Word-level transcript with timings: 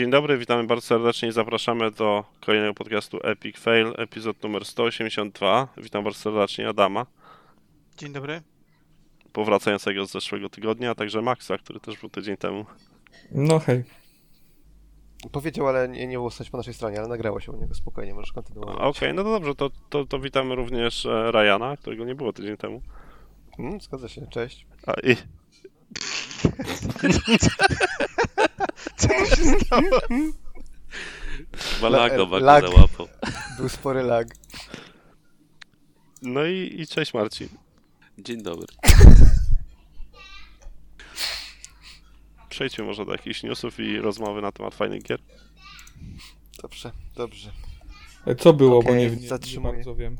Dzień, 0.00 0.10
dobry, 0.10 0.38
witamy 0.38 0.64
bardzo 0.64 0.86
serdecznie 0.86 1.28
i 1.28 1.32
zapraszamy 1.32 1.90
do 1.90 2.24
kolejnego 2.40 2.74
podcastu 2.74 3.18
Epic 3.22 3.58
Fail, 3.58 3.94
epizod 3.98 4.42
numer 4.42 4.64
182. 4.64 5.68
Witam 5.76 6.04
bardzo 6.04 6.20
serdecznie 6.20 6.68
Adama, 6.68 7.06
Dzień 7.96 8.12
dobry. 8.12 8.42
powracającego 9.32 10.06
z 10.06 10.10
zeszłego 10.10 10.48
tygodnia, 10.48 10.90
a 10.90 10.94
także 10.94 11.22
Maxa, 11.22 11.58
który 11.58 11.80
też 11.80 11.98
był 11.98 12.08
tydzień 12.08 12.36
temu. 12.36 12.64
No 13.32 13.58
hej. 13.58 13.84
Powiedział, 15.32 15.68
ale 15.68 15.88
nie, 15.88 16.06
nie 16.06 16.16
było 16.16 16.30
stać 16.30 16.50
po 16.50 16.56
naszej 16.56 16.74
stronie, 16.74 16.98
ale 16.98 17.08
nagrało 17.08 17.40
się 17.40 17.52
u 17.52 17.56
niego 17.56 17.74
spokojnie, 17.74 18.14
możesz 18.14 18.32
kontynuować. 18.32 18.76
Okej, 18.78 19.14
no 19.14 19.24
to 19.24 19.30
dobrze, 19.30 19.54
to, 19.54 19.70
to, 19.88 20.06
to 20.06 20.18
witamy 20.18 20.54
również 20.54 21.06
e, 21.06 21.32
Ryana, 21.32 21.76
którego 21.76 22.04
nie 22.04 22.14
było 22.14 22.32
tydzień 22.32 22.56
temu. 22.56 22.82
Mm, 23.58 23.80
zgadza 23.80 24.08
się, 24.08 24.26
cześć. 24.26 24.66
A, 24.86 24.92
i, 24.92 25.16
Co 28.96 29.08
się 29.08 29.44
stało? 29.66 30.00
Malago 31.82 32.14
La- 32.14 32.26
Bago 32.26 32.38
lag. 32.46 32.64
załapał. 32.64 33.08
Był 33.58 33.68
spory 33.68 34.02
lag. 34.02 34.28
No 36.22 36.44
i, 36.46 36.74
i 36.80 36.86
cześć 36.86 37.14
Marcin. 37.14 37.48
Dzień 38.18 38.42
dobry. 38.42 38.66
Przejdźmy 42.48 42.84
może 42.84 43.04
do 43.06 43.12
jakichś 43.12 43.42
newsów 43.42 43.80
i 43.80 43.98
rozmowy 43.98 44.42
na 44.42 44.52
temat 44.52 44.74
fajnych 44.74 45.02
gier. 45.02 45.20
Dobrze, 46.62 46.92
dobrze. 47.14 47.52
E, 48.26 48.34
Co 48.34 48.52
było, 48.52 48.82
bo 48.82 48.90
Okej, 48.90 49.10
nie, 49.10 49.16
nie, 49.16 49.28
nie 49.54 49.60
bardzo 49.60 49.94
wiem. 49.94 50.16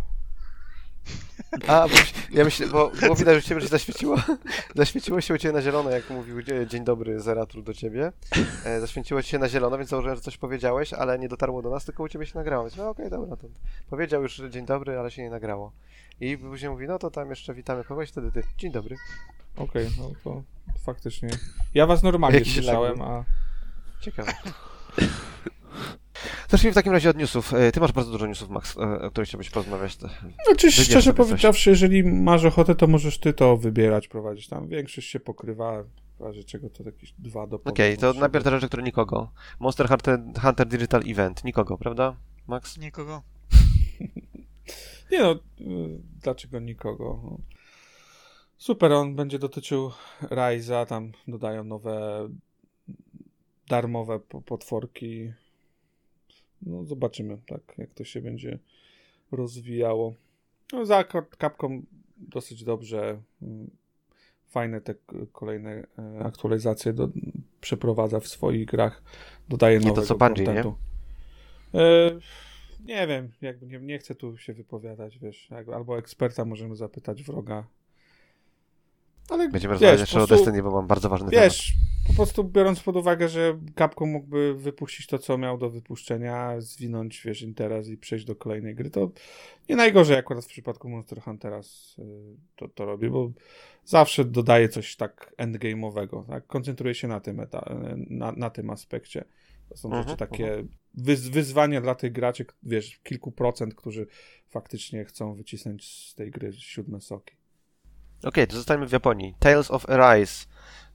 A, 1.69 1.89
bo 1.89 1.95
ja 2.33 2.45
myślę, 2.45 2.67
bo 2.67 2.91
było 2.91 3.15
widać, 3.17 3.35
że 3.37 3.43
ciebie 3.43 3.67
zaświeciło. 3.67 4.17
Zaświeciło 4.75 5.21
się 5.21 5.35
u 5.35 5.39
ciebie 5.39 5.53
na 5.55 5.63
zielono, 5.63 5.91
jak 5.91 6.11
mówił 6.11 6.43
dzie- 6.43 6.67
dzień 6.67 6.85
dobry 6.85 7.21
Zeratul 7.21 7.65
do 7.65 7.75
ciebie. 7.75 8.13
E, 8.65 8.81
zaświeciło 8.81 9.23
ci 9.23 9.31
się 9.31 9.39
na 9.39 9.49
zielono, 9.49 9.79
więc 9.79 9.91
założyłem, 9.91 10.17
że 10.17 10.23
coś 10.23 10.37
powiedziałeś, 10.37 10.93
ale 10.93 11.19
nie 11.19 11.29
dotarło 11.29 11.63
do 11.63 11.71
nas, 11.71 11.85
tylko 11.85 12.03
u 12.03 12.09
ciebie 12.09 12.27
się 12.27 12.39
nagrało. 12.39 12.65
Więc 12.65 12.77
no 12.77 12.89
okej, 12.89 13.11
dobra, 13.11 13.37
to 13.37 13.47
powiedział 13.91 14.23
już 14.23 14.43
dzień 14.51 14.67
dobry, 14.67 14.99
ale 14.99 15.11
się 15.11 15.23
nie 15.23 15.31
nagrało. 15.31 15.73
I 16.21 16.39
później 16.39 16.71
mówi, 16.71 16.87
no 16.87 16.99
to 16.99 17.11
tam 17.11 17.31
jeszcze 17.31 17.55
witamy 17.55 17.85
kogoś, 17.85 18.09
wtedy 18.09 18.33
ty, 18.33 18.43
dzień 18.59 18.73
dobry. 18.73 18.97
Okej, 19.57 19.89
no 19.99 20.11
to 20.25 20.43
faktycznie. 20.85 21.29
Ja 21.75 21.87
was 21.87 22.03
normalnie 22.03 22.39
Jakiś 22.39 22.55
słyszałem, 22.55 23.03
a... 23.03 23.25
Ciekawe. 24.01 24.33
Zacznijmy 26.49 26.73
w 26.73 26.75
takim 26.75 26.93
razie 26.93 27.11
od 27.11 27.17
newsów. 27.17 27.55
E, 27.55 27.73
Ty 27.73 27.81
masz 27.81 27.93
bardzo 27.93 28.11
dużo 28.13 28.27
newsów, 28.27 28.49
Max, 28.51 28.77
e, 28.77 28.81
o 29.03 29.11
których 29.11 29.29
chciałbyś 29.29 29.51
porozmawiać. 29.51 29.97
To- 29.97 30.09
Znaczy, 30.09 30.67
Wybierz 30.71 30.75
szczerze 30.75 31.03
sobie 31.03 31.17
coś. 31.17 31.27
powiedziawszy, 31.29 31.71
jeżeli 31.71 32.05
masz 32.05 32.45
ochotę, 32.45 32.75
to 32.75 32.87
możesz 32.87 33.19
ty 33.19 33.33
to 33.33 33.57
wybierać, 33.57 34.09
prowadzić 34.09 34.49
tam. 34.49 34.69
Większość 34.69 35.11
się 35.11 35.21
pokrywa, 35.21 35.83
w 36.19 36.21
razie 36.23 36.45
czego 36.45 36.71
to 36.71 36.83
jakieś 36.83 37.13
dwa 37.19 37.47
do 37.47 37.57
Okej, 37.57 37.91
to 37.95 38.01
podobności. 38.01 38.21
najpierw 38.21 38.45
te 38.45 38.51
rzeczy, 38.51 38.67
które 38.69 38.83
nikogo. 38.83 39.33
Monster 39.61 39.89
Hunter, 39.89 40.21
Hunter 40.43 40.67
Digital 40.69 41.03
Event, 41.07 41.45
nikogo, 41.45 41.79
prawda, 41.79 42.17
Max? 42.47 42.79
Nikogo. 42.79 43.23
Nie 45.13 45.19
no, 45.21 45.33
y, 45.33 45.39
dlaczego 46.23 46.61
nikogo? 46.61 47.39
Super, 48.57 48.93
on 48.93 49.17
będzie 49.17 49.39
dotyczył 49.39 49.91
Ryza, 50.31 50.87
tam 50.87 51.13
dodają 51.29 51.65
nowe 51.65 52.29
darmowe 53.69 54.21
po- 54.21 54.43
potworki. 54.43 55.33
No 56.63 56.85
zobaczymy, 56.85 57.39
tak, 57.47 57.61
jak 57.79 57.95
to 57.95 58.05
się 58.05 58.21
będzie 58.21 58.59
rozwijało. 59.33 60.15
No 60.73 60.87
za 60.87 61.05
Capcom 61.41 61.87
dosyć 62.17 62.65
dobrze. 62.65 63.21
mm, 63.43 63.71
Fajne 64.49 64.81
te 64.81 64.95
kolejne 65.33 65.87
e, 65.99 66.25
aktualizacje 66.25 66.93
do, 66.93 67.09
przeprowadza 67.61 68.21
w 68.21 68.29
swoich 68.29 68.67
grach. 68.67 69.03
Dodaje 69.49 69.79
Nie 69.79 69.93
to, 69.93 70.03
co 70.03 70.15
Bungie, 70.19 70.45
nie? 70.45 70.61
E, 71.81 72.19
nie 72.85 73.07
wiem, 73.07 73.33
jakby 73.41 73.67
nie, 73.67 73.79
nie 73.79 73.99
chcę 73.99 74.15
tu 74.15 74.37
się 74.37 74.53
wypowiadać, 74.53 75.19
wiesz, 75.19 75.51
jakby, 75.51 75.75
albo 75.75 75.99
eksperta 75.99 76.45
możemy 76.45 76.77
zapytać 76.77 77.23
wroga. 77.23 77.65
Ale 79.29 79.49
Będziemy 79.49 79.75
wiesz, 79.75 79.81
rozmawiać 79.81 80.01
jeszcze 80.01 80.23
o 80.23 80.27
Destiny, 80.27 80.63
bo 80.63 80.71
mam 80.71 80.87
bardzo 80.87 81.09
ważny 81.09 81.31
Wiesz, 81.31 81.75
po 82.11 82.17
prostu 82.17 82.45
biorąc 82.45 82.81
pod 82.81 82.97
uwagę, 82.97 83.29
że 83.29 83.59
Capcom 83.79 84.11
mógłby 84.11 84.55
wypuścić 84.55 85.07
to, 85.07 85.19
co 85.19 85.39
miał 85.39 85.59
do 85.59 85.71
wypuszczenia, 85.71 86.61
zwinąć, 86.61 87.23
wiesz, 87.25 87.43
interes 87.43 87.89
i 87.89 87.97
przejść 87.97 88.25
do 88.25 88.37
kolejnej 88.37 88.75
gry, 88.75 88.91
to 88.91 89.11
nie 89.69 89.77
najgorzej 89.77 90.17
akurat 90.17 90.45
w 90.45 90.49
przypadku 90.49 90.89
Monster 90.89 91.21
Huntera 91.21 91.61
y, 91.61 92.03
to, 92.57 92.69
to 92.69 92.85
robi, 92.85 93.11
bo 93.11 93.31
zawsze 93.85 94.25
dodaje 94.25 94.69
coś 94.69 94.97
tak 94.97 95.35
endgame'owego, 95.39 96.27
tak? 96.27 96.47
Koncentruje 96.47 96.95
się 96.95 97.09
na 97.09 97.21
tym, 97.21 97.37
eta- 97.41 97.95
na, 97.97 98.33
na 98.33 98.51
tym 98.51 98.71
aspekcie. 98.71 99.25
To 99.69 99.77
są 99.77 99.89
Mhm, 99.89 100.05
rzeczy 100.05 100.17
takie 100.17 100.65
wyz, 100.95 101.29
wyzwania 101.29 101.81
dla 101.81 101.95
tych 101.95 102.13
graczy, 102.13 102.47
wiesz, 102.63 102.99
kilku 103.03 103.33
procent, 103.33 103.75
którzy 103.75 104.07
faktycznie 104.49 105.05
chcą 105.05 105.35
wycisnąć 105.35 106.09
z 106.11 106.15
tej 106.15 106.31
gry 106.31 106.53
siódme 106.53 107.01
soki. 107.01 107.40
Okej, 108.25 108.47
to 108.47 108.57
zostańmy 108.57 108.87
w 108.87 108.93
Japonii. 108.93 109.35
Tales 109.39 109.71
of 109.71 109.91
Arise 109.91 110.47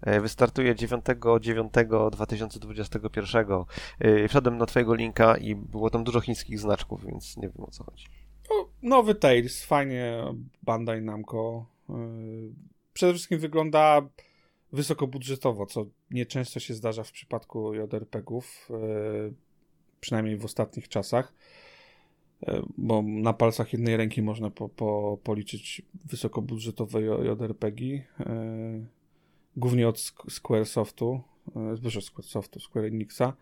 e, 0.02 0.22
wystartuje 0.22 0.76
9.9.2021. 0.76 3.66
E, 4.00 4.28
Wszedłem 4.28 4.58
na 4.58 4.66
twojego 4.66 4.96
linka 4.96 5.38
i 5.38 5.56
było 5.56 5.90
tam 5.90 6.04
dużo 6.04 6.22
chińskich 6.22 6.60
znaczków, 6.60 7.06
więc 7.06 7.38
nie 7.38 7.50
wiem 7.50 7.64
o 7.66 7.72
co 7.72 7.84
chodzi. 7.84 8.06
No, 8.50 8.70
nowy 8.82 9.16
Tales, 9.16 9.66
fajnie 9.66 10.24
Bandai 10.64 11.02
Namco. 11.02 11.66
Yy, 11.90 11.96
Przede 12.94 13.14
wszystkim 13.14 13.40
wygląda 13.40 14.02
wysokobudżetowo, 14.74 15.66
co 15.66 15.86
nieczęsto 16.12 16.60
się 16.60 16.74
zdarza 16.74 17.04
w 17.04 17.12
przypadku 17.12 17.74
JRPG-ów, 17.74 18.70
przynajmniej 20.00 20.38
w 20.38 20.46
ostatnich 20.46 20.90
czasach, 20.90 21.34
bo 22.78 23.02
na 23.02 23.34
palcach 23.34 23.74
jednej 23.74 23.98
ręki 23.98 24.22
można 24.22 24.50
po, 24.50 24.70
po, 24.70 25.18
policzyć 25.24 25.82
wysokobudżetowe 26.06 27.02
JRPG, 27.02 27.82
yy, 27.82 28.06
głównie 29.58 29.88
od 29.88 30.00
Squaresoftu, 30.30 31.22
zbyt 31.74 32.04
Squaresoftu, 32.04 32.60
Square 32.60 32.86
Enixa, 32.86 33.34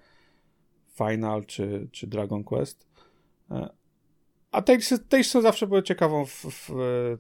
Final 0.98 1.46
czy, 1.46 1.88
czy 1.92 2.08
Dragon 2.08 2.44
Quest. 2.44 2.88
Yy, 3.52 3.70
a 4.52 4.62
Talesy, 4.62 5.00
Talesy 5.00 5.42
zawsze 5.42 5.68
były 5.68 5.84
ciekawą 5.84 6.26
w, 6.26 6.46
w 6.46 6.72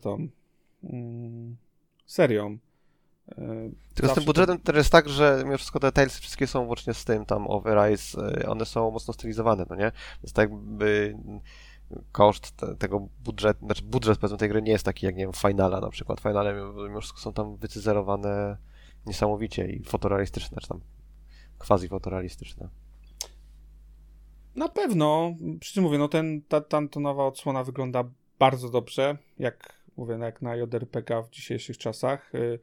tą 0.01 0.27
mm, 0.83 1.57
serią. 2.05 2.57
E, 3.31 3.69
Tylko 3.93 4.11
z 4.11 4.15
tym 4.15 4.23
budżetem 4.23 4.59
to 4.59 4.75
jest 4.75 4.91
tak, 4.91 5.09
że 5.09 5.41
mimo 5.45 5.57
wszystko 5.57 5.79
te 5.79 5.91
Tales 5.91 6.19
wszystkie 6.19 6.47
są 6.47 6.67
łącznie 6.67 6.93
z 6.93 7.05
tym 7.05 7.25
tam 7.25 7.47
of 7.47 7.65
Arise, 7.65 8.21
e, 8.21 8.49
one 8.49 8.65
są 8.65 8.91
mocno 8.91 9.13
stylizowane, 9.13 9.65
no 9.69 9.75
nie? 9.75 9.91
Więc 10.23 10.33
tak 10.33 10.49
jakby 10.49 11.17
koszt 12.11 12.51
te, 12.51 12.75
tego 12.75 13.07
budżetu, 13.23 13.65
znaczy 13.65 13.83
budżet 13.83 14.19
powiedzmy 14.19 14.37
tej 14.37 14.49
gry 14.49 14.61
nie 14.61 14.71
jest 14.71 14.85
taki 14.85 15.05
jak, 15.05 15.15
nie 15.15 15.23
wiem, 15.23 15.33
Finala 15.33 15.81
na 15.81 15.89
przykład. 15.89 16.21
Finale 16.21 16.53
mimo 16.87 17.01
wszystko 17.01 17.19
są 17.19 17.33
tam 17.33 17.55
wycyzerowane 17.55 18.57
niesamowicie 19.05 19.67
i 19.67 19.83
fotorealistyczne, 19.83 20.57
czy 20.61 20.67
tam 20.67 20.81
quasi 21.57 21.87
fotorealistyczne. 21.87 22.69
Na 24.55 24.69
pewno, 24.69 25.35
przy 25.59 25.73
czym 25.73 25.83
mówię, 25.83 25.97
no 25.97 26.07
ten, 26.07 26.41
ta, 26.41 26.61
ta 26.61 26.87
to 26.87 26.99
nowa 26.99 27.25
odsłona 27.25 27.63
wygląda 27.63 28.03
bardzo 28.39 28.69
dobrze, 28.69 29.17
jak 29.39 29.73
mówię, 29.97 30.17
no 30.17 30.25
jak 30.25 30.41
na 30.41 30.55
JRPG 30.55 31.23
w 31.23 31.29
dzisiejszych 31.29 31.77
czasach. 31.77 32.31
Yy, 32.33 32.59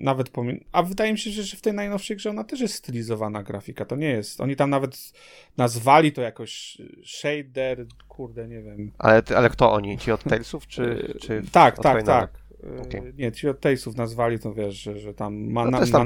nawet 0.00 0.30
pomi- 0.30 0.64
A 0.72 0.82
wydaje 0.82 1.12
mi 1.12 1.18
się, 1.18 1.30
że, 1.30 1.56
w 1.56 1.60
tej 1.60 1.72
najnowszej 1.72 2.16
grze 2.16 2.30
ona 2.30 2.44
też 2.44 2.60
jest 2.60 2.74
stylizowana 2.74 3.42
grafika. 3.42 3.84
To 3.84 3.96
nie 3.96 4.08
jest. 4.08 4.40
Oni 4.40 4.56
tam 4.56 4.70
nawet 4.70 5.12
nazwali 5.56 6.12
to 6.12 6.22
jakoś 6.22 6.78
shader, 7.04 7.86
kurde, 8.08 8.48
nie 8.48 8.62
wiem. 8.62 8.92
Ale, 8.98 9.22
ale 9.36 9.50
kto 9.50 9.72
oni? 9.72 9.98
Ci 9.98 10.12
od 10.12 10.24
Talesów, 10.24 10.66
czy, 10.66 10.82
Yy, 10.82 11.20
czy 11.20 11.42
tak, 11.52 11.78
tak, 11.78 12.02
tak. 12.02 12.30
Yy, 12.62 12.80
Okej. 12.80 13.02
Nie, 13.18 13.32
ci 13.32 13.48
od 13.48 13.60
Talesów 13.60 13.96
nazwali 13.96 14.38
to, 14.38 14.54
wiesz, 14.54 14.74
że, 14.74 14.98
że 14.98 15.14
tam 15.14 15.34
ma, 15.34 15.64
No 15.64 15.70
na, 15.70 15.78
ma, 15.78 16.04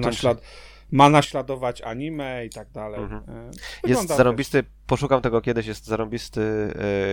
ma 0.91 1.09
naśladować 1.09 1.83
anime 1.83 2.47
i 2.47 2.51
tak 2.51 2.71
dalej. 2.71 3.01
Mhm. 3.01 3.23
Yy, 3.27 3.45
Jest 3.45 3.67
wygląda, 3.83 4.17
zarąbisty, 4.17 4.65
poszukam 4.87 5.23
tego 5.23 5.41
kiedyś, 5.41 5.67
jest 5.67 5.85
zarąbisty, 5.85 6.41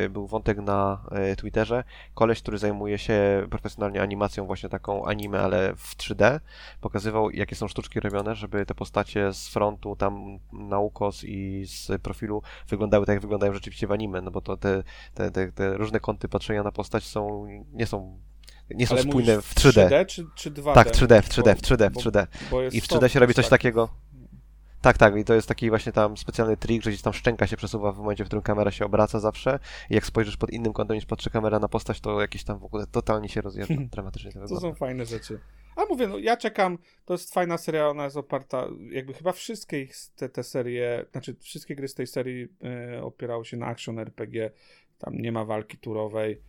y, 0.06 0.10
był 0.10 0.28
wątek 0.28 0.58
na 0.58 1.06
y, 1.31 1.36
Twitterze, 1.36 1.84
koleś, 2.14 2.42
który 2.42 2.58
zajmuje 2.58 2.98
się 2.98 3.48
profesjonalnie 3.50 4.02
animacją 4.02 4.46
właśnie 4.46 4.70
taką 4.70 5.06
anime, 5.06 5.40
ale 5.40 5.75
w 5.75 5.96
3D, 5.98 6.40
pokazywał 6.81 7.31
jakie 7.31 7.56
są 7.56 7.68
sztuczki 7.68 8.00
robione, 8.00 8.36
żeby 8.36 8.66
te 8.66 8.75
postacie 8.75 9.34
z 9.34 9.48
frontu 9.48 9.96
tam 9.96 10.40
na 10.54 10.80
ukos 10.80 11.24
i 11.24 11.66
z 11.66 12.02
profilu 12.02 12.42
wyglądały 12.68 13.06
tak, 13.06 13.14
jak 13.14 13.22
wyglądają 13.22 13.54
rzeczywiście 13.54 13.88
w 13.88 13.92
anime, 13.92 14.22
no 14.22 14.31
bo 14.31 14.42
to 14.42 14.58
te, 14.58 14.84
te, 15.14 15.31
te, 15.31 15.52
te 15.52 15.78
różne 15.78 16.00
kąty 16.00 16.28
patrzenia 16.28 16.64
na 16.64 16.72
postać 16.72 17.04
są, 17.04 17.46
nie 17.74 17.86
są, 17.86 18.19
nie 18.75 18.88
są 18.88 18.94
Ale 18.96 19.04
spójne 19.04 19.42
w 19.42 19.56
3D. 19.56 19.88
3D 19.88 20.06
czy, 20.06 20.25
czy 20.36 20.52
2D? 20.52 20.74
Tak, 20.74 20.88
w 20.88 20.92
3D, 20.92 21.22
w 21.22 21.30
3D, 21.30 21.44
Bo- 21.44 21.56
w 21.56 21.62
3D, 21.62 21.90
w 21.90 21.94
bo- 21.94 22.00
3D. 22.02 22.28
bo 22.52 22.62
jest 22.62 22.75
I 22.75 22.81
w 22.81 22.84
3D 22.88 23.00
soft, 23.00 23.14
się 23.14 23.20
robi 23.20 23.34
coś 23.34 23.46
tak. 23.46 23.50
takiego. 23.50 23.90
Tak, 24.81 24.98
tak, 24.98 25.16
i 25.18 25.24
to 25.24 25.34
jest 25.34 25.48
taki 25.48 25.70
właśnie 25.70 25.92
tam 25.92 26.18
specjalny 26.18 26.58
trik, 26.58 26.84
że 26.84 26.90
gdzieś 26.90 27.02
tam 27.02 27.14
szczęka 27.14 27.48
się 27.48 27.58
przesuwa 27.58 27.92
w 27.92 27.98
momencie, 27.98 28.24
w 28.24 28.28
którym 28.28 28.44
kamera 28.44 28.72
się 28.72 28.86
obraca 28.86 29.20
zawsze 29.20 29.60
i 29.90 29.94
jak 29.96 30.06
spojrzysz 30.06 30.38
pod 30.38 30.50
innym 30.50 30.74
kątem 30.74 30.96
niż 30.96 31.06
patrzy 31.06 31.30
kamera 31.30 31.60
na 31.60 31.68
postać, 31.68 32.00
to 32.00 32.22
jakieś 32.22 32.44
tam 32.44 32.60
w 32.60 32.64
ogóle 32.64 32.88
totalnie 32.88 33.30
się 33.30 33.42
rozjeżdża. 33.42 33.75
Dramatycznie 33.92 34.31
to 34.31 34.40
To 34.40 34.42
wygląda. 34.42 34.68
są 34.70 34.76
fajne 34.76 35.06
rzeczy. 35.06 35.40
A 35.76 35.86
mówię, 35.86 36.08
no 36.08 36.18
ja 36.18 36.38
czekam, 36.38 36.78
to 37.06 37.14
jest 37.14 37.34
fajna 37.34 37.58
seria, 37.58 37.90
ona 37.90 38.04
jest 38.04 38.18
oparta, 38.18 38.68
jakby 38.92 39.14
chyba 39.14 39.31
wszystkie 39.31 39.81
ich, 39.81 39.94
te, 40.16 40.30
te 40.30 40.44
serie, 40.44 41.06
znaczy 41.12 41.36
wszystkie 41.40 41.76
gry 41.76 41.88
z 41.88 41.94
tej 41.94 42.08
serii 42.08 42.48
e, 42.98 43.04
opierały 43.04 43.46
się 43.46 43.58
na 43.58 43.66
action 43.66 44.00
RPG, 44.00 44.52
tam 44.98 45.18
nie 45.18 45.31
ma 45.31 45.46
walki 45.46 45.78
turowej, 45.78 46.42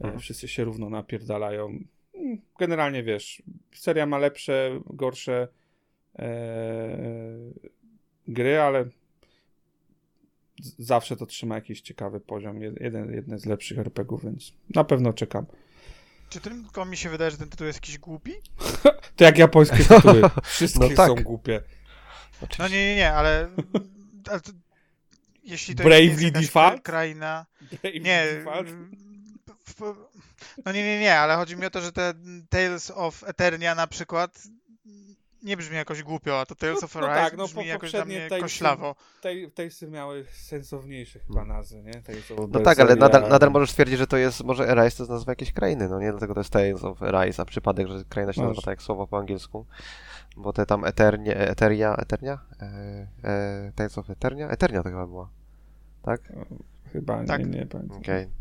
Mhm. 0.00 0.20
wszyscy 0.20 0.48
się 0.48 0.64
równo 0.64 0.90
napierdalają. 0.90 1.66
Mm, 2.14 2.40
Generalnie 2.58 3.02
wiesz, 3.02 3.42
seria 3.74 4.06
ma 4.06 4.18
lepsze, 4.18 4.80
gorsze 4.86 5.48
e, 6.18 6.28
gry, 8.28 8.60
ale 8.60 8.84
zawsze 10.78 11.16
to 11.16 11.26
trzyma 11.26 11.54
jakiś 11.54 11.80
ciekawy 11.80 12.20
poziom, 12.20 12.58
Jed- 12.60 12.82
jeden, 12.82 13.12
jedne 13.14 13.38
z 13.38 13.46
lepszych 13.46 13.78
RPGów, 13.78 14.24
więc 14.24 14.52
na 14.74 14.84
pewno 14.84 15.12
czekam. 15.12 15.46
Czy 16.28 16.40
tylko 16.40 16.84
mi 16.84 16.96
się 16.96 17.10
wydaje, 17.10 17.30
że 17.30 17.36
ten 17.38 17.48
tytuł 17.48 17.66
jest 17.66 17.76
jakiś 17.78 17.98
głupi? 17.98 18.32
To 19.16 19.24
jak 19.24 19.38
japońskie 19.38 19.76
tytuły. 19.84 20.22
Wszystkie 20.44 20.88
No 20.88 20.96
tak. 20.96 21.08
są 21.08 21.14
głupie. 21.14 21.62
No 22.58 22.68
nie, 22.68 22.74
nie, 22.86 22.96
nie, 22.96 23.12
ale... 23.12 23.48
ale 24.30 24.40
to, 24.40 24.52
jeśli 25.44 25.74
to 25.74 25.82
Bravely 25.82 26.22
jest 26.22 26.34
Default? 26.34 26.82
kraina... 26.82 27.46
Brave 27.82 27.94
Nie, 28.00 28.24
Default? 28.32 28.68
No 30.64 30.72
nie, 30.72 30.84
nie, 30.84 31.00
nie, 31.00 31.18
ale 31.18 31.36
chodzi 31.36 31.56
mi 31.56 31.66
o 31.66 31.70
to, 31.70 31.80
że 31.80 31.92
te 31.92 32.14
Tales 32.48 32.90
of 32.94 33.24
Eternia 33.26 33.74
na 33.74 33.86
przykład 33.86 34.42
nie 35.42 35.56
brzmi 35.56 35.76
jakoś 35.76 36.02
głupio, 36.02 36.40
a 36.40 36.46
to 36.46 36.54
Tales 36.54 36.80
No- 36.82 36.84
of 36.84 36.94
no 36.94 37.00
Arise 37.00 37.30
tak, 37.30 37.38
no 37.38 37.44
brzmi 37.44 37.62
po- 37.62 37.68
jakoś 37.68 37.90
dla 37.92 38.04
mnie 38.04 38.28
Talesy- 38.28 38.40
koślawo. 38.40 38.94
Tej, 39.20 39.50
tej 39.50 39.70
miały 39.88 40.24
sensowniejsze 40.32 41.18
chyba 41.18 41.44
nazwy, 41.44 41.82
nie? 41.82 41.92
Tales 42.02 42.30
of 42.30 42.38
No 42.52 42.60
tak, 42.60 42.80
ale 42.80 42.96
nadal, 42.96 43.28
nadal 43.28 43.50
możesz 43.50 43.72
twierdzić, 43.72 43.98
że 43.98 44.06
to 44.06 44.16
jest, 44.16 44.44
może 44.44 44.68
Arise 44.70 44.96
to 44.96 45.02
jest 45.02 45.10
nazwa 45.10 45.32
jakiejś 45.32 45.52
krainy, 45.52 45.88
no 45.88 46.00
nie? 46.00 46.10
Dlatego 46.10 46.34
to 46.34 46.40
jest 46.40 46.50
Tales 46.50 46.84
of 46.84 47.02
Arise, 47.02 47.42
a 47.42 47.44
przypadek, 47.44 47.86
że 47.88 48.04
kraina 48.04 48.32
się 48.32 48.42
nazywa 48.42 48.62
tak 48.62 48.72
jak 48.72 48.82
słowo 48.82 49.06
po 49.06 49.18
angielsku. 49.18 49.66
Bo 50.36 50.52
te 50.52 50.66
tam 50.66 50.84
Eternie, 50.84 51.36
Eteria, 51.36 51.96
Eternia? 51.96 52.38
E, 52.60 52.66
e, 53.24 53.72
Tales 53.74 53.98
of 53.98 54.10
Eternia? 54.10 54.48
Eternia 54.48 54.82
to 54.82 54.88
chyba 54.88 55.06
była. 55.06 55.30
Tak? 56.02 56.20
Chyba, 56.92 57.24
Tak. 57.24 57.40
nie, 57.40 57.46
nie 57.60 57.66
pamiętam. 57.66 57.98
Okej. 57.98 58.39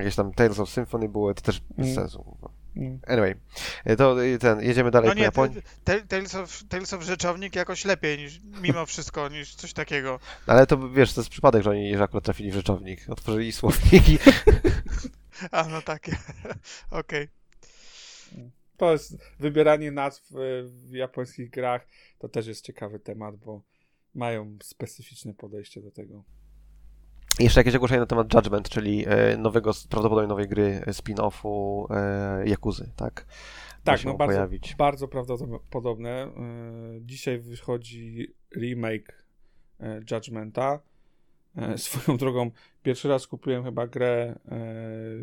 Jakieś 0.00 0.16
tam 0.16 0.32
Tales 0.32 0.58
of 0.60 0.70
Symphony 0.70 1.08
było, 1.08 1.34
to 1.34 1.42
też 1.42 1.60
bez 1.60 1.86
Mm. 1.86 1.94
sensu. 1.94 2.36
Mm. 2.76 2.98
Anyway, 3.06 3.34
e, 3.84 3.96
to 3.96 4.24
e, 4.24 4.38
ten, 4.38 4.60
jedziemy 4.60 4.90
dalej 4.90 5.08
No 5.08 5.14
po 5.14 5.18
nie, 5.18 5.24
Japonii. 5.24 5.62
te- 5.84 6.00
Tales 6.02 6.34
of, 6.34 6.64
Tales 6.68 6.92
of 6.92 7.02
Rzeczownik 7.02 7.56
jakoś 7.56 7.84
lepiej 7.84 8.18
niż, 8.18 8.40
mimo 8.62 8.86
wszystko, 8.86 9.28
niż 9.28 9.54
coś 9.54 9.72
takiego. 9.72 10.18
Ale 10.46 10.66
to 10.66 10.88
wiesz, 10.90 11.12
to 11.12 11.20
jest 11.20 11.30
przypadek, 11.30 11.62
że 11.62 11.70
oni 11.70 11.96
że 11.96 12.02
akurat 12.02 12.24
trafili 12.24 12.50
w 12.50 12.54
rzeczownik. 12.54 13.00
Otworzyli 13.08 13.52
słowniki. 13.52 14.18
A, 15.50 15.68
no 15.68 15.82
takie. 15.82 16.16
Okej. 16.90 17.28
To 18.76 18.92
jest 18.92 19.16
wybieranie 19.38 19.90
nazw 19.90 20.32
e, 20.32 20.36
w 20.64 20.90
japońskich 20.92 21.50
grach. 21.50 21.86
To 22.18 22.28
też 22.28 22.46
jest 22.46 22.64
ciekawy 22.64 22.98
temat, 23.00 23.36
bo 23.36 23.62
mają 24.14 24.58
specyficzne 24.62 25.34
podejście 25.34 25.82
do 25.82 25.90
tego. 25.90 26.24
Jeszcze 27.40 27.60
jakieś 27.60 27.74
ogłoszenie 27.74 28.00
na 28.00 28.06
temat 28.06 28.34
Judgment, 28.34 28.68
czyli 28.68 29.04
e, 29.08 29.36
nowego, 29.36 29.72
prawdopodobnie 29.90 30.28
nowej 30.28 30.48
gry 30.48 30.80
e, 30.86 30.90
spin-offu 30.92 31.86
e, 31.90 32.48
Jakuzy, 32.48 32.92
tak? 32.96 33.26
Ma 33.86 33.92
Tak, 33.92 34.00
się 34.00 34.08
no 34.08 34.14
bardzo, 34.14 34.34
pojawić. 34.34 34.74
bardzo 34.74 35.08
prawdopodobne. 35.08 36.10
E, 36.10 36.30
Dzisiaj 37.00 37.38
wychodzi 37.38 38.34
remake 38.56 39.24
e, 39.80 40.00
Judgmenta. 40.10 40.80
E, 41.56 41.78
Swoją 41.88 42.18
drogą, 42.18 42.50
pierwszy 42.82 43.08
raz 43.08 43.26
kupiłem 43.26 43.64
chyba 43.64 43.86
grę 43.86 44.38
e, 44.48 44.58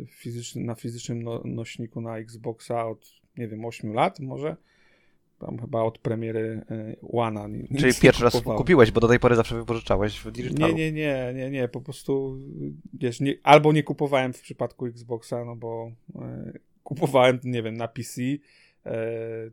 fizyczny, 0.08 0.64
na 0.64 0.76
fizycznym 0.76 1.24
no, 1.24 1.42
nośniku 1.46 2.02
na 2.02 2.18
Xboxa 2.18 2.86
od, 2.88 3.12
nie 3.38 3.48
wiem, 3.48 3.66
8 3.66 3.94
lat 3.94 4.20
może. 4.20 4.56
Tam 5.46 5.60
chyba 5.60 5.82
od 5.82 5.98
premiery 5.98 6.62
e, 6.72 6.96
One. 7.12 7.50
Nic 7.50 7.82
Czyli 7.82 7.94
pierwszy 8.02 8.24
raz 8.24 8.42
kupiłeś, 8.42 8.92
bo 8.92 9.00
do 9.02 9.08
tej 9.08 9.20
pory 9.20 9.36
zawsze 9.36 9.56
wypożyczałeś 9.56 10.20
w 10.20 10.32
digitalu. 10.32 10.78
Nie, 10.78 10.92
nie, 10.92 10.92
nie, 10.92 11.34
nie, 11.36 11.50
nie, 11.50 11.68
po 11.68 11.82
prostu 11.82 12.38
wiesz, 12.94 13.20
nie, 13.20 13.36
albo 13.44 13.74
nie 13.74 13.84
kupowałem 13.84 14.34
w 14.34 14.42
przypadku 14.42 14.86
Xboxa, 14.86 15.46
no 15.46 15.56
bo 15.56 15.92
e, 16.16 16.54
kupowałem, 16.84 17.40
nie 17.44 17.64
wiem, 17.64 17.78
na 17.78 17.88
PC 17.88 18.22
e, 18.86 18.98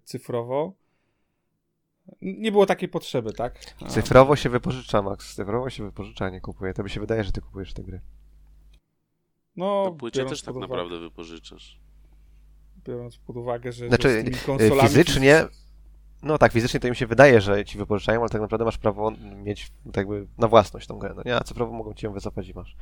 cyfrowo. 0.04 0.72
Nie 2.22 2.52
było 2.52 2.66
takiej 2.66 2.88
potrzeby, 2.88 3.32
tak? 3.32 3.74
A, 3.80 3.88
Cyfrowo 3.88 4.36
się 4.36 4.48
wypożycza, 4.48 5.02
Max. 5.02 5.34
Cyfrowo 5.34 5.70
się 5.70 5.84
wypożycza, 5.84 6.24
a 6.24 6.30
nie 6.30 6.40
kupuje. 6.40 6.74
To 6.74 6.82
mi 6.82 6.90
się 6.90 7.00
wydaje, 7.00 7.24
że 7.24 7.32
ty 7.32 7.40
kupujesz 7.40 7.74
te 7.74 7.82
gry. 7.82 8.00
No, 9.56 9.84
Na 9.84 9.90
płycie 9.90 10.24
też 10.24 10.42
tak 10.42 10.54
uwagę- 10.54 10.60
naprawdę 10.60 10.98
wypożyczać. 11.00 11.80
Biorąc 12.84 13.18
pod 13.18 13.36
uwagę, 13.36 13.72
że, 13.72 13.88
Znaczy, 13.88 14.08
że 14.08 14.20
z 14.20 14.24
tymi 14.24 14.36
konsolami 14.36 14.88
fizycznie- 14.88 15.48
No 16.22 16.38
tak, 16.38 16.52
fizycznie 16.52 16.80
to 16.80 16.88
im 16.88 16.94
się 16.94 17.06
wydaje, 17.06 17.40
że 17.40 17.64
ci 17.64 17.78
wypożyczają, 17.78 18.20
ale 18.20 18.28
tak 18.28 18.40
naprawdę 18.40 18.64
masz 18.64 18.78
prawo 18.78 19.12
mieć 19.44 19.72
tak 19.86 19.96
jakby 19.96 20.26
na 20.38 20.48
własność 20.48 20.86
tą 20.86 20.98
grę. 20.98 21.14
No 21.16 21.22
nie, 21.26 21.36
a 21.36 21.40
cyfrowo 21.44 21.72
mogą 21.72 21.94
ci 21.94 22.06
ją 22.06 22.12
wycofać 22.12 22.48
i 22.48 22.54
masz. 22.54 22.76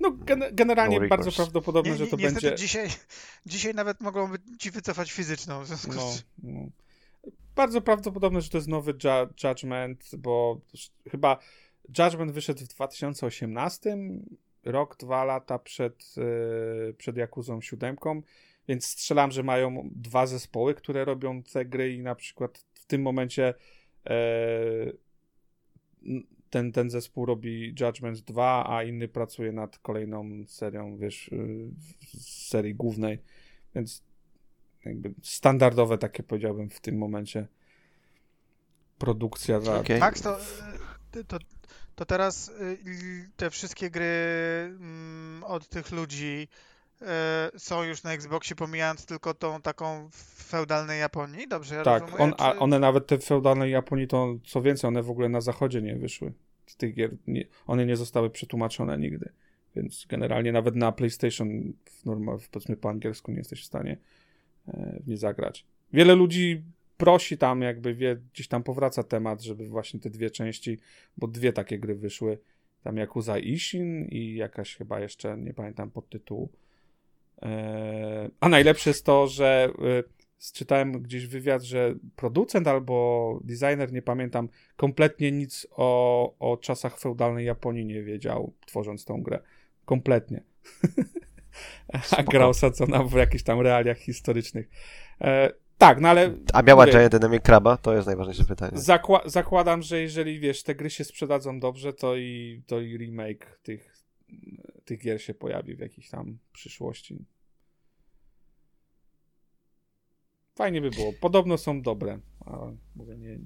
No, 0.00 0.10
gen- 0.10 0.44
generalnie 0.52 1.00
No 1.00 1.08
bardzo 1.08 1.32
prawdopodobne, 1.32 1.90
Nie, 1.92 1.96
że 1.98 2.04
nie, 2.04 2.10
to 2.10 2.16
niestety 2.16 2.46
będzie. 2.46 2.62
dzisiaj, 2.62 2.88
dzisiaj 3.46 3.74
nawet 3.74 4.00
mogą 4.00 4.28
ci 4.58 4.70
wycofać 4.70 5.12
fizyczną, 5.12 5.62
w 5.62 5.66
związku 5.66 5.92
No, 5.94 6.10
z 6.10 6.24
no. 6.42 6.60
Bardzo 7.56 7.80
prawdopodobne, 7.80 8.40
że 8.40 8.50
to 8.50 8.58
jest 8.58 8.68
nowy 8.68 8.94
ju- 8.94 9.28
Judgment, 9.48 10.10
bo 10.18 10.60
chyba 11.10 11.38
Judgment 11.98 12.32
wyszedł 12.32 12.64
w 12.64 12.68
2018, 12.68 13.96
rok, 14.64 14.96
dwa 14.96 15.24
lata 15.24 15.58
przed, 15.58 16.16
yy, 16.16 16.94
przed 16.98 17.16
Jakuzą 17.16 17.60
7, 17.60 17.96
więc 18.68 18.86
strzelam, 18.86 19.30
że 19.30 19.42
mają 19.42 19.90
dwa 19.92 20.26
zespoły, 20.26 20.74
które 20.74 21.04
robią 21.04 21.42
te 21.42 21.64
gry 21.64 21.94
i 21.94 22.02
na 22.02 22.14
przykład 22.14 22.64
w 22.74 22.86
tym 22.86 23.02
momencie 23.02 23.54
e, 24.06 24.12
ten, 26.50 26.72
ten 26.72 26.90
zespół 26.90 27.26
robi 27.26 27.74
Judgment 27.80 28.20
2, 28.20 28.66
a 28.68 28.82
inny 28.82 29.08
pracuje 29.08 29.52
nad 29.52 29.78
kolejną 29.78 30.44
serią, 30.46 30.96
wiesz, 30.96 31.30
z 32.12 32.48
serii 32.48 32.74
głównej, 32.74 33.18
więc 33.74 34.02
jakby 34.84 35.14
standardowe 35.22 35.98
takie 35.98 36.22
powiedziałbym 36.22 36.70
w 36.70 36.80
tym 36.80 36.98
momencie 36.98 37.46
produkcja 38.98 39.60
za... 39.60 39.80
Okej. 39.80 40.00
Max, 40.00 40.22
to, 40.22 40.38
y, 41.16 41.24
to, 41.24 41.38
to 41.94 42.04
teraz 42.04 42.48
y, 42.48 43.30
te 43.36 43.50
wszystkie 43.50 43.90
gry 43.90 44.04
mm, 44.66 45.44
od 45.44 45.68
tych 45.68 45.92
ludzi 45.92 46.48
y, 46.50 46.73
są 47.58 47.82
już 47.82 48.02
na 48.02 48.12
Xboxie, 48.12 48.56
pomijając 48.56 49.06
tylko 49.06 49.34
tą 49.34 49.60
taką 49.60 50.08
w 50.10 50.44
feudalnej 50.44 51.00
Japonii, 51.00 51.48
dobrze 51.48 51.74
ja 51.74 51.82
tak, 51.82 52.02
rozumuję? 52.02 52.24
on, 52.24 52.34
a 52.38 52.52
Czy- 52.52 52.58
one 52.58 52.78
nawet 52.78 53.06
te 53.06 53.18
feudalne 53.18 53.70
Japonii 53.70 54.08
to 54.08 54.34
co 54.46 54.62
więcej, 54.62 54.88
one 54.88 55.02
w 55.02 55.10
ogóle 55.10 55.28
na 55.28 55.40
zachodzie 55.40 55.82
nie 55.82 55.96
wyszły 55.96 56.32
z 56.66 56.76
tych 56.76 56.94
gier, 56.94 57.10
nie, 57.26 57.44
one 57.66 57.86
nie 57.86 57.96
zostały 57.96 58.30
przetłumaczone 58.30 58.98
nigdy, 58.98 59.32
więc 59.76 60.06
generalnie 60.08 60.52
nawet 60.52 60.76
na 60.76 60.92
PlayStation 60.92 61.72
w 61.84 62.04
normal, 62.04 62.38
powiedzmy 62.50 62.76
po 62.76 62.90
angielsku 62.90 63.30
nie 63.32 63.38
jesteś 63.38 63.62
w 63.62 63.66
stanie 63.66 63.96
e, 64.68 65.00
w 65.04 65.08
nie 65.08 65.16
zagrać. 65.16 65.66
Wiele 65.92 66.14
ludzi 66.14 66.62
prosi 66.96 67.38
tam, 67.38 67.62
jakby 67.62 67.94
wie, 67.94 68.16
gdzieś 68.32 68.48
tam 68.48 68.62
powraca 68.62 69.02
temat, 69.02 69.42
żeby 69.42 69.68
właśnie 69.68 70.00
te 70.00 70.10
dwie 70.10 70.30
części, 70.30 70.78
bo 71.16 71.28
dwie 71.28 71.52
takie 71.52 71.78
gry 71.78 71.94
wyszły, 71.94 72.38
tam 72.82 72.96
Yakuza 72.96 73.38
Ishin 73.38 74.04
i 74.04 74.34
jakaś 74.34 74.76
chyba 74.76 75.00
jeszcze, 75.00 75.36
nie 75.36 75.54
pamiętam 75.54 75.90
podtytułu. 75.90 76.48
E, 77.42 78.30
a 78.40 78.48
najlepsze 78.48 78.90
jest 78.90 79.06
to, 79.06 79.26
że 79.26 79.68
e, 79.98 80.02
czytałem 80.52 80.92
gdzieś 81.02 81.26
wywiad, 81.26 81.62
że 81.62 81.94
producent 82.16 82.68
albo 82.68 83.38
designer, 83.44 83.92
nie 83.92 84.02
pamiętam, 84.02 84.48
kompletnie 84.76 85.32
nic 85.32 85.66
o, 85.70 86.34
o 86.38 86.56
czasach 86.56 86.98
feudalnej 86.98 87.46
Japonii 87.46 87.86
nie 87.86 88.02
wiedział, 88.02 88.52
tworząc 88.66 89.04
tą 89.04 89.22
grę. 89.22 89.38
Kompletnie. 89.84 90.42
a 91.92 91.98
Spoko. 91.98 92.30
gra 92.30 92.46
osadzona 92.46 93.02
w 93.02 93.12
jakichś 93.12 93.44
tam 93.44 93.60
realiach 93.60 93.98
historycznych. 93.98 94.70
E, 95.20 95.50
tak, 95.78 96.00
no 96.00 96.08
ale 96.08 96.34
A 96.52 96.62
miała 96.62 96.86
Giant 96.86 97.12
Dynamic 97.12 97.42
Kraba? 97.42 97.76
To 97.76 97.94
jest 97.94 98.06
najważniejsze 98.06 98.44
pytanie. 98.44 98.78
Zakła- 98.78 99.28
zakładam, 99.28 99.82
że 99.82 100.00
jeżeli 100.00 100.40
wiesz, 100.40 100.62
te 100.62 100.74
gry 100.74 100.90
się 100.90 101.04
sprzedadzą 101.04 101.60
dobrze, 101.60 101.92
to 101.92 102.16
i, 102.16 102.62
to 102.66 102.80
i 102.80 102.98
remake 102.98 103.58
tych, 103.62 103.96
tych 104.84 105.00
gier 105.00 105.22
się 105.22 105.34
pojawi 105.34 105.76
w 105.76 105.78
jakiejś 105.80 106.10
tam 106.10 106.38
przyszłości. 106.52 107.24
Fajnie 110.54 110.80
by 110.80 110.90
było. 110.90 111.12
Podobno 111.20 111.58
są 111.58 111.82
dobre, 111.82 112.18
ale 112.40 112.76
mówię, 112.96 113.16
nie, 113.16 113.38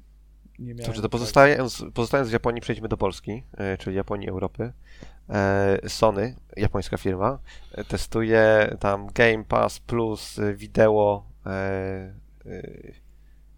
nie 0.59 0.75
miałem. 0.75 0.87
Dobrze, 0.87 1.02
to 1.02 1.09
pozostając, 1.09 1.85
pozostając 1.95 2.28
w 2.30 2.33
Japonii, 2.33 2.61
przejdźmy 2.61 2.88
do 2.88 2.97
Polski, 2.97 3.42
e, 3.52 3.78
czyli 3.78 3.97
Japonii, 3.97 4.28
Europy. 4.28 4.73
E, 5.28 5.78
Sony, 5.88 6.37
japońska 6.57 6.97
firma, 6.97 7.38
e, 7.73 7.85
testuje 7.85 8.76
tam 8.80 9.07
Game 9.07 9.45
Pass 9.45 9.80
plus 9.80 10.40
wideo 10.54 11.28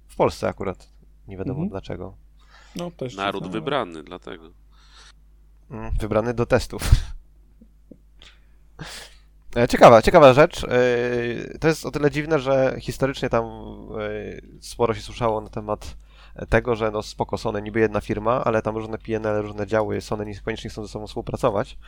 w 0.08 0.16
Polsce 0.16 0.49
akurat. 0.49 0.92
Nie 1.28 1.37
wiadomo 1.37 1.54
Mhm. 1.58 1.68
dlaczego. 1.70 2.16
No, 2.76 2.90
też 2.90 3.16
Naród 3.16 3.42
czytałem. 3.42 3.52
wybrany, 3.52 4.02
dlatego. 4.02 4.52
Mm, 5.70 5.90
Wybrany 6.00 6.34
do 6.34 6.46
testów. 6.46 6.82
E, 9.56 9.68
Ciekawa, 9.68 10.02
ciekawa 10.02 10.32
rzecz. 10.32 10.64
E, 10.64 10.68
To 11.58 11.68
jest 11.68 11.87
o 11.87 11.90
tyle 11.90 12.10
dziwne, 12.10 12.38
że 12.38 12.76
historycznie 12.80 13.28
tam 13.28 13.44
e, 13.44 14.60
sporo 14.60 14.94
się 14.94 15.00
słyszało 15.00 15.40
na 15.40 15.49
temat 15.49 15.96
tego, 16.49 16.76
że 16.76 16.90
no 16.90 17.02
spoko, 17.02 17.38
Sony 17.38 17.62
niby 17.62 17.80
jedna 17.80 18.00
firma, 18.00 18.44
ale 18.44 18.62
tam 18.62 18.76
różne 18.76 18.99
PNL, 18.99 19.42
różne 19.42 19.66
działy 19.66 20.00
Sony 20.00 20.26
niekoniecznie 20.26 20.70
chcą 20.70 20.82
ze 20.82 20.88
sobą 20.88 21.06
współpracować. 21.06 21.78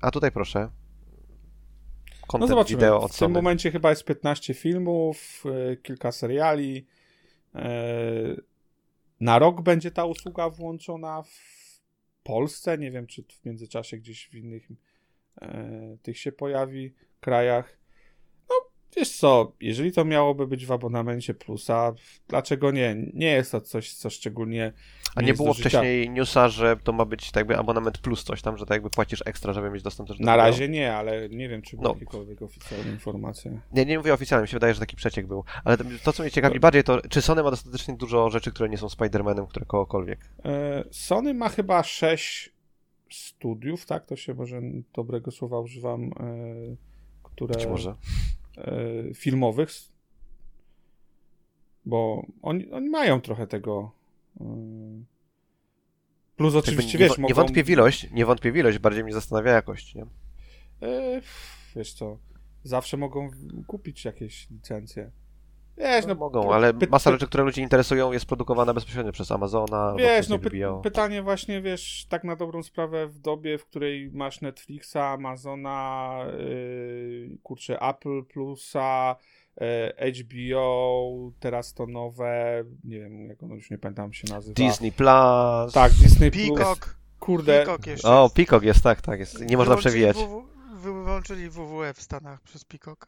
A 0.00 0.10
tutaj 0.10 0.32
proszę. 0.32 0.60
No 0.60 2.26
Content 2.26 2.48
zobaczymy. 2.50 2.76
wideo 2.80 3.00
W 3.00 3.04
od 3.04 3.10
tym 3.10 3.16
Sony. 3.18 3.34
momencie 3.34 3.70
chyba 3.70 3.90
jest 3.90 4.04
15 4.04 4.54
filmów, 4.54 5.44
kilka 5.82 6.12
seriali. 6.12 6.86
Na 9.20 9.38
rok 9.38 9.60
będzie 9.62 9.90
ta 9.90 10.04
usługa 10.04 10.50
włączona 10.50 11.22
w 11.22 11.80
Polsce. 12.22 12.78
Nie 12.78 12.90
wiem, 12.90 13.06
czy 13.06 13.22
w 13.22 13.44
międzyczasie 13.44 13.96
gdzieś 13.96 14.28
w 14.28 14.34
innych 14.34 14.68
tych 16.02 16.18
się 16.18 16.32
pojawi 16.32 16.94
krajach. 17.20 17.78
No, 18.48 18.54
wiesz 18.96 19.10
co, 19.16 19.52
jeżeli 19.60 19.92
to 19.92 20.04
miałoby 20.04 20.46
być 20.46 20.66
w 20.66 20.72
abonamencie 20.72 21.34
plusa, 21.34 21.92
dlaczego 22.28 22.70
nie? 22.70 22.96
Nie 23.14 23.30
jest 23.32 23.52
to 23.52 23.60
coś, 23.60 23.92
co 23.92 24.10
szczególnie. 24.10 24.72
A 25.14 25.22
nie 25.22 25.34
było 25.34 25.54
wcześniej 25.54 26.10
newsa, 26.10 26.48
że 26.48 26.76
to 26.76 26.92
ma 26.92 27.04
być 27.04 27.30
tak 27.30 27.40
jakby 27.40 27.56
abonament 27.56 27.98
plus 27.98 28.24
coś 28.24 28.42
tam, 28.42 28.56
że 28.56 28.66
tak 28.66 28.74
jakby 28.76 28.90
płacisz 28.90 29.22
ekstra, 29.26 29.52
żeby 29.52 29.70
mieć 29.70 29.82
dostęp 29.82 30.08
też 30.08 30.18
do 30.18 30.24
Na 30.24 30.32
wideo? 30.32 30.46
razie 30.46 30.68
nie, 30.68 30.94
ale 30.94 31.28
nie 31.28 31.48
wiem, 31.48 31.62
czy 31.62 31.76
były 31.76 31.88
No. 31.88 31.94
jakiekolwiek 31.94 32.42
oficjalne 32.42 32.90
informacje. 32.90 33.60
Nie, 33.72 33.84
nie 33.84 33.98
mówię 33.98 34.14
oficjalnie, 34.14 34.42
mi 34.42 34.48
się 34.48 34.56
wydaje, 34.56 34.74
że 34.74 34.80
taki 34.80 34.96
przeciek 34.96 35.26
był. 35.26 35.44
Ale 35.64 35.76
to, 36.04 36.12
co 36.12 36.22
mnie 36.22 36.32
ciekawi 36.32 36.60
bardziej, 36.60 36.84
to 36.84 37.00
czy 37.08 37.22
Sony 37.22 37.42
ma 37.42 37.50
dostatecznie 37.50 37.96
dużo 37.96 38.30
rzeczy, 38.30 38.50
które 38.52 38.68
nie 38.68 38.78
są 38.78 38.86
Spider-Manem, 38.86 39.46
które 39.46 39.66
kogokolwiek. 39.66 40.20
E, 40.44 40.84
Sony 40.90 41.34
ma 41.34 41.48
chyba 41.48 41.82
6 41.82 42.55
studiów, 43.10 43.86
tak? 43.86 44.06
To 44.06 44.16
się 44.16 44.34
może 44.34 44.60
dobrego 44.94 45.30
słowa 45.30 45.60
używam, 45.60 46.04
e, 46.04 46.10
które 47.22 47.54
Być 47.54 47.66
może. 47.66 47.94
e, 48.56 49.14
filmowych. 49.14 49.70
Bo 51.84 52.26
oni, 52.42 52.70
oni 52.70 52.88
mają 52.90 53.20
trochę 53.20 53.46
tego. 53.46 53.90
e, 54.40 54.44
Plus 56.36 56.54
oczywiście, 56.54 56.98
nie, 56.98 57.04
wiesz, 57.08 57.18
nie 57.18 57.22
mogą... 57.22 57.34
wątpię 57.34 57.64
w 57.64 57.70
ilość, 57.70 58.10
nie 58.12 58.26
wątpię 58.26 58.52
w 58.52 58.56
ilość, 58.56 58.78
bardziej 58.78 59.04
mnie 59.04 59.12
zastanawia 59.12 59.52
jakość, 59.52 59.94
nie? 59.94 60.06
Wiesz 61.76 61.92
co, 61.92 62.18
zawsze 62.64 62.96
mogą 62.96 63.30
kupić 63.66 64.04
jakieś 64.04 64.50
licencje. 64.50 65.10
Wiesz, 65.78 66.06
No, 66.06 66.14
no, 66.14 66.20
mogą, 66.20 66.54
ale 66.54 66.72
py- 66.72 66.88
masa 66.90 67.10
py- 67.10 67.12
rzeczy, 67.12 67.26
które 67.26 67.44
ludzi 67.44 67.60
interesują, 67.60 68.12
jest 68.12 68.26
produkowana 68.26 68.74
bezpośrednio 68.74 69.12
przez 69.12 69.30
Amazona 69.30 69.94
Wiesz, 69.98 70.28
no 70.28 70.36
nie 70.36 70.40
py 70.40 70.50
pytanie 70.82 71.22
właśnie, 71.22 71.62
wiesz, 71.62 72.06
tak 72.08 72.24
na 72.24 72.36
dobrą 72.36 72.62
sprawę 72.62 73.06
w 73.06 73.18
dobie, 73.18 73.58
w 73.58 73.66
której 73.66 74.10
masz 74.12 74.40
Netflixa, 74.40 74.96
Amazona, 74.96 76.18
yy, 76.38 77.38
kurczę, 77.42 77.80
Apple 77.80 78.24
Plusa, 78.24 79.16
yy, 79.60 80.12
HBO, 80.12 81.12
teraz 81.40 81.74
to 81.74 81.86
nowe, 81.86 82.64
nie 82.84 83.00
wiem, 83.00 83.28
jak 83.28 83.42
ono 83.42 83.54
już 83.54 83.70
nie 83.70 83.78
pamiętam 83.78 84.12
się 84.12 84.28
nazywa. 84.34 84.54
Disney 84.54 84.92
Plus. 84.92 85.72
Tak, 85.74 85.92
Disney 85.92 86.30
Plus. 86.30 86.58
Peacock, 86.58 86.96
Kurde, 87.20 87.64
Peacock 87.64 87.86
jeszcze 87.86 88.08
O, 88.08 88.22
jest. 88.22 88.34
Peacock 88.34 88.64
jest, 88.64 88.82
tak, 88.82 89.00
tak, 89.00 89.20
jest. 89.20 89.40
Nie 89.40 89.56
można 89.56 89.76
przewijać. 89.76 90.16
WW 90.16 90.56
Wyłączyli 90.76 91.50
WWE 91.50 91.94
w 91.94 92.02
Stanach 92.02 92.42
przez 92.42 92.64
Peacock. 92.64 93.06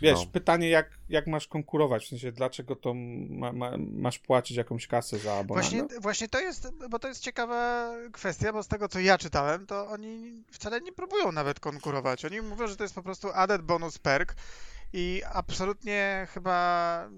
Wiesz, 0.00 0.18
no. 0.18 0.26
pytanie 0.32 0.68
jak, 0.68 0.90
jak 1.08 1.26
masz 1.26 1.48
konkurować, 1.48 2.04
w 2.04 2.08
sensie 2.08 2.32
dlaczego 2.32 2.76
to 2.76 2.94
ma, 2.94 3.52
ma, 3.52 3.70
masz 3.78 4.18
płacić 4.18 4.56
jakąś 4.56 4.86
kasę 4.86 5.18
za 5.18 5.34
abonament? 5.34 5.72
Właśnie, 5.72 6.00
właśnie 6.00 6.28
to 6.28 6.40
jest, 6.40 6.68
bo 6.90 6.98
to 6.98 7.08
jest 7.08 7.22
ciekawa 7.22 7.90
kwestia, 8.12 8.52
bo 8.52 8.62
z 8.62 8.68
tego 8.68 8.88
co 8.88 9.00
ja 9.00 9.18
czytałem, 9.18 9.66
to 9.66 9.88
oni 9.88 10.44
wcale 10.52 10.80
nie 10.80 10.92
próbują 10.92 11.32
nawet 11.32 11.60
konkurować. 11.60 12.24
Oni 12.24 12.40
mówią, 12.40 12.66
że 12.66 12.76
to 12.76 12.84
jest 12.84 12.94
po 12.94 13.02
prostu 13.02 13.28
added 13.34 13.62
bonus 13.62 13.98
perk 13.98 14.34
i 14.92 15.22
absolutnie 15.32 16.26
chyba 16.30 17.08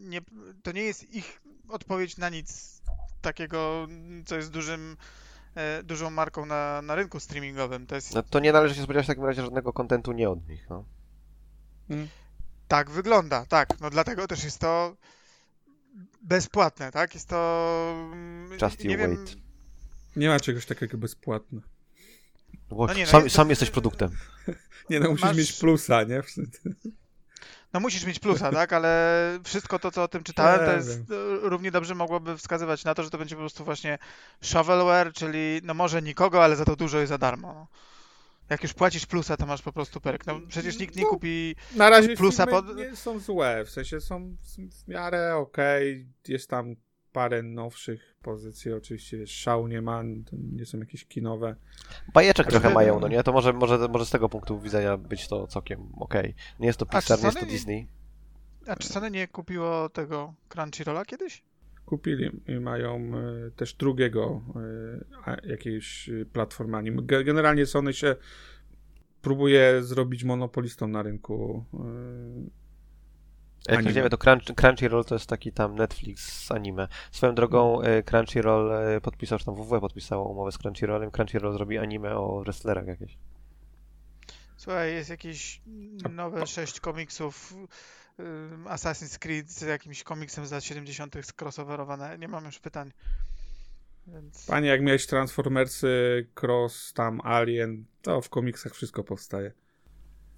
nie, 0.00 0.20
to 0.62 0.72
nie 0.72 0.82
jest 0.82 1.14
ich 1.14 1.40
odpowiedź 1.68 2.16
na 2.16 2.28
nic 2.28 2.80
takiego, 3.20 3.86
co 4.26 4.36
jest 4.36 4.50
dużym, 4.50 4.96
e, 5.54 5.82
dużą 5.82 6.10
marką 6.10 6.46
na, 6.46 6.82
na 6.82 6.94
rynku 6.94 7.20
streamingowym. 7.20 7.86
To 7.86 7.94
jest 7.94 8.14
No 8.14 8.22
to 8.22 8.40
nie 8.40 8.52
należy 8.52 8.74
się 8.74 8.82
spodziewać 8.82 9.06
w 9.06 9.08
takim 9.08 9.24
razie 9.24 9.42
żadnego 9.42 9.72
kontentu 9.72 10.12
nie 10.12 10.30
od 10.30 10.48
nich, 10.48 10.70
no. 10.70 10.84
Tak 12.68 12.90
wygląda, 12.90 13.46
tak. 13.46 13.80
No 13.80 13.90
dlatego 13.90 14.26
też 14.28 14.44
jest 14.44 14.58
to 14.58 14.96
bezpłatne, 16.22 16.92
tak? 16.92 17.14
Jest 17.14 17.28
to. 17.28 17.92
mm, 18.12 18.58
Just 18.62 18.84
nie 18.84 18.92
you 18.92 18.98
wiem, 18.98 19.16
wait. 19.16 19.36
Nie 20.16 20.28
ma 20.28 20.40
czegoś 20.40 20.66
takiego 20.66 20.98
bezpłatne. 20.98 21.60
Bo 22.68 22.86
No 22.86 22.94
nie, 22.94 23.04
no 23.04 23.10
sam, 23.10 23.24
jest- 23.24 23.36
sam 23.36 23.50
jesteś 23.50 23.70
produktem. 23.70 24.10
Nie 24.90 25.00
no, 25.00 25.10
musisz 25.10 25.24
Masz- 25.24 25.36
mieć 25.36 25.52
plusa, 25.52 26.02
nie? 26.02 26.22
No 27.72 27.80
musisz 27.80 28.04
mieć 28.04 28.18
plusa, 28.18 28.52
tak? 28.52 28.72
Ale 28.72 29.38
wszystko 29.44 29.78
to, 29.78 29.90
co 29.90 30.02
o 30.02 30.08
tym 30.08 30.22
czytałem, 30.24 30.66
to 30.66 30.72
jest 30.72 30.90
e, 30.90 31.04
równie 31.48 31.70
dobrze 31.70 31.94
mogłoby 31.94 32.36
wskazywać 32.38 32.84
na 32.84 32.94
to, 32.94 33.02
że 33.02 33.10
to 33.10 33.18
będzie 33.18 33.34
po 33.36 33.40
prostu 33.40 33.64
właśnie 33.64 33.98
shovelware, 34.40 35.12
czyli 35.12 35.60
no 35.64 35.74
może 35.74 36.02
nikogo, 36.02 36.44
ale 36.44 36.56
za 36.56 36.64
to 36.64 36.76
dużo 36.76 37.02
i 37.02 37.06
za 37.06 37.18
darmo. 37.18 37.68
Jak 38.50 38.62
już 38.62 38.74
płacisz 38.74 39.06
plusa, 39.06 39.36
to 39.36 39.46
masz 39.46 39.62
po 39.62 39.72
prostu 39.72 40.00
perk. 40.00 40.26
No 40.26 40.40
przecież 40.48 40.78
nikt 40.78 40.96
nie 40.96 41.02
No. 41.02 41.08
kupi. 41.08 41.54
Na 41.76 41.90
razie 41.90 42.16
Plusa 42.16 42.46
filmy 42.46 42.62
pod- 42.62 42.76
nie 42.76 42.96
są 42.96 43.18
złe, 43.18 43.64
w 43.64 43.70
sensie 43.70 44.00
są 44.00 44.36
w- 44.84 44.88
miarę 44.88 45.36
okej, 45.36 46.06
jest 46.28 46.50
tam 46.50 46.74
parę 47.12 47.42
nowszych 47.42 48.16
pozycji, 48.22 48.72
oczywiście 48.72 49.18
wiesz, 49.18 49.30
szału 49.30 49.68
nie 49.68 49.82
ma, 49.82 50.02
to 50.30 50.36
nie 50.52 50.66
są 50.66 50.78
jakieś 50.78 51.04
kinowe. 51.04 51.56
Bajeczek 52.14 52.46
Znaczy, 52.46 52.60
trochę 52.60 52.74
mają, 52.74 52.94
no- 52.94 53.00
no 53.00 53.08
nie? 53.08 53.22
To 53.22 53.32
może, 53.32 53.52
może, 53.52 53.88
może 53.88 54.06
z 54.06 54.10
tego 54.10 54.28
punktu 54.28 54.60
widzenia 54.60 54.96
być 54.96 55.28
to 55.28 55.46
całkiem 55.46 55.92
okej. 55.96 56.34
Nie 56.60 56.66
jest 56.66 56.78
to 56.78 56.86
Pixar, 56.86 57.18
nie 57.18 57.24
jest 57.24 57.40
to 57.40 57.46
Disney. 57.46 57.86
A 58.66 58.76
czy 58.76 58.88
Sony 58.88 59.10
nie 59.10 59.28
kupiło 59.28 59.88
tego 59.88 60.34
Crunchyrolla 60.48 61.04
kiedyś? 61.04 61.42
Kupili 61.86 62.30
i 62.48 62.60
mają 62.60 62.96
e, 62.96 63.50
też 63.50 63.74
drugiego 63.74 64.42
e, 65.26 65.48
jakiejś 65.48 66.08
e, 66.08 66.24
platformy 66.24 66.76
anime. 66.76 67.02
Ge- 67.02 67.24
Generalnie 67.24 67.66
Sony 67.66 67.92
się 67.92 68.16
próbuje 69.22 69.82
zrobić 69.82 70.24
monopolistą 70.24 70.88
na 70.88 71.02
rynku. 71.02 71.64
Jak 73.68 73.74
Anime. 73.78 73.82
weźmiemy, 73.88 74.10
to 74.10 74.18
Crunch, 74.18 74.44
Crunchyroll 74.56 75.04
to 75.04 75.14
jest 75.14 75.26
taki 75.26 75.52
tam 75.52 75.74
Netflix 75.74 76.44
z 76.46 76.50
anime. 76.50 76.88
Swoją 77.10 77.34
drogą 77.34 77.82
e, 77.82 78.02
Crunchyroll 78.02 78.70
podpisał, 79.02 79.38
czy 79.38 79.44
tam 79.44 79.54
WWE 79.54 79.80
podpisało 79.80 80.28
umowę 80.28 80.52
z 80.52 80.58
Crunchyrollem. 80.58 81.10
Crunchyroll 81.10 81.52
zrobi 81.52 81.78
anime 81.78 82.16
o 82.16 82.40
wrestlerach 82.40 82.86
jakieś. 82.86 83.18
Słuchaj, 84.56 84.92
jest 84.94 85.10
jakieś 85.10 85.60
nowe 86.10 86.46
sześć 86.46 86.80
komiksów 86.80 87.54
Assassin's 88.64 89.18
Creed 89.18 89.50
z 89.50 89.60
jakimś 89.60 90.02
komiksem 90.02 90.46
z 90.46 90.52
lat 90.52 90.64
70. 90.64 91.16
crossoverowane. 91.36 92.18
Nie 92.18 92.28
mam 92.28 92.44
już 92.44 92.58
pytań. 92.58 92.92
Więc... 94.06 94.46
Panie, 94.46 94.68
jak 94.68 94.82
miałeś 94.82 95.06
Transformersy, 95.06 96.26
Cross, 96.42 96.92
tam 96.92 97.20
Alien, 97.20 97.84
to 98.02 98.20
w 98.20 98.28
komiksach 98.28 98.74
wszystko 98.74 99.04
powstaje. 99.04 99.52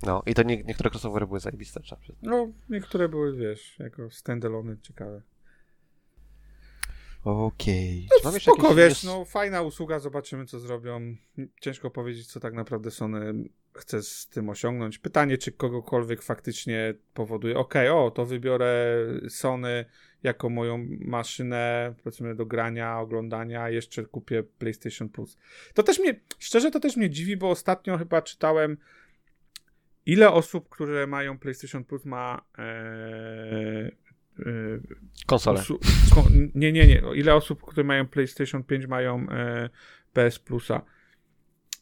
No 0.03 0.23
i 0.27 0.35
to 0.35 0.43
nie, 0.43 0.63
niektóre 0.63 0.91
crossovery 0.91 1.27
były 1.27 1.41
zajebiste, 1.41 1.81
trzeba 1.81 2.01
przyznać. 2.01 2.25
No, 2.31 2.53
niektóre 2.69 3.09
były, 3.09 3.37
wiesz, 3.37 3.79
jako 3.79 4.11
standalone 4.11 4.77
ciekawe. 4.83 5.23
Okej. 7.25 8.09
Spoko, 8.41 8.63
jakieś 8.63 8.77
wiesz, 8.77 9.05
no 9.05 9.25
fajna 9.25 9.63
usługa, 9.63 9.99
zobaczymy 9.99 10.47
co 10.47 10.59
zrobią. 10.59 11.17
Ciężko 11.61 11.91
powiedzieć, 11.91 12.27
co 12.27 12.41
tak 12.41 12.55
naprawdę 12.55 12.91
Sony 12.91 13.35
chce 13.79 14.03
z 14.03 14.29
tym 14.29 14.49
osiągnąć. 14.49 14.99
Pytanie, 14.99 15.39
czy 15.39 15.53
kogokolwiek 15.53 16.23
faktycznie 16.23 16.95
powoduje, 17.15 17.59
okej, 17.59 17.89
o, 17.89 18.11
to 18.11 18.27
wybiorę 18.27 18.97
Sony 19.29 19.85
jako 20.23 20.49
moją 20.49 20.87
maszynę, 21.01 21.95
powiedzmy, 22.05 22.35
do 22.35 22.47
grania, 22.47 22.99
oglądania, 22.99 23.71
jeszcze 23.71 24.05
kupię 24.05 24.43
PlayStation 24.43 25.09
Plus. 25.09 25.37
To 25.75 25.83
też 25.83 25.99
mnie, 25.99 26.21
szczerze, 26.39 26.71
to 26.71 26.81
też 26.81 26.97
mnie 26.97 27.11
dziwi, 27.11 27.37
bo 27.37 27.51
ostatnio 27.51 27.99
chyba 27.99 28.23
czytałem, 28.23 28.77
ile 30.07 30.31
osób, 30.31 30.69
które 30.69 31.07
mają 31.07 31.39
PlayStation 31.39 31.85
Plus 31.85 32.05
ma 32.05 32.43
e, 32.59 32.63
e, 32.63 33.91
Konsole. 35.27 35.61
Usu- 35.61 35.79
ko- 36.15 36.29
nie, 36.55 36.73
nie, 36.73 36.87
nie. 36.87 37.03
Ile 37.15 37.35
osób, 37.35 37.63
które 37.63 37.85
mają 37.85 38.07
PlayStation 38.07 38.65
5 38.65 38.87
mają 38.87 39.27
e, 39.31 39.71
PS 40.13 40.39
Plusa. 40.39 40.83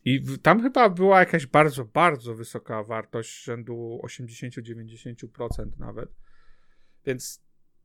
I 0.07 0.39
tam 0.43 0.63
chyba 0.63 0.89
była 0.91 1.21
jakaś 1.21 1.47
bardzo, 1.47 1.85
bardzo 1.85 2.35
wysoka 2.35 2.83
wartość, 2.83 3.45
rzędu 3.45 4.01
80-90% 4.05 5.71
nawet. 5.79 6.11
Więc 7.07 7.43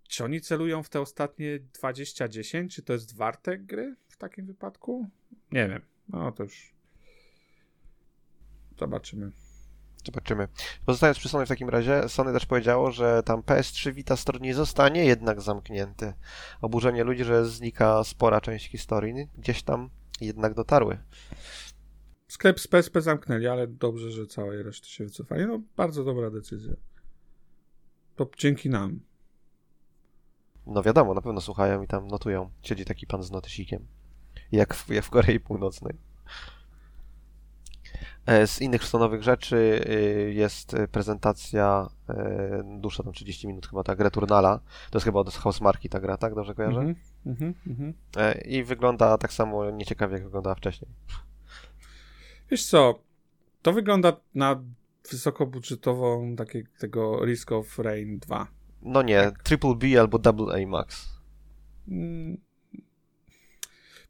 czy 0.10 0.24
oni 0.24 0.42
celują 0.42 0.84
w 0.84 0.90
te 0.90 1.02
ostatnie 1.02 1.60
20-10? 1.82 2.68
Czy 2.68 2.82
to 2.82 2.94
jest 2.94 3.16
warte 3.16 3.58
gry 3.58 3.96
w 4.08 4.18
takim 4.18 4.46
wypadku? 4.46 5.10
Nie 5.52 5.68
wiem. 5.68 5.82
No 6.10 6.32
to 6.32 6.44
już. 6.44 6.74
Zobaczymy. 8.80 9.32
Zobaczymy. 10.06 10.48
Pozostając 10.86 11.18
przy 11.18 11.30
Sony 11.30 11.46
w 11.46 11.50
takim 11.50 11.70
razie, 11.70 12.10
Sony 12.10 12.34
też 12.34 12.46
powiedziało, 12.46 12.92
że 12.92 13.24
tam 13.24 13.42
PS3 13.42 13.94
Vita 13.94 14.16
Store 14.16 14.40
nie 14.40 14.56
zostanie 14.56 15.06
jednak 15.06 15.42
zamknięty. 15.42 16.14
Oburzenie 16.62 17.04
ludzi, 17.04 17.24
że 17.24 17.46
znika 17.46 18.04
spora 18.04 18.42
część 18.42 18.70
historii, 18.70 19.28
gdzieś 19.38 19.64
tam 19.64 19.90
jednak 20.22 20.54
dotarły. 20.54 20.98
Sklep 22.32 22.60
z 22.60 22.68
PSP 22.68 23.02
zamknęli, 23.02 23.48
ale 23.48 23.68
dobrze, 23.68 24.12
że 24.12 24.28
całej 24.28 24.64
reszty 24.64 24.90
się 24.90 25.04
wycofali. 25.04 25.46
No, 25.48 25.60
bardzo 25.78 26.04
dobra 26.04 26.30
decyzja. 26.30 26.74
To 28.16 28.30
dzięki 28.38 28.70
nam. 28.70 29.00
No 30.68 30.84
wiadomo, 30.84 31.14
na 31.14 31.22
pewno 31.22 31.42
słuchają 31.42 31.82
i 31.82 31.88
tam 31.88 32.08
notują. 32.08 32.50
Siedzi 32.62 32.86
taki 32.86 33.08
pan 33.08 33.24
z 33.24 33.32
notysikiem. 33.32 33.88
Jak 34.52 34.74
w, 34.74 34.90
jak 34.90 35.06
w 35.06 35.10
Korei 35.10 35.40
Północnej. 35.40 35.94
E, 38.26 38.48
Z 38.48 38.62
innych 38.62 38.84
stonowych 38.84 39.24
rzeczy 39.24 39.86
y, 39.90 40.34
jest 40.34 40.76
prezentacja 40.92 41.90
e, 42.10 42.64
dłuższa, 42.80 43.04
tam 43.04 43.14
30 43.14 43.48
minut 43.48 43.68
chyba, 43.68 43.84
tak, 43.84 44.00
Returnala. 44.00 44.60
To 44.92 44.98
jest 44.98 45.06
chyba 45.06 45.20
od 45.20 45.34
Housemarki 45.34 45.90
ta 45.90 46.00
gra, 46.00 46.18
tak? 46.18 46.36
Dobrze 46.36 46.56
kojarzę? 46.56 46.80
Mhm, 46.80 46.96
mhm, 47.26 47.54
mhm. 47.68 47.94
E, 48.18 48.42
I 48.42 48.64
wygląda 48.64 49.18
tak 49.18 49.34
samo 49.34 49.72
nieciekawie, 49.72 50.14
jak 50.14 50.24
wyglądała 50.24 50.56
wcześniej. 50.56 50.92
Wiesz 52.52 52.66
co, 52.66 53.04
to 53.62 53.74
wygląda 53.74 54.22
na 54.36 54.64
wysokobudżetową 55.12 56.36
takie, 56.36 56.64
tego 56.80 57.26
Risk 57.26 57.52
of 57.52 57.80
Rain 57.80 58.20
2. 58.20 58.48
No 58.82 59.02
nie, 59.02 59.32
Triple 59.44 59.76
B 59.76 60.00
albo 60.00 60.20
Double 60.20 60.64
A 60.64 60.68
Max. 60.68 61.10
Mm. 61.88 62.38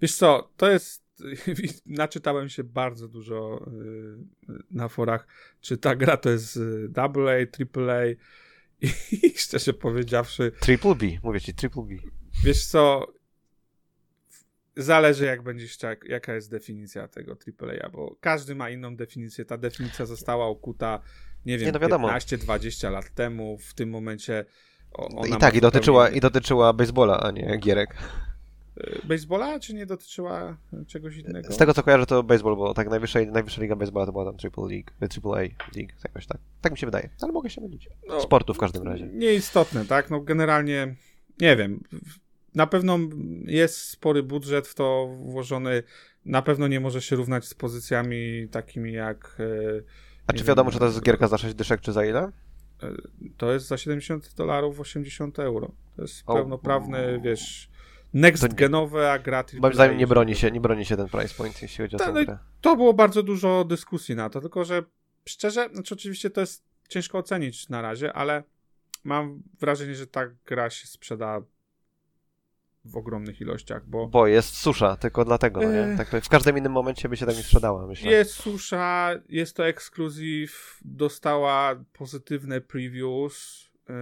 Wiesz 0.02 0.16
co, 0.16 0.52
to 0.58 0.72
jest. 0.72 1.02
Naczytałem 1.86 2.50
się 2.50 2.64
bardzo 2.64 3.08
dużo 3.08 3.66
y, 3.68 4.64
na 4.72 4.88
forach, 4.88 5.28
czy 5.62 5.78
ta 5.78 5.96
gra 5.96 6.18
to 6.18 6.30
jest 6.30 6.58
y, 6.58 6.90
AA, 6.96 7.10
AAA 7.10 8.06
i 9.24 9.34
szczerze 9.38 9.74
powiedziawszy, 9.74 10.52
Triple 10.60 10.96
B, 10.96 11.06
mówię 11.24 11.42
ci, 11.42 11.54
Triple 11.54 11.84
B. 11.84 11.96
wiesz 12.44 12.66
co, 12.66 13.08
zależy 14.76 15.26
jak 15.26 15.42
będziesz 15.42 15.72
chciał, 15.72 15.96
jaka 16.06 16.34
jest 16.34 16.52
definicja 16.52 17.08
tego 17.08 17.32
AAA, 17.32 17.90
bo 17.90 18.16
każdy 18.22 18.56
ma 18.56 18.70
inną 18.70 18.96
definicję. 18.96 19.46
Ta 19.46 19.58
definicja 19.58 20.06
została 20.06 20.46
okuta, 20.46 21.02
nie 21.46 21.58
wiem, 21.58 21.66
Nie, 21.66 21.72
no 21.72 21.80
wiadomo. 21.80 22.08
15-20 22.08 22.92
lat 22.92 23.14
temu. 23.14 23.58
W 23.58 23.74
tym 23.74 23.90
momencie 23.90 24.46
I 25.28 25.38
tak, 25.38 25.56
i 25.56 25.62
dotyczyła, 25.62 26.10
i 26.10 26.20
dotyczyła 26.20 26.74
baseballa, 26.74 27.20
a 27.20 27.32
nie 27.32 27.58
gierek. 27.58 27.98
Y, 28.78 29.08
Baseballa, 29.08 29.60
czy 29.60 29.74
nie 29.74 29.86
dotyczyła 29.86 30.58
czegoś 30.88 31.18
innego? 31.18 31.54
Z 31.54 31.58
tego 31.58 31.74
co 31.74 31.84
kojarzę 31.84 32.06
to 32.06 32.24
baseball, 32.24 32.56
bo 32.56 32.74
tak 32.74 32.90
najwyższa, 32.90 33.20
najwyższa 33.20 33.62
liga 33.62 33.76
baseballa 33.76 34.06
to 34.06 34.12
była 34.12 34.26
tam 34.26 34.38
Triple 34.38 34.64
League, 34.70 34.92
e, 35.00 35.08
Triple 35.08 35.32
A 35.32 35.40
League, 35.78 35.94
jakoś 36.04 36.28
tak. 36.28 36.38
Tak 36.62 36.72
mi 36.72 36.78
się 36.78 36.88
wydaje, 36.88 37.10
ale 37.22 37.32
mogę 37.32 37.50
się 37.50 37.62
mylić. 37.62 37.90
No, 38.08 38.22
Sportu 38.22 38.54
w 38.54 38.58
każdym 38.58 38.84
razie. 38.84 39.08
Nieistotne, 39.08 39.86
tak? 39.86 40.10
No 40.10 40.22
generalnie 40.22 40.96
nie 41.40 41.56
wiem. 41.56 41.84
Na 42.56 42.68
pewno 42.68 43.00
jest 43.46 43.78
spory 43.78 44.24
budżet 44.24 44.68
w 44.68 44.76
to 44.76 45.08
włożony. 45.20 45.84
Na 46.26 46.42
pewno 46.42 46.68
nie 46.68 46.80
może 46.80 47.02
się 47.02 47.16
równać 47.16 47.46
z 47.46 47.54
pozycjami 47.54 48.48
takimi 48.52 48.94
jak. 48.94 49.38
e, 49.40 49.82
A 50.28 50.34
czy 50.34 50.38
wiem, 50.38 50.48
wiadomo, 50.48 50.72
czy 50.72 50.80
to 50.80 50.86
jest 50.86 51.02
gierka 51.02 51.28
za 51.28 51.38
6 51.38 51.56
dyszek, 51.56 51.82
czy 51.82 51.92
za 51.92 52.06
ile? 52.06 52.32
To 53.38 53.54
jest 53.54 53.68
za 53.68 53.78
70 53.78 54.34
dolarów 54.34 54.80
80 54.80 55.40
euro. 55.40 55.72
To 55.96 56.02
jest 56.02 56.24
O. 56.26 56.34
pełnoprawny, 56.36 57.20
wiesz, 57.24 57.70
next 58.14 58.54
genowe, 58.54 59.12
a 59.12 59.20
gratis. 59.20 59.60
Moim 59.60 59.74
zdaniem 59.74 59.98
nie 59.98 60.08
broni 60.08 60.36
się, 60.36 60.52
nie 60.52 60.62
broni 60.62 60.86
się 60.86 60.98
ten 60.98 61.08
price 61.10 61.36
point, 61.36 61.62
jeśli 61.62 61.84
chodzi 61.84 61.96
o 61.96 62.00
tę 62.00 62.14
no 62.14 62.26
grę. 62.26 62.38
To 62.62 62.76
było 62.76 62.94
bardzo 62.94 63.24
dużo 63.24 63.64
dyskusji 63.64 64.16
na 64.16 64.30
to, 64.30 64.42
tylko 64.42 64.66
że 64.66 64.84
szczerze, 65.26 65.70
znaczy 65.74 65.94
oczywiście 65.94 66.30
to 66.30 66.42
jest 66.42 66.64
ciężko 66.90 67.18
ocenić 67.18 67.70
na 67.70 67.82
razie, 67.82 68.14
ale 68.14 68.44
mam 69.04 69.44
wrażenie, 69.60 69.96
że 69.96 70.08
ta 70.08 70.28
gra 70.46 70.70
się 70.70 70.88
sprzeda 70.88 71.42
w 72.86 72.98
ogromnych 72.98 73.42
ilościach, 73.42 73.86
bo 73.86 74.08
Bo 74.08 74.28
jest 74.28 74.56
susza, 74.56 74.96
tylko 74.96 75.26
dlatego, 75.26 75.62
no 75.62 75.72
nie? 75.72 75.98
Tak, 75.98 76.26
w 76.26 76.30
każdym 76.30 76.58
innym 76.58 76.72
momencie 76.72 77.10
by 77.10 77.18
się 77.18 77.26
tak 77.26 77.36
nie 77.36 77.44
sprzedała, 77.44 77.88
myślę. 77.88 78.12
jest 78.12 78.32
susza, 78.32 79.12
jest 79.30 79.56
to 79.56 79.68
ekskluzyw, 79.68 80.80
dostała 80.86 81.84
pozytywne 81.94 82.62
previews 82.62 83.70
yy, 83.90 83.96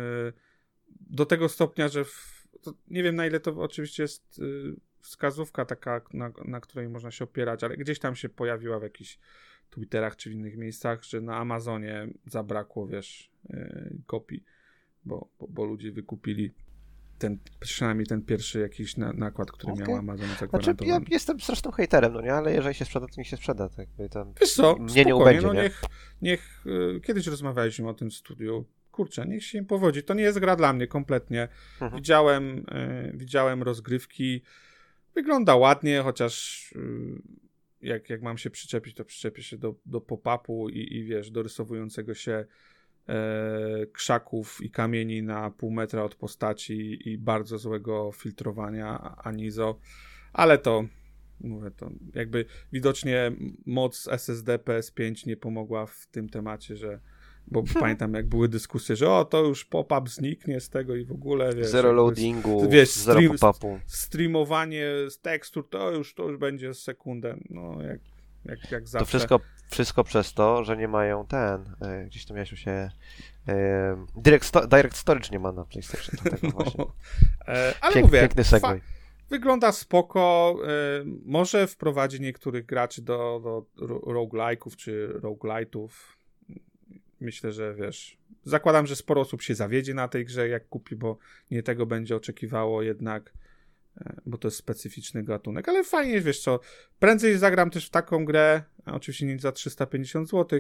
do 0.99 1.25
tego 1.25 1.49
stopnia, 1.49 1.87
że 1.87 2.05
w, 2.05 2.47
nie 2.87 3.03
wiem 3.03 3.15
na 3.15 3.25
ile 3.25 3.39
to 3.39 3.51
oczywiście 3.51 4.03
jest 4.03 4.37
yy, 4.37 4.75
wskazówka 5.01 5.65
taka, 5.65 6.01
na, 6.13 6.31
na 6.45 6.59
której 6.59 6.89
można 6.89 7.11
się 7.11 7.23
opierać, 7.23 7.63
ale 7.63 7.77
gdzieś 7.77 7.99
tam 7.99 8.15
się 8.15 8.29
pojawiła 8.29 8.79
w 8.79 8.83
jakichś 8.83 9.19
Twitterach 9.69 10.15
czy 10.15 10.29
w 10.29 10.33
innych 10.33 10.57
miejscach, 10.57 11.03
że 11.03 11.21
na 11.21 11.37
Amazonie 11.37 12.07
zabrakło, 12.25 12.87
wiesz, 12.87 13.31
yy, 13.49 13.95
kopii, 14.05 14.43
bo, 15.05 15.29
bo, 15.39 15.47
bo 15.47 15.65
ludzie 15.65 15.91
wykupili 15.91 16.53
ten, 17.19 17.37
przynajmniej 17.59 18.07
ten 18.07 18.21
pierwszy 18.21 18.59
jakiś 18.59 18.97
na, 18.97 19.13
nakład, 19.13 19.51
który 19.51 19.73
Okej. 19.73 19.87
miał 19.87 19.97
Amazon 19.97 20.25
Znaczy, 20.25 20.39
zagwarantowany. 20.39 20.91
ja 20.91 20.99
jestem 21.11 21.39
strasznym 21.39 21.73
hejterem, 21.73 22.13
no 22.13 22.21
nie? 22.21 22.33
Ale 22.33 22.53
jeżeli 22.53 22.75
się 22.75 22.85
sprzeda, 22.85 23.07
to 23.07 23.13
niech 23.17 23.27
się 23.27 23.37
sprzeda. 23.37 23.69
Tak, 23.69 23.87
tam... 24.11 24.33
Wiesz 24.41 24.53
co, 24.53 24.75
Mnie 24.75 25.05
nie 25.05 25.15
ubędzie, 25.15 25.47
no 25.47 25.53
nie? 25.53 25.61
niech, 25.61 25.81
niech 26.21 26.65
y, 26.65 27.01
kiedyś 27.01 27.27
rozmawialiśmy 27.27 27.89
o 27.89 27.93
tym 27.93 28.11
studiu. 28.11 28.65
Kurczę, 28.91 29.25
niech 29.27 29.43
się 29.45 29.57
im 29.57 29.65
powodzi. 29.65 30.03
To 30.03 30.13
nie 30.13 30.23
jest 30.23 30.39
gra 30.39 30.55
dla 30.55 30.73
mnie 30.73 30.87
kompletnie. 30.87 31.47
Mhm. 31.73 31.95
Widziałem, 31.95 32.57
y, 32.57 33.11
widziałem 33.15 33.63
rozgrywki. 33.63 34.41
Wygląda 35.15 35.55
ładnie, 35.55 36.01
chociaż 36.01 36.63
y, 36.75 37.21
jak, 37.81 38.09
jak 38.09 38.21
mam 38.21 38.37
się 38.37 38.49
przyczepić, 38.49 38.95
to 38.95 39.05
przyczepię 39.05 39.43
się 39.43 39.57
do, 39.57 39.75
do 39.85 40.01
pop-upu 40.01 40.69
i, 40.69 40.97
i 40.97 41.03
wiesz, 41.03 41.31
do 41.31 41.43
rysowującego 41.43 42.13
się 42.13 42.45
krzaków 43.93 44.59
i 44.61 44.69
kamieni 44.71 45.23
na 45.23 45.51
pół 45.51 45.71
metra 45.71 46.03
od 46.03 46.15
postaci 46.15 47.09
i 47.09 47.17
bardzo 47.17 47.57
złego 47.57 48.11
filtrowania 48.11 49.15
Anizo, 49.23 49.79
ale 50.33 50.57
to 50.57 50.83
mówię 51.41 51.71
to 51.71 51.89
jakby 52.15 52.45
widocznie 52.71 53.31
moc 53.65 54.07
SSD 54.07 54.57
PS5 54.57 55.27
nie 55.27 55.37
pomogła 55.37 55.85
w 55.85 56.07
tym 56.11 56.29
temacie, 56.29 56.75
że 56.75 56.99
bo 57.47 57.63
pamiętam 57.79 58.13
jak 58.13 58.27
były 58.27 58.47
dyskusje, 58.49 58.95
że 58.95 59.09
o 59.11 59.25
to 59.25 59.43
już 59.43 59.65
pop-up 59.65 60.09
zniknie 60.09 60.59
z 60.59 60.69
tego 60.69 60.95
i 60.95 61.05
w 61.05 61.11
ogóle 61.11 61.55
wiesz, 61.55 61.67
Zero 61.67 61.91
loadingu, 61.91 62.69
wiesz, 62.69 62.95
zero 62.95 63.19
stream- 63.19 63.37
pop-upu. 63.37 63.79
streamowanie 63.87 64.85
z 65.09 65.19
tekstur 65.19 65.69
to 65.69 65.91
już 65.91 66.13
to 66.15 66.29
już 66.29 66.37
będzie 66.37 66.73
sekundę, 66.73 67.37
no 67.49 67.81
jak, 67.81 67.99
jak, 68.45 68.71
jak 68.71 68.87
zawsze. 68.87 69.05
To 69.05 69.05
wszystko, 69.05 69.39
wszystko 69.69 70.03
przez 70.03 70.33
to, 70.33 70.63
że 70.63 70.77
nie 70.77 70.87
mają 70.87 71.25
ten, 71.25 71.75
e, 71.81 72.05
gdzieś 72.05 72.25
tam 72.25 72.37
Jasiu 72.37 72.55
się... 72.55 72.91
E, 73.47 74.05
direct, 74.15 74.45
sto, 74.45 74.67
direct 74.67 74.97
Storage 74.97 75.29
nie 75.31 75.39
ma 75.39 75.51
na 75.51 75.65
PlayStation, 75.65 76.15
dlatego 76.23 76.49
właśnie. 76.49 76.73
No. 76.85 76.93
E, 77.47 77.73
ale 77.81 77.93
Pięk, 77.93 78.05
mówię, 78.05 78.19
piękny 78.19 78.43
segway. 78.43 78.81
Wygląda 79.29 79.71
spoko. 79.71 80.55
y, 81.01 81.05
może 81.25 81.67
wprowadzi 81.67 82.21
niektórych 82.21 82.65
graczy 82.65 83.01
do, 83.01 83.41
do 83.43 83.85
ro- 83.87 83.99
roguelike'ów 83.99 84.75
czy 84.75 85.07
roguelite'ów. 85.23 85.89
Myślę, 87.19 87.51
że 87.51 87.75
wiesz. 87.75 88.17
Zakładam, 88.43 88.87
że 88.87 88.95
sporo 88.95 89.21
osób 89.21 89.41
się 89.41 89.55
zawiedzie 89.55 89.93
na 89.93 90.07
tej 90.07 90.25
grze, 90.25 90.49
jak 90.49 90.69
kupi, 90.69 90.95
bo 90.95 91.17
nie 91.51 91.63
tego 91.63 91.85
będzie 91.85 92.15
oczekiwało 92.15 92.81
jednak, 92.81 93.29
e, 93.29 93.38
bo 94.25 94.37
to 94.37 94.47
jest 94.47 94.57
specyficzny 94.57 95.23
gatunek. 95.23 95.69
Ale 95.69 95.83
fajnie, 95.83 96.21
wiesz 96.21 96.41
co. 96.41 96.59
Prędzej 96.99 97.37
zagram 97.37 97.69
też 97.69 97.87
w 97.87 97.89
taką 97.89 98.25
grę, 98.25 98.63
oczywiście 98.85 99.25
nie 99.25 99.39
za 99.39 99.51
350 99.51 100.29
zł, 100.29 100.59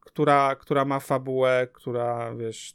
która, 0.00 0.56
która 0.56 0.84
ma 0.84 1.00
fabułę, 1.00 1.68
która 1.72 2.34
wiesz, 2.34 2.74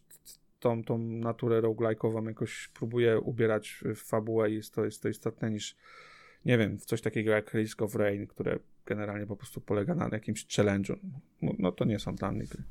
tą, 0.59 0.83
tą 0.83 0.97
naturę 0.97 1.61
roguelike'ową 1.61 2.27
jakoś 2.27 2.67
próbuje 2.67 3.19
ubierać 3.19 3.83
w 3.95 4.01
fabułę 4.01 4.51
i 4.51 4.55
jest 4.55 4.73
to, 4.73 4.85
jest 4.85 5.01
to 5.01 5.09
istotne 5.09 5.51
niż 5.51 5.75
nie 6.45 6.57
wiem, 6.57 6.77
coś 6.77 7.01
takiego 7.01 7.31
jak 7.31 7.53
Risk 7.53 7.81
of 7.81 7.95
Rain, 7.95 8.27
które 8.27 8.59
generalnie 8.85 9.27
po 9.27 9.35
prostu 9.35 9.61
polega 9.61 9.95
na 9.95 10.09
jakimś 10.11 10.45
challenge'u. 10.45 10.95
No, 11.41 11.51
no 11.59 11.71
to 11.71 11.85
nie 11.85 11.99
są 11.99 12.15
dla 12.15 12.31
mnie 12.31 12.43
gry. 12.43 12.63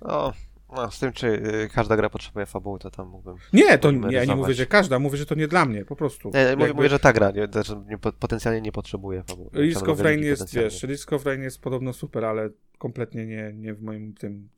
O, 0.00 0.32
no, 0.72 0.90
z 0.90 0.98
tym, 0.98 1.12
czy 1.12 1.26
y, 1.26 1.68
każda 1.74 1.96
gra 1.96 2.10
potrzebuje 2.10 2.46
fabuły, 2.46 2.78
to 2.78 2.90
tam 2.90 3.08
mógłbym... 3.08 3.36
Nie, 3.52 3.78
to 3.78 3.90
nie, 3.90 4.12
ja 4.12 4.24
nie 4.24 4.36
mówię, 4.36 4.54
że 4.54 4.66
każda, 4.66 4.98
mówię, 4.98 5.16
że 5.18 5.26
to 5.26 5.34
nie 5.34 5.48
dla 5.48 5.64
mnie, 5.64 5.84
po 5.84 5.96
prostu. 5.96 6.30
Nie, 6.34 6.42
mówię, 6.50 6.66
Jakby 6.66 6.74
mówię, 6.74 6.88
że 6.88 6.98
ta 6.98 7.12
gra 7.12 7.30
nie, 7.30 7.48
nie, 7.88 7.98
po- 7.98 8.12
potencjalnie 8.12 8.60
nie 8.60 8.72
potrzebuje 8.72 9.22
fabuły. 9.22 9.50
Risk 9.54 9.88
of 9.88 10.00
Rain 10.00 10.22
jest, 10.22 10.54
wiesz, 10.54 10.82
Risk 10.82 11.12
of 11.12 11.26
Rain 11.26 11.42
jest 11.42 11.60
podobno 11.60 11.92
super, 11.92 12.24
ale 12.24 12.50
kompletnie 12.78 13.26
nie, 13.26 13.52
nie 13.54 13.74
w 13.74 13.82
moim 13.82 14.14
tym, 14.14 14.48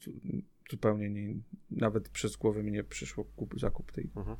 zupełnie 0.70 1.10
nie, 1.10 1.34
nawet 1.70 2.08
przez 2.08 2.36
głowę 2.36 2.62
mi 2.62 2.72
nie 2.72 2.84
przyszło 2.84 3.24
kup, 3.24 3.60
zakup 3.60 3.92
tej 3.92 4.10
Mhm. 4.16 4.36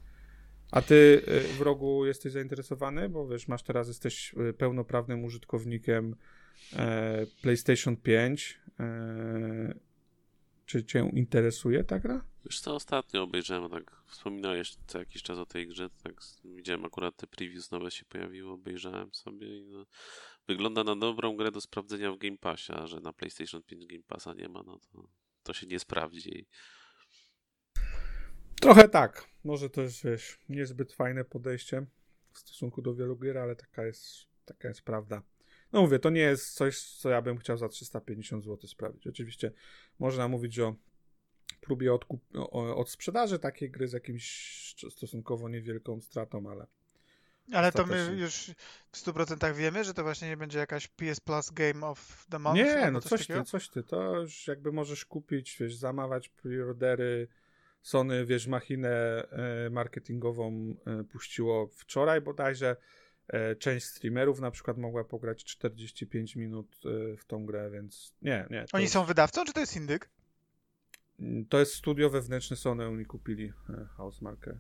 A 0.70 0.82
ty 0.82 1.22
y, 1.28 1.40
w 1.40 1.60
rogu 1.60 2.06
jesteś 2.06 2.32
zainteresowany? 2.32 3.08
Bo 3.08 3.28
wiesz, 3.28 3.48
masz 3.48 3.62
teraz, 3.62 3.88
jesteś 3.88 4.34
y, 4.50 4.52
pełnoprawnym 4.52 5.24
użytkownikiem 5.24 6.16
e, 6.76 7.26
PlayStation 7.42 7.96
5. 7.96 8.60
E, 8.80 9.87
czy 10.68 10.84
cię 10.84 11.10
interesuje 11.12 11.84
ta 11.84 11.98
gra? 11.98 12.24
Wiesz 12.44 12.60
co, 12.60 12.74
ostatnio 12.74 13.22
obejrzałem, 13.22 13.70
tak 13.70 14.02
wspominałeś 14.06 14.76
co 14.86 14.98
jakiś 14.98 15.22
czas 15.22 15.38
o 15.38 15.46
tej 15.46 15.68
grze, 15.68 15.90
tak 16.02 16.20
widziałem 16.44 16.84
akurat 16.84 17.16
te 17.16 17.26
previews 17.26 17.70
nowe 17.70 17.90
się 17.90 18.04
pojawiły, 18.04 18.52
obejrzałem 18.52 19.14
sobie 19.14 19.58
i 19.58 19.64
no, 19.64 19.86
wygląda 20.48 20.84
na 20.84 20.96
dobrą 20.96 21.36
grę 21.36 21.50
do 21.50 21.60
sprawdzenia 21.60 22.12
w 22.12 22.18
Game 22.18 22.38
Passie, 22.38 22.72
a 22.72 22.86
że 22.86 23.00
na 23.00 23.12
PlayStation 23.12 23.62
5 23.62 23.86
Game 23.86 24.02
Passa 24.06 24.34
nie 24.34 24.48
ma, 24.48 24.62
no 24.62 24.78
to, 24.78 25.08
to 25.42 25.52
się 25.52 25.66
nie 25.66 25.78
sprawdzi. 25.78 26.46
Trochę 28.60 28.88
tak. 28.88 29.28
Może 29.44 29.70
to 29.70 29.82
jest, 29.82 30.04
wiesz, 30.04 30.38
niezbyt 30.48 30.92
fajne 30.92 31.24
podejście 31.24 31.86
w 32.32 32.38
stosunku 32.38 32.82
do 32.82 32.94
wielu 32.94 33.16
gier, 33.16 33.38
ale 33.38 33.56
taka 33.56 33.86
jest, 33.86 34.26
taka 34.44 34.68
jest 34.68 34.82
prawda. 34.82 35.22
No 35.72 35.80
mówię, 35.80 35.98
to 35.98 36.10
nie 36.10 36.20
jest 36.20 36.54
coś, 36.54 36.80
co 36.80 37.10
ja 37.10 37.22
bym 37.22 37.38
chciał 37.38 37.56
za 37.56 37.68
350 37.68 38.44
zł 38.44 38.68
sprawić. 38.68 39.06
Oczywiście 39.06 39.52
można 39.98 40.28
mówić 40.28 40.58
o 40.58 40.74
próbie 41.60 41.94
odkup, 41.94 42.20
o, 42.34 42.76
od 42.76 42.90
sprzedaży 42.90 43.38
takiej 43.38 43.70
gry 43.70 43.88
z 43.88 43.92
jakimś 43.92 44.74
stosunkowo 44.90 45.48
niewielką 45.48 46.00
stratą, 46.00 46.50
ale 46.50 46.66
Ale 47.52 47.72
to 47.72 47.86
my 47.86 48.16
już 48.16 48.50
w 48.92 48.96
100% 48.96 49.54
wiemy, 49.54 49.84
że 49.84 49.94
to 49.94 50.02
właśnie 50.02 50.28
nie 50.28 50.36
będzie 50.36 50.58
jakaś 50.58 50.88
PS 50.88 51.20
Plus 51.20 51.50
Game 51.50 51.86
of 51.86 52.26
the 52.30 52.38
Month? 52.38 52.56
Nie, 52.56 52.90
no 52.90 53.00
coś 53.00 53.10
coś 53.10 53.26
ty, 53.26 53.44
coś 53.44 53.68
ty. 53.68 53.82
To 53.82 54.20
już 54.20 54.46
jakby 54.46 54.72
możesz 54.72 55.04
kupić, 55.04 55.56
wiesz, 55.60 55.76
zamawiać 55.76 56.28
preordery. 56.28 57.28
Sony, 57.82 58.26
wiesz, 58.26 58.46
machinę 58.46 58.88
e, 59.30 59.70
marketingową 59.70 60.74
e, 60.86 61.04
puściło 61.04 61.66
wczoraj 61.66 62.20
bodajże. 62.20 62.76
E, 63.28 63.56
część 63.56 63.86
streamerów 63.86 64.40
na 64.40 64.50
przykład 64.50 64.78
mogła 64.78 65.04
pograć 65.04 65.44
45 65.44 66.36
minut 66.36 66.76
e, 67.12 67.16
w 67.16 67.24
tą 67.24 67.46
grę, 67.46 67.70
więc 67.70 68.14
nie, 68.22 68.46
nie. 68.50 68.64
Oni 68.72 68.84
już- 68.84 68.92
są 68.92 69.04
wydawcą, 69.04 69.44
czy 69.44 69.52
to 69.52 69.60
jest 69.60 69.76
indyk? 69.76 70.10
to 71.48 71.58
jest 71.58 71.74
studio 71.74 72.10
wewnętrzne 72.10 72.56
Sony, 72.56 72.86
oni 72.86 73.04
kupili 73.04 73.52
e, 73.70 73.86
Housemarkę. 73.96 74.58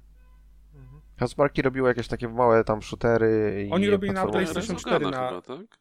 Housemarque 1.18 1.62
robiło 1.62 1.88
jakieś 1.88 2.08
takie 2.08 2.28
małe 2.28 2.64
tam 2.64 2.82
shootery 2.82 3.64
i 3.68 3.72
Oni 3.72 3.90
robili 3.90 4.12
na 4.12 4.26
PlayStation 4.26 4.76
Rezogana 4.76 4.98
4 4.98 5.10
na- 5.10 5.28
chyba, 5.28 5.42
tak? 5.42 5.78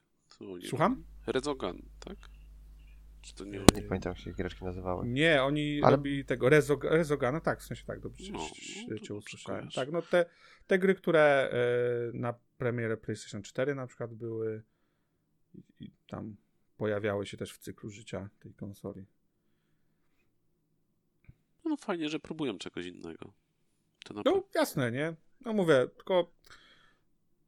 Słucham? 0.70 1.04
Rezogan, 1.28 1.82
tak? 2.00 2.18
Czy 3.28 3.36
to 3.36 3.46
nie... 3.46 3.60
Nie 3.76 3.82
pamiętam, 3.82 4.12
jak 4.12 4.18
się 4.18 4.34
giereczki 4.34 4.66
nazywały. 4.66 5.08
Nie, 5.08 5.44
oni 5.44 5.82
Ale- 5.84 5.96
robili 5.96 6.26
tego 6.26 6.50
Rezog 6.50 6.84
Rezogana, 6.84 7.40
tak, 7.40 7.60
w 7.60 7.64
sensie 7.64 7.84
tak, 7.86 8.00
dobrze 8.00 8.32
No, 8.32 8.40
cię- 8.40 8.86
no 8.90 9.00
cię, 9.00 9.14
usłyszałem. 9.14 9.70
Tak, 9.70 9.92
no 9.92 10.02
te, 10.02 10.26
te 10.68 10.80
gry, 10.80 10.96
które 10.96 11.50
e, 11.52 12.18
na 12.18 12.34
premierę 12.58 12.98
PlayStation 12.98 13.42
4 13.44 13.76
na 13.76 13.88
przykład 13.88 14.14
były 14.14 14.64
i, 15.80 15.92
tam 16.08 16.36
pojawiały 16.78 17.26
się 17.26 17.38
też 17.38 17.54
w 17.54 17.58
cyklu 17.58 17.90
życia 17.90 18.30
tej 18.40 18.54
konsoli. 18.54 19.06
No 21.66 21.78
fajnie, 21.78 22.10
że 22.10 22.20
próbują 22.20 22.58
czegoś 22.58 22.86
innego. 22.86 23.34
No 24.26 24.44
jasne, 24.56 24.92
nie? 24.92 25.16
No 25.42 25.54
mówię, 25.54 25.88
tylko 25.96 26.32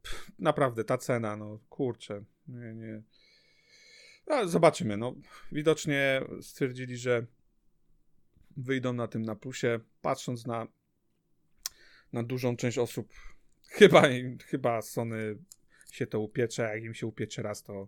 pff, 0.02 0.32
naprawdę 0.40 0.84
ta 0.84 0.98
cena, 0.98 1.36
no 1.38 1.60
kurczę, 1.70 2.24
nie, 2.48 2.74
nie. 2.74 3.02
No, 4.30 4.48
zobaczymy, 4.48 4.98
no. 4.98 5.16
Widocznie 5.52 6.22
stwierdzili, 6.42 6.98
że 6.98 7.26
wyjdą 8.58 8.94
na 8.94 9.08
tym 9.08 9.22
na 9.22 9.36
plusie, 9.36 9.80
patrząc 10.02 10.46
na, 10.46 10.68
na 12.14 12.24
dużą 12.24 12.56
część 12.56 12.78
osób. 12.78 13.14
Chyba, 13.68 14.04
chyba 14.46 14.82
Sony 14.82 15.38
się 15.92 16.08
to 16.08 16.20
upiecze, 16.20 16.64
jak 16.64 16.84
im 16.84 16.94
się 16.94 17.08
upiecze 17.08 17.42
raz, 17.42 17.64
to, 17.64 17.88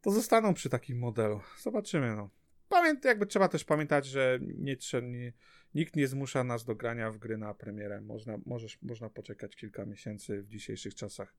to 0.00 0.10
zostaną 0.10 0.54
przy 0.54 0.70
takim 0.70 0.98
modelu. 0.98 1.40
Zobaczymy, 1.62 2.16
no. 2.16 2.30
Pamięt, 2.68 3.04
jakby 3.04 3.26
trzeba 3.26 3.48
też 3.48 3.64
pamiętać, 3.64 4.06
że 4.06 4.38
nie, 4.42 4.76
nie, 5.02 5.32
nikt 5.74 5.96
nie 5.96 6.08
zmusza 6.08 6.44
nas 6.44 6.64
do 6.64 6.74
grania 6.74 7.10
w 7.10 7.18
gry 7.18 7.38
na 7.38 7.54
premierę. 7.54 8.00
Można, 8.00 8.38
możesz, 8.46 8.82
można 8.82 9.10
poczekać 9.10 9.56
kilka 9.56 9.86
miesięcy 9.86 10.42
w 10.42 10.48
dzisiejszych 10.48 10.94
czasach. 10.94 11.34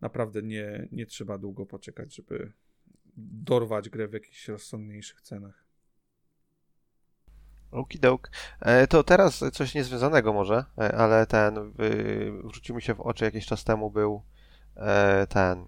Naprawdę 0.00 0.42
nie, 0.42 0.88
nie 0.92 1.06
trzeba 1.06 1.38
długo 1.38 1.66
poczekać, 1.66 2.14
żeby 2.14 2.52
dorwać 3.16 3.88
grę 3.88 4.08
w 4.08 4.12
jakichś 4.12 4.48
rozsądniejszych 4.48 5.20
cenach. 5.20 5.66
Okidok. 7.70 8.30
E, 8.60 8.86
To 8.86 9.04
teraz 9.04 9.44
coś 9.52 9.74
niezwiązanego 9.74 10.32
może, 10.32 10.64
e, 10.78 10.96
ale 10.96 11.26
ten, 11.26 11.58
y, 11.58 12.32
wrzucił 12.44 12.76
mi 12.76 12.82
się 12.82 12.94
w 12.94 13.00
oczy 13.00 13.24
jakiś 13.24 13.46
czas 13.46 13.64
temu 13.64 13.90
był 13.90 14.22
e, 14.76 15.26
ten, 15.26 15.66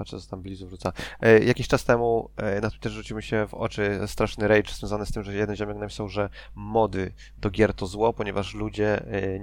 patrzę 0.00 0.20
co 0.20 0.30
tam 0.30 0.42
Blizu 0.42 0.66
wrzuca, 0.66 0.92
e, 1.20 1.44
jakiś 1.44 1.68
czas 1.68 1.84
temu 1.84 2.30
e, 2.36 2.60
na 2.60 2.70
Twitterze 2.70 2.94
rzucił 2.96 3.16
mi 3.16 3.22
się 3.22 3.46
w 3.48 3.54
oczy 3.54 4.00
straszny 4.06 4.48
rage 4.48 4.72
związany 4.72 5.06
z 5.06 5.12
tym, 5.12 5.22
że 5.22 5.34
jeden 5.34 5.56
ziomek 5.56 5.76
napisał, 5.76 6.08
że 6.08 6.30
mody 6.54 7.12
do 7.38 7.50
gier 7.50 7.74
to 7.74 7.86
zło, 7.86 8.12
ponieważ 8.12 8.54
ludzie 8.54 8.88
e, 9.06 9.06
e, 9.06 9.38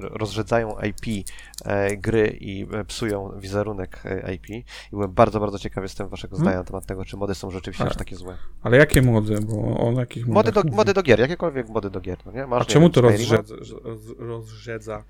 rozrzedzają 0.00 0.76
IP 0.80 1.26
e, 1.64 1.96
gry 1.96 2.36
i 2.40 2.66
e, 2.72 2.84
psują 2.84 3.30
wizerunek 3.40 4.02
IP 4.34 4.48
i 4.50 4.64
byłem 4.92 5.12
bardzo, 5.12 5.40
bardzo 5.40 5.58
ciekaw 5.58 5.84
jestem 5.84 6.08
waszego 6.08 6.36
Hmm? 6.36 6.44
zdania 6.52 6.58
na 6.58 6.64
temat 6.64 6.86
tego, 6.86 7.04
czy 7.04 7.16
mody 7.16 7.34
są 7.34 7.50
rzeczywiście 7.50 7.84
A- 7.84 7.86
aż 7.86 7.96
takie 7.96 8.16
złe. 8.16 8.36
Ale 8.62 8.76
jakie 8.76 9.02
mody? 9.02 9.40
Bo 9.40 9.78
on 9.78 9.94
jakich 9.94 10.26
Mody 10.26 10.52
do, 10.52 10.62
mówi? 10.62 10.76
mody 10.76 10.94
do 10.94 11.02
gier, 11.02 11.20
jakiekolwiek 11.20 11.68
mody 11.68 11.90
do 11.90 12.00
gier, 12.00 12.18
no 12.26 12.32
nie? 12.32 12.46
Masz, 12.46 12.60
A 12.60 12.64
nie 12.64 12.70
czemu 12.70 12.84
wiem, 12.86 12.92
to 12.92 13.00
rozrzedza, 13.00 13.54
roz, 13.84 14.00
rozrzedza 14.18 15.04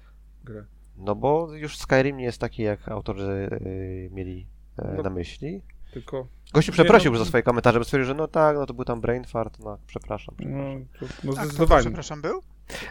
grę? 0.44 0.64
No 0.96 1.14
bo 1.14 1.54
już 1.54 1.78
Skyrim 1.78 2.16
nie 2.16 2.24
jest 2.24 2.38
taki, 2.38 2.62
jak 2.62 2.88
autorzy 2.88 3.48
y, 3.66 4.10
mieli 4.12 4.46
No. 4.96 5.02
na 5.02 5.10
myśli. 5.10 5.62
Tylko. 5.92 6.26
Gościu 6.52 6.70
Nie, 6.70 6.74
przeprosił 6.74 7.10
no- 7.10 7.18
już 7.18 7.24
za 7.24 7.28
swoje 7.28 7.42
komentarze, 7.42 7.78
bo 7.78 7.84
stwierdził, 7.84 8.06
że 8.06 8.14
no 8.14 8.28
tak, 8.28 8.56
no 8.56 8.66
to 8.66 8.74
był 8.74 8.84
tam 8.84 9.00
brain 9.00 9.24
fart, 9.24 9.58
no 9.58 9.78
przepraszam. 9.86 10.34
No, 10.38 10.46
przepraszam. 10.92 11.16
to, 11.20 11.26
no 11.26 11.32
A 11.32 11.34
kto 11.34 11.40
to, 11.42 11.46
zdecydowanie. 11.46 11.82
przepraszam, 11.82 12.22
był? 12.22 12.42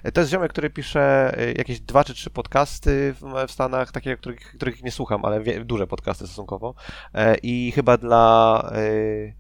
E, 0.04 0.12
To 0.12 0.22
jest 0.22 0.32
ziomek, 0.32 0.52
który 0.52 0.70
pisze 0.70 1.34
e, 1.38 1.52
jakieś 1.54 1.80
dwa 1.80 2.04
czy 2.04 2.14
trzy 2.14 2.30
podcasty 2.30 3.14
w, 3.14 3.48
w 3.48 3.52
Stanach, 3.52 3.92
takie, 3.92 4.18
których, 4.18 4.40
których 4.40 4.84
nie 4.84 4.92
słucham, 4.92 5.26
ale 5.26 5.42
wie, 5.42 5.66
duże 5.66 5.88
podcasty 5.88 6.28
stosunkowo. 6.28 6.74
E, 7.14 7.36
I 7.44 7.72
chyba 7.72 7.98
dla 7.98 8.62
e, 8.74 9.34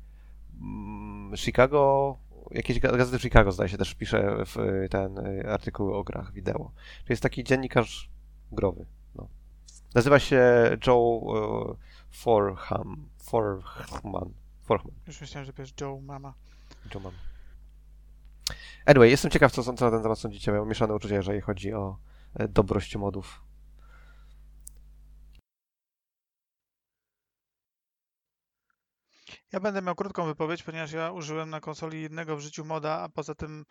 mm, 0.61 1.37
Chicago, 1.37 2.17
jakieś 2.51 2.79
ga- 2.79 2.97
gazety 2.97 3.19
w 3.19 3.21
Chicago 3.21 3.51
zdaje 3.51 3.69
się 3.69 3.77
też 3.77 3.95
pisze 3.95 4.37
w 4.45 4.57
e, 4.57 4.89
ten 4.89 5.17
e, 5.19 5.51
artykuły 5.51 5.95
o 5.95 6.03
grach 6.03 6.33
wideo. 6.33 6.71
To 7.05 7.13
jest 7.13 7.23
taki 7.23 7.43
dziennikarz 7.43 8.09
growy. 8.51 8.85
No. 9.15 9.27
Nazywa 9.95 10.19
się 10.19 10.41
Joe 10.87 11.21
e, 11.79 11.86
Forham. 12.17 13.09
Forhman. 13.23 14.33
Forhman. 14.63 14.95
Już 15.07 15.21
myślałem, 15.21 15.45
że 15.45 15.53
piesz 15.53 15.73
Joe 15.81 16.01
Mama. 16.01 16.33
Joe 16.93 16.99
Mam. 16.99 17.13
Anyway, 18.85 19.09
jestem 19.09 19.31
ciekaw, 19.31 19.51
co, 19.51 19.63
co 19.63 19.85
na 19.85 19.91
ten 19.91 20.03
temat 20.03 20.19
sądzicie. 20.19 20.51
Miałem 20.51 20.69
mieszane 20.69 20.95
uczucia, 20.95 21.15
jeżeli 21.15 21.41
chodzi 21.41 21.73
o 21.73 21.97
e, 22.35 22.47
dobrość 22.47 22.95
modów. 22.95 23.41
Ja 29.51 29.59
będę 29.59 29.81
miał 29.81 29.95
krótką 29.95 30.25
wypowiedź, 30.25 30.63
ponieważ 30.63 30.91
ja 30.91 31.11
użyłem 31.11 31.49
na 31.49 31.59
konsoli 31.59 32.01
jednego 32.01 32.37
w 32.37 32.39
życiu 32.39 32.65
moda, 32.65 32.99
a 32.99 33.09
poza 33.09 33.35
tym 33.35 33.65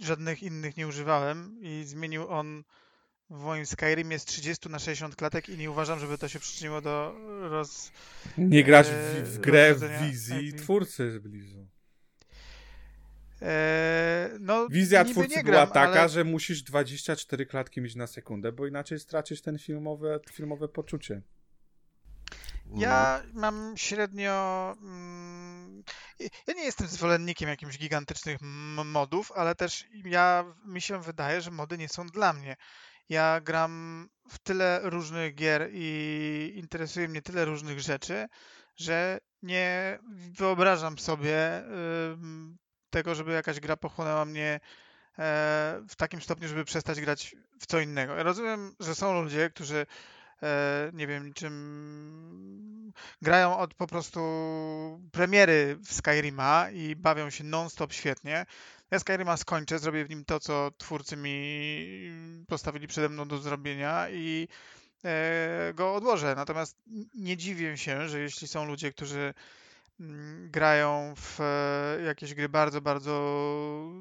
żadnych 0.00 0.42
innych 0.42 0.76
nie 0.76 0.86
używałem 0.86 1.58
i 1.60 1.84
zmienił 1.84 2.28
on 2.28 2.64
w 3.30 3.42
moim 3.42 3.66
Skyrimie 3.66 4.18
z 4.18 4.24
30 4.24 4.68
na 4.68 4.78
60 4.78 5.16
klatek 5.16 5.48
i 5.48 5.56
nie 5.58 5.70
uważam, 5.70 6.00
żeby 6.00 6.18
to 6.18 6.28
się 6.28 6.38
przyczyniło 6.38 6.80
do 6.80 7.14
roz... 7.40 7.92
Nie 8.38 8.64
grać 8.64 8.86
w, 8.86 9.22
w 9.24 9.38
grę 9.38 9.74
w 9.74 10.02
wizji 10.02 10.48
IP. 10.48 10.56
twórcy 10.56 11.10
z 11.10 11.18
Blizu. 11.18 11.66
Eee, 13.42 14.30
no, 14.40 14.68
Wizja 14.68 15.04
twórcy 15.04 15.36
nie 15.36 15.44
była 15.44 15.56
gram, 15.56 15.68
taka, 15.70 16.00
ale... 16.00 16.08
że 16.08 16.24
musisz 16.24 16.62
24 16.62 17.46
klatki 17.46 17.80
mieć 17.80 17.94
na 17.94 18.06
sekundę, 18.06 18.52
bo 18.52 18.66
inaczej 18.66 18.98
stracisz 18.98 19.42
ten 19.42 19.58
filmowe, 19.58 20.20
filmowe 20.32 20.68
poczucie. 20.68 21.22
Ja 22.74 23.22
mam 23.32 23.74
średnio. 23.76 24.76
mm, 24.82 25.82
Ja 26.46 26.54
nie 26.54 26.64
jestem 26.64 26.86
zwolennikiem 26.86 27.48
jakimś 27.48 27.78
gigantycznych 27.78 28.38
modów, 28.84 29.32
ale 29.32 29.54
też 29.54 29.86
ja 30.04 30.44
mi 30.66 30.80
się 30.80 31.02
wydaje, 31.02 31.40
że 31.40 31.50
mody 31.50 31.78
nie 31.78 31.88
są 31.88 32.06
dla 32.06 32.32
mnie. 32.32 32.56
Ja 33.10 33.40
gram 33.40 34.08
w 34.28 34.38
tyle 34.38 34.80
różnych 34.82 35.34
gier 35.34 35.68
i 35.72 36.52
interesuje 36.56 37.08
mnie 37.08 37.22
tyle 37.22 37.44
różnych 37.44 37.80
rzeczy, 37.80 38.28
że 38.76 39.18
nie 39.42 39.98
wyobrażam 40.38 40.98
sobie 40.98 41.62
tego, 42.90 43.14
żeby 43.14 43.32
jakaś 43.32 43.60
gra 43.60 43.76
pochłonęła 43.76 44.24
mnie 44.24 44.60
e, 45.18 45.80
w 45.88 45.96
takim 45.96 46.22
stopniu, 46.22 46.48
żeby 46.48 46.64
przestać 46.64 47.00
grać 47.00 47.36
w 47.60 47.66
co 47.66 47.80
innego. 47.80 48.14
Ja 48.14 48.22
rozumiem, 48.22 48.74
że 48.80 48.94
są 48.94 49.22
ludzie, 49.22 49.50
którzy 49.50 49.86
e, 50.42 50.90
nie 50.92 51.06
wiem, 51.06 51.32
czym 51.32 52.92
grają 53.22 53.58
od 53.58 53.74
po 53.74 53.86
prostu 53.86 54.20
premiery 55.12 55.76
w 55.84 55.92
Skyrima 55.92 56.70
i 56.70 56.96
bawią 56.96 57.30
się 57.30 57.44
non-stop 57.44 57.92
świetnie. 57.92 58.46
Ja 58.90 58.98
Skyrima 58.98 59.36
skończę, 59.36 59.78
zrobię 59.78 60.04
w 60.04 60.10
nim 60.10 60.24
to, 60.24 60.40
co 60.40 60.70
twórcy 60.78 61.16
mi 61.16 62.44
postawili 62.48 62.86
przede 62.86 63.08
mną 63.08 63.28
do 63.28 63.38
zrobienia 63.38 64.10
i 64.10 64.48
e, 65.04 65.72
go 65.74 65.94
odłożę. 65.94 66.34
Natomiast 66.34 66.76
nie 67.14 67.36
dziwię 67.36 67.78
się, 67.78 68.08
że 68.08 68.20
jeśli 68.20 68.48
są 68.48 68.64
ludzie, 68.64 68.92
którzy 68.92 69.34
mm, 70.00 70.50
grają 70.50 71.14
w 71.16 71.40
e, 71.40 72.02
jakieś 72.02 72.34
gry 72.34 72.48
bardzo, 72.48 72.80
bardzo 72.80 73.12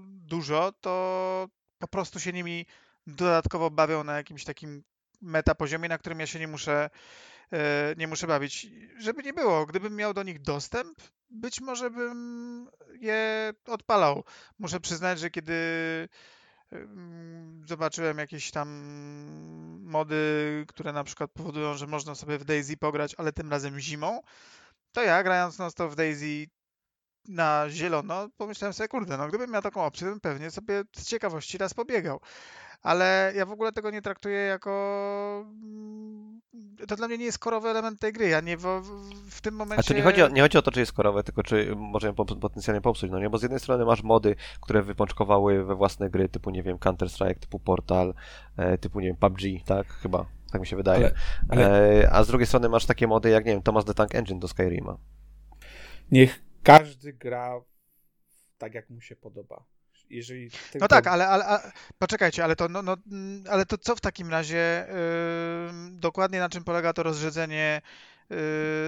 dużo, 0.07 0.73
to 0.81 1.49
po 1.79 1.87
prostu 1.87 2.19
się 2.19 2.33
nimi 2.33 2.65
dodatkowo 3.07 3.69
bawią 3.69 4.03
na 4.03 4.17
jakimś 4.17 4.43
takim 4.43 4.83
meta 5.21 5.55
poziomie, 5.55 5.89
na 5.89 5.97
którym 5.97 6.19
ja 6.19 6.27
się 6.27 6.39
nie 6.39 6.47
muszę, 6.47 6.89
nie 7.97 8.07
muszę 8.07 8.27
bawić. 8.27 8.67
Żeby 8.97 9.23
nie 9.23 9.33
było, 9.33 9.65
gdybym 9.65 9.95
miał 9.95 10.13
do 10.13 10.23
nich 10.23 10.41
dostęp, 10.41 11.01
być 11.29 11.61
może 11.61 11.89
bym 11.89 12.69
je 12.99 13.53
odpalał. 13.65 14.23
Muszę 14.59 14.79
przyznać, 14.79 15.19
że 15.19 15.29
kiedy 15.29 15.55
zobaczyłem 17.65 18.17
jakieś 18.17 18.51
tam 18.51 18.69
mody, 19.81 20.65
które 20.67 20.93
na 20.93 21.03
przykład 21.03 21.31
powodują, 21.31 21.73
że 21.73 21.87
można 21.87 22.15
sobie 22.15 22.37
w 22.37 22.45
Daisy 22.45 22.77
pograć, 22.77 23.15
ale 23.17 23.33
tym 23.33 23.51
razem 23.51 23.79
zimą, 23.79 24.21
to 24.91 25.03
ja 25.03 25.23
grając 25.23 25.59
non 25.59 25.71
stop 25.71 25.91
w 25.91 25.95
Daisy 25.95 26.47
na 27.27 27.65
zielono, 27.69 28.29
pomyślałem 28.37 28.73
sobie, 28.73 28.87
kurde, 28.87 29.17
no 29.17 29.27
gdybym 29.27 29.51
miał 29.51 29.61
taką 29.61 29.85
opcję, 29.85 30.05
to 30.07 30.11
bym 30.11 30.19
pewnie 30.19 30.51
sobie 30.51 30.83
z 30.95 31.05
ciekawości 31.05 31.57
raz 31.57 31.73
pobiegał. 31.73 32.19
Ale 32.81 33.33
ja 33.35 33.45
w 33.45 33.51
ogóle 33.51 33.71
tego 33.71 33.91
nie 33.91 34.01
traktuję 34.01 34.37
jako... 34.39 35.45
mm, 35.63 36.41
To 36.87 36.95
dla 36.95 37.07
mnie 37.07 37.17
nie 37.17 37.25
jest 37.25 37.39
korowy 37.39 37.69
element 37.69 37.99
tej 37.99 38.13
gry. 38.13 38.27
Ja 38.29 38.41
nie 38.41 38.57
w, 38.57 38.61
w- 39.29 39.41
tym 39.41 39.55
momencie... 39.55 39.79
A 39.79 39.87
to 39.87 39.93
nie 39.93 40.01
chodzi, 40.01 40.23
o, 40.23 40.27
nie 40.27 40.41
chodzi 40.41 40.57
o 40.57 40.61
to, 40.61 40.71
czy 40.71 40.79
jest 40.79 40.93
korowe, 40.93 41.23
tylko 41.23 41.43
czy 41.43 41.75
może 41.75 42.07
ją 42.07 42.13
pop- 42.13 42.39
potencjalnie 42.39 42.81
popsuć, 42.81 43.11
no 43.11 43.19
nie? 43.19 43.29
Bo 43.29 43.37
z 43.37 43.41
jednej 43.41 43.59
strony 43.59 43.85
masz 43.85 44.03
mody, 44.03 44.35
które 44.61 44.81
wypączkowały 44.81 45.63
we 45.65 45.75
własne 45.75 46.09
gry, 46.09 46.29
typu, 46.29 46.49
nie 46.49 46.63
wiem, 46.63 46.77
Counter-Strike, 46.77 47.39
typu 47.39 47.59
Portal, 47.59 48.13
e, 48.57 48.77
typu, 48.77 48.99
nie 48.99 49.07
wiem, 49.07 49.15
PUBG, 49.15 49.41
tak? 49.65 49.87
Chyba, 49.87 50.25
tak 50.51 50.61
mi 50.61 50.67
się 50.67 50.75
wydaje. 50.75 51.11
Ale, 51.49 51.65
ale 51.65 52.01
E, 52.03 52.11
a 52.13 52.23
z 52.23 52.27
drugiej 52.27 52.47
strony 52.47 52.69
masz 52.69 52.85
takie 52.85 53.07
mody 53.07 53.29
jak, 53.29 53.45
nie 53.45 53.51
wiem, 53.51 53.61
Thomas 53.61 53.85
the 53.85 53.93
Tank 53.93 54.15
Engine 54.15 54.39
do 54.39 54.47
Skyrima. 54.47 54.97
niech 56.11 56.41
każdy 56.63 57.13
gra 57.13 57.61
tak, 58.57 58.73
jak 58.73 58.89
mu 58.89 59.01
się 59.01 59.15
podoba. 59.15 59.63
Jeżeli 60.09 60.45
No 60.45 60.51
tylko- 60.71 60.87
tak, 60.87 61.07
ale, 61.07 61.27
ale, 61.27 61.45
ale 61.45 61.71
poczekajcie, 61.99 62.43
ale 62.43 62.55
to, 62.55 62.67
no, 62.69 62.81
no, 62.81 62.97
mm, 63.11 63.43
ale 63.49 63.65
to 63.65 63.77
co 63.77 63.95
w 63.95 64.01
takim 64.01 64.29
razie 64.31 64.87
ym, 65.69 65.99
dokładnie 65.99 66.39
na 66.39 66.49
czym 66.49 66.63
polega 66.63 66.93
to 66.93 67.03
rozrzedzenie 67.03 67.81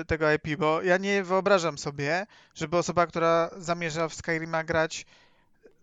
y, 0.02 0.06
tego 0.06 0.34
IP? 0.34 0.58
Bo 0.58 0.82
ja 0.82 0.98
nie 0.98 1.24
wyobrażam 1.24 1.78
sobie, 1.78 2.26
żeby 2.56 2.78
osoba, 2.78 3.08
która 3.08 3.50
zamierza 3.58 4.08
w 4.10 4.14
Skyrima 4.14 4.64
grać 4.64 5.06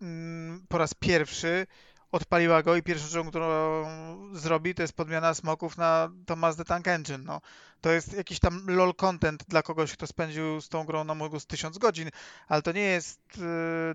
mm, 0.01 0.65
po 0.69 0.77
raz 0.77 0.93
pierwszy, 0.93 1.67
odpaliła 2.11 2.63
go 2.63 2.75
i 2.75 2.83
pierwszą 2.83 3.07
rzeczą, 3.07 3.29
którą 3.29 3.85
zrobi, 4.33 4.75
to 4.75 4.81
jest 4.81 4.93
podmiana 4.93 5.33
smoków 5.33 5.77
na 5.77 6.09
Thomas 6.25 6.55
the 6.55 6.65
Tank 6.65 6.87
Engine. 6.87 7.23
No. 7.23 7.41
To 7.81 7.91
jest 7.91 8.13
jakiś 8.13 8.39
tam 8.39 8.63
lol 8.67 8.95
content 8.95 9.43
dla 9.47 9.61
kogoś, 9.61 9.93
kto 9.93 10.07
spędził 10.07 10.61
z 10.61 10.69
tą 10.69 10.83
grą 10.83 11.03
na 11.03 11.15
mógł 11.15 11.39
z 11.39 11.45
tysiąc 11.45 11.77
godzin, 11.77 12.09
ale 12.47 12.61
to 12.61 12.71
nie 12.71 12.81
jest 12.81 13.19
y, 13.37 13.41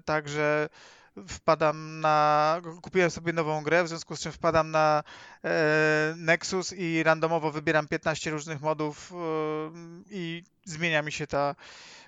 tak, 0.04 0.28
że 0.28 0.68
wpadam 1.28 2.00
na. 2.00 2.60
Kupiłem 2.82 3.10
sobie 3.10 3.32
nową 3.32 3.62
grę, 3.62 3.84
w 3.84 3.88
związku 3.88 4.16
z 4.16 4.20
czym 4.20 4.32
wpadam 4.32 4.70
na 4.70 5.02
e, 5.44 6.14
Nexus 6.16 6.72
i 6.72 7.02
randomowo 7.02 7.50
wybieram 7.50 7.88
15 7.88 8.30
różnych 8.30 8.60
modów 8.60 9.12
e, 9.12 9.16
i 10.10 10.42
zmienia 10.64 11.02
mi 11.02 11.12
się 11.12 11.26
ta, 11.26 11.54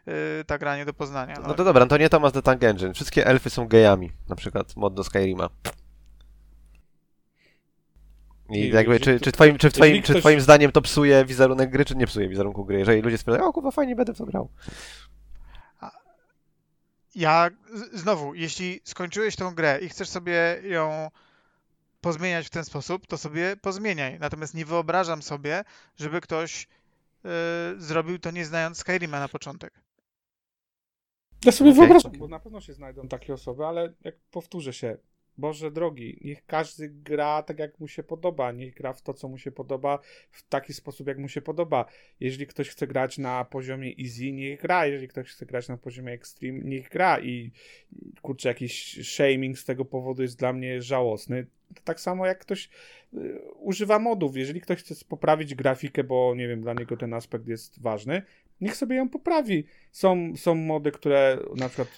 e, 0.06 0.44
ta 0.44 0.58
gra 0.58 0.76
nie 0.76 0.84
do 0.84 0.94
poznania. 0.94 1.36
No 1.46 1.54
to 1.54 1.64
dobra, 1.64 1.84
no 1.84 1.88
to 1.88 1.96
nie 1.96 2.08
Thomas 2.08 2.32
the 2.32 2.42
Tank 2.42 2.64
Engine. 2.64 2.94
Wszystkie 2.94 3.26
elfy 3.26 3.50
są 3.50 3.68
gejami, 3.68 4.12
na 4.28 4.36
przykład 4.36 4.76
mod 4.76 4.94
do 4.94 5.04
Skyrima. 5.04 5.48
I 8.48 8.52
Nie, 8.52 8.68
jakby, 8.68 9.00
czy, 9.00 9.20
czy, 9.20 9.32
twoim, 9.32 9.58
czy, 9.58 9.70
twoim, 9.70 9.88
jeżeli 9.88 10.02
czy 10.06 10.12
ktoś- 10.12 10.22
twoim 10.22 10.40
zdaniem 10.40 10.72
to 10.72 10.82
psuje 10.82 11.24
wizerunek 11.24 11.70
gry, 11.70 11.84
czy 11.84 11.96
nie 11.96 12.06
psuje 12.06 12.28
wizerunku 12.28 12.64
gry? 12.64 12.78
Jeżeli 12.78 13.02
ludzie 13.02 13.18
stwierdzają, 13.18 13.48
o 13.48 13.52
kurwa, 13.52 13.70
fajnie 13.70 13.96
będę 13.96 14.14
w 14.14 14.18
to 14.18 14.26
grał. 14.26 14.48
Ja 17.14 17.50
znowu, 17.92 18.34
jeśli 18.34 18.80
skończyłeś 18.84 19.36
tą 19.36 19.54
grę 19.54 19.78
i 19.82 19.88
chcesz 19.88 20.08
sobie 20.08 20.60
ją 20.62 21.10
pozmieniać 22.00 22.46
w 22.46 22.50
ten 22.50 22.64
sposób, 22.64 23.06
to 23.06 23.18
sobie 23.18 23.56
pozmieniaj. 23.56 24.18
Natomiast 24.18 24.54
nie 24.54 24.64
wyobrażam 24.64 25.22
sobie, 25.22 25.64
żeby 25.96 26.20
ktoś 26.20 26.68
e, 27.24 27.28
zrobił 27.78 28.18
to 28.18 28.30
nie 28.30 28.44
znając 28.44 28.78
Skyrima 28.78 29.20
na 29.20 29.28
początek. 29.28 29.72
Ja 31.44 31.52
sobie 31.52 31.70
Okej, 31.70 31.80
wyobrażam, 31.80 32.12
bo 32.18 32.28
na 32.28 32.40
pewno 32.40 32.60
się 32.60 32.72
znajdą 32.74 33.08
takie 33.08 33.34
osoby, 33.34 33.66
ale 33.66 33.92
jak 34.04 34.14
powtórzę 34.30 34.72
się, 34.72 34.96
Boże 35.38 35.70
drogi, 35.70 36.18
niech 36.24 36.46
każdy 36.46 36.88
gra 36.88 37.42
tak, 37.42 37.58
jak 37.58 37.80
mu 37.80 37.88
się 37.88 38.02
podoba, 38.02 38.52
niech 38.52 38.74
gra 38.74 38.92
w 38.92 39.02
to, 39.02 39.14
co 39.14 39.28
mu 39.28 39.38
się 39.38 39.52
podoba, 39.52 39.98
w 40.30 40.48
taki 40.48 40.74
sposób, 40.74 41.06
jak 41.06 41.18
mu 41.18 41.28
się 41.28 41.42
podoba. 41.42 41.84
Jeżeli 42.20 42.46
ktoś 42.46 42.68
chce 42.68 42.86
grać 42.86 43.18
na 43.18 43.44
poziomie 43.44 43.92
easy, 44.04 44.32
niech 44.32 44.60
gra, 44.60 44.86
jeżeli 44.86 45.08
ktoś 45.08 45.28
chce 45.28 45.46
grać 45.46 45.68
na 45.68 45.76
poziomie 45.76 46.12
extreme, 46.12 46.58
niech 46.64 46.88
gra 46.88 47.20
i 47.20 47.52
kurczę, 48.22 48.48
jakiś 48.48 49.06
shaming 49.14 49.58
z 49.58 49.64
tego 49.64 49.84
powodu 49.84 50.22
jest 50.22 50.38
dla 50.38 50.52
mnie 50.52 50.82
żałosny. 50.82 51.46
Tak 51.84 52.00
samo 52.00 52.26
jak 52.26 52.38
ktoś 52.38 52.68
y, 53.14 53.40
używa 53.54 53.98
modów, 53.98 54.36
jeżeli 54.36 54.60
ktoś 54.60 54.78
chce 54.78 54.94
poprawić 55.08 55.54
grafikę, 55.54 56.04
bo 56.04 56.34
nie 56.34 56.48
wiem, 56.48 56.60
dla 56.60 56.74
niego 56.74 56.96
ten 56.96 57.14
aspekt 57.14 57.46
jest 57.46 57.82
ważny, 57.82 58.22
niech 58.60 58.76
sobie 58.76 58.96
ją 58.96 59.08
poprawi. 59.08 59.64
Są, 59.92 60.32
są 60.36 60.54
mody, 60.54 60.92
które 60.92 61.38
na 61.56 61.68
przykład. 61.68 61.88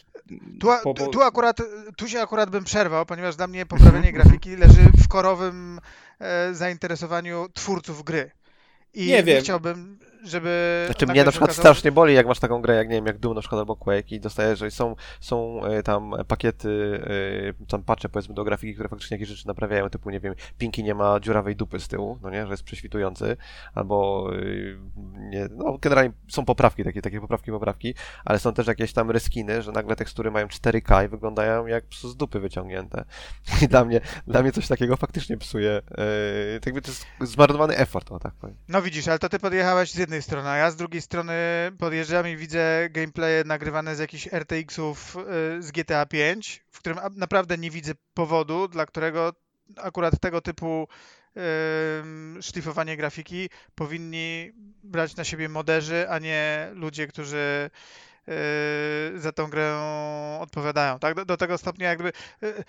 Tu, 0.60 0.66
po- 0.84 0.94
tu, 0.94 1.22
akurat, 1.22 1.56
tu 1.96 2.08
się 2.08 2.20
akurat 2.20 2.50
bym 2.50 2.64
przerwał, 2.64 3.06
ponieważ 3.06 3.36
dla 3.36 3.46
mnie 3.46 3.66
poprawienie 3.66 4.12
grafiki 4.12 4.56
leży 4.56 4.80
w 5.04 5.08
korowym 5.08 5.80
e, 6.20 6.54
zainteresowaniu 6.54 7.46
twórców 7.54 8.02
gry. 8.04 8.30
I 8.94 9.06
Nie 9.06 9.22
wiem. 9.22 9.42
chciałbym, 9.42 9.98
żeby. 10.24 10.84
Znaczy 10.86 11.06
mnie 11.06 11.24
na 11.24 11.30
przykład 11.30 11.50
okazało- 11.50 11.62
strasznie 11.62 11.92
boli, 11.92 12.14
jak 12.14 12.26
masz 12.26 12.38
taką 12.38 12.62
grę, 12.62 12.74
jak 12.74 12.88
nie 12.88 12.94
wiem, 12.94 13.06
jak 13.06 13.18
Doom 13.18 13.34
na 13.34 13.40
przykład 13.40 13.58
albo 13.58 13.76
Quake 13.76 14.12
i 14.12 14.20
dostajesz, 14.20 14.58
że 14.58 14.70
są, 14.70 14.96
są 15.20 15.64
e, 15.64 15.82
tam 15.82 16.14
pakiety, 16.28 17.00
e, 17.60 17.66
tam 17.66 17.82
patche 17.82 18.08
powiedzmy 18.08 18.34
do 18.34 18.44
grafiki, 18.44 18.74
które 18.74 18.88
faktycznie 18.88 19.14
jakieś 19.14 19.28
rzeczy 19.28 19.46
naprawiają, 19.46 19.90
typu 19.90 20.10
nie 20.10 20.20
wiem, 20.20 20.34
Pinki 20.58 20.84
nie 20.84 20.94
ma 20.94 21.20
dziurawej 21.20 21.56
dupy 21.56 21.80
z 21.80 21.88
tyłu, 21.88 22.18
no 22.22 22.30
nie, 22.30 22.46
że 22.46 22.50
jest 22.50 22.62
prześwitujący, 22.62 23.36
albo 23.74 24.28
e, 24.32 24.38
nie, 25.30 25.48
no 25.50 25.78
generalnie 25.78 26.12
są 26.28 26.44
poprawki, 26.44 26.84
takie, 26.84 27.02
takie 27.02 27.20
poprawki, 27.20 27.50
poprawki, 27.50 27.94
ale 28.24 28.38
są 28.38 28.52
też 28.52 28.66
jakieś 28.66 28.92
tam 28.92 29.10
reskiny, 29.10 29.62
że 29.62 29.72
nagle 29.72 29.96
tekstury 29.96 30.30
mają 30.30 30.46
4K 30.46 31.04
i 31.04 31.08
wyglądają 31.08 31.66
jak 31.66 31.84
z 32.02 32.16
dupy 32.16 32.40
wyciągnięte. 32.40 33.04
I 33.62 33.68
dla 33.68 33.84
mnie, 33.84 34.00
dla 34.26 34.42
mnie 34.42 34.52
coś 34.52 34.68
takiego 34.68 34.96
faktycznie 34.96 35.36
psuje, 35.36 35.82
tak 36.54 36.66
jakby 36.66 36.82
to 36.82 36.90
jest 36.90 37.06
zmarnowany 37.20 37.76
effort, 37.76 38.12
o 38.12 38.18
tak 38.18 38.34
powiem. 38.34 38.56
No 38.68 38.82
widzisz, 38.82 39.08
ale 39.08 39.18
to 39.18 39.28
ty 39.28 39.38
podjechałeś 39.38 39.92
z 39.92 40.07
jednej 40.08 40.22
strony, 40.22 40.48
a 40.48 40.56
ja 40.56 40.70
z 40.70 40.76
drugiej 40.76 41.02
strony 41.02 41.34
podjeżdżam 41.78 42.28
i 42.28 42.36
widzę 42.36 42.88
gameplaye 42.90 43.44
nagrywane 43.44 43.96
z 43.96 43.98
jakichś 43.98 44.28
RTX-ów 44.32 45.16
y, 45.16 45.62
z 45.62 45.70
GTA 45.70 46.06
5, 46.06 46.64
w 46.70 46.78
którym 46.78 46.98
naprawdę 47.16 47.58
nie 47.58 47.70
widzę 47.70 47.92
powodu, 48.14 48.68
dla 48.68 48.86
którego 48.86 49.32
akurat 49.76 50.20
tego 50.20 50.40
typu 50.40 50.88
szlifowanie 52.40 52.96
grafiki 52.96 53.50
powinni 53.74 54.52
brać 54.82 55.16
na 55.16 55.24
siebie 55.24 55.48
moderzy, 55.48 56.10
a 56.10 56.18
nie 56.18 56.70
ludzie, 56.72 57.06
którzy 57.06 57.70
y, 58.28 59.20
za 59.20 59.32
tą 59.32 59.50
grę 59.50 59.76
odpowiadają. 60.40 60.98
Tak? 60.98 61.14
Do, 61.14 61.24
do 61.24 61.36
tego 61.36 61.58
stopnia 61.58 61.88
jakby 61.88 62.12
y, 62.42 62.64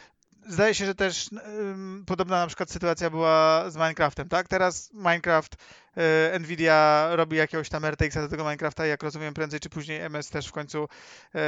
Zdaje 0.49 0.73
się, 0.73 0.85
że 0.85 0.95
też 0.95 1.29
ym, 1.31 2.03
podobna 2.07 2.39
na 2.39 2.47
przykład 2.47 2.71
sytuacja 2.71 3.09
była 3.09 3.65
z 3.69 3.75
Minecraftem, 3.75 4.29
tak? 4.29 4.47
Teraz 4.47 4.93
Minecraft, 4.93 5.55
y, 6.35 6.39
Nvidia 6.39 7.09
robi 7.11 7.37
jakiegoś 7.37 7.69
tam 7.69 7.85
RTX-a 7.85 8.21
do 8.21 8.27
tego 8.27 8.43
Minecrafta 8.43 8.85
i 8.85 8.89
jak 8.89 9.03
rozumiem 9.03 9.33
prędzej 9.33 9.59
czy 9.59 9.69
później 9.69 10.01
MS 10.01 10.29
też 10.29 10.47
w 10.47 10.51
końcu 10.51 10.83
y, 10.83 11.39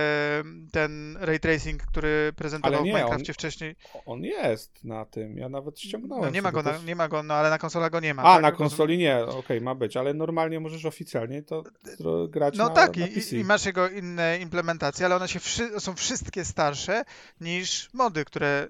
ten 0.71 1.17
ray 1.21 1.39
tracing, 1.39 1.83
który 1.85 2.33
prezentował 2.35 2.85
nie, 2.85 2.91
w 2.91 2.95
Minecrafcie 2.95 3.31
on- 3.31 3.33
wcześniej. 3.33 3.75
On 4.05 4.23
jest 4.23 4.83
na 4.83 5.05
tym. 5.05 5.37
Ja 5.37 5.49
nawet 5.49 5.79
ściągnąłem. 5.79 6.25
No 6.25 6.29
nie 6.31 6.41
ma 6.41 6.51
go, 6.51 6.63
na, 6.63 6.77
nie 6.77 6.95
ma 6.95 7.07
go, 7.07 7.23
no 7.23 7.33
ale 7.33 7.49
na 7.49 7.57
konsolach 7.57 7.91
go 7.91 7.99
nie 7.99 8.13
ma. 8.13 8.23
A, 8.23 8.33
tak? 8.33 8.41
na 8.41 8.51
konsoli 8.51 8.97
nie, 8.97 9.25
okej, 9.25 9.61
ma 9.61 9.75
być, 9.75 9.97
ale 9.97 10.13
normalnie 10.13 10.59
możesz 10.59 10.85
oficjalnie 10.85 11.43
to 11.43 11.63
to 12.03 12.27
grać 12.27 12.57
No 12.57 12.63
na, 12.69 12.75
tak, 12.75 12.97
na 12.97 13.07
i, 13.07 13.09
PC. 13.11 13.35
i- 13.35 13.39
i 13.39 13.43
masz 13.43 13.65
jego 13.65 13.89
inne 13.89 14.39
implementacje, 14.39 15.05
ale 15.05 15.15
one 15.15 15.27
się 15.27 15.39
wszy- 15.39 15.79
są 15.79 15.95
wszystkie 15.95 16.45
starsze 16.45 17.03
niż 17.41 17.89
mody, 17.93 18.25
które 18.25 18.67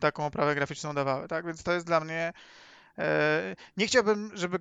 taką 0.00 0.26
oprawę 0.26 0.54
graficzną 0.54 0.94
dawały, 0.94 1.28
tak? 1.28 1.46
Więc 1.46 1.62
to 1.62 1.72
jest 1.72 1.86
dla 1.86 2.00
mnie. 2.00 2.32
E, 2.98 3.56
nie 3.76 3.86
chciałbym, 3.86 4.30
żeby 4.34 4.58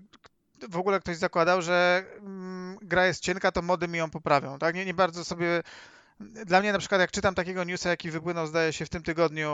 w 0.69 0.77
ogóle 0.77 0.99
ktoś 0.99 1.17
zakładał, 1.17 1.61
że 1.61 2.05
mm, 2.19 2.77
gra 2.81 3.05
jest 3.05 3.23
cienka, 3.23 3.51
to 3.51 3.61
mody 3.61 3.87
mi 3.87 3.97
ją 3.97 4.09
poprawią, 4.09 4.59
tak? 4.59 4.75
Nie, 4.75 4.85
nie 4.85 4.93
bardzo 4.93 5.25
sobie. 5.25 5.63
Dla 6.19 6.59
mnie 6.59 6.73
na 6.73 6.79
przykład, 6.79 7.01
jak 7.01 7.11
czytam 7.11 7.35
takiego 7.35 7.63
newsa, 7.63 7.89
jaki 7.89 8.11
wypłynął, 8.11 8.47
zdaje 8.47 8.73
się, 8.73 8.85
w 8.85 8.89
tym 8.89 9.03
tygodniu, 9.03 9.51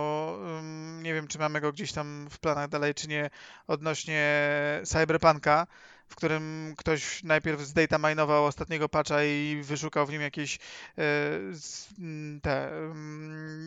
ym, 0.60 1.04
nie 1.04 1.14
wiem, 1.14 1.28
czy 1.28 1.40
mamy 1.40 1.62
go 1.62 1.72
gdzieś 1.72 1.92
tam 1.94 2.28
w 2.32 2.40
planach 2.40 2.70
dalej, 2.70 2.94
czy 2.94 3.08
nie, 3.08 3.30
odnośnie 3.68 4.42
Cyberpunka, 4.86 5.68
w 6.08 6.16
którym 6.16 6.74
ktoś 6.78 7.24
najpierw 7.24 7.62
zdataminował 7.62 8.46
ostatniego 8.46 8.90
patcha 8.90 9.24
i 9.24 9.62
wyszukał 9.64 10.06
w 10.06 10.12
nim 10.12 10.22
jakieś 10.22 10.56
e, 10.56 11.02
te 12.42 12.72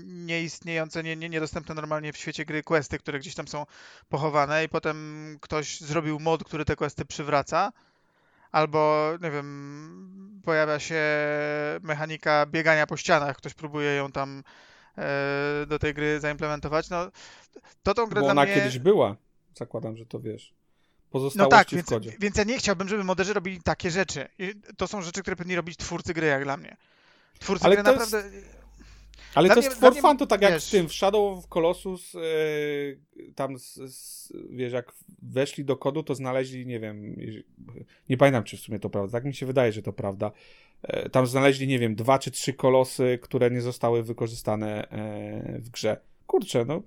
nieistniejące, 0.04 1.02
nie, 1.02 1.16
nie, 1.16 1.28
niedostępne 1.28 1.74
normalnie 1.74 2.12
w 2.12 2.16
świecie 2.16 2.44
gry 2.44 2.62
questy, 2.62 2.98
które 2.98 3.18
gdzieś 3.18 3.34
tam 3.34 3.48
są 3.48 3.66
pochowane 4.08 4.64
i 4.64 4.68
potem 4.68 5.38
ktoś 5.40 5.80
zrobił 5.80 6.20
mod, 6.20 6.44
który 6.44 6.64
te 6.64 6.76
questy 6.76 7.04
przywraca. 7.04 7.72
Albo, 8.52 9.10
nie 9.22 9.30
wiem, 9.30 10.40
pojawia 10.44 10.78
się 10.78 11.02
mechanika 11.82 12.46
biegania 12.46 12.86
po 12.86 12.96
ścianach, 12.96 13.36
ktoś 13.36 13.54
próbuje 13.54 13.94
ją 13.94 14.12
tam 14.12 14.42
e, 14.98 15.66
do 15.66 15.78
tej 15.78 15.94
gry 15.94 16.20
zaimplementować. 16.20 16.90
No, 16.90 17.10
to 17.82 17.94
tą 17.94 18.06
grę 18.06 18.20
Bo 18.20 18.26
ona 18.26 18.44
mnie... 18.44 18.54
kiedyś 18.54 18.78
była. 18.78 19.16
Zakładam, 19.54 19.96
że 19.96 20.06
to 20.06 20.20
wiesz. 20.20 20.59
No 21.10 21.20
Pozostałości 21.20 21.50
tak, 21.58 21.68
w 21.68 21.72
więc, 21.72 21.88
kodzie. 21.88 22.12
więc 22.20 22.36
ja 22.36 22.44
nie 22.44 22.58
chciałbym, 22.58 22.88
żeby 22.88 23.04
moderzy 23.04 23.32
robili 23.32 23.60
takie 23.62 23.90
rzeczy. 23.90 24.28
To 24.76 24.86
są 24.86 25.02
rzeczy, 25.02 25.20
które 25.22 25.36
powinni 25.36 25.56
robić 25.56 25.76
twórcy 25.76 26.14
gry, 26.14 26.26
jak 26.26 26.44
dla 26.44 26.56
mnie. 26.56 26.76
Twórcy 27.38 27.64
Ale 27.64 27.74
gry 27.76 27.84
to 27.84 27.92
jest- 27.92 28.12
naprawdę... 28.12 28.38
Ale 29.34 29.48
Dla 29.48 29.54
to 29.54 29.62
jest 29.62 29.80
for 29.80 29.96
fun, 29.96 30.16
to 30.16 30.26
tak 30.26 30.42
jak 30.42 30.52
wiesz- 30.52 30.68
w 30.68 30.70
tym, 30.70 30.88
w 30.88 30.92
Shadow 30.92 31.38
of 31.38 31.48
Colossus, 31.48 32.14
e, 32.14 32.18
tam, 33.34 33.58
z, 33.58 33.74
z, 33.74 34.32
wiesz, 34.50 34.72
jak 34.72 34.92
weszli 35.22 35.64
do 35.64 35.76
kodu, 35.76 36.02
to 36.02 36.14
znaleźli, 36.14 36.66
nie 36.66 36.80
wiem, 36.80 37.16
nie 38.08 38.16
pamiętam, 38.16 38.44
czy 38.44 38.56
w 38.56 38.60
sumie 38.60 38.78
to 38.78 38.90
prawda, 38.90 39.12
tak 39.12 39.24
mi 39.24 39.34
się 39.34 39.46
wydaje, 39.46 39.72
że 39.72 39.82
to 39.82 39.92
prawda. 39.92 40.32
E, 40.82 41.10
tam 41.10 41.26
znaleźli, 41.26 41.66
nie 41.66 41.78
wiem, 41.78 41.94
dwa 41.94 42.18
czy 42.18 42.30
trzy 42.30 42.52
kolosy, 42.52 43.18
które 43.22 43.50
nie 43.50 43.60
zostały 43.60 44.02
wykorzystane 44.02 44.88
e, 44.90 45.58
w 45.60 45.70
grze. 45.70 46.00
Kurczę, 46.26 46.64
no, 46.64 46.82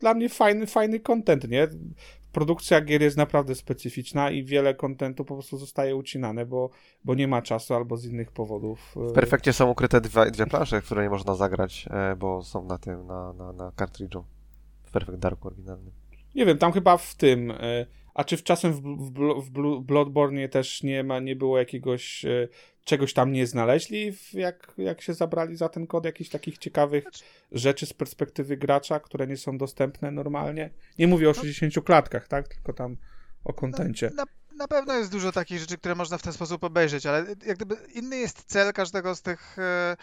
dla 0.00 0.14
mnie 0.14 0.28
fajny, 0.28 0.66
fajny 0.66 1.00
content, 1.00 1.48
nie? 1.48 1.68
Produkcja 2.32 2.80
gier 2.80 3.02
jest 3.02 3.16
naprawdę 3.16 3.54
specyficzna 3.54 4.30
i 4.30 4.44
wiele 4.44 4.74
kontentu 4.74 5.24
po 5.24 5.34
prostu 5.34 5.58
zostaje 5.58 5.96
ucinane, 5.96 6.46
bo, 6.46 6.70
bo 7.04 7.14
nie 7.14 7.28
ma 7.28 7.42
czasu 7.42 7.74
albo 7.74 7.96
z 7.96 8.04
innych 8.04 8.32
powodów. 8.32 8.94
e, 8.96 9.08
W 9.08 9.12
perfekcie 9.12 9.52
są 9.52 9.70
ukryte 9.70 10.00
dwie, 10.00 10.30
dwie 10.30 10.46
plansze, 10.46 10.82
które 10.82 11.02
nie 11.02 11.10
można 11.10 11.34
zagrać, 11.34 11.88
e, 11.90 12.16
bo 12.16 12.42
są 12.42 12.64
na 12.64 12.78
tym, 12.78 13.06
na, 13.06 13.32
na, 13.32 13.52
na 13.52 13.70
cartridge'u. 13.70 14.22
W 14.84 14.90
Perfect 14.90 15.18
Dark 15.18 15.46
oryginalnym. 15.46 15.92
Nie 16.34 16.46
wiem, 16.46 16.58
tam 16.58 16.72
chyba 16.72 16.96
w 16.96 17.14
tym. 17.14 17.52
A 18.18 18.24
czy 18.24 18.38
czasem 18.38 18.72
w, 18.72 18.80
w, 18.80 19.44
w 19.44 19.50
Bloodborne 19.80 20.48
też 20.48 20.82
nie 20.82 21.04
ma, 21.04 21.20
nie 21.20 21.36
było 21.36 21.58
jakiegoś 21.58 22.24
e, 22.24 22.48
czegoś 22.84 23.12
tam 23.12 23.32
nie 23.32 23.46
znaleźli, 23.46 24.12
jak, 24.32 24.72
jak 24.78 25.00
się 25.00 25.14
zabrali 25.14 25.56
za 25.56 25.68
ten 25.68 25.86
kod, 25.86 26.04
jakichś 26.04 26.30
takich 26.30 26.58
ciekawych 26.58 27.04
rzeczy 27.52 27.86
z 27.86 27.92
perspektywy 27.92 28.56
gracza, 28.56 29.00
które 29.00 29.26
nie 29.26 29.36
są 29.36 29.58
dostępne 29.58 30.10
normalnie? 30.10 30.70
Nie 30.98 31.06
mówię 31.06 31.30
o 31.30 31.34
60 31.34 31.84
klatkach, 31.84 32.28
tak? 32.28 32.48
Tylko 32.48 32.72
tam 32.72 32.96
o 33.44 33.52
kontencie. 33.52 34.10
Na, 34.10 34.22
na 34.22 34.26
pewno 34.66 34.94
jest 34.94 35.10
dużo 35.10 35.32
takich 35.32 35.58
rzeczy, 35.58 35.78
które 35.78 35.94
można 35.94 36.18
w 36.18 36.22
ten 36.22 36.32
sposób 36.32 36.64
obejrzeć, 36.64 37.06
ale 37.06 37.24
jak 37.46 37.56
gdyby 37.56 37.76
inny 37.94 38.16
jest 38.16 38.44
cel 38.46 38.72
każdego 38.72 39.14
z 39.14 39.22
tych, 39.22 39.58
e, 39.58 39.62
e, 39.62 39.96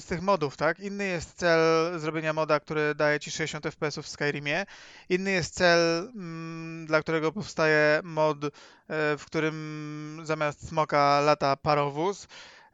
z 0.00 0.04
tych 0.04 0.22
modów, 0.22 0.56
tak? 0.56 0.80
Inny 0.80 1.04
jest 1.04 1.38
cel 1.38 1.60
zrobienia 2.00 2.32
moda, 2.32 2.60
który 2.60 2.94
daje 2.94 3.20
ci 3.20 3.30
60 3.30 3.64
fps 3.66 3.98
w 3.98 4.08
Skyrimie. 4.08 4.66
Inny 5.08 5.30
jest 5.30 5.54
cel, 5.54 6.10
mm, 6.14 6.86
dla 6.86 7.00
którego 7.00 7.32
powstaje 7.32 8.00
mod, 8.04 8.44
e, 8.44 8.50
w 8.88 9.22
którym 9.26 10.20
zamiast 10.24 10.68
smoka 10.68 11.20
lata 11.20 11.56
parowóz. 11.56 12.26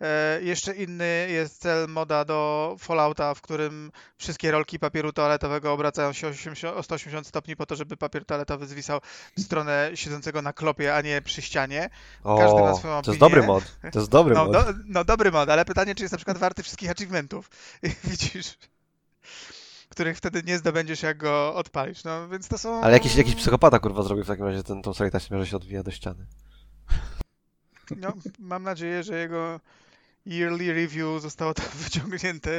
E, 0.02 0.42
Jeszcze 0.42 0.74
inny 0.74 1.26
jest 1.30 1.60
cel 1.62 1.88
moda 1.88 2.24
do 2.24 2.76
Fallouta, 2.78 3.34
w 3.34 3.40
którym 3.40 3.92
wszystkie 4.18 4.50
rolki 4.50 4.78
papieru 4.78 5.12
toaletowego 5.12 5.72
obracają 5.72 6.12
się 6.12 6.28
80, 6.28 6.76
o 6.76 6.82
180 6.82 7.26
stopni 7.26 7.56
po 7.56 7.66
to, 7.66 7.76
żeby 7.76 7.96
papier 7.96 8.24
toaletowy 8.24 8.66
zwisał 8.66 9.00
w 9.36 9.40
stronę 9.40 9.90
siedzącego 9.94 10.42
na 10.42 10.52
klopie, 10.52 10.94
a 10.94 11.00
nie 11.00 11.22
przy 11.22 11.42
ścianie. 11.42 11.90
Każdy 12.24 12.60
ma 12.60 12.70
O, 12.70 12.76
swoją 12.76 13.02
to 13.02 13.10
jest 13.12 13.22
opinię. 13.22 13.36
dobry 13.42 13.42
mod. 13.46 13.64
To 13.92 13.98
jest 13.98 14.10
dobry 14.10 14.34
No, 14.38 14.44
mod. 14.44 14.52
do, 14.52 14.64
no 14.86 15.04
dobry 15.04 15.30
mod, 15.32 15.48
ale 15.48 15.64
pytanie, 15.64 15.94
czy 15.94 16.02
jest 16.04 16.12
na 16.12 16.18
przykład 16.18 16.38
warty 16.38 16.62
wszystkich 16.62 16.90
achievementów. 16.90 17.50
Widzisz? 18.04 18.58
Których 19.88 20.16
wtedy 20.18 20.42
nie 20.46 20.58
zdobędziesz, 20.58 21.02
jak 21.02 21.16
go 21.18 21.54
odpalisz. 21.54 22.04
No 22.04 22.28
więc 22.28 22.48
to 22.48 22.58
są. 22.58 22.82
Ale 22.82 22.92
jakiś, 22.92 23.14
jakiś 23.14 23.34
psychopata 23.34 23.78
kurwa 23.78 24.02
zrobił 24.02 24.24
w 24.24 24.28
takim 24.28 24.44
razie 24.44 24.62
ten, 24.62 24.82
tą 24.82 24.94
solitaśmę, 24.94 25.38
że 25.38 25.46
się 25.46 25.56
odwija 25.56 25.82
do 25.82 25.90
ściany. 25.90 26.26
No, 27.96 28.12
mam 28.38 28.62
nadzieję, 28.62 29.02
że 29.02 29.18
jego 29.18 29.60
yearly 30.26 30.72
review 30.72 31.22
zostało 31.22 31.54
tam 31.54 31.66
wyciągnięte. 31.85 32.50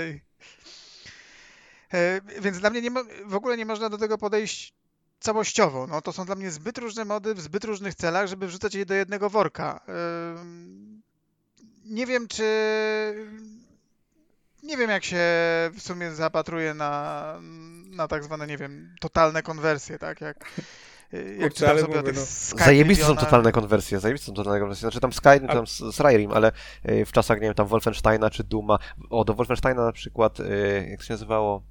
E, 1.93 2.21
Więc 2.41 2.59
dla 2.59 2.69
mnie 2.69 2.81
nie 2.81 2.91
w 3.25 3.35
ogóle 3.35 3.57
nie 3.57 3.65
można 3.65 3.89
do 3.89 3.97
tego 3.97 4.17
podejść 4.17 4.73
całościowo. 5.19 5.87
No, 5.87 6.01
to 6.01 6.13
są 6.13 6.25
dla 6.25 6.35
mnie 6.35 6.51
zbyt 6.51 6.77
różne 6.77 7.05
mody 7.05 7.33
w 7.35 7.41
zbyt 7.41 7.63
różnych 7.63 7.95
celach, 7.95 8.27
żeby 8.27 8.47
wrzucać 8.47 8.75
je 8.75 8.85
do 8.85 8.93
jednego 8.93 9.29
worka. 9.29 9.79
Nie 11.85 12.05
wiem, 12.05 12.27
czy. 12.27 12.43
Nie 14.63 14.77
wiem, 14.77 14.89
jak 14.89 15.03
się 15.03 15.21
w 15.73 15.81
sumie 15.81 16.11
zapatruje 16.11 16.73
na, 16.73 17.39
na 17.85 18.07
tak 18.07 18.23
zwane, 18.23 18.47
nie 18.47 18.57
wiem, 18.57 18.95
totalne 18.99 19.43
konwersje, 19.43 19.99
tak? 19.99 20.21
Jak, 20.21 20.51
jak 21.11 21.51
Kurczę, 21.51 21.69
ale 21.69 21.81
sobie 21.81 21.97
mówię, 21.97 22.11
no, 22.15 22.21
Zajebiste 22.65 23.05
są 23.05 23.15
totalne 23.15 23.51
konwersje, 23.51 23.99
zajebiste 23.99 24.27
są 24.27 24.33
totalne 24.33 24.59
konwersje. 24.59 24.81
Znaczy 24.81 24.99
tam 24.99 25.13
Skyrim, 25.13 25.49
Ale- 25.49 25.53
tam 25.53 25.67
Skyrim, 25.91 26.31
ale 26.31 26.51
y, 26.89 27.05
w 27.05 27.11
czasach, 27.11 27.37
nie 27.37 27.47
wiem, 27.47 27.53
tam 27.53 27.67
Wolfensteina 27.67 28.29
czy 28.29 28.43
Duma. 28.43 28.79
O, 29.09 29.25
do 29.25 29.33
Wolfensteina 29.33 29.85
na 29.85 29.91
przykład, 29.91 30.39
y, 30.39 30.87
jak 30.89 30.99
to 30.99 31.05
się 31.05 31.13
nazywało? 31.13 31.63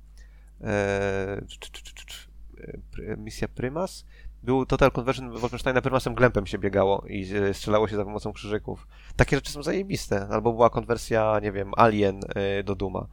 Misja 3.17 3.49
Prymas? 3.49 4.05
Był 4.43 4.67
Total 4.67 4.91
Conversion 4.93 5.31
Wolfensteina 5.39 5.83
Prymasem 5.83 6.15
Glempem 6.15 6.47
się 6.47 6.59
biegało 6.59 7.05
i 7.09 7.37
y, 7.37 7.55
strzelało 7.55 7.89
się 7.89 7.97
za 7.97 8.05
pomocą 8.05 8.33
krzyżyków. 8.33 8.87
Takie 9.17 9.37
rzeczy 9.37 9.53
są 9.53 9.63
zajebiste. 9.63 10.29
Albo 10.31 10.53
była 10.53 10.71
konwersja, 10.71 11.39
nie 11.43 11.53
wiem, 11.53 11.73
Alien 11.77 12.21
y, 12.61 12.65
do 12.65 12.75
Duma. 12.75 13.07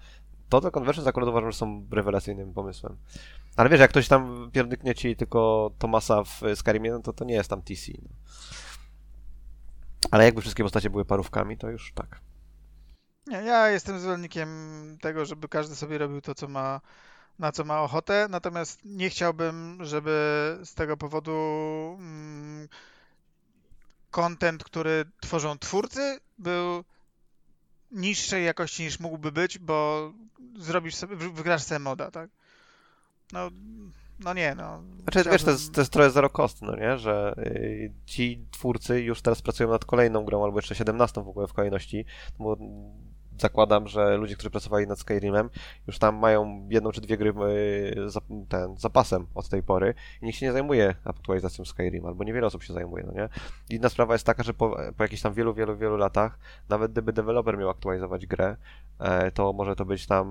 Total 0.49 0.71
Conversion 0.71 1.07
akurat 1.07 1.29
uważam, 1.29 1.51
że 1.51 1.57
są 1.57 1.87
rewelacyjnym 1.91 2.53
pomysłem. 2.53 2.97
Ale 3.55 3.69
wiesz, 3.69 3.79
jak 3.79 3.89
ktoś 3.89 4.07
tam 4.07 4.49
pierdyknie 4.53 4.95
ci 4.95 5.15
tylko 5.15 5.71
Tomasa 5.79 6.23
w 6.23 6.41
Skyrimie, 6.55 6.91
no 6.91 6.99
to 6.99 7.13
to 7.13 7.25
nie 7.25 7.33
jest 7.33 7.49
tam 7.49 7.61
TC. 7.61 7.91
No. 8.01 8.09
Ale 10.11 10.25
jakby 10.25 10.41
wszystkie 10.41 10.63
postacie 10.63 10.89
były 10.89 11.05
parówkami, 11.05 11.57
to 11.57 11.69
już 11.69 11.93
tak. 11.93 12.21
Nie, 13.27 13.37
ja 13.37 13.69
jestem 13.69 13.99
zwolennikiem 13.99 14.49
tego, 15.01 15.25
żeby 15.25 15.47
każdy 15.47 15.75
sobie 15.75 15.97
robił 15.97 16.21
to, 16.21 16.35
co 16.35 16.47
ma, 16.47 16.81
na 17.39 17.51
co 17.51 17.63
ma 17.63 17.81
ochotę, 17.81 18.27
natomiast 18.29 18.79
nie 18.85 19.09
chciałbym, 19.09 19.77
żeby 19.81 20.09
z 20.63 20.73
tego 20.73 20.97
powodu 20.97 21.31
mm, 21.99 22.67
content, 24.11 24.63
który 24.63 25.05
tworzą 25.21 25.57
twórcy, 25.57 26.19
był 26.37 26.83
niższej 27.91 28.45
jakości 28.45 28.83
niż 28.83 28.99
mógłby 28.99 29.31
być, 29.31 29.59
bo 29.59 30.11
zrobisz 30.57 30.95
sobie, 30.95 31.15
wy- 31.15 31.29
wygrasz 31.31 31.63
sobie 31.63 31.79
moda, 31.79 32.11
tak? 32.11 32.29
No, 33.31 33.49
no 34.19 34.33
nie, 34.33 34.55
no. 34.55 34.83
Znaczy, 35.03 35.29
wiesz, 35.29 35.43
to 35.43 35.51
jest, 35.51 35.61
Chciałbym- 35.61 35.73
to 35.73 35.81
jest 35.81 35.93
trochę 35.93 36.11
zero 36.11 36.29
cost, 36.29 36.61
no 36.61 36.75
nie? 36.75 36.97
Że 36.97 37.33
y, 37.37 37.91
ci 38.05 38.45
twórcy 38.51 39.01
już 39.01 39.21
teraz 39.21 39.41
pracują 39.41 39.69
nad 39.69 39.85
kolejną 39.85 40.25
grą, 40.25 40.43
albo 40.43 40.57
jeszcze 40.57 40.75
17 40.75 41.23
w 41.23 41.27
ogóle 41.27 41.47
w 41.47 41.53
kolejności, 41.53 42.05
bo 42.39 42.57
zakładam, 43.41 43.87
że 43.87 44.17
ludzie, 44.17 44.35
którzy 44.35 44.49
pracowali 44.49 44.87
nad 44.87 44.99
Skyrimem, 44.99 45.49
już 45.87 45.99
tam 45.99 46.15
mają 46.15 46.67
jedną 46.69 46.91
czy 46.91 47.01
dwie 47.01 47.17
gry 47.17 47.33
y, 47.97 48.09
za, 48.09 48.21
ten, 48.49 48.77
zapasem 48.77 49.27
od 49.35 49.49
tej 49.49 49.63
pory 49.63 49.93
i 50.21 50.25
nikt 50.25 50.37
się 50.37 50.45
nie 50.45 50.51
zajmuje 50.51 50.95
aktualizacją 51.03 51.65
Skyrim, 51.65 52.05
albo 52.05 52.23
niewiele 52.23 52.47
osób 52.47 52.63
się 52.63 52.73
zajmuje, 52.73 53.03
no 53.07 53.13
nie? 53.13 53.29
Inna 53.69 53.89
sprawa 53.89 54.13
jest 54.13 54.25
taka, 54.25 54.43
że 54.43 54.53
po, 54.53 54.77
po 54.97 55.03
jakichś 55.03 55.21
tam 55.21 55.33
wielu, 55.33 55.53
wielu, 55.53 55.77
wielu 55.77 55.97
latach, 55.97 56.39
nawet 56.69 56.91
gdyby 56.91 57.13
deweloper 57.13 57.57
miał 57.57 57.69
aktualizować 57.69 58.25
grę, 58.25 58.55
e, 58.99 59.31
to 59.31 59.53
może 59.53 59.75
to 59.75 59.85
być 59.85 60.07
tam 60.07 60.27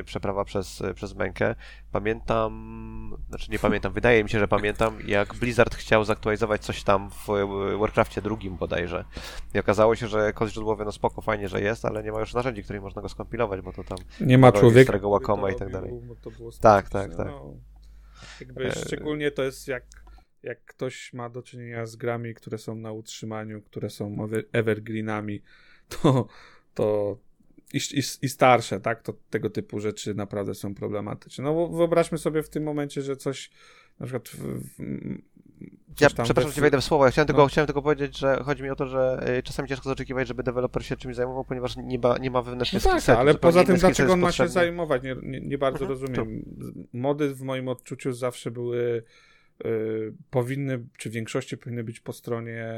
e, 0.00 0.04
przeprawa 0.04 0.44
przez, 0.44 0.82
przez 0.94 1.14
mękę. 1.14 1.54
Pamiętam, 1.92 3.18
znaczy 3.28 3.50
nie 3.50 3.58
pamiętam, 3.58 3.92
wydaje 3.92 4.24
mi 4.24 4.30
się, 4.30 4.38
że 4.38 4.48
pamiętam, 4.48 4.98
jak 5.06 5.34
Blizzard 5.34 5.74
chciał 5.74 6.04
zaktualizować 6.04 6.64
coś 6.64 6.82
tam 6.84 7.10
w 7.10 7.30
e, 7.30 7.76
Warcraftie 7.78 8.22
drugim 8.22 8.56
bodajże. 8.56 9.04
I 9.54 9.58
okazało 9.58 9.96
się, 9.96 10.08
że 10.08 10.32
kod 10.32 10.48
źródłowy, 10.48 10.84
no 10.84 10.92
spoko, 10.92 11.20
fajnie, 11.20 11.48
że 11.48 11.60
jest, 11.60 11.84
ale 11.84 12.02
nie 12.02 12.12
ma 12.12 12.17
już 12.20 12.34
narzędzi, 12.34 12.62
którymi 12.62 12.82
można 12.82 13.02
go 13.02 13.08
skompilować, 13.08 13.60
bo 13.60 13.72
to 13.72 13.84
tam 13.84 13.98
Nie 14.20 14.38
ma 14.38 14.52
człowieka. 14.52 14.84
starego 14.84 15.08
który 15.08 15.50
i 15.50 15.56
tak 15.56 15.72
dalej. 15.72 15.90
było 16.30 16.50
Tak, 16.62 16.88
tak, 16.88 17.14
tak. 17.16 17.26
No. 17.26 17.54
Jakby 18.40 18.66
E, 18.66 18.72
szczególnie 18.72 19.30
to 19.30 19.42
jest 19.44 19.68
jak, 19.68 19.84
jak 20.42 20.64
ktoś 20.64 21.12
ma 21.12 21.30
do 21.30 21.42
czynienia 21.42 21.86
z 21.86 21.96
grami, 21.96 22.34
które 22.34 22.58
są 22.58 22.74
na 22.74 22.92
utrzymaniu, 22.92 23.62
które 23.62 23.90
są 23.90 24.16
ever- 24.16 24.44
evergreenami, 24.52 25.42
to, 25.88 26.26
to 26.74 27.18
i, 27.74 27.76
i, 27.76 28.02
i 28.22 28.28
starsze, 28.28 28.80
tak, 28.80 29.02
to 29.02 29.12
tego 29.30 29.50
typu 29.50 29.80
rzeczy 29.80 30.14
naprawdę 30.14 30.54
są 30.54 30.74
problematyczne. 30.74 31.44
No 31.44 31.54
bo 31.54 31.68
wyobraźmy 31.68 32.18
sobie 32.18 32.42
w 32.42 32.50
tym 32.50 32.62
momencie, 32.62 33.02
że 33.02 33.16
coś 33.16 33.50
na 34.00 34.06
przykład 34.06 34.28
w, 34.28 34.38
w, 34.38 36.00
Ja 36.00 36.10
przepraszam, 36.24 36.52
że 36.52 36.60
wejdę 36.60 36.80
w 36.80 36.84
słowo. 36.84 37.04
Ja 37.04 37.10
chciałem 37.10 37.26
tylko, 37.26 37.42
No. 37.42 37.48
chciałem 37.48 37.66
tylko 37.66 37.82
powiedzieć, 37.82 38.18
że 38.18 38.40
chodzi 38.44 38.62
mi 38.62 38.70
o 38.70 38.76
to, 38.76 38.86
że 38.86 39.26
y, 39.38 39.42
czasami 39.42 39.68
ciężko 39.68 39.90
oczekiwać, 39.90 40.28
żeby 40.28 40.42
deweloper 40.42 40.84
się 40.84 40.96
czymś 40.96 41.16
zajmował, 41.16 41.44
ponieważ 41.44 41.76
nie 41.76 41.98
ma, 41.98 42.18
nie 42.18 42.30
ma 42.30 42.38
No 42.38 42.42
wewnętrznych 42.42 42.82
tak, 42.82 42.92
skillsetów, 42.92 43.20
ale 43.20 43.34
poza 43.34 43.64
tym, 43.64 43.76
dlaczego 43.76 44.12
on 44.12 44.20
ma 44.20 44.32
się 44.32 44.48
zajmować? 44.48 45.02
Nie, 45.02 45.16
nie, 45.22 45.40
nie 45.40 45.58
bardzo 45.58 45.84
Mhm, 45.84 45.90
rozumiem. 45.90 46.44
Mody 46.92 47.34
w 47.34 47.42
moim 47.42 47.68
odczuciu 47.68 48.12
zawsze 48.12 48.50
były, 48.50 49.02
y, 49.66 50.12
powinny, 50.30 50.84
czy 50.98 51.10
w 51.10 51.12
większości 51.12 51.58
powinny 51.58 51.84
być 51.84 52.00
po 52.00 52.12
stronie 52.12 52.74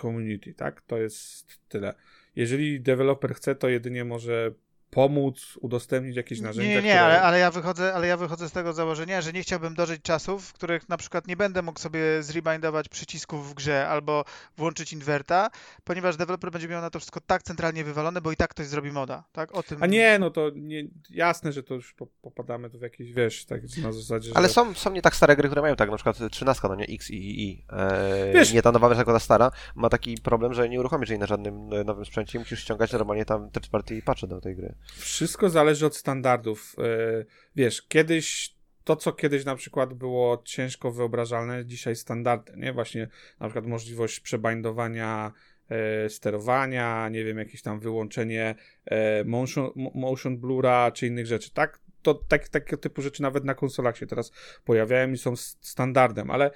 community, 0.00 0.54
tak? 0.54 0.82
To 0.82 0.98
jest 0.98 1.60
tyle. 1.68 1.94
Jeżeli 2.36 2.80
deweloper 2.80 3.34
chce, 3.34 3.54
to 3.54 3.68
jedynie 3.68 4.04
może 4.04 4.52
pomóc, 4.92 5.58
udostępnić 5.60 6.16
jakieś 6.16 6.40
narzędzia, 6.40 6.68
Nie, 6.68 6.74
nie, 6.74 6.80
które... 6.80 7.00
ale, 7.00 7.22
ale, 7.22 7.38
ja 7.38 7.50
wychodzę, 7.50 7.94
ale 7.94 8.06
ja 8.06 8.16
wychodzę 8.16 8.48
z 8.48 8.52
tego 8.52 8.72
założenia, 8.72 9.20
że 9.20 9.32
nie 9.32 9.42
chciałbym 9.42 9.74
dożyć 9.74 10.02
czasów, 10.02 10.48
w 10.48 10.52
których 10.52 10.88
na 10.88 10.96
przykład 10.96 11.26
nie 11.26 11.36
będę 11.36 11.62
mógł 11.62 11.80
sobie 11.80 12.22
zrebindować 12.22 12.88
przycisków 12.88 13.50
w 13.50 13.54
grze 13.54 13.88
albo 13.88 14.24
włączyć 14.56 14.92
inwerta, 14.92 15.50
ponieważ 15.84 16.16
deweloper 16.16 16.50
będzie 16.50 16.68
miał 16.68 16.80
na 16.80 16.90
to 16.90 16.98
wszystko 16.98 17.20
tak 17.20 17.42
centralnie 17.42 17.84
wywalone, 17.84 18.20
bo 18.20 18.32
i 18.32 18.36
tak 18.36 18.50
ktoś 18.50 18.66
zrobi 18.66 18.92
moda, 18.92 19.24
tak? 19.32 19.54
O 19.54 19.62
tym... 19.62 19.82
A 19.82 19.86
nie, 19.86 20.18
no 20.18 20.30
to 20.30 20.50
nie, 20.54 20.84
jasne, 21.10 21.52
że 21.52 21.62
to 21.62 21.74
już 21.74 21.94
po, 21.94 22.06
popadamy 22.06 22.70
tu 22.70 22.78
w 22.78 22.82
jakieś, 22.82 23.12
wiesz, 23.12 23.44
tak 23.44 23.62
na 23.82 23.92
zasadzie, 23.92 24.30
Ale 24.34 24.48
że... 24.48 24.54
są, 24.54 24.74
są 24.74 24.92
nie 24.92 25.02
tak 25.02 25.16
stare 25.16 25.36
gry, 25.36 25.48
które 25.48 25.62
mają 25.62 25.76
tak, 25.76 25.90
na 25.90 25.96
przykład 25.96 26.18
13, 26.30 26.68
no 26.68 26.74
nie, 26.74 26.84
X 26.84 27.10
i 27.10 27.16
I, 27.16 27.48
I. 27.48 27.64
E, 27.70 28.32
Wiesz- 28.32 28.52
nie 28.52 28.62
ta 28.62 28.72
nowa 28.72 28.88
wersja, 28.88 29.04
ta 29.04 29.18
stara, 29.18 29.50
ma 29.74 29.88
taki 29.88 30.18
problem, 30.22 30.54
że 30.54 30.68
nie 30.68 30.80
uruchomisz 30.80 31.10
jej 31.10 31.18
na 31.18 31.26
żadnym 31.26 31.72
e, 31.72 31.84
nowym 31.84 32.04
sprzęcie 32.04 32.38
i 32.38 32.40
musisz 32.40 32.60
ściągać 32.60 32.92
normalnie 32.92 33.24
tam 33.24 33.50
third 33.50 33.68
party 33.68 34.02
patche 34.02 34.26
do 34.26 34.40
tej 34.40 34.56
gry. 34.56 34.74
Wszystko 34.86 35.50
zależy 35.50 35.86
od 35.86 35.96
standardów. 35.96 36.76
E, 36.78 37.24
wiesz, 37.56 37.82
kiedyś 37.82 38.54
to, 38.84 38.96
co 38.96 39.12
kiedyś 39.12 39.44
na 39.44 39.56
przykład 39.56 39.94
było 39.94 40.42
ciężko 40.44 40.90
wyobrażalne, 40.92 41.66
dzisiaj 41.66 41.96
standardem, 41.96 42.60
nie? 42.60 42.72
Właśnie 42.72 43.08
na 43.40 43.46
przykład 43.46 43.66
możliwość 43.66 44.20
przebindowania 44.20 45.32
e, 45.68 46.08
sterowania, 46.08 47.08
nie 47.08 47.24
wiem, 47.24 47.38
jakieś 47.38 47.62
tam 47.62 47.80
wyłączenie 47.80 48.54
e, 48.84 49.24
motion, 49.24 49.70
motion 49.94 50.38
blura 50.38 50.90
czy 50.90 51.06
innych 51.06 51.26
rzeczy, 51.26 51.50
tak? 51.50 51.80
To 52.02 52.14
tak, 52.14 52.48
takie 52.48 52.76
typu 52.76 53.02
rzeczy 53.02 53.22
nawet 53.22 53.44
na 53.44 53.54
konsolach 53.54 53.96
się 53.96 54.06
teraz 54.06 54.32
pojawiają 54.64 55.12
i 55.12 55.18
są 55.18 55.36
standardem, 55.60 56.30
ale 56.30 56.50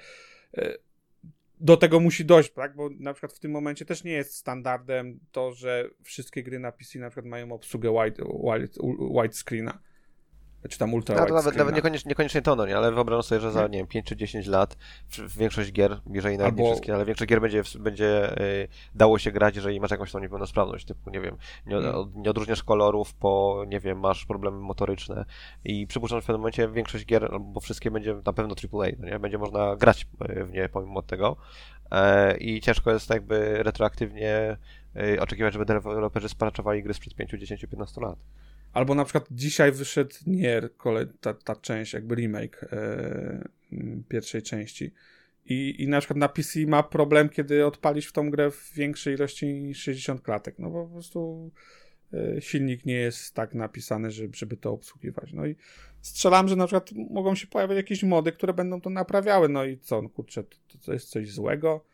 e, 0.57 0.73
do 1.59 1.77
tego 1.77 1.99
musi 1.99 2.25
dojść, 2.25 2.53
tak? 2.53 2.75
Bo 2.75 2.89
na 2.99 3.13
przykład 3.13 3.33
w 3.33 3.39
tym 3.39 3.51
momencie 3.51 3.85
też 3.85 4.03
nie 4.03 4.11
jest 4.11 4.35
standardem 4.35 5.19
to, 5.31 5.51
że 5.51 5.89
wszystkie 6.03 6.43
gry 6.43 6.59
na 6.59 6.71
PC 6.71 6.99
na 6.99 7.09
przykład 7.09 7.25
mają 7.25 7.51
obsługę 7.51 7.89
wide, 7.91 8.23
wide, 8.43 8.67
widescreena 9.21 9.79
czy 10.67 10.77
tam 10.77 10.93
ultra 10.93 11.15
no, 11.15 11.25
to 11.25 11.33
nawet, 11.33 11.55
nawet 11.55 11.75
niekoniecznie, 11.75 12.09
niekoniecznie 12.09 12.41
to, 12.41 12.55
no 12.55 12.65
nie, 12.65 12.77
ale 12.77 12.91
wyobrażam 12.91 13.23
sobie, 13.23 13.41
że 13.41 13.51
za, 13.51 13.67
nie. 13.67 13.77
wiem, 13.77 13.87
5 13.87 14.05
czy 14.05 14.15
10 14.15 14.47
lat 14.47 14.77
większość 15.37 15.71
gier, 15.71 15.99
jeżeli 16.11 16.37
nawet 16.37 16.51
Albo... 16.51 16.63
nie 16.63 16.69
wszystkie, 16.69 16.95
ale 16.95 17.05
większość 17.05 17.29
gier 17.29 17.41
będzie, 17.41 17.63
będzie 17.79 18.41
y, 18.41 18.67
dało 18.95 19.19
się 19.19 19.31
grać, 19.31 19.55
jeżeli 19.55 19.79
masz 19.79 19.91
jakąś 19.91 20.11
tą 20.11 20.19
niepełnosprawność, 20.19 20.85
typu, 20.85 21.09
nie 21.09 21.21
wiem, 21.21 21.37
nie, 21.65 21.75
hmm. 21.75 22.11
nie 22.15 22.29
odróżniasz 22.29 22.63
kolorów, 22.63 23.13
po, 23.13 23.63
nie 23.67 23.79
wiem, 23.79 23.99
masz 23.99 24.25
problemy 24.25 24.59
motoryczne. 24.59 25.25
I 25.63 25.87
przypuszczam, 25.87 26.17
że 26.17 26.21
w 26.21 26.25
pewnym 26.25 26.41
momencie 26.41 26.69
większość 26.69 27.05
gier, 27.05 27.29
bo 27.39 27.59
wszystkie 27.59 27.91
będzie 27.91 28.15
na 28.25 28.33
pewno 28.33 28.55
AAA, 28.73 28.87
no 28.99 29.07
nie, 29.07 29.19
będzie 29.19 29.37
można 29.37 29.75
grać 29.75 30.07
y, 30.29 30.45
w 30.45 30.51
nie 30.51 30.69
pomimo 30.69 31.01
tego. 31.01 31.37
E, 31.91 32.37
i 32.37 32.61
ciężko 32.61 32.91
jest 32.91 33.09
jakby 33.09 33.63
retroaktywnie 33.63 34.57
y, 34.95 35.21
oczekiwać, 35.21 35.53
żeby 35.53 35.65
deweloperzy 35.65 36.29
sparaczowali 36.29 36.83
gry 36.83 36.93
sprzed 36.93 37.15
5, 37.15 37.31
10, 37.31 37.61
15 37.61 38.01
lat. 38.01 38.19
Albo 38.77 38.95
na 38.95 39.05
przykład 39.05 39.27
dzisiaj 39.31 39.71
wyszedł 39.71 40.15
Nier, 40.27 40.69
ta, 41.21 41.33
ta 41.33 41.55
część, 41.55 41.93
jakby 41.93 42.15
remake 42.15 42.63
e, 42.63 43.49
pierwszej 44.09 44.41
części. 44.41 44.93
I, 45.45 45.83
I 45.83 45.87
na 45.87 45.99
przykład 45.99 46.17
na 46.17 46.29
PC 46.29 46.59
ma 46.67 46.83
problem, 46.83 47.29
kiedy 47.29 47.65
odpalisz 47.65 48.07
w 48.07 48.11
tą 48.11 48.29
grę 48.29 48.51
w 48.51 48.73
większej 48.73 49.15
ilości 49.15 49.53
niż 49.53 49.81
60 49.81 50.21
klatek. 50.21 50.59
No 50.59 50.69
bo 50.69 50.85
po 50.85 50.93
prostu 50.93 51.51
e, 52.13 52.41
silnik 52.41 52.85
nie 52.85 52.95
jest 52.95 53.33
tak 53.33 53.53
napisany, 53.53 54.11
żeby, 54.11 54.37
żeby 54.37 54.57
to 54.57 54.71
obsługiwać. 54.71 55.33
No 55.33 55.45
i 55.45 55.55
strzelam, 56.01 56.47
że 56.47 56.55
na 56.55 56.67
przykład 56.67 56.91
mogą 57.09 57.35
się 57.35 57.47
pojawiać 57.47 57.77
jakieś 57.77 58.03
mody, 58.03 58.31
które 58.31 58.53
będą 58.53 58.81
to 58.81 58.89
naprawiały. 58.89 59.49
No 59.49 59.65
i 59.65 59.77
co, 59.77 60.01
no 60.01 60.09
kurczę, 60.09 60.43
to, 60.43 60.77
to 60.85 60.93
jest 60.93 61.09
coś 61.09 61.31
złego? 61.31 61.85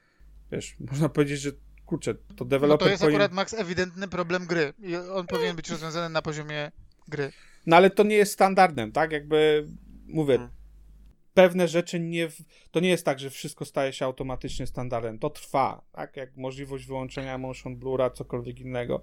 Wiesz, 0.52 0.76
można 0.92 1.10
powiedzieć, 1.10 1.40
że 1.40 1.52
kurczę, 1.86 2.16
to 2.36 2.46
deweloper... 2.46 2.70
No 2.70 2.86
to 2.86 2.90
jest 2.90 3.02
powinien... 3.02 3.22
akurat, 3.22 3.36
Max, 3.36 3.54
ewidentny 3.54 4.08
problem 4.08 4.46
gry 4.46 4.74
i 4.80 4.96
on 4.96 5.28
powinien 5.28 5.56
być 5.56 5.70
rozwiązany 5.70 6.10
na 6.10 6.22
poziomie 6.22 6.72
gry. 7.08 7.32
No 7.66 7.76
ale 7.76 7.90
to 7.90 8.04
nie 8.04 8.16
jest 8.16 8.34
standardem, 8.34 8.92
tak? 8.92 9.12
Jakby, 9.12 9.68
mówię, 10.08 10.38
hmm. 10.38 10.56
pewne 11.34 11.68
rzeczy 11.68 12.00
nie... 12.00 12.30
W... 12.30 12.38
To 12.72 12.80
nie 12.80 12.90
jest 12.90 13.06
tak, 13.06 13.20
że 13.20 13.30
wszystko 13.30 13.66
staje 13.66 13.94
się 13.94 14.06
automatycznie 14.06 14.68
standardem. 14.68 15.20
To 15.20 15.30
trwa, 15.30 15.82
tak? 15.92 16.18
Jak 16.18 16.38
możliwość 16.38 16.86
wyłączenia 16.86 17.38
motion 17.38 17.76
blura, 17.76 18.10
cokolwiek 18.10 18.60
innego. 18.60 19.02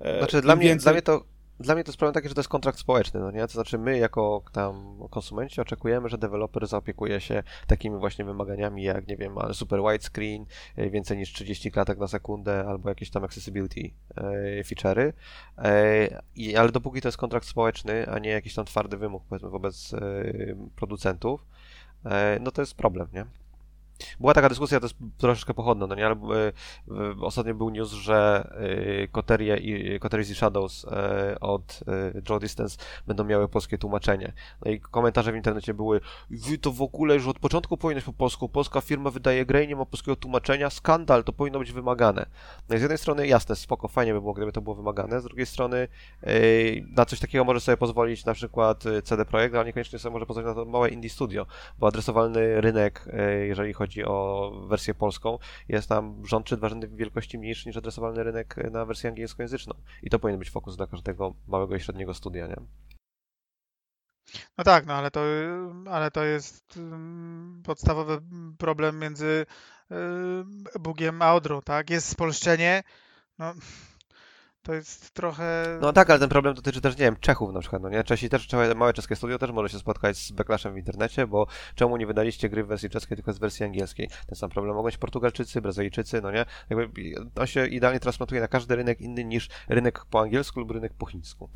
E, 0.00 0.18
znaczy, 0.18 0.42
dla 0.42 0.56
mnie, 0.56 0.68
więcej... 0.68 0.82
dla 0.82 0.92
mnie 0.92 1.02
to 1.02 1.35
dla 1.60 1.74
mnie 1.74 1.84
to 1.84 1.88
jest 1.88 1.98
problem 1.98 2.14
taki, 2.14 2.28
że 2.28 2.34
to 2.34 2.40
jest 2.40 2.48
kontrakt 2.48 2.78
społeczny, 2.78 3.20
no 3.20 3.30
nie? 3.30 3.46
To 3.46 3.52
znaczy 3.52 3.78
my 3.78 3.98
jako 3.98 4.42
tam 4.52 4.98
konsumenci 5.10 5.60
oczekujemy, 5.60 6.08
że 6.08 6.18
deweloper 6.18 6.66
zaopiekuje 6.66 7.20
się 7.20 7.42
takimi 7.66 7.98
właśnie 7.98 8.24
wymaganiami 8.24 8.82
jak, 8.82 9.08
nie 9.08 9.16
wiem, 9.16 9.34
super 9.52 9.80
widescreen, 9.80 10.46
e, 10.76 10.90
więcej 10.90 11.18
niż 11.18 11.32
30 11.32 11.70
klatek 11.70 11.98
na 11.98 12.08
sekundę 12.08 12.64
albo 12.68 12.88
jakieś 12.88 13.10
tam 13.10 13.24
accessibility 13.24 13.90
e, 14.16 14.22
feature'y, 14.64 15.12
e, 15.58 16.58
ale 16.58 16.72
dopóki 16.72 17.00
to 17.00 17.08
jest 17.08 17.18
kontrakt 17.18 17.46
społeczny, 17.46 18.06
a 18.08 18.18
nie 18.18 18.30
jakiś 18.30 18.54
tam 18.54 18.64
twardy 18.64 18.96
wymóg 18.96 19.24
powiedzmy 19.28 19.50
wobec 19.50 19.94
producentów, 20.76 21.46
no 22.40 22.50
to 22.50 22.62
jest 22.62 22.74
problem, 22.74 23.08
nie? 23.12 23.45
Była 24.20 24.34
taka 24.34 24.48
dyskusja, 24.48 24.80
to 24.80 24.86
jest 24.86 24.96
troszeczkę 25.18 25.54
pochodna, 25.54 25.86
no 25.86 25.94
nie, 25.94 26.06
ale 26.06 26.14
e, 26.14 26.52
ostatnio 27.20 27.54
był 27.54 27.70
news, 27.70 27.92
że 27.92 28.48
e, 29.02 29.08
Koterie 29.08 29.56
i 29.56 30.00
Koteries 30.00 30.30
i 30.30 30.34
Shadows 30.34 30.84
e, 30.84 31.40
od 31.40 31.80
Draw 32.14 32.40
Distance 32.40 32.78
będą 33.06 33.24
miały 33.24 33.48
polskie 33.48 33.78
tłumaczenie. 33.78 34.32
No 34.64 34.70
i 34.70 34.80
komentarze 34.80 35.32
w 35.32 35.36
internecie 35.36 35.74
były 35.74 36.00
wy 36.30 36.58
to 36.58 36.72
w 36.72 36.82
ogóle 36.82 37.14
już 37.14 37.26
od 37.26 37.38
początku 37.38 37.76
powinno 37.76 38.02
po 38.02 38.12
polsku, 38.12 38.48
polska 38.48 38.80
firma 38.80 39.10
wydaje 39.10 39.46
grę 39.46 39.64
i 39.64 39.68
nie 39.68 39.76
ma 39.76 39.84
polskiego 39.84 40.16
tłumaczenia, 40.16 40.70
skandal, 40.70 41.24
to 41.24 41.32
powinno 41.32 41.58
być 41.58 41.72
wymagane. 41.72 42.26
No 42.68 42.76
i 42.76 42.78
z 42.78 42.82
jednej 42.82 42.98
strony 42.98 43.26
jasne, 43.26 43.56
spoko, 43.56 43.88
fajnie 43.88 44.12
by 44.12 44.20
było, 44.20 44.32
gdyby 44.32 44.52
to 44.52 44.60
było 44.60 44.74
wymagane, 44.76 45.20
z 45.20 45.24
drugiej 45.24 45.46
strony 45.46 45.88
na 46.96 47.04
coś 47.04 47.20
takiego 47.20 47.44
może 47.44 47.60
sobie 47.60 47.76
pozwolić 47.76 48.24
na 48.24 48.34
przykład 48.34 48.84
CD 49.04 49.24
Projekt, 49.24 49.54
ale 49.54 49.64
niekoniecznie 49.64 49.98
sobie 49.98 50.12
może 50.12 50.26
pozwolić 50.26 50.48
na 50.48 50.54
to 50.54 50.64
małe 50.64 50.88
indie 50.88 51.10
studio, 51.10 51.46
bo 51.78 51.86
adresowalny 51.86 52.60
rynek, 52.60 53.08
jeżeli 53.46 53.72
chodzi 53.72 53.85
chodzi 53.86 54.04
o 54.04 54.50
wersję 54.68 54.94
polską, 54.94 55.38
jest 55.68 55.88
tam 55.88 56.26
rząd 56.26 56.46
czy 56.46 56.56
dwa 56.56 56.68
rzędy 56.68 56.88
wielkości 56.88 57.38
mniejszy 57.38 57.68
niż 57.68 57.76
adresowalny 57.76 58.22
rynek 58.22 58.56
na 58.70 58.84
wersję 58.84 59.10
angielskojęzyczną. 59.10 59.74
I 60.02 60.10
to 60.10 60.18
powinien 60.18 60.38
być 60.38 60.50
fokus 60.50 60.76
dla 60.76 60.86
każdego 60.86 61.34
małego 61.46 61.76
i 61.76 61.80
średniego 61.80 62.14
studia, 62.14 62.46
nie? 62.46 62.56
No 64.58 64.64
tak, 64.64 64.86
no 64.86 64.94
ale 64.94 65.10
to, 65.10 65.20
ale 65.90 66.10
to 66.10 66.24
jest 66.24 66.78
podstawowy 67.64 68.20
problem 68.58 68.98
między 68.98 69.46
Bugiem 70.80 71.22
a 71.22 71.34
Odrą, 71.34 71.62
tak? 71.62 71.90
Jest 71.90 72.08
spolszczenie, 72.08 72.82
no 73.38 73.54
to 74.66 74.74
jest 74.74 75.10
trochę... 75.10 75.78
No 75.80 75.92
tak, 75.92 76.10
ale 76.10 76.18
ten 76.18 76.28
problem 76.28 76.54
dotyczy 76.54 76.80
też, 76.80 76.96
nie 76.96 77.04
wiem, 77.04 77.16
Czechów 77.20 77.52
na 77.52 77.60
przykład, 77.60 77.82
no 77.82 77.88
nie? 77.88 78.04
Czesi 78.04 78.28
też, 78.28 78.48
małe 78.76 78.92
czeskie 78.92 79.16
studio 79.16 79.38
też 79.38 79.50
może 79.50 79.68
się 79.68 79.78
spotkać 79.78 80.16
z 80.16 80.32
backlashem 80.32 80.74
w 80.74 80.76
internecie, 80.76 81.26
bo 81.26 81.46
czemu 81.74 81.96
nie 81.96 82.06
wydaliście 82.06 82.48
gry 82.48 82.64
w 82.64 82.66
wersji 82.66 82.90
czeskiej, 82.90 83.16
tylko 83.16 83.32
z 83.32 83.38
wersji 83.38 83.64
angielskiej? 83.64 84.08
Ten 84.26 84.36
sam 84.36 84.50
problem 84.50 84.74
mogą 84.74 84.86
być 84.86 84.98
Portugalczycy, 84.98 85.60
Brazylijczycy, 85.60 86.20
no 86.22 86.32
nie? 86.32 86.44
Jakby 86.70 87.14
on 87.36 87.46
się 87.46 87.66
idealnie 87.66 88.00
transplantuje 88.00 88.40
na 88.40 88.48
każdy 88.48 88.76
rynek 88.76 89.00
inny 89.00 89.24
niż 89.24 89.48
rynek 89.68 90.04
po 90.04 90.20
angielsku 90.20 90.60
lub 90.60 90.70
rynek 90.70 90.92
po 90.94 91.06
chińsku. 91.06 91.50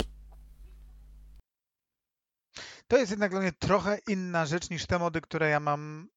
To 2.89 2.97
jest 2.97 3.11
jednak 3.11 3.31
dla 3.31 3.41
mnie 3.41 3.53
trochę 3.53 3.99
inna 4.09 4.47
rzecz 4.47 4.71
niż 4.71 4.87
te 4.87 4.99
mody, 4.99 5.21
które 5.21 5.49
ja 5.49 5.61
mam 5.61 6.09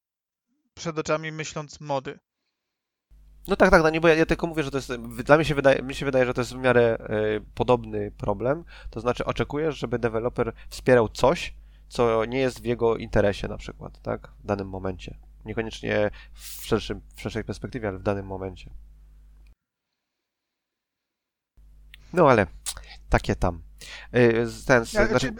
przed 0.74 0.98
oczami 0.98 1.32
myśląc 1.32 1.80
mody. 1.80 2.18
No 3.48 3.56
tak, 3.56 3.70
tak, 3.70 3.82
no 3.82 3.90
nie, 3.90 4.00
bo 4.00 4.08
ja, 4.08 4.14
ja, 4.14 4.26
tylko 4.26 4.46
mówię, 4.46 4.62
że 4.62 4.70
to 4.70 4.78
jest, 4.78 4.92
dla 5.24 5.36
mnie 5.36 5.44
się 5.44 5.54
wydaje, 5.54 5.82
mi 5.82 5.94
się 5.94 6.06
wydaje, 6.06 6.26
że 6.26 6.34
to 6.34 6.40
jest 6.40 6.54
w 6.54 6.58
miarę 6.58 6.98
y, 7.36 7.40
podobny 7.54 8.10
problem, 8.10 8.64
to 8.90 9.00
znaczy 9.00 9.24
oczekujesz, 9.24 9.78
żeby 9.78 9.98
deweloper 9.98 10.52
wspierał 10.68 11.08
coś, 11.08 11.54
co 11.88 12.24
nie 12.24 12.38
jest 12.38 12.60
w 12.60 12.64
jego 12.64 12.96
interesie 12.96 13.48
na 13.48 13.56
przykład, 13.56 14.02
tak, 14.02 14.28
w 14.38 14.46
danym 14.46 14.68
momencie. 14.68 15.18
Niekoniecznie 15.44 16.10
w, 16.32 16.66
szerszym, 16.66 17.00
w 17.16 17.20
szerszej 17.20 17.44
perspektywie, 17.44 17.88
ale 17.88 17.98
w 17.98 18.02
danym 18.02 18.26
momencie. 18.26 18.70
No 22.12 22.30
ale 22.30 22.46
takie 23.08 23.36
tam. 23.36 23.62
Y, 24.16 24.46
ten, 24.66 24.84
ja, 24.92 25.06
znaczy... 25.06 25.34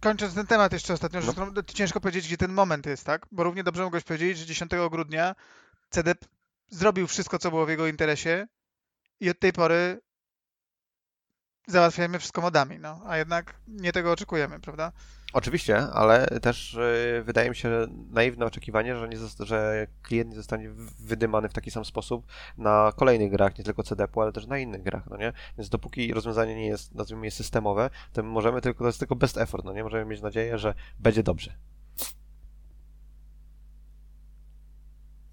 Kończąc 0.00 0.34
ten 0.34 0.46
temat 0.46 0.72
jeszcze 0.72 0.94
ostatnio, 0.94 1.20
no. 1.36 1.62
ciężko 1.62 2.00
powiedzieć, 2.00 2.26
gdzie 2.26 2.36
ten 2.36 2.52
moment 2.52 2.86
jest, 2.86 3.06
tak? 3.06 3.26
Bo 3.32 3.44
równie 3.44 3.64
dobrze 3.64 3.82
mogłeś 3.82 4.04
powiedzieć, 4.04 4.38
że 4.38 4.46
10 4.46 4.70
grudnia 4.90 5.34
CDP 5.90 6.26
zrobił 6.72 7.06
wszystko, 7.06 7.38
co 7.38 7.50
było 7.50 7.66
w 7.66 7.68
jego 7.68 7.86
interesie 7.86 8.46
i 9.20 9.30
od 9.30 9.38
tej 9.38 9.52
pory 9.52 10.00
załatwiajmy 11.66 12.18
wszystko 12.18 12.40
modami, 12.40 12.78
no. 12.78 13.00
A 13.06 13.16
jednak 13.16 13.60
nie 13.68 13.92
tego 13.92 14.12
oczekujemy, 14.12 14.60
prawda? 14.60 14.92
Oczywiście, 15.32 15.78
ale 15.78 16.26
też 16.26 16.74
yy, 17.14 17.22
wydaje 17.22 17.50
mi 17.50 17.56
się 17.56 17.86
naiwne 18.10 18.46
oczekiwanie, 18.46 18.96
że, 18.96 19.08
nie 19.08 19.16
że 19.46 19.86
klient 20.02 20.30
nie 20.30 20.36
zostanie 20.36 20.70
wydymany 21.00 21.48
w 21.48 21.52
taki 21.52 21.70
sam 21.70 21.84
sposób 21.84 22.26
na 22.58 22.92
kolejnych 22.96 23.30
grach, 23.30 23.58
nie 23.58 23.64
tylko 23.64 23.82
CDP, 23.82 24.20
ale 24.20 24.32
też 24.32 24.46
na 24.46 24.58
innych 24.58 24.82
grach, 24.82 25.06
no 25.10 25.16
nie? 25.16 25.32
Więc 25.58 25.68
dopóki 25.68 26.14
rozwiązanie 26.14 26.54
nie 26.54 26.66
jest, 26.66 26.94
nazwijmy 26.94 27.26
je 27.26 27.30
systemowe, 27.30 27.90
to 28.12 28.22
możemy 28.22 28.60
tylko, 28.60 28.78
to 28.78 28.86
jest 28.86 28.98
tylko 28.98 29.16
best 29.16 29.38
effort, 29.38 29.64
no 29.64 29.72
nie? 29.72 29.84
Możemy 29.84 30.04
mieć 30.04 30.22
nadzieję, 30.22 30.58
że 30.58 30.74
będzie 31.00 31.22
dobrze. 31.22 31.54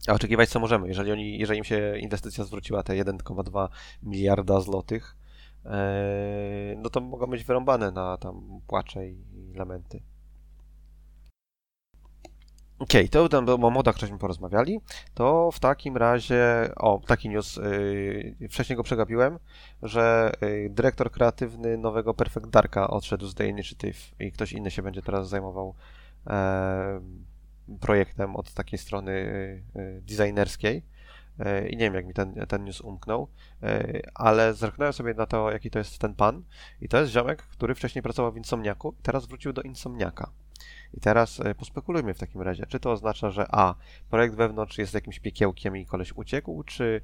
A 0.08 0.14
oczekiwać 0.14 0.50
co 0.50 0.60
możemy, 0.60 0.88
jeżeli, 0.88 1.12
oni, 1.12 1.40
jeżeli 1.40 1.58
im 1.58 1.64
się 1.64 1.98
inwestycja 2.00 2.44
zwróciła 2.44 2.84
te 2.84 2.94
1,2 2.94 3.68
miliarda 4.04 4.62
złotych, 4.62 5.18
e, 5.66 6.76
no 6.78 6.90
to 6.90 7.02
mogą 7.02 7.28
być 7.28 7.44
wyrąbane 7.44 7.92
na 7.92 8.18
tam 8.18 8.62
płacze 8.68 9.08
i, 9.08 9.24
lamenty. 9.56 10.02
Okej, 12.80 13.02
okay, 13.02 13.10
to 13.10 13.30
tam 13.30 13.64
o 13.64 13.70
modach 13.70 13.98
żeśmy 13.98 14.18
porozmawiali. 14.18 14.80
To 15.14 15.52
w 15.52 15.60
takim 15.60 15.98
razie, 15.98 16.70
o, 16.76 17.02
taki 17.08 17.30
news, 17.30 17.56
yy, 17.56 18.50
wcześniej 18.50 18.78
go 18.78 18.84
przegapiłem, 18.84 19.40
że 19.84 20.32
yy, 20.42 20.70
dyrektor 20.70 21.12
kreatywny 21.12 21.78
nowego 21.78 22.14
Perfect 22.14 22.48
Darka 22.48 22.90
odszedł 22.90 23.28
z 23.28 23.36
The 23.36 23.48
Initiative 23.48 24.12
i 24.20 24.32
ktoś 24.32 24.52
inny 24.52 24.72
się 24.72 24.82
będzie 24.82 25.02
teraz 25.02 25.30
zajmował 25.30 25.76
projektem 27.78 28.36
od 28.36 28.54
takiej 28.54 28.80
strony 28.80 29.12
y, 29.12 29.80
y, 29.80 30.02
designerskiej. 30.02 30.84
e, 31.40 31.70
i 31.70 31.78
nie 31.78 31.86
wiem, 31.86 31.94
jak 31.94 32.06
mi 32.06 32.14
ten, 32.14 32.34
ten 32.48 32.64
news 32.64 32.82
umknął, 32.82 33.28
ale 34.14 34.54
zerknąłem 34.54 34.94
sobie 34.94 35.14
na 35.14 35.26
to, 35.26 35.52
jaki 35.52 35.70
to 35.70 35.80
jest 35.80 36.00
ten 36.00 36.16
pan 36.16 36.44
i 36.82 36.90
to 36.90 37.00
jest 37.00 37.12
ziomek, 37.12 37.42
który 37.42 37.76
wcześniej 37.76 38.04
pracował 38.04 38.32
w 38.32 38.38
Insomniaku 38.38 38.96
i 39.00 39.02
teraz 39.02 39.26
wrócił 39.26 39.54
do 39.54 39.62
Insomniaka. 39.62 40.32
I 40.94 41.00
teraz 41.00 41.42
pospekulujmy 41.58 42.14
w 42.14 42.20
takim 42.20 42.42
razie, 42.42 42.66
czy 42.66 42.80
to 42.80 42.92
oznacza, 42.92 43.32
że 43.32 43.46
A, 43.52 43.76
projekt 44.10 44.36
wewnątrz 44.36 44.78
jest 44.78 44.94
jakimś 44.94 45.20
piekiełkiem 45.20 45.78
i 45.78 45.86
koleś 45.86 46.14
uciekł, 46.14 46.64
czy 46.64 47.02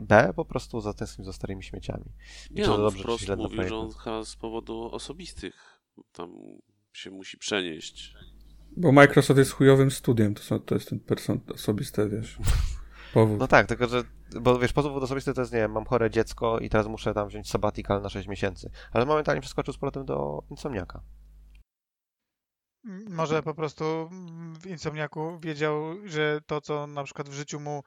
B, 0.00 0.32
po 0.36 0.44
prostu 0.44 0.80
zatęsknił 0.80 1.24
za 1.24 1.32
starymi 1.32 1.62
śmieciami. 1.62 2.04
Nie, 2.50 2.64
to 2.64 2.74
on 2.74 2.80
dobrze, 2.80 3.02
wprost 3.02 3.28
mówił, 3.36 3.68
że 3.68 3.76
on 3.76 4.24
z 4.24 4.36
powodu 4.36 4.90
osobistych 4.92 5.82
tam 6.12 6.32
się 6.92 7.10
musi 7.10 7.38
przenieść. 7.38 8.14
Bo 8.80 8.92
Microsoft 8.92 9.38
jest 9.38 9.52
chujowym 9.52 9.90
studiem, 9.90 10.34
to, 10.34 10.42
są, 10.42 10.58
to 10.58 10.74
jest 10.74 10.88
ten 10.88 11.00
person 11.00 11.40
osobiste, 11.54 12.08
wiesz, 12.08 12.38
powód. 13.14 13.38
No 13.38 13.48
tak, 13.48 13.66
tylko 13.66 13.88
że, 13.88 14.02
bo 14.40 14.58
wiesz, 14.58 14.72
powód 14.72 15.02
osobisty 15.02 15.34
to 15.34 15.40
jest, 15.40 15.52
nie 15.52 15.58
wiem, 15.58 15.72
mam 15.72 15.84
chore 15.84 16.10
dziecko 16.10 16.58
i 16.58 16.68
teraz 16.68 16.86
muszę 16.86 17.14
tam 17.14 17.28
wziąć 17.28 17.50
sabbatical 17.50 18.02
na 18.02 18.08
6 18.08 18.28
miesięcy, 18.28 18.70
ale 18.92 19.06
momentalnie 19.06 19.40
przeskoczył 19.40 19.74
z 19.74 19.78
powrotem 19.78 20.04
do 20.04 20.42
Insomniaka. 20.50 21.00
Może 23.08 23.42
po 23.42 23.54
prostu 23.54 24.10
w 24.60 24.66
Insomniaku 24.66 25.38
wiedział, 25.40 25.82
że 26.04 26.40
to, 26.46 26.60
co 26.60 26.86
na 26.86 27.04
przykład 27.04 27.28
w 27.28 27.32
życiu 27.32 27.60
mu. 27.60 27.82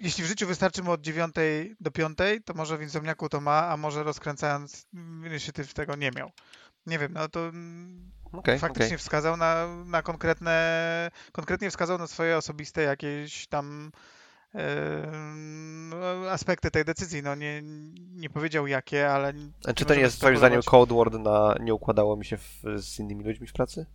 jeśli 0.00 0.24
w 0.24 0.26
życiu 0.26 0.46
wystarczy 0.46 0.82
mu 0.82 0.90
od 0.90 1.00
9 1.00 1.34
do 1.80 1.90
5, 1.90 2.18
to 2.44 2.54
może 2.54 2.78
w 2.78 2.82
Insomniaku 2.82 3.28
to 3.28 3.40
ma, 3.40 3.68
a 3.68 3.76
może 3.76 4.02
rozkręcając 4.02 4.86
inicjatyw 5.26 5.74
tego 5.74 5.96
nie 5.96 6.10
miał. 6.10 6.30
Nie 6.88 6.98
wiem, 6.98 7.12
no 7.12 7.28
to 7.28 7.40
mm, 7.40 8.10
Okej, 8.32 8.58
faktycznie 8.58 8.86
okej. 8.86 8.98
wskazał 8.98 9.36
na, 9.36 9.68
na 9.86 10.02
konkretne, 10.02 11.10
konkretnie 11.32 11.70
wskazał 11.70 11.98
na 11.98 12.06
swoje 12.06 12.36
osobiste 12.36 12.82
jakieś 12.82 13.46
tam 13.46 13.92
no, 15.90 16.30
aspekty 16.30 16.70
tej 16.70 16.84
decyzji. 16.84 17.22
No 17.22 17.34
nie, 17.34 17.62
nie 18.14 18.30
powiedział 18.30 18.66
jakie, 18.66 19.10
ale 19.10 19.32
A 19.66 19.72
Czy 19.72 19.84
to 19.84 19.94
nie 19.94 20.00
jest 20.00 20.20
twoim 20.20 20.36
zdaniem 20.36 20.62
code 20.62 20.94
word 20.94 21.14
na 21.14 21.54
nie 21.60 21.74
układało 21.74 22.16
mi 22.16 22.24
się 22.24 22.36
w, 22.36 22.62
z 22.76 22.98
innymi 22.98 23.24
ludźmi 23.24 23.46
w 23.46 23.52
pracy? 23.52 23.86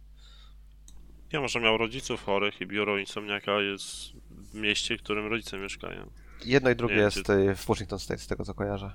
Ja 1.32 1.42
może 1.42 1.60
miał 1.60 1.78
rodziców 1.78 2.24
chorych 2.24 2.62
i 2.62 2.68
biuro 2.68 2.98
insomniaka 2.98 3.52
jest 3.52 3.86
w 4.30 4.54
mieście, 4.54 4.98
w 4.98 5.02
którym 5.02 5.28
rodzice 5.28 5.58
mieszkają. 5.58 6.10
Jedno 6.46 6.70
i 6.70 6.76
drugie 6.76 6.96
wiem, 6.96 7.04
jest 7.04 7.30
y, 7.30 7.56
w 7.56 7.66
Washington 7.66 8.00
State, 8.00 8.20
z 8.20 8.28
tego 8.28 8.46
co 8.46 8.54
kojarzę. 8.54 8.94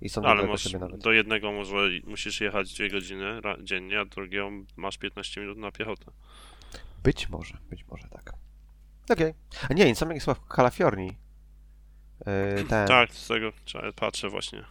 I 0.00 0.08
są 0.08 0.22
Ale 0.22 0.46
masz, 0.46 0.72
nawet. 0.72 1.00
do 1.02 1.12
jednego 1.12 1.52
może 1.52 1.76
musisz 2.04 2.40
jechać 2.40 2.74
dwie 2.74 2.90
godziny 2.90 3.40
ra- 3.40 3.56
dziennie, 3.62 4.00
a 4.00 4.04
do 4.04 4.10
drugiego 4.14 4.50
masz 4.76 4.98
15 4.98 5.40
minut 5.40 5.58
na 5.58 5.72
piechotę. 5.72 6.12
Być 7.02 7.28
może, 7.28 7.58
być 7.70 7.86
może 7.86 8.08
tak. 8.08 8.32
Okej. 9.10 9.34
A 9.70 9.74
nie, 9.74 9.88
Insomniac 9.88 10.14
jest 10.14 10.24
chyba 10.26 10.34
w 10.34 10.46
Kalifornii. 10.48 11.16
Yy, 12.56 12.64
ten. 12.70 12.88
Tak, 12.88 13.12
z 13.12 13.28
tego 13.28 13.52
trzeba- 13.64 13.92
patrzę 13.92 14.28
właśnie. 14.28 14.64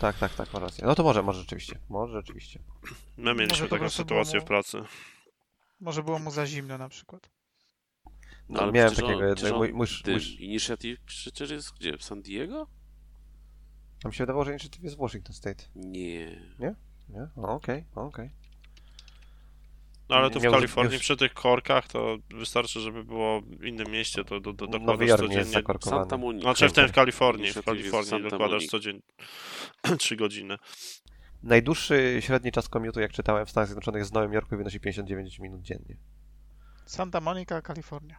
tak, 0.00 0.18
tak, 0.18 0.34
tak, 0.34 0.52
ma 0.52 0.58
rację. 0.60 0.84
No 0.86 0.94
to 0.94 1.02
może, 1.02 1.22
może 1.22 1.40
rzeczywiście. 1.40 1.78
Może 1.88 2.12
rzeczywiście. 2.12 2.60
My 3.16 3.34
mieliśmy 3.34 3.68
taką 3.68 3.90
sytuację 3.90 4.32
było 4.32 4.44
w 4.44 4.48
pracy. 4.48 4.78
może 5.80 6.02
było 6.02 6.18
mu 6.18 6.30
za 6.30 6.46
zimno 6.46 6.78
na 6.78 6.88
przykład. 6.88 7.30
No, 8.48 8.60
ale 8.62 8.72
miałem 8.72 8.94
takiego 8.94 9.18
on-. 9.18 9.58
Mój, 9.58 9.68
on- 9.70 9.76
mój, 9.76 9.86
Ty, 10.04 10.12
mój, 10.12 10.36
Initiative 10.44 11.00
przecież 11.06 11.50
jest 11.50 11.74
gdzie? 11.78 11.98
W 11.98 12.04
San 12.04 12.22
Diego? 12.22 12.66
A 14.04 14.08
mi 14.08 14.14
się 14.14 14.22
wydawało, 14.24 14.44
że 14.44 14.50
Initiative 14.50 14.84
jest 14.84 14.96
Washington 14.98 15.34
State. 15.34 15.64
Nie. 15.74 16.40
Nie? 17.08 17.26
O, 17.36 17.48
okej, 17.48 17.84
o, 17.94 18.02
okej. 18.02 18.30
No 20.08 20.16
ale 20.16 20.30
tu 20.30 20.40
w 20.40 20.42
Miał- 20.42 20.52
Kalifornii 20.52 20.92
miał- 20.92 21.00
przy 21.00 21.16
tych 21.16 21.34
korkach 21.34 21.88
to 21.88 22.16
wystarczy, 22.30 22.80
żeby 22.80 23.04
było 23.04 23.40
w 23.40 23.64
innym 23.64 23.86
mieście, 23.90 24.24
to 24.24 24.40
do, 24.40 24.52
do, 24.52 24.66
Nowy 24.66 24.78
dokładasz 24.78 25.08
Jork 25.08 25.22
nie 25.22 25.26
jest 25.26 25.36
codziennie. 25.36 25.52
zakorkowany. 25.52 26.02
Santa 26.02 26.16
Monica. 26.16 26.42
Znaczy 26.42 26.68
w 26.68 26.72
tym 26.72 26.88
w 26.88 26.92
Kalifornii, 26.92 27.52
w 27.52 27.56
jest 27.56 27.66
Kalifornii 27.66 28.10
Santa 28.10 28.28
dokładasz 28.28 28.52
Monica. 28.52 28.70
codziennie 28.70 29.02
3 29.98 30.16
godziny. 30.16 30.56
Najdłuższy 31.42 32.16
średni 32.20 32.52
czas 32.52 32.68
komiotu, 32.68 33.00
jak 33.00 33.12
czytałem 33.12 33.46
w 33.46 33.50
Stanach 33.50 33.66
Zjednoczonych 33.68 34.04
z 34.04 34.12
Nowym 34.12 34.32
Jorku, 34.32 34.56
wynosi 34.56 34.80
59 34.80 35.38
minut 35.38 35.62
dziennie. 35.62 35.96
Santa 36.86 37.20
Monica, 37.20 37.62
Kalifornia. 37.62 38.16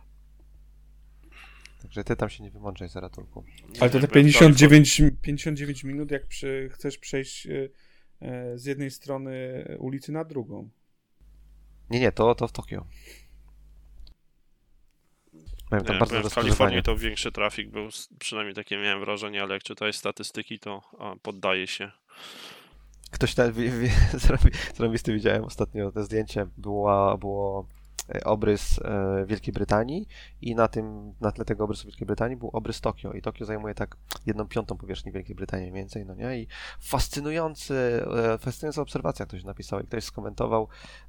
Także 1.84 2.04
ty 2.04 2.16
tam 2.16 2.30
się 2.30 2.44
nie 2.44 2.52
wymądrzaj, 2.52 2.90
Zaratulku. 2.90 3.44
Ale 3.80 3.90
to 3.90 4.00
te 4.00 4.08
byłem 4.08 4.08
w 4.08 4.12
Kalifornii. 4.12 4.58
59, 4.58 5.02
59 5.22 5.84
minut, 5.84 6.12
jak 6.12 6.28
przy, 6.28 6.70
chcesz 6.74 6.98
przejść 6.98 7.48
e, 7.48 7.70
e, 8.22 8.58
z 8.58 8.66
jednej 8.66 8.92
strony 8.92 9.64
ulicy 9.80 10.12
na 10.12 10.24
drugą. 10.24 10.70
Nie, 11.90 12.00
nie, 12.00 12.12
to, 12.12 12.36
to 12.36 12.48
w 12.48 12.52
Tokio. 12.52 12.86
Powiem 15.70 15.86
tam 15.86 15.96
Nie, 15.96 16.00
bardzo 16.00 16.30
w 16.30 16.34
Kalifornii 16.34 16.84
to 16.84 16.98
większy 16.98 17.32
trafik 17.32 17.70
był, 17.70 17.90
przynajmniej 18.20 18.56
takie 18.56 18.78
miałem 18.78 19.00
wrażenie, 19.00 19.44
ale 19.44 19.54
jak 19.54 19.64
czytałeś 19.64 19.96
statystyki, 19.96 20.60
to 20.60 20.82
a, 21.00 21.16
poddaje 21.22 21.68
się. 21.68 21.92
Ktoś 23.12 23.36
tam, 23.36 23.54
wi- 23.54 23.70
wi- 23.70 23.90
zrobi- 24.28 24.76
zrobisty 24.76 25.14
widziałem 25.14 25.44
ostatnio 25.44 25.92
te 25.92 26.04
zdjęcie, 26.04 26.48
było, 26.58 27.18
było 27.18 27.68
obrys 28.26 28.80
e, 28.80 29.26
Wielkiej 29.26 29.54
Brytanii 29.54 30.08
i 30.42 30.56
na 30.56 30.68
tym, 30.68 31.14
na 31.22 31.32
tle 31.32 31.46
tego 31.46 31.64
obrysu 31.64 31.88
Wielkiej 31.88 32.08
Brytanii 32.08 32.38
był 32.38 32.50
obrys 32.54 32.82
Tokio 32.82 33.14
i 33.14 33.22
Tokio 33.22 33.46
zajmuje 33.46 33.76
tak 33.76 33.98
jedną 34.26 34.48
piątą 34.48 34.78
powierzchni 34.78 35.12
Wielkiej 35.12 35.36
Brytanii 35.36 35.72
mniej 35.72 35.82
więcej, 35.82 36.06
no 36.06 36.16
nie? 36.16 36.40
I 36.40 36.48
fascynujący, 36.80 38.06
e, 38.34 38.38
fascynująca 38.38 38.82
obserwacja 38.82 39.26
ktoś 39.26 39.44
napisał 39.44 39.80
i 39.80 39.84
ktoś 39.84 40.04
skomentował, 40.04 40.68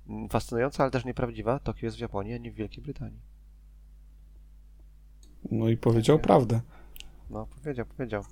mm, 0.08 0.28
fascynująca, 0.28 0.82
ale 0.82 0.90
też 0.90 1.04
nieprawdziwa, 1.04 1.58
Tokio 1.58 1.86
jest 1.86 1.96
w 1.96 2.00
Japonii, 2.00 2.34
a 2.34 2.38
nie 2.38 2.50
w 2.50 2.54
Wielkiej 2.54 2.82
Brytanii. 2.82 3.20
No 5.50 5.68
i 5.68 5.76
powiedział 5.76 6.18
prawdę. 6.18 6.60
No, 7.30 7.46
powiedział, 7.46 7.86
powiedział. 7.86 8.24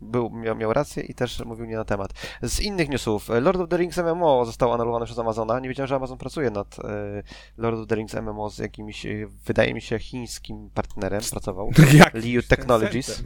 Był, 0.00 0.30
miał, 0.30 0.56
miał 0.56 0.72
rację 0.72 1.02
i 1.02 1.14
też 1.14 1.44
mówił 1.44 1.66
nie 1.66 1.76
na 1.76 1.84
temat. 1.84 2.12
Z 2.42 2.60
innych 2.60 2.88
newsów, 2.88 3.28
Lord 3.28 3.60
of 3.60 3.68
the 3.68 3.76
Rings 3.76 3.98
MMO 3.98 4.44
został 4.44 4.72
anulowany 4.72 5.06
przez 5.06 5.18
Amazona. 5.18 5.60
Nie 5.60 5.68
wiedziałem, 5.68 5.88
że 5.88 5.96
Amazon 5.96 6.18
pracuje 6.18 6.50
nad 6.50 6.78
e, 6.78 7.22
Lord 7.56 7.78
of 7.78 7.86
the 7.86 7.94
Rings 7.94 8.14
MMO 8.14 8.50
z 8.50 8.58
jakimś, 8.58 9.06
e, 9.06 9.26
wydaje 9.46 9.74
mi 9.74 9.80
się, 9.80 9.98
chińskim 9.98 10.70
partnerem. 10.74 11.20
Pracował. 11.30 11.70
Jak 11.94 12.14
Liu 12.14 12.42
Technologies. 12.42 13.22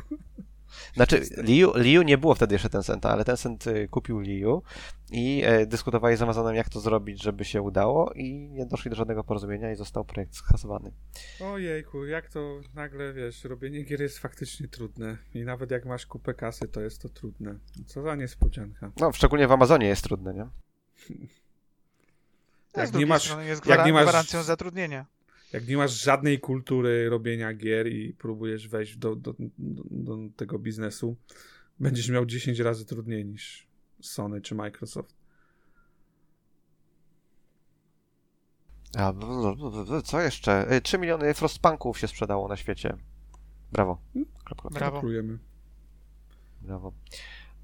Znaczy, 0.95 1.23
Liu, 1.37 1.73
Liu 1.77 2.03
nie 2.03 2.19
było 2.19 2.35
wtedy 2.35 2.55
jeszcze 2.55 2.69
Tencenta, 2.71 3.11
ale 3.11 3.25
Tencent 3.25 3.67
y, 3.67 3.89
kupił 3.89 4.21
Liu 4.21 4.63
i 5.11 5.43
e, 5.45 5.67
dyskutowali 5.67 6.17
z 6.17 6.23
Amazonem, 6.23 6.55
jak 6.55 6.69
to 6.69 6.81
zrobić, 6.81 7.23
żeby 7.23 7.45
się 7.45 7.63
udało 7.63 8.13
i 8.13 8.49
nie 8.51 8.67
doszli 8.67 8.91
do 8.91 8.97
żadnego 8.97 9.25
porozumienia 9.25 9.73
i 9.73 9.77
został 9.77 10.05
projekt 10.05 10.35
skasowany. 10.35 10.93
Ojejku, 11.41 12.05
jak 12.07 12.29
to 12.29 12.61
nagle, 12.75 13.13
wiesz, 13.13 13.45
robienie 13.45 13.83
gier 13.83 14.01
jest 14.01 14.19
faktycznie 14.19 14.69
trudne. 14.69 15.17
I 15.35 15.45
nawet 15.45 15.71
jak 15.71 15.85
masz 15.85 16.07
kupę 16.07 16.35
kasy, 16.35 16.69
to 16.69 16.81
jest 16.81 17.03
to 17.03 17.09
trudne. 17.09 17.59
Co 17.87 18.03
za 18.03 18.15
niespodzianka. 18.15 18.93
No, 19.01 19.13
szczególnie 19.13 19.49
w 19.49 19.53
Amazonie 19.53 19.87
jest 19.87 20.03
trudne, 20.05 20.35
nie? 20.35 20.47
A 22.75 22.81
Jak 22.81 22.89
z 22.89 22.93
nie 22.93 23.07
masz- 23.07 23.37
jest 23.47 23.67
jak 23.67 23.87
nie 23.87 23.93
masz- 23.93 24.03
gwarancją 24.03 24.43
zatrudnienia. 24.43 25.07
Jak 25.53 25.69
nie 25.69 25.77
masz 25.77 26.03
żadnej 26.03 26.41
kultury 26.41 27.09
robienia 27.09 27.55
gier 27.55 27.87
i 27.93 28.13
próbujesz 28.13 28.69
wejść 28.69 28.97
do, 28.97 29.17
do, 29.17 29.35
do, 29.59 29.83
do 29.91 30.19
tego 30.37 30.59
biznesu, 30.59 31.17
będziesz 31.81 32.09
miał 32.09 32.27
10 32.27 32.59
razy 32.59 32.85
trudniej 32.87 33.25
niż 33.25 33.67
Sony 34.01 34.41
czy 34.41 34.55
Microsoft. 34.55 35.15
A, 38.97 39.13
co 40.05 40.21
jeszcze? 40.21 40.73
Y, 40.77 40.81
3 40.81 40.99
miliony 40.99 41.35
Frostpunków 41.35 41.99
się 41.99 42.09
sprzedało 42.09 42.49
na 42.49 42.57
świecie. 42.57 42.97
Brawo. 43.73 43.99
Klap, 44.45 44.73
Brawo. 44.73 45.03
Brawo. 46.63 46.93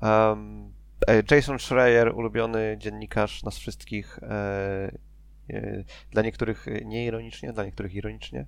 Um, 0.03 0.72
Jason 1.30 1.59
Schreier, 1.59 2.12
ulubiony 2.14 2.76
dziennikarz 2.78 3.43
nas 3.43 3.59
wszystkich, 3.59 4.18
e, 4.22 4.99
dla 6.11 6.22
niektórych 6.22 6.68
e, 6.68 6.84
nieironicznie, 6.84 7.53
dla 7.53 7.64
niektórych 7.64 7.94
ironicznie, 7.94 8.46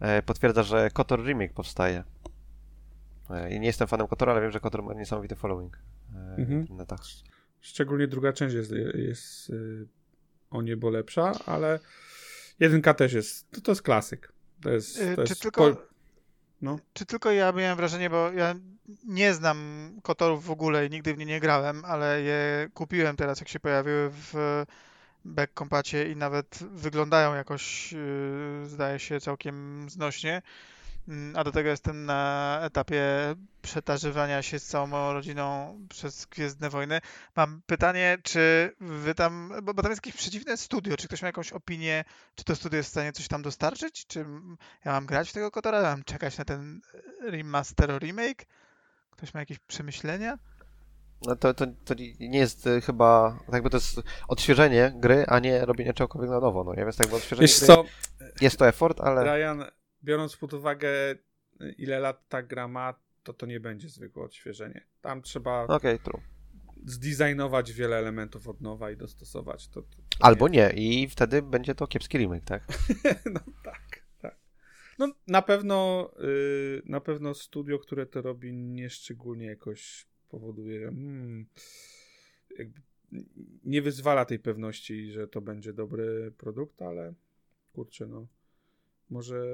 e, 0.00 0.22
potwierdza, 0.22 0.62
że 0.62 0.90
KOTOR 0.90 1.24
remake 1.24 1.52
powstaje. 1.52 2.04
E, 3.30 3.54
i 3.54 3.60
nie 3.60 3.66
jestem 3.66 3.88
fanem 3.88 4.06
KOTOR, 4.06 4.30
ale 4.30 4.40
wiem, 4.40 4.50
że 4.50 4.60
KOTOR 4.60 4.82
ma 4.82 4.94
niesamowity 4.94 5.36
following 5.36 5.76
e, 5.76 6.18
Mhm. 6.18 6.46
w 6.46 6.50
internetach. 6.60 7.00
Szczególnie 7.60 8.06
druga 8.08 8.32
część 8.32 8.54
jest, 8.54 8.72
jest 8.94 9.52
o 10.50 10.62
niebo 10.62 10.90
lepsza, 10.90 11.32
ale 11.46 11.78
jedynka 12.60 12.94
też 12.94 13.12
jest, 13.12 13.50
to, 13.50 13.60
to 13.60 13.70
jest 13.72 13.82
klasyk. 13.82 14.32
To 14.62 14.70
jest, 14.70 14.98
to 15.16 15.24
Czy 15.24 15.32
jest 15.32 15.42
tylko, 15.42 15.74
po- 15.74 15.82
no. 16.62 16.78
czy 16.92 17.06
tylko 17.06 17.30
ja 17.30 17.52
miałem 17.52 17.76
wrażenie, 17.76 18.10
bo 18.10 18.32
ja 18.32 18.54
nie 19.04 19.34
znam 19.34 19.90
Kotorów 20.02 20.44
w 20.44 20.50
ogóle 20.50 20.86
i 20.86 20.90
nigdy 20.90 21.14
w 21.14 21.18
nie 21.18 21.26
nie 21.26 21.40
grałem, 21.40 21.84
ale 21.84 22.22
je 22.22 22.68
kupiłem 22.74 23.16
teraz, 23.16 23.40
jak 23.40 23.48
się 23.48 23.60
pojawiły 23.60 24.10
w 24.12 24.34
back 25.24 25.54
kompacie 25.54 26.10
i 26.10 26.16
nawet 26.16 26.58
wyglądają 26.72 27.34
jakoś, 27.34 27.92
yy, 27.92 28.66
zdaje 28.66 28.98
się, 28.98 29.20
całkiem 29.20 29.86
znośnie. 29.90 30.42
Mm, 31.08 31.36
A 31.36 31.44
do 31.44 31.52
tego 31.52 31.68
jestem 31.68 32.04
na 32.04 32.58
etapie 32.62 33.02
przetarzywania 33.62 34.42
się 34.42 34.58
z 34.58 34.66
całą 34.66 34.86
moją 34.86 35.12
rodziną 35.12 35.78
przez 35.88 36.26
Gwiezdne 36.26 36.70
Wojny. 36.70 37.00
Mam 37.36 37.62
pytanie, 37.66 38.18
czy 38.22 38.72
wy 38.80 39.14
tam, 39.14 39.52
bo, 39.62 39.74
bo 39.74 39.82
tam 39.82 39.92
jest 39.92 40.06
jakieś 40.06 40.20
przeciwne 40.20 40.56
studio, 40.56 40.96
czy 40.96 41.06
ktoś 41.08 41.22
ma 41.22 41.26
jakąś 41.26 41.52
opinię, 41.52 42.04
czy 42.34 42.44
to 42.44 42.56
studio 42.56 42.76
jest 42.76 42.88
w 42.88 42.92
stanie 42.92 43.12
coś 43.12 43.28
tam 43.28 43.42
dostarczyć? 43.42 44.06
Czy 44.06 44.18
ja 44.84 44.92
mam 44.92 45.06
grać 45.06 45.30
w 45.30 45.32
tego 45.32 45.50
Kotora, 45.50 45.82
mam 45.82 46.04
czekać 46.04 46.38
na 46.38 46.44
ten 46.44 46.80
remaster, 47.20 47.98
remake? 47.98 48.46
Ktoś 49.10 49.34
ma 49.34 49.40
jakieś 49.40 49.58
przemyślenia? 49.58 50.38
No 51.26 51.36
to, 51.36 51.54
to, 51.54 51.66
to 51.84 51.94
nie 52.20 52.38
jest 52.38 52.66
e, 52.66 52.80
chyba, 52.80 53.38
tak 53.46 53.54
jakby 53.54 53.70
to 53.70 53.76
jest 53.76 54.00
odświeżenie 54.28 54.92
gry, 54.96 55.24
a 55.28 55.38
nie 55.38 55.64
robienie 55.64 55.94
czegokolwiek 55.94 56.30
na 56.30 56.40
nowo, 56.40 56.64
no 56.64 56.74
nie? 56.74 56.82
Więc 56.84 56.96
tak 56.96 57.04
jakby 57.06 57.16
odświeżenie 57.16 57.48
Wiesz 57.48 57.58
gry, 57.58 57.66
co, 57.66 57.84
jest 58.40 58.58
to 58.58 58.68
effort, 58.68 59.00
ale 59.00 59.24
Ryan, 59.24 59.64
biorąc 60.04 60.36
pod 60.36 60.54
uwagę 60.54 60.88
ile 61.78 62.00
lat 62.00 62.28
ta 62.28 62.42
gra 62.42 62.68
ma, 62.68 62.94
to 63.22 63.32
to 63.32 63.46
nie 63.46 63.60
będzie 63.60 63.88
zwykłe 63.88 64.24
odświeżenie. 64.24 64.86
Tam 65.00 65.22
trzeba 65.22 65.66
okej, 65.66 65.98
true. 65.98 66.20
zdesignować 66.84 67.72
wiele 67.72 67.96
elementów 67.96 68.48
od 68.48 68.60
nowa 68.60 68.90
i 68.90 68.96
dostosować. 68.96 69.68
To, 69.68 69.82
to, 69.82 69.88
to 70.18 70.24
Albo 70.24 70.48
nie 70.48 70.70
i 70.70 71.08
wtedy 71.08 71.42
będzie 71.42 71.74
to 71.74 71.86
kiepski 71.86 72.18
remake, 72.18 72.44
tak? 72.44 72.62
No 73.34 73.40
tak, 73.64 74.02
tak. 74.20 74.36
No 74.98 75.08
na 75.26 75.42
pewno 75.42 76.10
y, 76.24 76.82
na 76.84 77.00
pewno 77.00 77.34
studio, 77.34 77.78
które 77.78 78.06
to 78.06 78.22
robi 78.22 78.52
nieszczególnie 78.52 79.46
jakoś 79.46 80.11
powoduje, 80.32 80.80
hmm, 80.80 81.46
jakby 82.58 82.80
nie 83.64 83.82
wyzwala 83.82 84.24
tej 84.24 84.38
pewności, 84.38 85.12
że 85.12 85.28
to 85.28 85.40
będzie 85.40 85.72
dobry 85.72 86.32
produkt, 86.38 86.82
ale 86.82 87.14
kurczę 87.72 88.06
no 88.06 88.26
może 89.10 89.44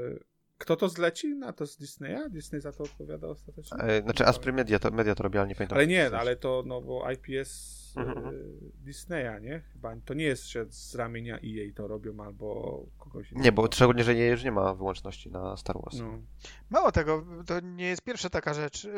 kto 0.59 0.77
to 0.77 0.89
zleci 0.89 1.35
na 1.35 1.53
to 1.53 1.67
z 1.67 1.77
Disneya? 1.77 2.31
Disney 2.31 2.61
za 2.61 2.73
to 2.73 2.85
odpowiada 2.85 3.29
ostatecznie? 3.29 3.79
E, 3.79 4.03
Znaczy 4.03 4.27
Aspry 4.27 4.53
Media 4.53 4.79
to, 4.79 4.91
Media 4.91 5.15
to 5.15 5.23
robi, 5.23 5.39
ale 5.39 5.49
nie 5.49 5.55
pamiętam. 5.55 5.79
Ale 5.79 5.87
nie, 5.87 6.11
ale 6.11 6.37
to 6.37 6.63
no 6.67 6.81
bo 6.83 7.11
IPS 7.11 7.79
Mhm. 7.97 8.35
y, 8.35 8.59
Disneya, 8.75 9.41
nie? 9.41 9.61
Chyba 9.73 9.97
to 10.05 10.15
nie 10.15 10.25
jest, 10.25 10.51
że 10.51 10.67
z 10.71 10.95
ramienia 10.95 11.35
EA 11.37 11.73
to 11.75 11.89
robią 11.89 12.21
albo 12.25 12.87
kogoś 12.99 13.31
innego. 13.33 13.45
Nie, 13.45 13.53
bo 13.53 13.69
szczególnie, 13.73 14.05
że 14.05 14.15
nie, 14.15 14.27
już 14.27 14.45
nie 14.45 14.53
ma 14.53 14.75
wyłączności 14.75 15.31
na 15.31 15.57
Star 15.57 15.77
Wars. 15.83 15.99
No. 15.99 16.23
Mało 16.71 16.93
tego, 16.93 17.27
to 17.47 17.61
nie 17.61 17.87
jest 17.89 18.03
pierwsza 18.03 18.31
taka 18.31 18.55
rzecz, 18.55 18.85
yy, 18.85 18.93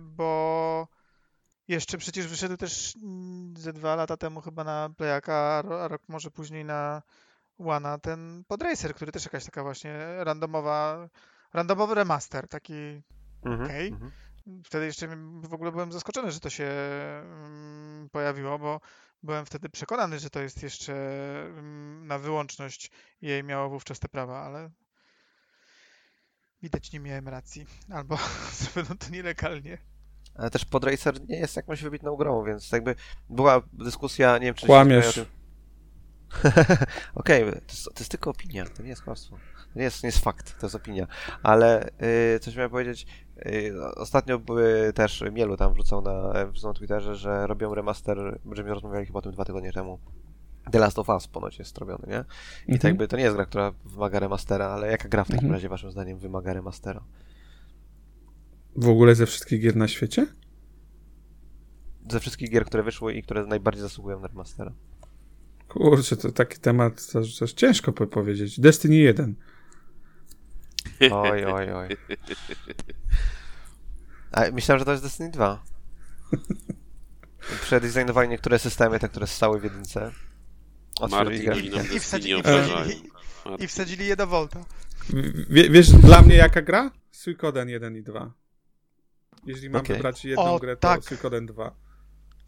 bo 0.00 0.88
jeszcze 1.68 1.98
przecież 1.98 2.26
wyszedł 2.26 2.56
też 2.56 2.94
mm, 3.02 3.56
ze 3.56 3.72
dwa 3.72 3.96
lata 3.96 4.16
temu 4.16 4.40
chyba 4.40 4.64
na 4.64 4.90
Playaka, 4.96 5.34
a 5.34 5.62
ro- 5.62 5.84
a 5.84 5.88
rok 5.88 6.02
może 6.08 6.30
później 6.30 6.64
na 6.64 7.02
Wana 7.58 7.98
ten 7.98 8.44
Podracer, 8.48 8.94
który 8.94 9.12
też 9.12 9.24
jakaś 9.24 9.44
taka 9.44 9.62
właśnie 9.62 10.24
randomowa, 10.24 11.08
randomowy 11.52 11.94
remaster, 11.94 12.48
taki 12.48 13.02
Mhm, 13.44 13.64
Okej. 13.64 13.88
mhm. 13.88 14.10
Wtedy 14.64 14.86
jeszcze 14.86 15.08
w 15.42 15.54
ogóle 15.54 15.72
byłem 15.72 15.92
zaskoczony, 15.92 16.32
że 16.32 16.40
to 16.40 16.50
się 16.50 16.64
mm, 17.22 18.08
pojawiło, 18.10 18.58
bo 18.58 18.80
byłem 19.22 19.46
wtedy 19.46 19.68
przekonany, 19.68 20.18
że 20.18 20.30
to 20.30 20.40
jest 20.40 20.62
jeszcze 20.62 20.94
mm, 21.44 22.06
na 22.06 22.18
wyłączność 22.18 22.90
jej 23.20 23.44
miało 23.44 23.68
wówczas 23.68 23.98
te 23.98 24.08
prawa, 24.08 24.40
ale 24.44 24.70
widać 26.62 26.92
nie 26.92 27.00
miałem 27.00 27.28
racji. 27.28 27.66
Albo 27.92 28.18
zrobiono 28.58 28.96
to 28.96 29.08
nielegalnie. 29.10 29.78
Ale 30.38 30.50
też 30.50 30.64
Podracer 30.64 31.28
nie 31.28 31.36
jest 31.36 31.56
jakąś 31.56 31.82
wybitną 31.82 32.16
grą, 32.16 32.44
więc 32.44 32.72
jakby 32.72 32.94
była 33.30 33.62
dyskusja, 33.72 34.38
nie 34.38 34.44
wiem 34.46 34.54
czy... 34.54 34.66
Kłamiesz. 34.66 35.14
się 35.14 35.24
Okej, 37.14 37.44
to, 37.44 37.50
jest- 37.68 37.84
to 37.84 37.98
jest 37.98 38.10
tylko 38.10 38.30
opinia, 38.30 38.64
to 38.66 38.82
nie 38.82 38.88
jest 38.88 39.02
kłamstwo. 39.02 39.36
To 39.72 39.78
nie 39.78 39.84
jest, 39.84 40.02
nie 40.02 40.06
jest 40.08 40.18
fakt, 40.18 40.60
to 40.60 40.66
jest 40.66 40.74
opinia. 40.76 41.06
Ale 41.42 41.88
y, 42.36 42.38
coś 42.40 42.56
miałem 42.56 42.70
powiedzieć, 42.70 43.06
y, 43.46 43.72
ostatnio 43.96 44.38
były 44.38 44.92
też, 44.94 45.24
Mielu 45.32 45.56
tam 45.56 45.72
wrzucał 45.74 46.02
na, 46.02 46.32
wrzucał 46.46 46.70
na 46.70 46.78
Twitterze, 46.78 47.16
że 47.16 47.46
robią 47.46 47.74
remaster, 47.74 48.38
będziemy 48.44 48.74
rozmawiali 48.74 49.06
chyba 49.06 49.18
o 49.18 49.22
tym 49.22 49.32
dwa 49.32 49.44
tygodnie 49.44 49.72
temu. 49.72 49.98
The 50.72 50.78
Last 50.78 50.98
of 50.98 51.08
Us 51.08 51.26
ponoć 51.28 51.58
jest 51.58 51.78
robiony, 51.78 52.06
nie? 52.08 52.24
I 52.66 52.66
to 52.66 52.72
Mhm. 52.74 52.90
jakby 52.90 53.08
to 53.08 53.16
nie 53.16 53.22
jest 53.22 53.36
gra, 53.36 53.46
która 53.46 53.72
wymaga 53.84 54.18
remastera, 54.18 54.66
ale 54.66 54.90
jaka 54.90 55.08
gra 55.08 55.24
w 55.24 55.26
takim 55.26 55.38
Mhm. 55.38 55.52
razie 55.52 55.68
waszym 55.68 55.90
zdaniem 55.92 56.18
wymaga 56.18 56.52
remastera? 56.52 57.00
W 58.76 58.88
ogóle 58.88 59.14
ze 59.14 59.26
wszystkich 59.26 59.60
gier 59.60 59.76
na 59.76 59.88
świecie? 59.88 60.26
Ze 62.10 62.20
wszystkich 62.20 62.50
gier, 62.50 62.64
które 62.64 62.82
wyszły 62.82 63.14
i 63.14 63.22
które 63.22 63.46
najbardziej 63.46 63.82
zasługują 63.82 64.20
na 64.20 64.28
remastera. 64.28 64.72
Kurczę, 65.68 66.16
to 66.16 66.32
taki 66.32 66.58
temat, 66.58 67.06
to, 67.06 67.20
to 67.20 67.44
jest 67.44 67.54
ciężko 67.54 67.92
po- 67.92 68.06
powiedzieć. 68.06 68.60
Destiny 68.60 68.96
1. 68.96 69.34
Oj, 71.10 71.44
oj, 71.44 71.72
oj. 71.72 71.96
A 74.32 74.50
myślałem, 74.52 74.78
że 74.78 74.84
to 74.84 74.90
jest 74.90 75.04
Destiny 75.04 75.30
2. 75.30 75.64
Przedesignowali 77.62 78.28
niektóre 78.28 78.58
systemy, 78.58 78.98
te, 78.98 79.08
które 79.08 79.26
stały 79.26 79.60
w 79.60 79.64
jedynce. 79.64 80.10
Martin 81.10 81.42
i 81.42 81.44
grafikę. 81.44 81.76
nam 81.76 81.86
I 83.58 83.66
wsadzili 83.66 84.06
je 84.06 84.16
do 84.16 84.26
Volta. 84.26 84.64
Wie, 85.50 85.70
wiesz, 85.70 85.90
dla 85.90 86.22
mnie 86.22 86.36
jaka 86.36 86.62
gra? 86.62 86.90
Suikoden 87.10 87.68
1 87.68 87.96
i 87.96 88.02
2. 88.02 88.32
Jeśli 89.46 89.70
mam 89.70 89.80
Okej. 89.80 89.96
wybrać 89.96 90.24
jedną 90.24 90.44
O, 90.54 90.58
grę, 90.58 90.76
to 90.76 90.80
tak. 90.88 91.04
Suikoden 91.04 91.46
2. 91.46 91.74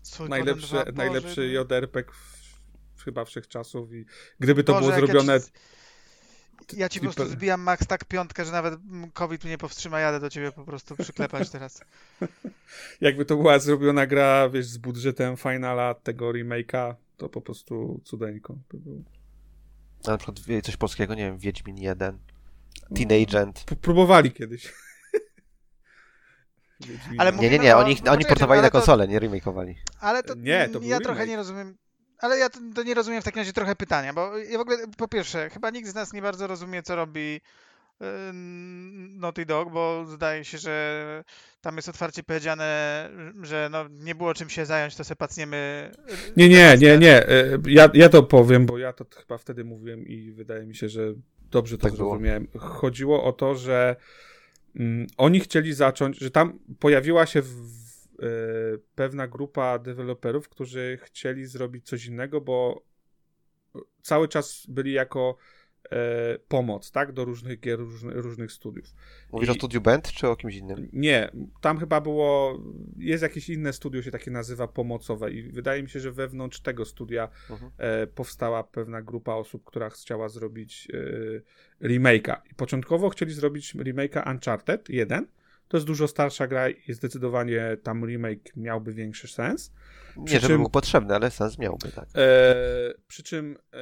Suikoden 0.02 0.30
Najlepszy, 0.30 0.66
2, 0.68 0.78
Boże, 0.78 0.92
najlepszy 0.92 1.40
no. 1.54 1.76
JRPG 1.76 2.12
w, 2.94 3.02
chyba 3.04 3.24
wszechczasów 3.24 3.92
i 3.92 4.04
gdyby 4.40 4.64
to 4.64 4.72
Boże, 4.72 4.86
było 4.86 4.96
zrobione... 4.96 5.32
Ja 5.32 5.40
ci, 6.66 6.78
ja 6.78 6.88
ci 6.88 7.00
po 7.00 7.04
prostu 7.04 7.26
zbijam 7.28 7.60
max 7.60 7.86
tak 7.86 8.04
piątkę, 8.04 8.44
że 8.44 8.52
nawet 8.52 8.74
COVID 9.12 9.44
mnie 9.44 9.58
powstrzyma, 9.58 10.00
jadę 10.00 10.20
do 10.20 10.30
ciebie 10.30 10.52
po 10.52 10.64
prostu 10.64 10.96
przyklepać 10.96 11.50
teraz. 11.56 11.80
Jakby 13.00 13.24
to 13.24 13.36
była 13.36 13.58
zrobiona 13.58 14.06
gra, 14.06 14.48
wiesz, 14.48 14.66
z 14.66 14.78
budżetem 14.78 15.36
finala 15.36 15.94
tego 15.94 16.32
remake'a, 16.32 16.94
to 17.16 17.28
po 17.28 17.40
prostu 17.40 18.00
cudeńko 18.04 18.56
by 18.72 18.78
było. 18.78 19.02
Na 20.06 20.16
przykład 20.18 20.40
coś 20.64 20.76
polskiego, 20.76 21.14
nie 21.14 21.22
wiem, 21.24 21.38
Wiedźmin 21.38 21.78
1, 21.78 22.18
Teenagent. 22.94 23.64
P- 23.64 23.76
Próbowali 23.76 24.32
kiedyś. 24.32 24.72
Wiedźmina. 26.86 27.22
Ale 27.22 27.32
Nie, 27.32 27.50
nie, 27.50 27.58
nie, 27.58 27.76
oni, 27.76 27.96
no 28.04 28.12
oni 28.12 28.24
portowali 28.24 28.58
ale 28.58 28.66
na 28.66 28.70
to- 28.70 28.78
konsolę, 28.78 29.08
nie 29.08 29.18
remakeowali. 29.18 29.76
Ale 30.00 30.22
to, 30.22 30.34
Nie, 30.34 30.68
to 30.68 30.80
ja 30.82 30.98
trochę 31.00 31.12
remake. 31.20 31.28
nie 31.28 31.36
rozumiem. 31.36 31.76
Ale 32.18 32.38
ja 32.38 32.50
to, 32.50 32.58
to 32.74 32.82
nie 32.82 32.94
rozumiem 32.94 33.22
w 33.22 33.24
takim 33.24 33.38
razie 33.40 33.52
trochę 33.52 33.76
pytania, 33.76 34.12
bo 34.12 34.38
ja 34.38 34.58
w 34.58 34.60
ogóle 34.60 34.76
po 34.96 35.08
pierwsze, 35.08 35.50
chyba 35.50 35.70
nikt 35.70 35.88
z 35.88 35.94
nas 35.94 36.12
nie 36.12 36.22
bardzo 36.22 36.46
rozumie, 36.46 36.82
co 36.82 36.96
robi 36.96 37.40
yy, 38.00 38.06
Naughty 39.12 39.46
Dog, 39.46 39.72
bo 39.72 40.04
zdaje 40.06 40.44
się, 40.44 40.58
że 40.58 41.24
tam 41.60 41.76
jest 41.76 41.88
otwarcie 41.88 42.22
powiedziane, 42.22 43.08
że 43.42 43.68
no, 43.72 43.84
nie 43.90 44.14
było 44.14 44.34
czym 44.34 44.48
się 44.50 44.66
zająć, 44.66 44.96
to 44.96 45.04
se 45.04 45.16
pacniemy. 45.16 45.90
yy, 46.08 46.16
Nie, 46.36 46.48
nie, 46.48 46.76
nie, 46.78 46.98
nie. 46.98 47.28
e, 47.28 47.58
Ja, 47.68 47.88
ja 47.94 48.08
to 48.08 48.22
powiem, 48.22 48.66
bo 48.66 48.78
ja 48.78 48.92
to 48.92 49.04
chyba 49.20 49.38
wtedy 49.38 49.64
mówiłem 49.64 50.06
i 50.06 50.32
wydaje 50.32 50.66
mi 50.66 50.74
się, 50.76 50.88
że 50.88 51.00
dobrze 51.50 51.78
to 51.78 51.82
Tak 51.82 51.92
było. 51.96 52.08
zrozumiałem. 52.10 52.46
Chodziło 52.58 53.24
o 53.24 53.32
to, 53.32 53.54
że 53.54 53.96
oni 55.16 55.40
chcieli 55.40 55.74
zacząć, 55.74 56.18
że 56.18 56.30
tam 56.30 56.58
pojawiła 56.78 57.26
się 57.26 57.42
w, 57.42 57.48
e, 58.22 58.26
pewna 58.94 59.28
grupa 59.28 59.78
deweloperów, 59.78 60.48
którzy 60.48 60.98
chcieli 61.02 61.46
zrobić 61.46 61.86
coś 61.86 62.06
innego, 62.06 62.40
bo 62.40 62.84
cały 64.02 64.28
czas 64.28 64.66
byli 64.68 64.92
jako 64.92 65.36
pomoc, 66.48 66.90
tak, 66.90 67.12
do 67.12 67.24
różnych 67.24 67.60
gier, 67.60 67.78
różnych, 67.78 68.16
różnych 68.16 68.52
studiów. 68.52 68.94
Mówisz 69.32 69.48
I- 69.48 69.52
o 69.52 69.54
Studiu 69.54 69.80
Band, 69.80 70.12
czy 70.12 70.28
o 70.28 70.36
kimś 70.36 70.54
innym? 70.56 70.88
Nie, 70.92 71.30
tam 71.60 71.78
chyba 71.78 72.00
było. 72.00 72.58
Jest 72.98 73.22
jakieś 73.22 73.48
inne 73.48 73.72
studio, 73.72 74.02
się 74.02 74.10
takie 74.10 74.30
nazywa 74.30 74.68
pomocowe, 74.68 75.30
i 75.32 75.42
wydaje 75.42 75.82
mi 75.82 75.88
się, 75.90 76.00
że 76.00 76.12
wewnątrz 76.12 76.60
tego 76.60 76.84
studia 76.84 77.28
Mhm. 77.50 77.70
e, 77.78 78.06
powstała 78.06 78.64
pewna 78.64 79.02
grupa 79.02 79.34
osób, 79.34 79.64
która 79.64 79.90
chciała 79.90 80.28
zrobić 80.28 80.88
e, 81.82 81.86
remake'a. 81.88 82.36
I 82.50 82.54
początkowo 82.54 83.08
chcieli 83.08 83.32
zrobić 83.32 83.74
remake'a 83.74 84.30
Uncharted 84.32 84.88
1. 84.88 85.26
To 85.68 85.76
jest 85.76 85.86
dużo 85.86 86.08
starsza 86.08 86.46
gra 86.46 86.68
i 86.70 86.92
zdecydowanie 86.92 87.76
tam 87.82 88.04
remake 88.06 88.56
miałby 88.56 88.92
większy 88.94 89.28
sens. 89.28 89.72
Nie, 90.16 90.24
Przy 90.24 90.34
żeby 90.34 90.46
czym- 90.46 90.56
był 90.60 90.70
potrzebny, 90.70 91.14
ale 91.14 91.30
sens 91.30 91.58
miałby, 91.58 91.88
tak. 91.92 92.08
E, 92.14 92.54
przy 93.08 93.22
czym 93.22 93.56
e, 93.72 93.78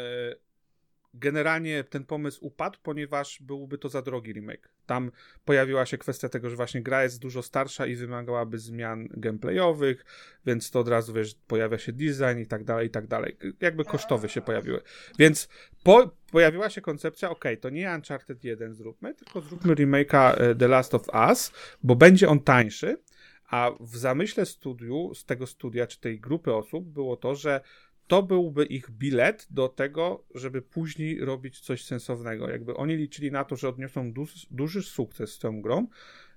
generalnie 1.14 1.84
ten 1.84 2.04
pomysł 2.04 2.46
upadł, 2.46 2.78
ponieważ 2.82 3.42
byłby 3.42 3.78
to 3.78 3.88
za 3.88 4.02
drogi 4.02 4.32
remake. 4.32 4.68
Tam 4.86 5.10
pojawiła 5.44 5.86
się 5.86 5.98
kwestia 5.98 6.28
tego, 6.28 6.50
że 6.50 6.56
właśnie 6.56 6.82
gra 6.82 7.02
jest 7.02 7.20
dużo 7.20 7.42
starsza 7.42 7.86
i 7.86 7.94
wymagałaby 7.94 8.58
zmian 8.58 9.08
gameplayowych, 9.10 10.04
więc 10.46 10.70
to 10.70 10.80
od 10.80 10.88
razu, 10.88 11.12
wiesz, 11.12 11.34
pojawia 11.46 11.78
się 11.78 11.92
design 11.92 12.38
i 12.42 12.46
tak 12.46 12.64
dalej, 12.64 12.86
i 12.86 12.90
tak 12.90 13.06
dalej. 13.06 13.36
Jakby 13.60 13.84
kosztowe 13.84 14.28
się 14.28 14.40
pojawiły. 14.40 14.80
Więc 15.18 15.48
po, 15.82 16.10
pojawiła 16.32 16.70
się 16.70 16.80
koncepcja, 16.80 17.30
ok, 17.30 17.44
to 17.60 17.70
nie 17.70 17.90
Uncharted 17.94 18.44
1 18.44 18.74
zróbmy, 18.74 19.14
tylko 19.14 19.40
zróbmy 19.40 19.74
remake'a 19.74 20.34
e, 20.36 20.54
The 20.54 20.68
Last 20.68 20.94
of 20.94 21.02
Us, 21.28 21.52
bo 21.82 21.96
będzie 21.96 22.28
on 22.28 22.40
tańszy, 22.40 22.96
a 23.48 23.70
w 23.80 23.96
zamyśle 23.96 24.46
studiu, 24.46 25.14
z 25.14 25.24
tego 25.24 25.46
studia, 25.46 25.86
czy 25.86 26.00
tej 26.00 26.20
grupy 26.20 26.54
osób 26.54 26.88
było 26.88 27.16
to, 27.16 27.34
że 27.34 27.60
to 28.08 28.22
byłby 28.22 28.64
ich 28.64 28.90
bilet 28.90 29.46
do 29.50 29.68
tego, 29.68 30.24
żeby 30.34 30.62
później 30.62 31.20
robić 31.20 31.60
coś 31.60 31.84
sensownego. 31.84 32.50
Jakby 32.50 32.74
oni 32.74 32.96
liczyli 32.96 33.32
na 33.32 33.44
to, 33.44 33.56
że 33.56 33.68
odniosą 33.68 34.12
duży, 34.12 34.46
duży 34.50 34.82
sukces 34.82 35.32
z 35.32 35.38
tą 35.38 35.62
grą 35.62 35.86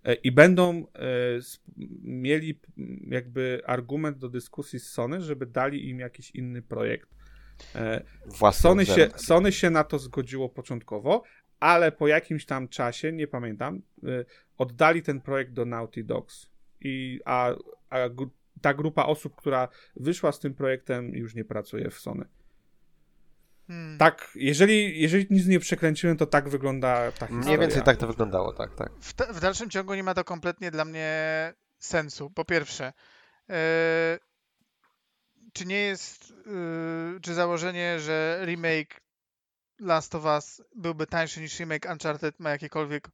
e, 0.04 0.14
i 0.14 0.32
będą 0.32 0.88
e, 0.96 1.10
mieli 2.04 2.60
jakby 3.08 3.62
argument 3.66 4.18
do 4.18 4.30
dyskusji 4.30 4.80
z 4.80 4.90
Sony, 4.90 5.22
żeby 5.22 5.46
dali 5.46 5.90
im 5.90 6.00
jakiś 6.00 6.32
inny 6.32 6.62
projekt. 6.62 7.10
E, 7.76 8.04
Sony 8.52 8.86
się. 8.86 9.10
Sony 9.16 9.52
się 9.52 9.70
na 9.70 9.84
to 9.84 10.00
zgodziło 10.00 10.50
początkowo, 10.50 11.24
ale 11.60 11.92
po 11.92 12.08
jakimś 12.08 12.46
tam 12.46 12.68
czasie, 12.68 13.12
nie 13.12 13.28
pamiętam, 13.28 13.82
oddali 14.58 15.02
ten 15.02 15.22
projekt 15.22 15.54
do 15.54 15.66
Naughty 15.66 16.04
Dogs. 16.04 16.52
I, 16.84 17.20
a 17.26 17.56
a 17.92 18.10
ta 18.62 18.74
grupa 18.74 19.04
osób, 19.06 19.36
która 19.36 19.68
wyszła 19.96 20.32
z 20.32 20.40
tym 20.40 20.54
projektem, 20.54 21.16
już 21.16 21.36
nie 21.36 21.46
pracuje 21.46 21.90
w 21.90 22.00
Sony. 22.00 22.26
Hmm. 23.68 23.98
Tak, 23.98 24.32
jeżeli, 24.36 25.02
jeżeli 25.02 25.28
nic 25.30 25.48
nie 25.48 25.60
przekręciłem, 25.60 26.18
to 26.18 26.26
tak 26.26 26.50
wygląda 26.50 27.12
ta 27.12 27.28
historia. 27.28 27.46
Mniej 27.46 27.58
więcej 27.60 27.82
tak 27.82 27.98
to 27.98 28.08
wyglądało, 28.08 28.54
tak, 28.54 28.76
tak. 28.76 28.92
W, 29.02 29.14
w 29.14 29.40
dalszym 29.40 29.70
ciągu 29.70 29.94
nie 29.94 30.04
ma 30.04 30.14
to 30.14 30.24
kompletnie 30.24 30.72
dla 30.72 30.86
mnie 30.86 31.14
sensu. 31.80 32.30
Po 32.30 32.46
pierwsze, 32.46 32.94
e, 33.50 34.20
czy 35.54 35.66
nie 35.66 35.80
jest, 35.80 36.34
e, 37.16 37.20
czy 37.20 37.34
założenie, 37.34 38.00
że 38.00 38.42
remake 38.46 39.02
Last 39.80 40.16
of 40.16 40.26
Us 40.26 40.62
byłby 40.76 41.08
tańszy 41.08 41.42
niż 41.42 41.60
remake 41.60 41.86
Uncharted 41.92 42.40
ma 42.40 42.50
jakiekolwiek, 42.50 43.08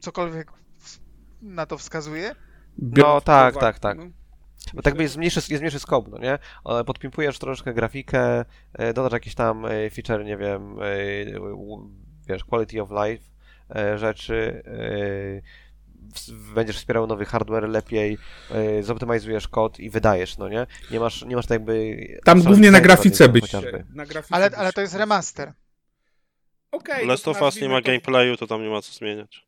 cokolwiek 0.00 0.52
w- 0.80 0.98
na 1.42 1.66
to 1.66 1.78
wskazuje? 1.78 2.34
Biorąc 2.78 3.14
No, 3.14 3.20
tak, 3.20 3.54
uwagę- 3.54 3.60
tak, 3.60 3.78
tak. 3.78 3.98
no, 3.98 4.04
Bo 4.74 4.82
tak 4.82 4.94
by 4.94 5.02
jest 5.02 5.16
mniejszy, 5.16 5.40
jest 5.50 5.60
mniejszy 5.60 5.78
scope, 5.78 6.10
no 6.10 6.18
nie? 6.18 6.38
Ale 6.64 6.84
Podpimpujesz 6.84 7.38
troszkę 7.38 7.74
grafikę, 7.74 8.44
e, 8.72 8.92
dodasz 8.94 9.12
jakieś 9.12 9.34
tam 9.34 9.66
e, 9.66 9.90
feature, 9.90 10.24
nie 10.24 10.36
wiem, 10.36 10.76
e, 10.82 10.86
wiesz, 12.28 12.44
quality 12.44 12.82
of 12.82 12.90
life 12.90 13.24
rzeczy, 13.96 14.62
będziesz 16.54 16.76
wspierał 16.76 17.06
nowy 17.06 17.24
hardware 17.24 17.68
lepiej, 17.68 18.18
zoptymalizujesz 18.80 19.48
kod 19.48 19.80
i 19.80 19.90
wydajesz, 19.90 20.38
no 20.38 20.48
nie? 20.48 20.66
Nie 20.90 21.00
masz, 21.00 21.24
nie 21.24 21.36
masz 21.36 21.46
tak 21.46 21.54
jakby... 21.54 21.96
Tam 22.24 22.42
głównie 22.42 22.70
na 22.70 22.80
grafice 22.80 23.24
się, 23.46 23.84
na 23.94 24.06
grafice 24.06 24.34
Ale, 24.34 24.50
ale 24.56 24.72
to 24.72 24.80
jest 24.80 24.94
remaster. 24.94 25.52
Okej, 26.72 27.06
Last 27.06 27.24
to 27.24 27.30
of 27.30 27.42
Us 27.42 27.60
nie 27.60 27.68
ma 27.68 27.80
to- 27.82 27.86
gameplayu, 27.86 28.36
to 28.36 28.46
tam 28.46 28.62
nie 28.62 28.70
ma 28.70 28.82
co 28.82 28.92
zmieniać. 28.92 29.46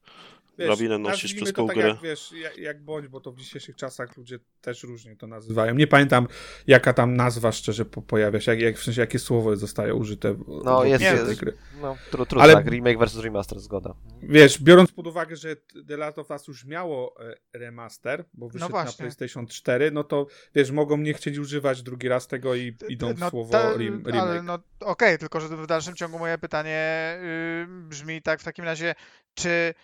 Wiesz, 0.61 0.69
Drabinę 0.69 0.99
nosisz 0.99 1.35
przez 1.35 1.53
pół 1.53 1.67
tak 1.67 1.77
gry. 1.77 1.89
jak, 1.89 2.01
wiesz, 2.03 2.33
jak, 2.33 2.59
jak 2.59 2.83
bądź, 2.85 3.09
bo 3.09 3.21
to 3.21 3.33
w 3.33 3.37
dzisiejszych 3.39 3.77
czasach 3.77 4.17
ludzie 4.17 4.39
też 4.61 4.83
różnie 4.83 5.17
to 5.17 5.27
nazywają. 5.27 5.75
Nie 5.75 5.87
pamiętam, 5.87 6.27
jaka 6.67 6.93
tam 6.93 7.17
nazwa 7.17 7.53
szczerze 7.53 7.85
po, 7.85 8.03
pojawia 8.03 8.41
się, 8.41 8.51
jak, 8.53 8.61
jak, 8.61 8.77
w 8.79 8.85
sensie 8.85 9.01
jakie 9.01 9.19
słowo 9.19 9.57
zostaje 9.57 9.95
użyte 9.95 10.35
w, 10.35 10.45
No, 10.65 10.85
jest- 10.85 11.03
jest. 11.05 11.41
gry. 11.41 11.57
No, 11.83 11.97
tru, 12.11 12.27
trudno, 12.27 12.43
Ale- 12.45 12.55
tak, 12.55 12.67
remake 12.67 12.99
versus 12.99 13.25
remaster, 13.25 13.61
zgoda. 13.61 13.95
Wiesz, 14.23 14.63
biorąc 14.63 14.93
pod 14.93 15.07
uwagę, 15.07 15.37
że 15.37 15.57
The 15.89 15.97
Last 15.97 16.19
of 16.19 16.31
Us 16.31 16.49
już 16.49 16.65
miało 16.65 17.15
e, 17.31 17.35
remaster, 17.59 18.25
bo 18.35 18.49
wyszedł 18.49 18.65
na 18.65 18.69
właśnie. 18.69 19.03
PlayStation 19.03 19.47
4, 19.47 19.91
no 19.91 20.05
to 20.05 20.27
wiesz, 20.55 20.71
mogą 20.71 20.97
nie 20.97 21.15
chcieć 21.15 21.39
używać 21.39 21.83
drugi 21.83 22.09
raz 22.09 22.27
tego 22.27 22.55
i 22.55 22.77
idą 22.89 23.15
w 23.15 23.19
No 23.19 23.31
słowo 23.31 23.53
ta- 23.53 23.61
Ale 23.69 23.79
remake. 23.79 24.43
no 24.43 24.59
okej, 24.81 25.19
tylko 25.19 25.41
że 25.41 25.49
w 25.49 25.67
dalszym 25.67 25.95
ciągu 25.95 26.19
moje 26.19 26.39
pytanie 26.39 27.19
y, 27.23 27.67
brzmi 27.89 28.23
tak 28.23 28.41
w 28.41 28.45
takim 28.45 28.65
razie, 28.65 28.95
czy 29.35 29.75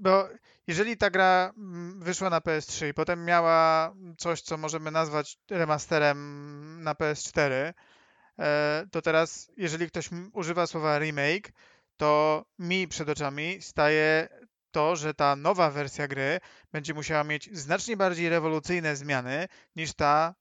bo 0.00 0.28
jeżeli 0.66 0.96
ta 0.96 1.10
gra 1.10 1.52
mm, 1.56 2.00
wyszła 2.00 2.30
na 2.30 2.38
PS3 2.40 2.88
i 2.88 2.94
potem 2.94 3.24
miała 3.24 3.92
coś, 4.18 4.42
co 4.42 4.56
możemy 4.56 4.90
nazwać 4.90 5.38
remasterem 5.50 6.82
na 6.82 6.94
PS4, 6.94 7.72
e, 8.38 8.86
to 8.90 9.02
teraz 9.02 9.50
jeżeli 9.56 9.88
ktoś 9.88 10.10
używa 10.32 10.66
słowa 10.66 10.98
remake, 10.98 11.52
to 11.96 12.44
mi 12.58 12.88
przed 12.88 13.08
oczami 13.08 13.62
staje 13.62 14.28
to, 14.70 14.96
że 14.96 15.14
ta 15.14 15.36
nowa 15.36 15.70
wersja 15.70 16.08
gry 16.08 16.40
będzie 16.72 16.94
musiała 16.94 17.24
mieć 17.24 17.56
znacznie 17.56 17.96
bardziej 17.96 18.28
rewolucyjne 18.28 18.96
zmiany 18.96 19.48
niż 19.76 19.94
ta, 19.94 20.34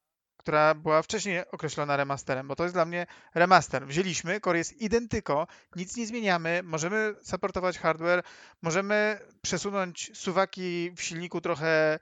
która 0.43 0.75
była 0.75 1.01
wcześniej 1.01 1.51
określona 1.51 1.97
remasterem, 1.97 2.47
bo 2.47 2.55
to 2.55 2.63
jest 2.63 2.75
dla 2.75 2.85
mnie 2.85 3.05
remaster. 3.35 3.87
Wzięliśmy, 3.87 4.39
core 4.41 4.57
jest 4.57 4.81
identyko, 4.81 5.47
nic 5.75 5.97
nie 5.97 6.07
zmieniamy, 6.07 6.61
możemy 6.63 7.15
supportować 7.21 7.79
hardware, 7.79 8.23
możemy 8.61 9.19
przesunąć 9.41 10.11
suwaki 10.13 10.91
w 10.97 11.01
silniku 11.01 11.41
trochę 11.41 11.99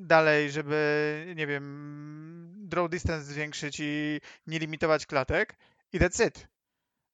dalej, 0.00 0.50
żeby, 0.50 1.32
nie 1.36 1.46
wiem, 1.46 2.54
draw 2.68 2.90
distance 2.90 3.24
zwiększyć 3.24 3.76
i 3.80 4.20
nie 4.46 4.58
limitować 4.58 5.06
klatek 5.06 5.56
i 5.92 5.98
that's 6.00 6.26
it. 6.26 6.48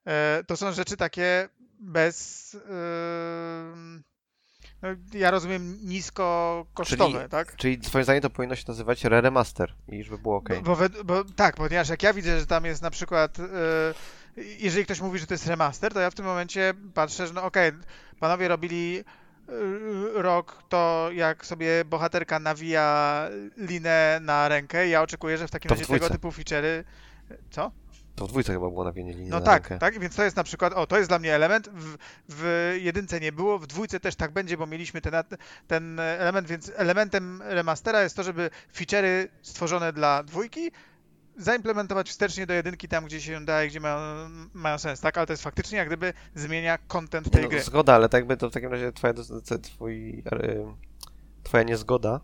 E, 0.07 0.45
To 0.47 0.57
są 0.57 0.73
rzeczy 0.73 0.97
takie 0.97 1.49
bez... 1.81 2.57
no, 3.77 4.16
ja 5.15 5.31
rozumiem 5.31 5.79
niskokosztowe, 5.83 7.19
Czyli- 7.19 7.29
tak? 7.29 7.57
Czyli 7.57 7.79
twoim 7.79 8.05
zdaniem 8.05 8.23
to 8.23 8.31
powinno 8.31 8.57
się 8.57 8.65
nazywać 8.69 9.05
re-remaster 9.05 9.73
i 9.89 9.97
już 9.97 10.11
by 10.11 10.19
było 10.19 10.37
ok. 10.37 10.49
Bo, 10.63 10.77
bo, 10.77 11.05
bo 11.05 11.25
tak, 11.25 11.57
ponieważ 11.57 11.89
jak 11.89 12.03
ja 12.03 12.13
widzę, 12.13 12.41
że 12.41 12.47
tam 12.47 12.65
jest 12.65 12.83
na 12.83 12.91
przykład, 12.91 13.39
e, 13.39 13.43
jeżeli 14.37 14.85
ktoś 14.85 15.01
mówi, 15.01 15.19
że 15.19 15.27
to 15.27 15.35
jest 15.35 15.47
remaster, 15.47 15.93
to 15.93 16.01
ja 16.01 16.11
w 16.11 16.15
tym 16.15 16.25
momencie 16.25 16.75
patrzę, 16.95 17.27
że 17.27 17.33
no 17.33 17.43
okej, 17.43 17.73
panowie 18.21 18.49
robili 18.49 18.99
e, 18.99 19.03
rok 20.23 20.63
to, 20.69 21.09
jak 21.13 21.47
sobie 21.47 21.85
bohaterka 21.85 22.39
nawija 22.39 23.29
linę 23.57 24.19
na 24.23 24.49
rękę, 24.49 24.89
ja 24.89 25.03
oczekuję, 25.03 25.39
że 25.39 25.49
w 25.49 25.51
takim 25.51 25.69
To 25.69 25.75
razie 25.75 25.87
tego 25.87 26.11
typu 26.11 26.29
feature'y, 26.29 26.85
co? 27.51 27.71
To 28.17 28.27
w 28.27 28.29
dwójce 28.29 28.53
chyba 28.53 28.71
było 28.71 28.85
nawienie 28.85 29.13
linii 29.13 29.31
No 29.31 29.39
na 29.39 29.45
tak, 29.45 29.71
rękę. 29.71 29.79
tak, 29.79 29.99
więc 30.01 30.17
to 30.17 30.25
jest 30.25 30.37
na 30.37 30.45
przykład, 30.45 30.73
o, 30.73 30.87
to 30.87 30.97
jest 30.99 31.11
dla 31.11 31.19
mnie 31.19 31.35
element, 31.35 31.69
w, 31.75 31.97
w 32.29 32.75
jedynce 32.81 33.21
nie 33.21 33.33
było, 33.33 33.59
w 33.59 33.67
dwójce 33.67 34.01
też 34.01 34.17
tak 34.17 34.33
będzie, 34.33 34.57
bo 34.57 34.67
mieliśmy 34.67 35.01
ten, 35.01 35.15
ten 35.67 36.01
element, 36.01 36.49
więc 36.49 36.73
elementem 36.77 37.43
remastera 37.45 38.03
jest 38.03 38.17
to, 38.17 38.23
żeby 38.23 38.51
feature'y 38.75 39.29
stworzone 39.43 39.93
dla 39.93 40.23
dwójki 40.23 40.71
zaimplementować 41.39 42.09
wstecznie 42.11 42.47
do 42.47 42.55
jedynki 42.55 42.89
tam, 42.89 43.05
gdzie 43.05 43.21
się 43.21 43.45
da 43.45 43.65
i 43.65 43.69
gdzie 43.69 43.81
mają, 43.81 43.99
mają 44.55 44.79
sens, 44.79 45.01
tak? 45.01 45.19
Ale 45.19 45.27
to 45.27 45.33
jest 45.33 45.43
faktycznie 45.43 45.79
jak 45.79 45.87
gdyby 45.89 46.13
zmienia 46.35 46.79
content 46.79 47.31
tej 47.31 47.43
No, 47.43 47.49
gry. 47.49 47.63
zgoda, 47.63 47.95
ale 47.95 48.09
tak 48.09 48.21
jakby 48.21 48.37
to 48.37 48.51
w 48.51 48.53
takim 48.53 48.71
razie 48.71 48.93
twoja, 48.93 49.15
twój, 49.63 50.23
e, 50.33 50.75
twoja 51.43 51.63
niezgoda 51.63 52.21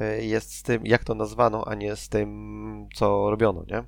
e, 0.00 0.24
jest 0.24 0.54
z 0.54 0.62
tym, 0.62 0.86
jak 0.86 1.04
to 1.04 1.14
nazwano, 1.14 1.64
a 1.68 1.74
nie 1.74 1.96
z 1.96 2.08
tym, 2.08 2.88
co 2.94 3.30
robiono, 3.30 3.64
nie? 3.68 3.84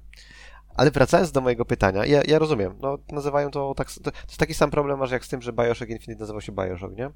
Ale 0.77 0.91
wracając 0.91 1.33
do 1.33 1.41
mojego 1.41 1.65
pytania, 1.65 2.07
ja, 2.07 2.23
ja 2.27 2.39
rozumiem, 2.39 2.75
no 2.81 2.99
nazywają 3.13 3.51
to 3.51 3.75
tak, 3.77 3.93
to 3.93 4.11
jest 4.27 4.37
taki 4.39 4.55
sam 4.55 4.71
problem 4.71 4.99
masz 4.99 5.11
jak 5.11 5.25
z 5.25 5.29
tym, 5.29 5.43
że 5.43 5.53
Bioshock 5.53 5.91
Infinite 5.91 6.21
nazywał 6.21 6.41
się 6.41 6.53
Bioshock, 6.53 6.97
nie? 6.97 7.11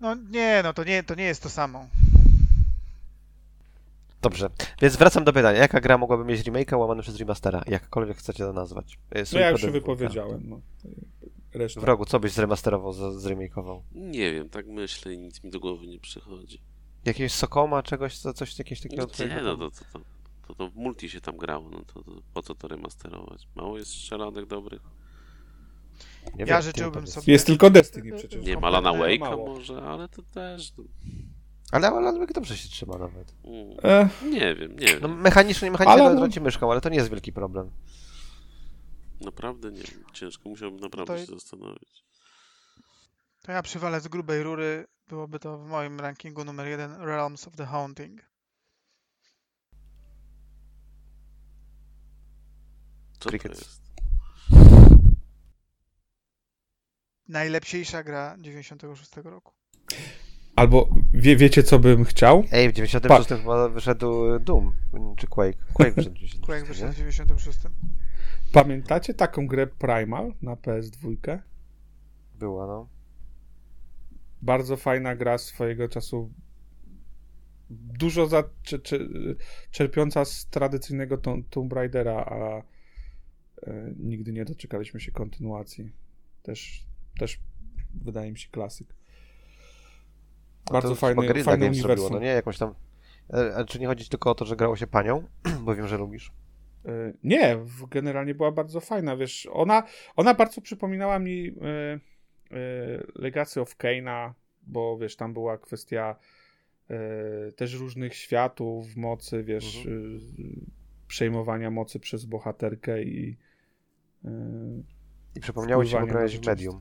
No 0.00 0.14
nie, 0.14 0.60
no 0.64 0.72
to 0.72 0.84
nie, 0.84 1.02
to 1.02 1.14
nie 1.14 1.24
jest 1.24 1.42
to 1.42 1.48
samo. 1.50 1.86
Dobrze, 4.22 4.50
więc 4.82 4.96
wracam 4.96 5.24
do 5.24 5.32
pytania, 5.32 5.58
jaka 5.58 5.80
gra 5.80 5.98
mogłaby 5.98 6.24
mieć 6.24 6.42
remake'a 6.46 6.78
łamany 6.78 7.02
przez 7.02 7.16
remastera, 7.16 7.62
jakkolwiek 7.66 8.16
chcecie 8.16 8.44
to 8.44 8.52
nazwać? 8.52 8.98
E, 9.10 9.22
No 9.32 9.38
ja 9.40 9.50
już 9.50 9.60
się 9.60 9.70
wypowiedziałem. 9.70 10.42
No. 10.48 10.60
Reszta. 11.54 11.80
Wrogu, 11.80 12.04
co 12.04 12.20
byś 12.20 12.32
zremasterował, 12.32 12.92
z- 12.92 13.22
zremakeował? 13.22 13.82
Nie 13.92 14.32
wiem, 14.32 14.48
tak 14.48 14.66
myślę 14.66 15.14
i 15.14 15.18
nic 15.18 15.44
mi 15.44 15.50
do 15.50 15.60
głowy 15.60 15.86
nie 15.86 15.98
przychodzi. 16.00 16.60
Jakiegoś 17.04 17.32
Sokoma, 17.32 17.82
czegoś, 17.82 18.18
co, 18.18 18.32
coś 18.32 18.58
jakiegoś 18.58 18.80
takiego? 18.82 19.06
Nie, 19.28 19.40
no 19.42 19.56
to, 19.56 19.70
to, 19.70 19.76
to, 19.92 20.00
to, 20.52 20.64
to 20.64 20.70
w 20.70 20.76
multi 20.76 21.10
się 21.10 21.20
tam 21.20 21.36
grało, 21.36 21.70
no 21.70 21.82
to, 21.94 22.02
to 22.04 22.12
po 22.34 22.42
co 22.42 22.54
to 22.54 22.68
remasterować? 22.68 23.48
Mało 23.54 23.78
jest 23.78 23.90
strzelanek 23.90 24.46
dobrych. 24.46 24.82
Nie 26.34 26.40
Ja 26.40 26.46
wiem, 26.46 26.62
życzyłbym 26.62 27.06
sobie- 27.06 27.32
Jest 27.32 27.46
tylko 27.46 27.70
Destiny 27.70 28.16
przecież. 28.18 28.46
Nie, 28.46 28.56
Malana 28.56 28.90
Kompletnie 28.90 29.18
Wake'a 29.18 29.30
mało. 29.30 29.46
może, 29.54 29.82
ale 29.82 30.08
to 30.08 30.22
też... 30.22 30.72
No, 30.78 30.84
Ale 31.72 31.88
Alan 31.88 32.18
Wake 32.18 32.32
dobrze 32.34 32.56
się 32.56 32.68
trzyma 32.68 32.98
nawet. 32.98 33.34
mm, 33.44 33.76
E, 33.82 34.08
nie 34.30 34.54
wiem, 34.54 34.76
nie 34.78 34.94
No 35.00 35.08
wiem. 35.08 35.20
mechanicznie, 35.20 35.66
nie 35.66 35.72
mechanicznie 35.72 35.92
Ale- 36.02 36.10
ale... 36.10 36.16
trąci 36.18 36.40
myszką, 36.40 36.70
ale 36.72 36.80
to 36.80 36.88
nie 36.88 36.96
jest 36.96 37.10
wielki 37.10 37.32
problem. 37.32 37.70
Naprawdę 39.20 39.70
nie 39.72 39.82
wiem. 39.82 40.04
Ciężko, 40.12 40.48
musiałbym 40.48 40.80
naprawdę 40.80 41.14
To- 41.16 41.26
się 41.26 41.32
zastanowić. 41.32 42.04
To 43.42 43.52
ja 43.52 43.62
przywalę 43.62 44.00
z 44.00 44.08
grubej 44.08 44.42
rury, 44.42 44.86
byłoby 45.08 45.38
to 45.38 45.58
w 45.58 45.66
moim 45.68 46.00
rankingu 46.00 46.44
numer 46.44 46.66
jeden 46.66 46.94
Realms 47.00 47.48
of 47.48 47.56
the 47.56 47.66
Haunting. 47.66 48.20
Co 53.22 53.28
Crickets. 53.28 53.58
to 53.58 53.64
jest? 53.64 53.82
Najlepsza 57.28 58.02
gra 58.02 58.36
96 58.40 59.16
roku. 59.24 59.52
albo 60.56 60.88
wie, 61.14 61.36
wiecie, 61.36 61.62
co 61.62 61.78
bym 61.78 62.04
chciał? 62.04 62.44
Ej, 62.52 62.68
w 62.68 62.72
96 62.72 63.28
chyba 63.28 63.68
wyszedł 63.68 64.38
Doom, 64.38 64.72
czy 65.16 65.26
Quake. 65.26 65.58
Quake 65.72 65.92
wyszedł 65.94 66.14
w 66.14 66.18
96, 66.18 66.46
Quake 66.46 66.64
wyszedł 66.64 66.92
w 66.92 66.98
nie? 66.98 66.98
96. 66.98 67.58
Pamiętacie 68.52 69.14
taką 69.14 69.46
grę 69.46 69.66
Primal 69.66 70.34
na 70.42 70.54
PS2? 70.54 71.38
Była, 72.34 72.66
no. 72.66 72.88
Bardzo 74.42 74.76
fajna 74.76 75.16
gra 75.16 75.38
swojego 75.38 75.88
czasu. 75.88 76.32
Dużo 77.70 78.26
za, 78.26 78.44
cze, 78.62 78.78
cze, 78.78 78.98
czerpiąca 79.70 80.24
z 80.24 80.46
tradycyjnego 80.46 81.18
Tom- 81.18 81.44
Tomb 81.44 81.72
Raidera, 81.72 82.16
a 82.16 82.62
nigdy 83.98 84.32
nie 84.32 84.44
doczekaliśmy 84.44 85.00
się 85.00 85.12
kontynuacji. 85.12 85.92
Też, 86.42 86.84
też 87.18 87.40
wydaje 87.94 88.32
mi 88.32 88.38
się 88.38 88.48
klasyk. 88.50 88.94
Bardzo 90.72 90.94
fajny, 90.94 91.22
fajny 91.44 91.44
zrobiło, 91.44 91.68
uniwersum. 91.68 92.12
no 92.12 92.18
nie? 92.18 92.26
Jakąś 92.26 92.58
tam... 92.58 92.74
E, 93.32 93.54
A 93.56 93.64
czy 93.64 93.80
nie 93.80 93.86
chodzi 93.86 94.08
tylko 94.08 94.30
o 94.30 94.34
to, 94.34 94.44
że 94.46 94.56
grało 94.56 94.76
się 94.76 94.86
panią? 94.86 95.24
Bo 95.64 95.74
wiem, 95.74 95.88
że 95.88 95.98
lubisz. 95.98 96.32
E, 96.84 97.12
Nie, 97.24 97.58
generalnie 97.90 98.34
była 98.34 98.52
bardzo 98.52 98.80
fajna, 98.80 99.16
wiesz, 99.16 99.48
ona, 99.52 99.82
ona 100.16 100.34
bardzo 100.34 100.60
przypominała 100.60 101.18
mi 101.18 101.48
e, 101.48 101.52
e, 101.60 101.98
Legacy 103.14 103.60
of 103.60 103.76
Kane'a, 103.76 104.32
bo 104.62 104.98
wiesz, 104.98 105.16
tam 105.16 105.32
była 105.32 105.58
kwestia 105.58 106.16
e, 106.90 107.52
też 107.52 107.74
różnych 107.74 108.14
światów, 108.14 108.96
mocy, 108.96 109.44
wiesz, 109.44 109.76
Mhm. 109.86 110.16
e, 110.16 110.72
przejmowania 111.06 111.70
mocy 111.70 112.00
przez 112.00 112.24
bohaterkę 112.24 113.02
i 113.02 113.30
e, 113.30 113.51
I 115.36 115.40
przypomniało 115.40 115.84
ci, 115.84 115.92
bo 115.92 116.06
grałeś 116.06 116.38
w. 116.38 116.46
Medium. 116.46 116.80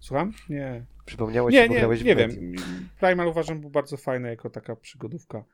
słucham? 0.00 0.32
Nie. 0.48 0.84
Przypomniało 1.04 1.50
ci, 1.50 1.56
Nie, 1.56 1.66
bo 1.68 1.72
nie, 1.74 1.78
grałeś 1.80 2.02
w 2.02 2.04
nie 2.04 2.16
wiem. 2.16 2.30
Medium. 2.30 2.54
Primal 3.00 3.26
uważam 3.28 3.60
był 3.60 3.70
bardzo 3.70 3.96
fajny 3.96 4.28
jako 4.28 4.50
taka 4.50 4.76
przygodówka. 4.76 5.44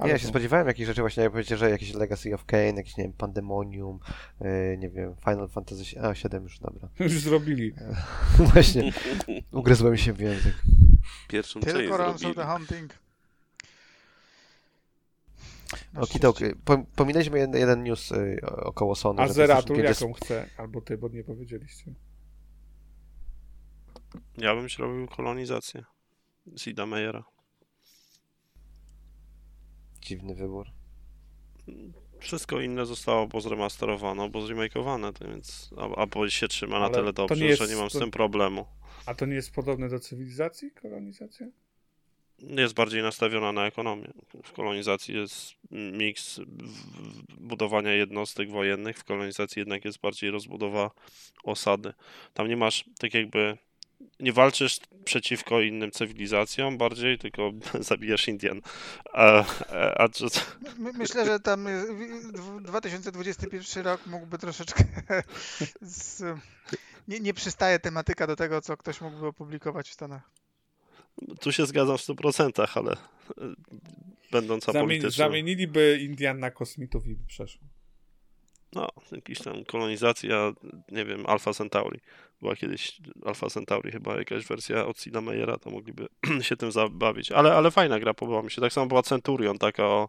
Nie, 0.00 0.08
ja 0.10 0.18
się 0.18 0.22
to- 0.22 0.28
spodziewałem 0.28 0.66
jakichś 0.66 0.86
rzeczy 0.86 1.00
właśnie, 1.00 1.22
jak 1.22 1.32
powiecie, 1.32 1.56
że 1.56 1.70
jakieś 1.70 1.94
Legacy 1.94 2.34
of 2.34 2.44
Kane, 2.44 2.64
jakieś, 2.76 2.96
nie 2.96 3.04
wiem, 3.04 3.12
Pandemonium, 3.12 3.98
yy, 4.40 4.78
nie 4.78 4.90
wiem, 4.90 5.14
Final 5.24 5.48
Fantasy... 5.48 6.00
A, 6.00 6.14
7 6.14 6.42
już, 6.42 6.58
dobra. 6.58 6.88
Już 7.00 7.12
zrobili. 7.12 7.72
Właśnie, 8.52 8.92
ugryzłem 9.52 9.96
się 9.96 10.12
w 10.12 10.20
język. 10.20 10.54
Pierwszą 11.28 11.60
Tylko 11.60 11.78
część 11.78 11.90
Realms 11.90 12.14
of 12.14 12.20
zrobili. 12.20 12.34
the 12.42 12.46
Hunting. 12.52 12.98
Na 15.92 16.02
po, 16.64 16.78
pominęliśmy 16.96 17.38
jeden, 17.38 17.60
jeden 17.60 17.82
news 17.82 18.10
yy, 18.10 18.40
około 18.42 18.94
Sony. 18.94 19.22
A 19.22 19.28
Zeratul 19.28 19.76
PlayStation 19.76 19.76
5 19.76 19.88
jest- 19.88 20.00
jaką 20.00 20.12
chce? 20.48 20.62
Albo 20.62 20.80
ty, 20.80 20.98
bo 20.98 21.08
nie 21.08 21.24
powiedzieliście. 21.24 21.94
Ja 24.38 24.54
bym 24.54 24.68
zrobił 24.68 25.06
kolonizację 25.08 25.84
Sida 26.56 26.86
Meyera. 26.86 27.24
Dziwny 30.00 30.34
wybór. 30.34 30.66
Wszystko 32.20 32.60
inne 32.60 32.86
zostało 32.86 33.28
pozremasterowane, 33.28 34.30
bo 34.30 34.46
zremakeowane, 34.46 35.12
to 35.12 35.28
więc 35.28 35.70
a, 35.76 35.96
a 36.02 36.06
bo 36.06 36.28
się 36.28 36.48
trzyma 36.48 36.78
na 36.78 36.84
Ale 36.86 36.94
tyle 36.94 37.06
to 37.12 37.12
dobrze, 37.12 37.44
nie 37.44 37.50
jest- 37.50 37.62
że 37.62 37.68
nie 37.68 37.76
mam 37.76 37.90
z 37.90 37.92
to- 37.92 37.98
tym 38.00 38.10
problemu. 38.10 38.66
A 39.06 39.14
to 39.14 39.26
nie 39.26 39.34
jest 39.34 39.50
podobne 39.54 39.88
do 39.88 39.98
cywilizacji, 40.00 40.70
kolonizacja? 40.70 41.46
Jest 42.42 42.74
bardziej 42.74 43.02
nastawiona 43.02 43.52
na 43.52 43.66
ekonomię. 43.66 44.08
W 44.44 44.52
kolonizacji 44.52 45.14
jest 45.14 45.54
miks 45.70 46.40
budowania 47.38 47.92
jednostek 47.92 48.50
wojennych, 48.50 48.98
w 48.98 49.04
kolonizacji 49.04 49.60
jednak 49.60 49.84
jest 49.84 50.00
bardziej 50.00 50.30
rozbudowa 50.30 50.90
osady. 51.44 51.92
Tam 52.34 52.48
nie 52.48 52.56
masz 52.56 52.84
tak 52.98 53.14
jakby 53.14 53.58
nie 54.20 54.32
walczysz 54.32 54.80
przeciwko 55.04 55.60
innym 55.60 55.90
cywilizacjom 55.90 56.78
bardziej, 56.78 57.18
tylko 57.18 57.50
zabijasz 57.80 58.28
Indian. 58.28 58.60
A, 59.12 59.44
a, 59.96 60.08
czy, 60.08 60.24
My, 60.78 60.92
myślę, 60.92 61.26
że 61.26 61.40
tam 61.40 61.66
y, 61.66 61.86
w- 62.32 62.62
2021 62.62 63.84
rok 63.84 64.06
mógłby 64.06 64.38
troszeczkę. 64.38 64.84
Z, 65.80 66.22
nie, 67.08 67.20
nie 67.20 67.34
przystaje 67.34 67.78
tematyka 67.78 68.26
do 68.26 68.36
tego, 68.36 68.60
co 68.60 68.76
ktoś 68.76 69.00
mógłby 69.00 69.26
opublikować 69.26 69.88
w 69.88 69.92
Stanach. 69.92 70.41
Tu 71.40 71.52
się 71.52 71.66
zgadzam 71.66 71.98
w 71.98 72.00
100%, 72.00 72.68
ale 72.74 72.92
e, 72.92 72.96
będąc 74.32 74.68
apolitycznym. 74.68 75.10
zamieniliby 75.12 75.98
Indian 76.02 76.38
na 76.38 76.50
kosmitów 76.50 77.06
i 77.06 77.14
by 77.14 77.24
przeszło. 77.26 77.60
No, 78.74 78.88
jakiś 79.12 79.38
tam 79.38 79.64
kolonizacja, 79.64 80.52
nie 80.92 81.04
wiem, 81.04 81.26
Alpha 81.26 81.52
Centauri. 81.52 82.00
Była 82.40 82.56
kiedyś 82.56 83.00
Alpha 83.24 83.50
Centauri, 83.50 83.92
chyba 83.92 84.16
jakaś 84.16 84.46
wersja 84.46 84.86
od 84.86 85.00
Sida 85.00 85.20
Meyera, 85.20 85.56
to 85.56 85.70
mogliby 85.70 86.06
się 86.40 86.56
tym 86.56 86.72
zabawić. 86.72 87.32
Ale, 87.32 87.54
ale 87.54 87.70
fajna 87.70 88.00
gra, 88.00 88.14
podobała 88.14 88.42
mi 88.42 88.50
się. 88.50 88.60
Tak 88.60 88.72
samo 88.72 88.86
była 88.86 89.02
Centurion, 89.02 89.58
taka 89.58 89.86
o, 89.86 90.08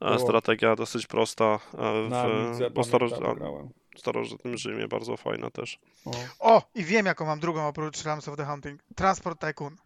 e, 0.00 0.06
Było. 0.06 0.18
strategia 0.18 0.76
dosyć 0.76 1.06
prosta 1.06 1.58
e, 1.74 2.08
Na 2.08 2.28
w, 2.28 2.30
Amidze 2.30 2.70
po 2.70 2.84
staroż, 2.84 3.10
pamiętam, 3.10 3.32
a- 3.32 3.38
grałem. 3.38 3.70
starożytnym 3.96 4.58
Rzymie, 4.58 4.88
bardzo 4.88 5.16
fajna 5.16 5.50
też. 5.50 5.78
O. 6.04 6.10
O, 6.40 6.62
i 6.74 6.84
wiem, 6.84 7.06
jaką 7.06 7.26
mam 7.26 7.40
drugą 7.40 7.66
oprócz 7.68 8.02
Realms 8.04 8.28
of 8.28 8.36
the 8.36 8.44
Hunting. 8.44 8.80
Transport 8.96 9.40
Tycoon. 9.40 9.76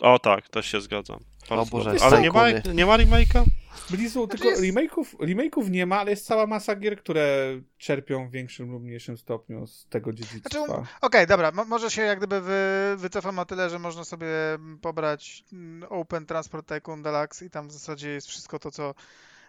O 0.00 0.18
tak, 0.18 0.48
też 0.48 0.66
się 0.66 0.80
zgadzam. 0.80 1.18
Bardzo 1.50 1.70
Boże, 1.70 1.94
ale 2.02 2.20
nie 2.20 2.30
ma, 2.30 2.50
nie 2.50 2.86
ma 2.86 2.96
remake'a? 2.98 3.44
Blizu, 3.90 4.24
Znaczy 4.26 4.38
tylko 4.42 4.50
jest- 4.50 4.62
remake'ów, 4.62 5.16
remake'ów 5.16 5.70
nie 5.70 5.86
ma, 5.86 6.00
ale 6.00 6.10
jest 6.10 6.26
cała 6.26 6.46
masa 6.46 6.76
gier, 6.76 6.98
które 6.98 7.26
czerpią 7.78 8.28
w 8.28 8.30
większym 8.30 8.70
lub 8.70 8.82
mniejszym 8.82 9.18
stopniu 9.18 9.66
z 9.66 9.86
tego 9.88 10.12
dziedzictwa. 10.12 10.64
Znaczy, 10.66 10.82
Okej, 11.00 11.26
dobra, 11.26 11.52
mo- 11.52 11.64
może 11.64 11.90
się 11.90 12.02
jak 12.02 12.18
gdyby 12.18 12.40
wy, 12.40 12.94
wycofam 12.96 13.38
o 13.38 13.44
tyle, 13.44 13.70
że 13.70 13.78
można 13.78 14.04
sobie 14.04 14.28
pobrać 14.82 15.44
mm, 15.52 15.88
Open 15.92 16.26
Transport 16.26 16.68
Tycoon 16.68 17.02
Deluxe 17.02 17.44
i 17.46 17.50
tam 17.50 17.68
w 17.68 17.72
zasadzie 17.72 18.08
jest 18.08 18.26
wszystko 18.26 18.58
to, 18.58 18.70
co 18.70 18.94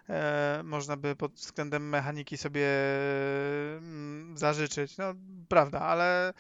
e, 0.09 0.61
można 0.63 0.97
by 0.97 1.15
pod 1.15 1.33
względem 1.33 1.89
mechaniki 1.89 2.37
sobie 2.37 2.67
mm, 3.77 4.37
zażyczyć. 4.37 4.97
No, 4.97 5.05
prawda, 5.47 5.79
ale, 5.79 6.33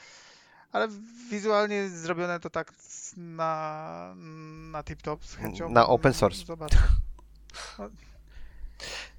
ale 0.73 0.87
wizualnie 1.31 1.89
zrobione 1.89 2.39
to 2.39 2.49
tak 2.49 2.73
na, 3.17 4.13
na 4.71 4.83
tip-top 4.83 5.17
z 5.25 5.35
chęcią. 5.35 5.69
Na 5.69 5.87
open 5.87 6.13
source. 6.13 6.45
Zobaczę. 6.45 6.77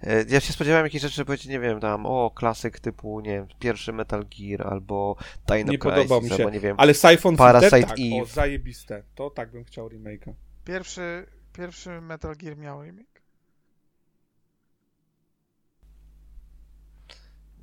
E, 0.02 0.24
Ja 0.28 0.40
się 0.40 0.52
spodziewałem 0.52 0.86
jakichś 0.86 1.02
rzeczy, 1.02 1.14
że 1.16 1.24
powiecie, 1.24 1.48
nie 1.50 1.60
wiem, 1.60 1.80
tam, 1.80 2.06
o, 2.06 2.30
klasyk 2.30 2.80
typu, 2.80 3.20
nie 3.20 3.30
wiem, 3.30 3.46
pierwszy 3.58 3.92
Metal 3.92 4.24
Gear, 4.38 4.66
albo 4.72 5.16
Dino 5.46 5.72
Nie 5.72 5.78
Crisis, 5.78 5.94
podobał 5.96 6.22
mi 6.22 6.28
się. 6.28 6.34
albo 6.34 6.50
nie 6.50 6.60
wiem, 6.60 6.76
Ale 6.78 6.94
Siphon 6.94 7.36
Parasite 7.36 7.70
Filter, 7.76 7.88
tak, 7.88 7.98
o, 7.98 8.22
Eve. 8.22 8.32
zajebiste. 8.32 9.02
To 9.14 9.30
tak 9.30 9.50
bym 9.50 9.64
chciał 9.64 9.88
remake'a. 9.88 10.32
Pierwszy, 10.64 11.26
pierwszy 11.52 12.00
Metal 12.00 12.36
Gear 12.36 12.56
miał 12.56 12.82
remake. 12.84 13.13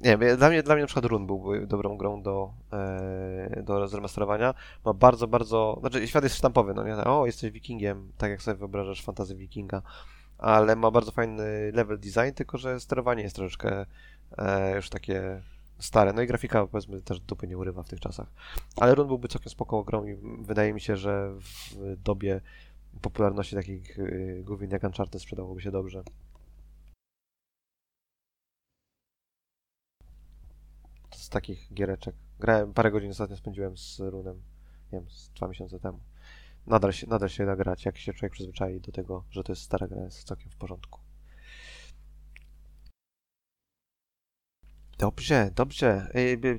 Nie 0.03 0.17
wiem, 0.17 0.37
dla 0.37 0.49
mnie, 0.49 0.63
dla 0.63 0.75
mnie 0.75 0.81
na 0.81 0.87
przykład 0.87 1.05
Run 1.05 1.27
byłby 1.27 1.67
dobrą 1.67 1.97
grą 1.97 2.21
do, 2.21 2.53
e, 2.73 3.63
do 3.63 3.87
zremasterowania. 3.87 4.53
Ma 4.85 4.93
bardzo, 4.93 5.27
bardzo, 5.27 5.77
znaczy 5.79 6.07
świat 6.07 6.23
jest 6.23 6.35
sztampowy, 6.35 6.73
no 6.73 6.83
nie, 6.83 6.95
o, 6.95 7.25
jesteś 7.25 7.51
wikingiem, 7.51 8.11
tak 8.17 8.31
jak 8.31 8.41
sobie 8.41 8.57
wyobrażasz 8.57 9.03
fantazję 9.03 9.35
wikinga, 9.35 9.81
ale 10.37 10.75
ma 10.75 10.91
bardzo 10.91 11.11
fajny 11.11 11.71
level 11.73 11.99
design, 11.99 12.33
tylko 12.35 12.57
że 12.57 12.79
sterowanie 12.79 13.23
jest 13.23 13.35
troszeczkę 13.35 13.85
e, 14.37 14.75
już 14.75 14.89
takie 14.89 15.41
stare, 15.79 16.13
no 16.13 16.21
i 16.21 16.27
grafika 16.27 16.67
powiedzmy 16.67 17.01
też 17.01 17.19
dupy 17.19 17.47
nie 17.47 17.57
urywa 17.57 17.83
w 17.83 17.89
tych 17.89 17.99
czasach. 17.99 18.27
Ale 18.77 18.95
Run 18.95 19.07
byłby 19.07 19.27
całkiem 19.27 19.49
spoko 19.49 19.83
grą 19.83 20.05
i 20.05 20.17
wydaje 20.41 20.73
mi 20.73 20.81
się, 20.81 20.97
że 20.97 21.31
w 21.39 22.01
dobie 22.03 22.41
popularności 23.01 23.55
takich 23.55 23.99
y, 23.99 24.41
głównie 24.45 24.67
jak 24.71 24.83
Uncharted 24.83 25.21
sprzedałoby 25.21 25.61
się 25.61 25.71
dobrze. 25.71 26.03
Takich 31.31 31.73
giereczek. 31.73 32.15
Grałem 32.39 32.73
parę 32.73 32.91
godzin 32.91 33.11
ostatnio 33.11 33.37
spędziłem 33.37 33.77
z 33.77 33.99
Runem, 33.99 34.35
nie 34.91 34.99
wiem, 34.99 35.09
z 35.09 35.29
dwa 35.29 35.47
miesiące 35.47 35.79
temu. 35.79 35.99
Nadal 36.67 36.93
się, 36.93 37.07
nadal 37.07 37.29
się 37.29 37.45
da 37.45 37.55
grać, 37.55 37.85
jak 37.85 37.97
się 37.97 38.13
człowiek 38.13 38.33
przyzwyczai 38.33 38.79
do 38.79 38.91
tego, 38.91 39.23
że 39.29 39.43
to 39.43 39.51
jest 39.51 39.61
stara 39.61 39.87
gra, 39.87 40.03
jest 40.03 40.23
całkiem 40.23 40.49
w 40.49 40.55
porządku. 40.57 40.99
Dobrze, 44.97 45.51
dobrze. 45.55 46.11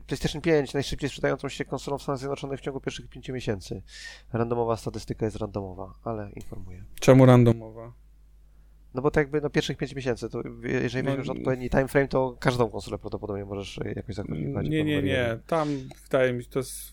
PlayStation 0.06 0.42
5 0.42 0.74
najszybciej 0.74 1.08
sprzedającą 1.08 1.48
się 1.48 1.64
konsolą 1.64 1.98
w 1.98 2.02
Stanach 2.02 2.18
Zjednoczonych 2.18 2.60
w 2.60 2.62
ciągu 2.62 2.80
pierwszych 2.80 3.08
5 3.08 3.28
miesięcy. 3.28 3.82
Randomowa 4.32 4.76
statystyka 4.76 5.24
jest 5.24 5.36
randomowa, 5.36 5.94
ale 6.04 6.30
informuję. 6.30 6.84
Czemu 7.00 7.26
randomowa? 7.26 7.92
No 8.95 9.03
bo 9.03 9.11
to 9.11 9.20
jakby 9.20 9.40
no 9.40 9.51
pierwszych 9.51 9.76
5 9.76 9.95
miesięcy, 9.95 10.28
to 10.28 10.43
jeżeli 10.62 11.05
No, 11.05 11.11
weźmiesz 11.11 11.28
odpowiedni 11.28 11.70
time 11.70 11.88
frame, 11.88 12.09
to 12.09 12.36
każdą 12.40 12.70
konsolę 12.70 12.99
prawdopodobnie 12.99 13.45
możesz 13.45 13.78
y, 13.78 13.93
jakoś 13.97 14.14
zakwalifikować. 14.14 14.68
Nie, 14.68 14.84
nie, 14.84 15.03
nie. 15.03 15.38
Tam 15.47 15.68
wydaje 16.05 16.32
mi 16.32 16.43
się, 16.45 16.51
to 16.51 16.59
jest 16.59 16.93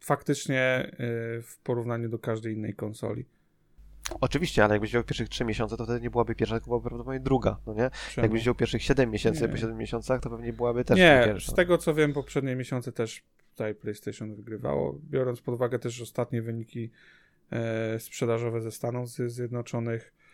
faktycznie 0.00 0.86
y, 0.92 1.42
w 1.42 1.58
porównaniu 1.64 2.08
do 2.08 2.18
każdej 2.18 2.54
innej 2.54 2.74
konsoli. 2.74 3.24
Oczywiście, 4.20 4.64
ale 4.64 4.74
jakbyś 4.74 4.90
wziął 4.90 5.04
pierwszych 5.04 5.28
3 5.28 5.44
miesiące, 5.44 5.76
to 5.76 5.84
wtedy 5.84 6.00
nie 6.00 6.10
byłaby 6.10 6.34
pierwsza, 6.34 6.54
tylko 6.54 6.66
byłaby 6.70 6.82
prawdopodobnie 6.88 7.20
druga, 7.20 7.56
no 7.66 7.74
nie? 7.74 7.90
Czemu? 8.14 8.24
Jakbyś 8.24 8.42
wziął 8.42 8.54
pierwszych 8.54 8.82
7 8.82 9.10
miesięcy, 9.10 9.42
Nie. 9.42 9.48
po 9.48 9.56
7 9.56 9.76
miesiącach, 9.76 10.20
to 10.20 10.30
pewnie 10.30 10.52
byłaby 10.52 10.84
też 10.84 10.98
Nie, 10.98 11.22
pierwsza. 11.26 11.52
z 11.52 11.54
tego 11.54 11.78
co 11.78 11.94
wiem, 11.94 12.12
poprzednie 12.12 12.56
miesiące 12.56 12.92
też 12.92 13.22
tutaj 13.50 13.74
PlayStation 13.74 14.34
wygrywało, 14.34 14.98
biorąc 15.10 15.40
pod 15.40 15.54
uwagę 15.54 15.78
też 15.78 16.00
ostatnie 16.00 16.42
wyniki 16.42 16.90
e, 17.52 17.98
sprzedażowe 18.00 18.60
ze 18.60 18.70
Stanów 18.70 19.08
Zje- 19.08 19.28
Zjednoczonych, 19.28 20.12
e, 20.12 20.25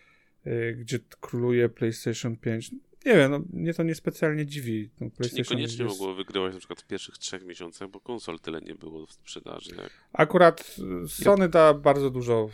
gdzie 0.77 0.99
t- 0.99 1.17
króluje 1.21 1.69
PlayStation 1.69 2.37
5. 2.37 2.71
Nie 3.07 3.15
wiem, 3.15 3.31
no, 3.31 3.41
mnie 3.53 3.75
to 3.75 3.83
niespecjalnie 3.83 4.47
dziwi. 4.47 4.91
No, 5.01 5.11
Czy 5.11 5.17
PlayStation 5.17 5.59
niekoniecznie 5.59 5.85
jest... 5.85 5.99
mogło 5.99 6.15
wygrywać 6.15 6.53
na 6.53 6.59
przykład 6.59 6.83
w 6.83 6.87
pierwszych 6.87 7.19
trzech 7.19 7.45
miesiącach, 7.45 7.89
bo 7.89 8.01
konsol 8.01 8.39
tyle 8.39 8.61
nie 8.61 8.75
było 8.75 9.07
w 9.07 9.13
sprzedaży. 9.13 9.71
Jak... 9.77 9.91
Akurat 10.13 10.77
y, 11.05 11.09
Sony 11.09 11.49
da 11.49 11.75
bardzo 11.75 12.11
dużo 12.11 12.51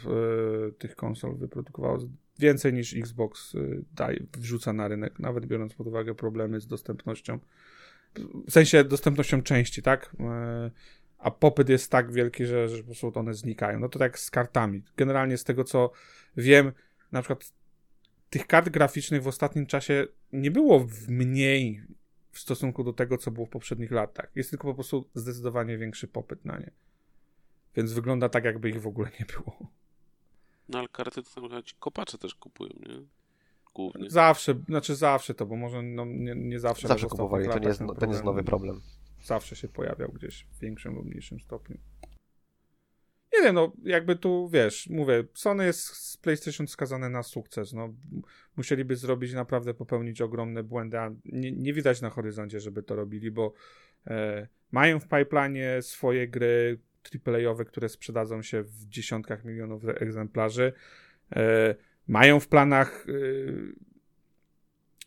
y, 0.68 0.72
tych 0.72 0.96
konsol 0.96 1.36
wyprodukowało. 1.36 1.98
Więcej 2.38 2.72
niż 2.72 2.96
Xbox 2.96 3.54
y, 3.54 3.84
daj, 3.92 4.26
wrzuca 4.38 4.72
na 4.72 4.88
rynek, 4.88 5.18
nawet 5.18 5.46
biorąc 5.46 5.74
pod 5.74 5.86
uwagę 5.86 6.14
problemy 6.14 6.60
z 6.60 6.66
dostępnością 6.66 7.38
w 8.48 8.52
sensie 8.52 8.84
dostępnością 8.84 9.42
części, 9.42 9.82
tak? 9.82 10.16
E, 10.20 10.70
a 11.18 11.30
popyt 11.30 11.68
jest 11.68 11.90
tak 11.90 12.12
wielki, 12.12 12.46
że, 12.46 12.68
że 12.68 12.78
po 12.78 12.84
prostu 12.84 13.12
one 13.14 13.34
znikają. 13.34 13.78
No 13.80 13.88
to 13.88 13.98
tak 13.98 14.18
z 14.18 14.30
kartami. 14.30 14.82
Generalnie 14.96 15.38
z 15.38 15.44
tego, 15.44 15.64
co 15.64 15.90
wiem, 16.36 16.72
na 17.12 17.22
przykład 17.22 17.52
tych 18.30 18.46
kart 18.46 18.68
graficznych 18.68 19.22
w 19.22 19.28
ostatnim 19.28 19.66
czasie 19.66 20.06
nie 20.32 20.50
było 20.50 20.80
w 20.80 21.08
mniej 21.08 21.82
w 22.32 22.38
stosunku 22.38 22.84
do 22.84 22.92
tego, 22.92 23.18
co 23.18 23.30
było 23.30 23.46
w 23.46 23.50
poprzednich 23.50 23.90
latach. 23.90 24.30
Jest 24.34 24.50
tylko 24.50 24.68
po 24.68 24.74
prostu 24.74 25.10
zdecydowanie 25.14 25.78
większy 25.78 26.08
popyt 26.08 26.44
na 26.44 26.58
nie. 26.58 26.70
Więc 27.76 27.92
wygląda 27.92 28.28
tak, 28.28 28.44
jakby 28.44 28.70
ich 28.70 28.80
w 28.80 28.86
ogóle 28.86 29.10
nie 29.20 29.26
było. 29.26 29.72
No 30.68 30.78
ale 30.78 30.88
karty 30.88 31.22
to 31.22 31.48
tam 31.48 31.62
ci 31.62 31.74
kopacze 31.78 32.18
też 32.18 32.34
kupują, 32.34 32.72
nie? 32.88 33.02
Głównie. 33.74 34.10
Zawsze, 34.10 34.54
znaczy 34.68 34.96
zawsze 34.96 35.34
to, 35.34 35.46
bo 35.46 35.56
może 35.56 35.82
no, 35.82 36.04
nie, 36.04 36.34
nie 36.34 36.60
zawsze. 36.60 36.88
Zawsze 36.88 37.06
kupowali, 37.06 37.48
to 37.48 37.58
nie, 37.58 37.68
jest, 37.68 37.80
to 37.98 38.06
nie 38.06 38.12
jest 38.12 38.24
nowy 38.24 38.44
problem. 38.44 38.80
Zawsze 39.22 39.56
się 39.56 39.68
pojawiał 39.68 40.08
gdzieś 40.12 40.46
w 40.52 40.58
większym 40.58 40.94
lub 40.94 41.06
mniejszym 41.06 41.40
stopniu. 41.40 41.78
Nie 43.32 43.42
wiem, 43.42 43.54
no 43.54 43.72
jakby 43.84 44.16
tu, 44.16 44.48
wiesz, 44.48 44.88
mówię, 44.90 45.24
Sony 45.34 45.66
jest 45.66 45.80
z 45.86 46.16
PlayStation 46.16 46.66
skazane 46.66 47.08
na 47.08 47.22
sukces, 47.22 47.72
no. 47.72 47.94
Musieliby 48.56 48.96
zrobić, 48.96 49.32
naprawdę 49.32 49.74
popełnić 49.74 50.20
ogromne 50.20 50.62
błędy, 50.62 50.98
a 50.98 51.10
nie, 51.24 51.52
nie 51.52 51.72
widać 51.72 52.00
na 52.00 52.10
horyzoncie, 52.10 52.60
żeby 52.60 52.82
to 52.82 52.96
robili, 52.96 53.30
bo 53.30 53.52
e, 54.06 54.48
mają 54.72 55.00
w 55.00 55.08
pipeline 55.08 55.82
swoje 55.82 56.28
gry 56.28 56.78
AAA-owe, 57.26 57.64
które 57.64 57.88
sprzedadzą 57.88 58.42
się 58.42 58.62
w 58.62 58.88
dziesiątkach 58.88 59.44
milionów 59.44 59.82
egzemplarzy. 59.88 60.72
E, 61.36 61.74
mają 62.08 62.40
w 62.40 62.48
planach 62.48 63.06
e, 63.08 63.12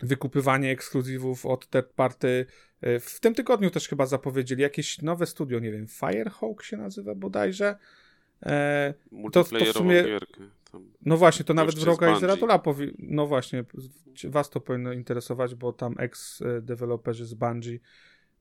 wykupywanie 0.02 0.72
ekskluzywów 0.72 1.46
od 1.46 1.70
third 1.70 1.94
party. 1.94 2.46
E, 2.82 3.00
w 3.00 3.20
tym 3.20 3.36
tygodniu 3.36 3.70
też 3.70 3.88
chyba 3.88 4.06
zapowiedzieli 4.06 4.62
jakieś 4.62 5.02
nowe 5.02 5.26
studio, 5.26 5.60
nie 5.60 5.72
wiem, 5.72 5.88
Firehawk 5.88 6.64
się 6.64 6.78
nazywa 6.78 7.16
bodajże. 7.16 7.76
E, 8.46 8.94
Multiplayerową 9.12 9.80
sumie- 9.80 10.04
gierkę. 10.04 10.42
No 11.06 11.18
właśnie, 11.18 11.46
to 11.46 11.54
nawet 11.54 11.72
w 11.72 11.76
Goście 11.76 11.86
z 11.86 11.88
Roga 11.88 12.08
i 12.08 12.10
Bungie. 12.10 12.28
Zeratula 12.28 12.60
powi... 12.60 12.94
No 13.00 13.28
właśnie, 13.28 13.64
was 14.24 14.50
to 14.50 14.62
powinno 14.62 14.94
interesować, 14.94 15.56
bo 15.56 15.74
tam 15.74 15.96
ex-deweloperzy 15.98 17.26
z 17.26 17.34
Bungie 17.34 17.80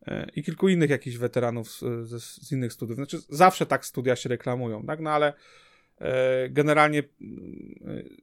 e, 0.07 0.27
i 0.37 0.43
kilku 0.43 0.69
innych 0.69 0.91
jakichś 0.91 1.17
weteranów 1.17 1.71
z, 1.71 2.23
z, 2.23 2.53
innych 2.53 2.73
studiów. 2.73 2.97
Znaczy, 2.97 3.19
zawsze 3.29 3.67
tak 3.67 3.87
studia 3.87 4.17
się 4.17 4.29
reklamują, 4.29 4.87
tak? 4.87 5.01
No 5.01 5.11
ale 5.11 5.33
e, 5.99 6.49
generalnie 6.49 7.03
mm, 7.21 7.75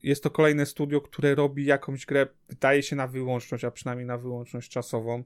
jest 0.04 0.24
to 0.24 0.30
kolejne 0.30 0.66
studio, 0.66 1.02
które 1.02 1.36
robi 1.36 1.66
jakąś 1.66 2.06
grę, 2.06 2.28
wydaje 2.50 2.84
się 2.84 2.96
na 2.96 3.08
wyłączność, 3.08 3.64
a 3.64 3.72
przynajmniej 3.72 4.08
na 4.08 4.18
wyłączność 4.18 4.70
czasową 4.70 5.24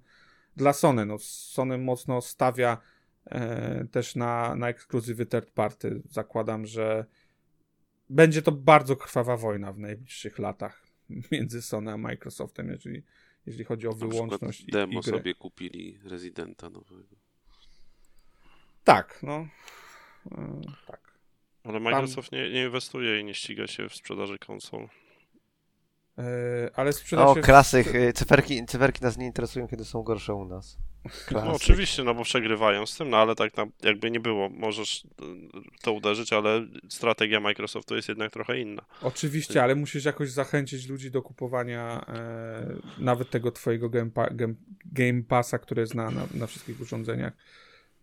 dla 0.55 0.73
Sony. 0.73 1.05
No, 1.05 1.17
Sony 1.19 1.77
mocno 1.77 2.21
stawia 2.21 2.71
e, 2.73 2.77
też 3.91 4.15
na, 4.15 4.55
na 4.55 4.69
ekskluzywy 4.69 5.25
third 5.25 5.51
party. 5.51 6.01
Zakładam, 6.09 6.65
że 6.65 7.05
będzie 8.09 8.41
to 8.41 8.51
bardzo 8.51 8.95
krwawa 8.95 9.37
wojna 9.37 9.73
w 9.73 9.79
najbliższych 9.79 10.39
latach 10.39 10.87
między 11.31 11.61
Sony 11.61 11.91
a 11.91 11.97
Microsoftem, 11.97 12.69
jeżeli, 12.69 13.03
jeżeli 13.45 13.63
chodzi 13.63 13.87
o 13.87 13.91
Na 13.91 13.97
wyłączność 13.97 14.61
i, 14.61 14.71
demo 14.71 14.99
i 14.99 15.03
gry. 15.03 15.11
sobie 15.11 15.35
kupili 15.35 15.99
Residenta 16.03 16.69
nowego. 16.69 17.15
Tak, 18.83 19.19
no. 19.23 19.47
E, 20.31 20.61
tak. 20.87 21.11
Ale 21.63 21.79
Microsoft 21.79 22.31
nie, 22.31 22.49
nie 22.49 22.63
inwestuje 22.63 23.19
i 23.19 23.23
nie 23.23 23.33
ściga 23.33 23.67
się 23.67 23.89
w 23.89 23.95
sprzedaży 23.95 24.37
konsol. 24.39 24.87
E, 26.21 26.71
ale 26.75 26.93
sprzeda 26.93 27.25
O, 27.25 27.35
się... 27.35 27.41
klasyk, 27.41 27.95
y, 27.95 28.13
cyferki, 28.13 28.65
cyferki 28.65 29.03
nas 29.03 29.17
nie 29.17 29.25
interesują, 29.25 29.67
kiedy 29.67 29.85
są 29.85 30.03
gorsze 30.03 30.33
u 30.33 30.45
nas. 30.45 30.77
No 31.31 31.53
oczywiście, 31.53 32.03
no 32.03 32.13
bo 32.13 32.23
przegrywają 32.23 32.85
z 32.85 32.97
tym, 32.97 33.09
no 33.09 33.17
ale 33.17 33.35
tak 33.35 33.57
na, 33.57 33.65
jakby 33.83 34.11
nie 34.11 34.19
było, 34.19 34.49
możesz 34.49 35.03
y, 35.05 35.07
to 35.81 35.93
uderzyć, 35.93 36.33
ale 36.33 36.67
strategia 36.89 37.39
Microsoftu 37.39 37.95
jest 37.95 38.09
jednak 38.09 38.31
trochę 38.31 38.59
inna. 38.59 38.81
Oczywiście, 39.01 39.63
ale 39.63 39.75
musisz 39.75 40.05
jakoś 40.05 40.31
zachęcić 40.31 40.87
ludzi 40.87 41.11
do 41.11 41.21
kupowania 41.21 42.05
e, 42.07 42.75
nawet 42.97 43.29
tego 43.29 43.51
twojego 43.51 43.89
Game, 43.89 44.11
pa, 44.11 44.27
game, 44.29 44.53
game 44.85 45.23
Passa, 45.23 45.59
który 45.59 45.81
jest 45.81 45.95
na, 45.95 46.11
na, 46.11 46.27
na 46.33 46.47
wszystkich 46.47 46.81
urządzeniach. 46.81 47.33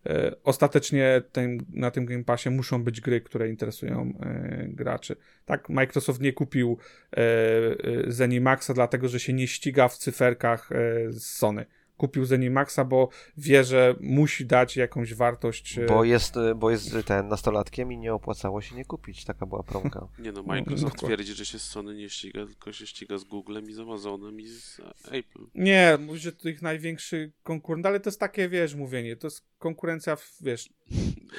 E, 0.05 0.35
ostatecznie 0.43 1.21
tym, 1.31 1.65
na 1.73 1.91
tym 1.91 2.05
Game 2.05 2.23
Passie 2.23 2.49
muszą 2.49 2.83
być 2.83 3.01
gry, 3.01 3.21
które 3.21 3.49
interesują 3.49 4.13
e, 4.21 4.67
graczy. 4.67 5.15
Tak, 5.45 5.69
Microsoft 5.69 6.21
nie 6.21 6.33
kupił 6.33 6.77
e, 7.11 7.17
e, 7.17 8.11
Zenimaxa, 8.11 8.73
dlatego 8.73 9.07
że 9.07 9.19
się 9.19 9.33
nie 9.33 9.47
ściga 9.47 9.87
w 9.87 9.97
cyferkach 9.97 10.71
e, 10.71 10.75
z 11.11 11.23
Sony. 11.23 11.65
Kupił 11.99 12.25
Zenimaxa, 12.25 12.79
bo 12.85 13.09
wie, 13.37 13.63
że 13.63 13.95
musi 13.99 14.45
dać 14.45 14.77
jakąś 14.77 15.13
wartość. 15.13 15.77
e, 15.77 15.85
Bo 15.85 16.03
jest, 16.03 16.37
y, 16.37 16.55
bo 16.55 16.71
jest 16.71 16.95
ten 17.05 17.27
nastolatkiem 17.27 17.91
i 17.91 17.97
nie 17.97 18.13
opłacało 18.13 18.61
się 18.61 18.75
nie 18.75 18.85
kupić. 18.85 19.25
Taka 19.25 19.45
była 19.45 19.63
promka. 19.63 20.07
Nie 20.19 20.31
no, 20.31 20.41
No, 20.41 20.47
Microsoft 20.47 20.93
dokładnie. 20.93 21.15
twierdzi, 21.17 21.33
że 21.33 21.45
się 21.45 21.59
z 21.59 21.63
Sony 21.63 21.95
nie 21.95 22.09
ściga, 22.09 22.45
tylko 22.45 22.71
się 22.73 22.87
ściga 22.87 23.17
z 23.17 23.23
Googlem 23.23 23.69
i 23.69 23.73
z 23.73 23.79
Amazonem 23.79 24.39
i 24.39 24.47
z 24.47 24.81
Apple. 25.11 25.45
Nie, 25.55 25.97
mówi, 26.01 26.19
że 26.19 26.31
to 26.31 26.49
ich 26.49 26.61
największy 26.61 27.31
konkurent, 27.43 27.85
ale 27.85 27.99
to 27.99 28.09
jest 28.09 28.19
takie, 28.19 28.49
wiesz, 28.49 28.75
mówienie, 28.75 29.15
to 29.15 29.27
jest 29.27 29.45
konkurencja, 29.57 30.15
w- 30.15 30.37
wiesz, 30.41 30.69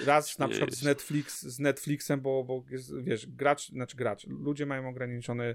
raz 0.07 0.39
na 0.39 0.49
przykład 0.49 0.75
z. 0.75 0.83
Netflix, 0.83 1.43
z 1.43 1.59
Netflixem, 1.59 2.21
bo, 2.21 2.45
bo 2.45 2.65
jest, 2.71 3.01
wiesz, 3.03 3.27
gracz, 3.27 3.69
znaczy 3.71 3.97
gracz, 3.97 4.27
ludzie 4.27 4.67
mają 4.67 4.89
ograniczony 4.89 5.45
e, 5.45 5.55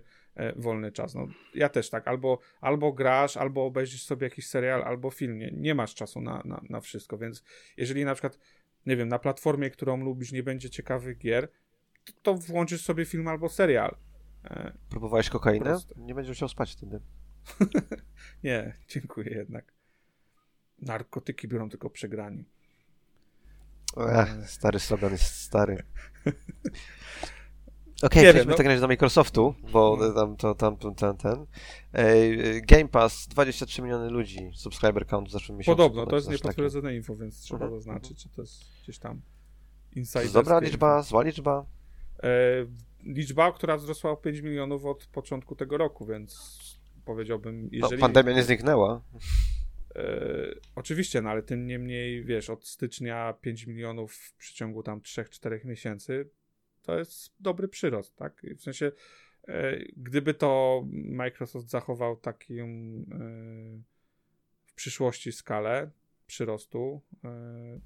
wolny 0.56 0.92
czas, 0.92 1.16
no 1.16 1.28
ja 1.54 1.70
też 1.70 1.90
tak, 1.90 2.08
albo, 2.08 2.40
albo 2.62 2.94
grasz, 2.94 3.38
albo 3.38 3.66
obejrzysz 3.66 4.04
sobie 4.04 4.28
jakiś 4.28 4.48
serial, 4.48 4.84
albo 4.84 5.12
film, 5.12 5.38
nie, 5.38 5.52
nie 5.52 5.76
masz 5.76 5.96
czasu 5.96 6.22
na, 6.22 6.42
na, 6.46 6.62
na 6.70 6.82
wszystko, 6.82 7.18
więc 7.18 7.44
jeżeli 7.78 8.06
na 8.06 8.14
przykład, 8.14 8.40
nie 8.86 8.98
wiem, 8.98 9.08
na 9.08 9.20
platformie, 9.20 9.70
którą 9.70 9.98
lubisz, 9.98 10.32
nie 10.32 10.44
będzie 10.44 10.70
ciekawych 10.70 11.18
gier, 11.18 11.48
to, 12.06 12.14
to 12.22 12.34
włączysz 12.34 12.82
sobie 12.82 13.06
film 13.06 13.28
albo 13.28 13.50
serial. 13.50 13.96
E, 14.44 14.78
Próbowałeś 14.90 15.30
kokainę? 15.30 15.66
Proste. 15.66 15.96
Nie 15.98 16.16
będziesz 16.16 16.38
chciał 16.38 16.50
spać 16.50 16.72
wtedy. 16.72 17.00
Nie, 18.44 18.78
dziękuję 18.88 19.30
jednak. 19.36 19.74
Narkotyki 20.82 21.48
biorą 21.48 21.70
tylko 21.70 21.90
przegrani. 21.90 22.46
Ech, 23.98 24.50
stary 24.50 24.80
slogan 24.80 25.12
jest 25.12 25.42
stary. 25.42 25.84
Okej, 28.04 28.24
wiem, 28.24 28.34
przejdźmy 28.34 28.64
no. 28.64 28.70
razie 28.70 28.82
do 28.82 28.88
Microsoftu, 28.88 29.56
bo 29.72 29.98
No. 30.00 30.14
tam, 30.14 30.38
to, 30.38 30.56
tam, 30.56 30.78
ten, 30.78 30.96
ten, 30.96 31.18
ten. 31.18 31.46
Game 32.68 32.88
Pass, 32.88 33.28
23 33.28 33.82
miliony 33.82 34.10
ludzi, 34.10 34.52
subscriber 34.56 35.06
count 35.08 35.28
w 35.30 35.32
zeszłym 35.32 35.58
miesiącu. 35.58 35.78
Podobno, 35.78 36.06
to 36.06 36.16
jest 36.16 36.30
niepotwierdzone 36.30 36.96
info, 36.96 37.16
więc 37.16 37.40
trzeba 37.42 37.66
Mhm, 37.66 37.82
zaznaczyć, 37.82 38.24
czy 38.24 38.30
to 38.30 38.42
jest 38.42 38.64
gdzieś 38.84 39.00
tam 39.00 39.22
insider. 39.96 40.32
dobra 40.32 40.60
liczba, 40.60 41.02
zła 41.02 41.24
liczba. 41.24 41.66
E, 42.24 42.30
liczba, 43.04 43.52
która 43.52 43.78
wzrosła 43.78 44.12
o 44.12 44.18
5 44.18 44.40
milionów 44.42 44.86
od 44.86 45.06
początku 45.06 45.56
tego 45.56 45.78
roku, 45.78 46.06
więc 46.06 46.60
powiedziałbym, 47.06 47.62
No, 47.64 47.70
jeżeli... 47.72 48.02
pandemia 48.02 48.34
nie 48.34 48.44
zniknęła. 48.44 49.02
E, 49.96 50.06
oczywiście, 50.76 51.22
no 51.22 51.30
ale 51.30 51.44
tym 51.44 51.68
niemniej, 51.68 52.24
wiesz, 52.26 52.50
od 52.50 52.68
stycznia 52.68 53.34
5 53.42 53.68
milionów 53.68 54.14
w 54.14 54.34
przeciągu 54.34 54.84
tam 54.84 55.00
3-4 55.02 55.66
miesięcy 55.66 56.30
to 56.86 56.98
jest 56.98 57.34
dobry 57.40 57.68
przyrost, 57.68 58.16
tak? 58.16 58.42
W 58.58 58.62
sensie, 58.62 58.92
e, 59.48 59.80
gdyby 59.98 60.34
to 60.34 60.84
Microsoft 60.92 61.70
zachował 61.70 62.16
taką 62.16 62.54
e, 62.54 62.66
w 64.66 64.74
przyszłości 64.76 65.32
skalę 65.32 65.90
przyrostu, 66.28 67.02
e, 67.24 67.80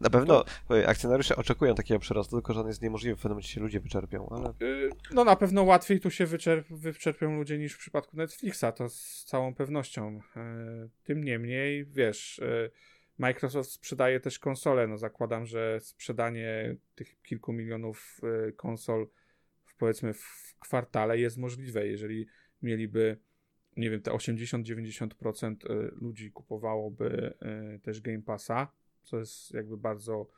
Na 0.00 0.10
pewno 0.10 0.44
akcjonariusze 0.86 1.36
oczekują 1.36 1.74
takiego 1.74 2.00
przyrostu, 2.00 2.36
tylko 2.36 2.52
że 2.52 2.60
on 2.60 2.68
jest 2.68 2.82
niemożliwy, 2.82 3.16
w 3.16 3.18
pewnym 3.18 3.30
momencie 3.30 3.48
się 3.48 3.60
ludzie 3.60 3.80
wyczerpią, 3.80 4.28
ale 4.30 4.54
No 5.10 5.24
na 5.24 5.36
pewno 5.36 5.62
łatwiej 5.62 6.00
tu 6.00 6.10
się 6.10 6.26
wyczerp 6.26 6.68
wyczerpią 6.68 7.36
ludzie 7.36 7.58
niż 7.58 7.74
w 7.74 7.78
przypadku 7.78 8.16
Netflixa, 8.16 8.64
to 8.76 8.88
z 8.88 9.24
całą 9.24 9.54
pewnością. 9.54 10.20
Tym 11.04 11.24
niemniej, 11.24 11.84
wiesz, 11.84 12.40
Microsoft 13.18 13.70
sprzedaje 13.70 14.20
też 14.20 14.38
konsole. 14.38 14.86
No 14.86 14.98
zakładam, 14.98 15.46
że 15.46 15.80
sprzedanie 15.80 16.76
tych 16.94 17.22
kilku 17.22 17.52
milionów 17.52 18.20
e, 18.48 18.52
konsol 18.52 19.08
w, 19.64 19.76
powiedzmy 19.76 20.14
w 20.14 20.54
kwartale 20.60 21.18
jest 21.18 21.36
możliwe, 21.36 21.86
jeżeli 21.86 22.26
mieliby 22.62 23.18
nie 23.76 23.90
wiem, 23.90 24.02
te 24.02 24.10
80-90% 24.10 25.54
e, 25.70 25.90
ludzi 26.00 26.32
kupowałoby 26.32 27.34
e, 27.40 27.78
też 27.78 28.00
Game 28.00 28.22
Passa, 28.22 28.72
co 29.02 29.18
jest 29.18 29.54
jakby 29.54 29.76
bardzo 29.76 30.30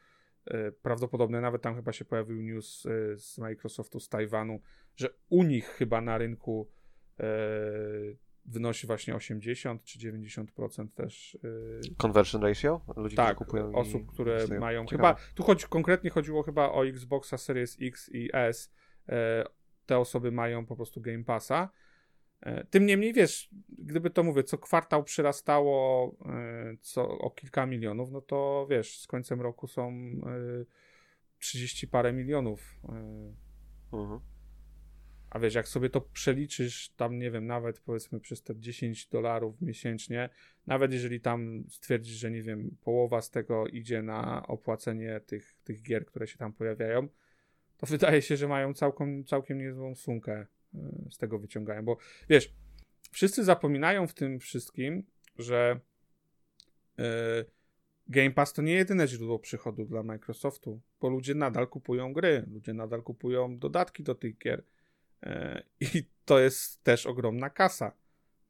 prawdopodobne. 0.83 1.41
Nawet 1.41 1.63
tam 1.63 1.75
chyba 1.75 1.93
się 1.93 2.05
pojawił 2.05 2.43
news 2.43 2.87
z 3.17 3.39
Microsoftu 3.39 4.01
z 4.01 4.09
Tajwanu, 4.09 4.61
że 4.97 5.09
u 5.29 5.43
nich 5.43 5.67
chyba 5.67 6.01
na 6.01 6.19
rynku 6.19 6.71
wynosi 8.49 8.87
właśnie 8.87 9.15
80 9.17 9.85
czy 9.85 9.99
90% 9.99 10.89
też 10.95 11.39
e, 11.45 11.95
conversion 11.97 12.43
ratio? 12.43 12.81
Ludzi, 12.97 13.17
tak, 13.17 13.37
którzy 13.37 13.47
kupują 13.47 13.71
i 13.71 13.75
osób, 13.75 14.07
które 14.07 14.33
inwestują. 14.33 14.61
mają 14.61 14.87
Ciekawe. 14.87 15.15
chyba, 15.15 15.35
tu 15.35 15.43
chodzi, 15.43 15.67
konkretnie 15.69 16.11
chodziło 16.11 16.43
chyba 16.43 16.73
o 16.73 16.87
Xboxa 16.87 17.39
Series 17.39 17.77
X 17.81 18.11
i 18.13 18.31
S, 18.33 18.73
e, 19.09 19.45
te 19.87 19.99
osoby 19.99 20.33
mają 20.33 20.67
po 20.67 20.77
prostu 20.77 21.01
Game 21.01 21.25
Passa, 21.25 21.71
E, 22.41 22.65
Tym 22.65 22.87
niemniej, 22.87 23.13
wiesz, 23.13 23.51
gdyby 23.79 24.11
to 24.11 24.23
mówię, 24.23 24.45
co 24.45 24.59
kwartał 24.59 25.05
przyrastało 25.05 26.11
e, 26.27 26.77
co 26.81 27.09
o 27.09 27.31
kilka 27.31 27.67
milionów, 27.67 28.11
no 28.11 28.21
to 28.21 28.67
wiesz, 28.71 28.99
z 29.01 29.07
końcem 29.07 29.41
roku 29.41 29.67
są 29.67 29.91
e, 29.91 30.65
30 31.39 31.89
parę 31.89 32.13
milionów. 32.13 32.81
Mhm. 33.93 34.21
A 35.37 35.39
wiesz, 35.39 35.55
jak 35.55 35.69
sobie 35.69 35.91
to 35.91 36.01
przeliczysz, 36.01 36.89
tam 36.89 37.19
nie 37.19 37.31
wiem, 37.31 37.47
nawet 37.47 37.81
powiedzmy 37.81 38.21
przez 38.21 38.43
te 38.43 38.57
10 38.57 39.07
dolarów 39.07 39.61
miesięcznie, 39.61 40.29
nawet 40.67 40.93
jeżeli 40.93 41.21
tam 41.21 41.65
stwierdzisz, 41.69 42.15
że 42.17 42.31
nie 42.31 42.43
wiem, 42.43 42.77
połowa 42.85 43.23
z 43.23 43.31
tego 43.31 43.67
idzie 43.67 44.03
na 44.03 44.47
opłacenie 44.47 45.21
tych, 45.21 45.57
tych 45.65 45.83
gier, 45.83 46.07
które 46.07 46.27
się 46.27 46.39
tam 46.39 46.53
pojawiają, 46.53 47.09
to 47.77 47.87
wydaje 47.87 48.23
się, 48.23 48.37
że 48.37 48.49
mają 48.49 48.75
całkiem, 48.75 49.25
całkiem 49.25 49.59
niezłą 49.59 49.95
sumkę 49.95 50.47
y, 50.75 50.79
z 51.11 51.19
tego 51.19 51.39
wyciągają. 51.39 51.85
Bo 51.85 51.97
wiesz, 52.29 52.55
wszyscy 53.13 53.45
zapominają 53.45 54.07
w 54.07 54.15
tym 54.15 54.39
wszystkim, 54.39 55.03
że 55.39 55.81
y, 56.99 57.03
Game 58.09 58.31
Pass 58.31 58.53
to 58.53 58.63
nie 58.63 58.75
jedyne 58.75 59.09
źródło 59.09 59.39
przychodu 59.39 59.85
dla 59.85 60.03
Microsoftu, 60.03 60.81
bo 61.01 61.09
ludzie 61.09 61.35
nadal 61.35 61.69
kupują 61.69 62.13
gry, 62.13 62.45
ludzie 62.51 62.75
nadal 62.75 63.03
kupują 63.03 63.59
dodatki 63.59 64.03
do 64.03 64.15
tych 64.15 64.39
gier. 64.39 64.63
E, 65.27 65.63
I 65.95 66.05
to 66.25 66.39
jest 66.39 66.85
też 66.85 67.07
ogromna 67.07 67.51
kasa. 67.51 67.93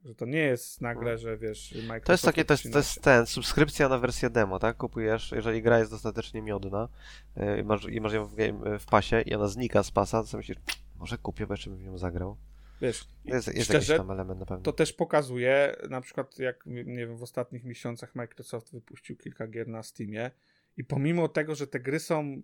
Że 0.05 0.15
to 0.15 0.27
nie 0.27 0.39
jest 0.39 0.81
nagle, 0.81 1.19
że 1.19 1.39
wiesz, 1.39 1.75
Microsoft. 1.75 2.07
To 2.07 2.13
jest 2.13 2.25
takie, 2.25 2.45
to 2.45 2.55
jest, 2.55 2.73
to 2.73 2.79
jest 2.79 3.03
ten, 3.03 3.27
subskrypcja 3.27 3.89
na 3.89 3.99
wersję 3.99 4.31
demo, 4.31 4.59
tak? 4.59 4.77
Kupujesz, 4.77 5.33
jeżeli 5.33 5.63
gra 5.63 5.79
jest 5.79 5.91
dostatecznie 5.91 6.43
miodna 6.43 6.89
yy, 7.37 7.61
i 7.61 7.65
masz, 7.65 7.85
i 7.85 8.01
masz 8.01 8.13
ją 8.13 8.27
w, 8.27 8.35
game, 8.35 8.79
w 8.79 8.87
pasie 8.87 9.21
i 9.21 9.35
ona 9.35 9.49
znika 9.49 9.83
z 9.83 9.91
pasa, 9.91 10.21
to 10.21 10.27
sobie 10.27 10.39
myślisz, 10.39 10.59
może 10.99 11.19
kupię, 11.19 11.47
bo 11.47 11.53
jeszcze 11.53 11.71
bym 11.71 11.85
nią 11.85 11.99
zagrał. 11.99 12.37
Wiesz, 12.81 13.09
Jest, 13.25 13.47
jest 13.47 13.65
szczerze, 13.65 13.93
jakiś 13.93 14.07
tam 14.07 14.11
element 14.11 14.41
na 14.41 14.47
pewno. 14.47 14.63
to 14.63 14.73
też 14.73 14.93
pokazuje, 14.93 15.77
na 15.91 16.01
przykład 16.01 16.39
jak, 16.39 16.67
nie 16.67 17.07
wiem, 17.07 17.17
w 17.17 17.23
ostatnich 17.23 17.65
miesiącach 17.65 18.15
Microsoft 18.15 18.73
wypuścił 18.73 19.17
kilka 19.17 19.47
gier 19.47 19.69
na 19.69 19.83
Steamie 19.83 20.31
i 20.77 20.85
pomimo 20.85 21.29
tego, 21.29 21.55
że 21.55 21.67
te 21.67 21.81
gry 21.81 22.01
są 22.01 22.43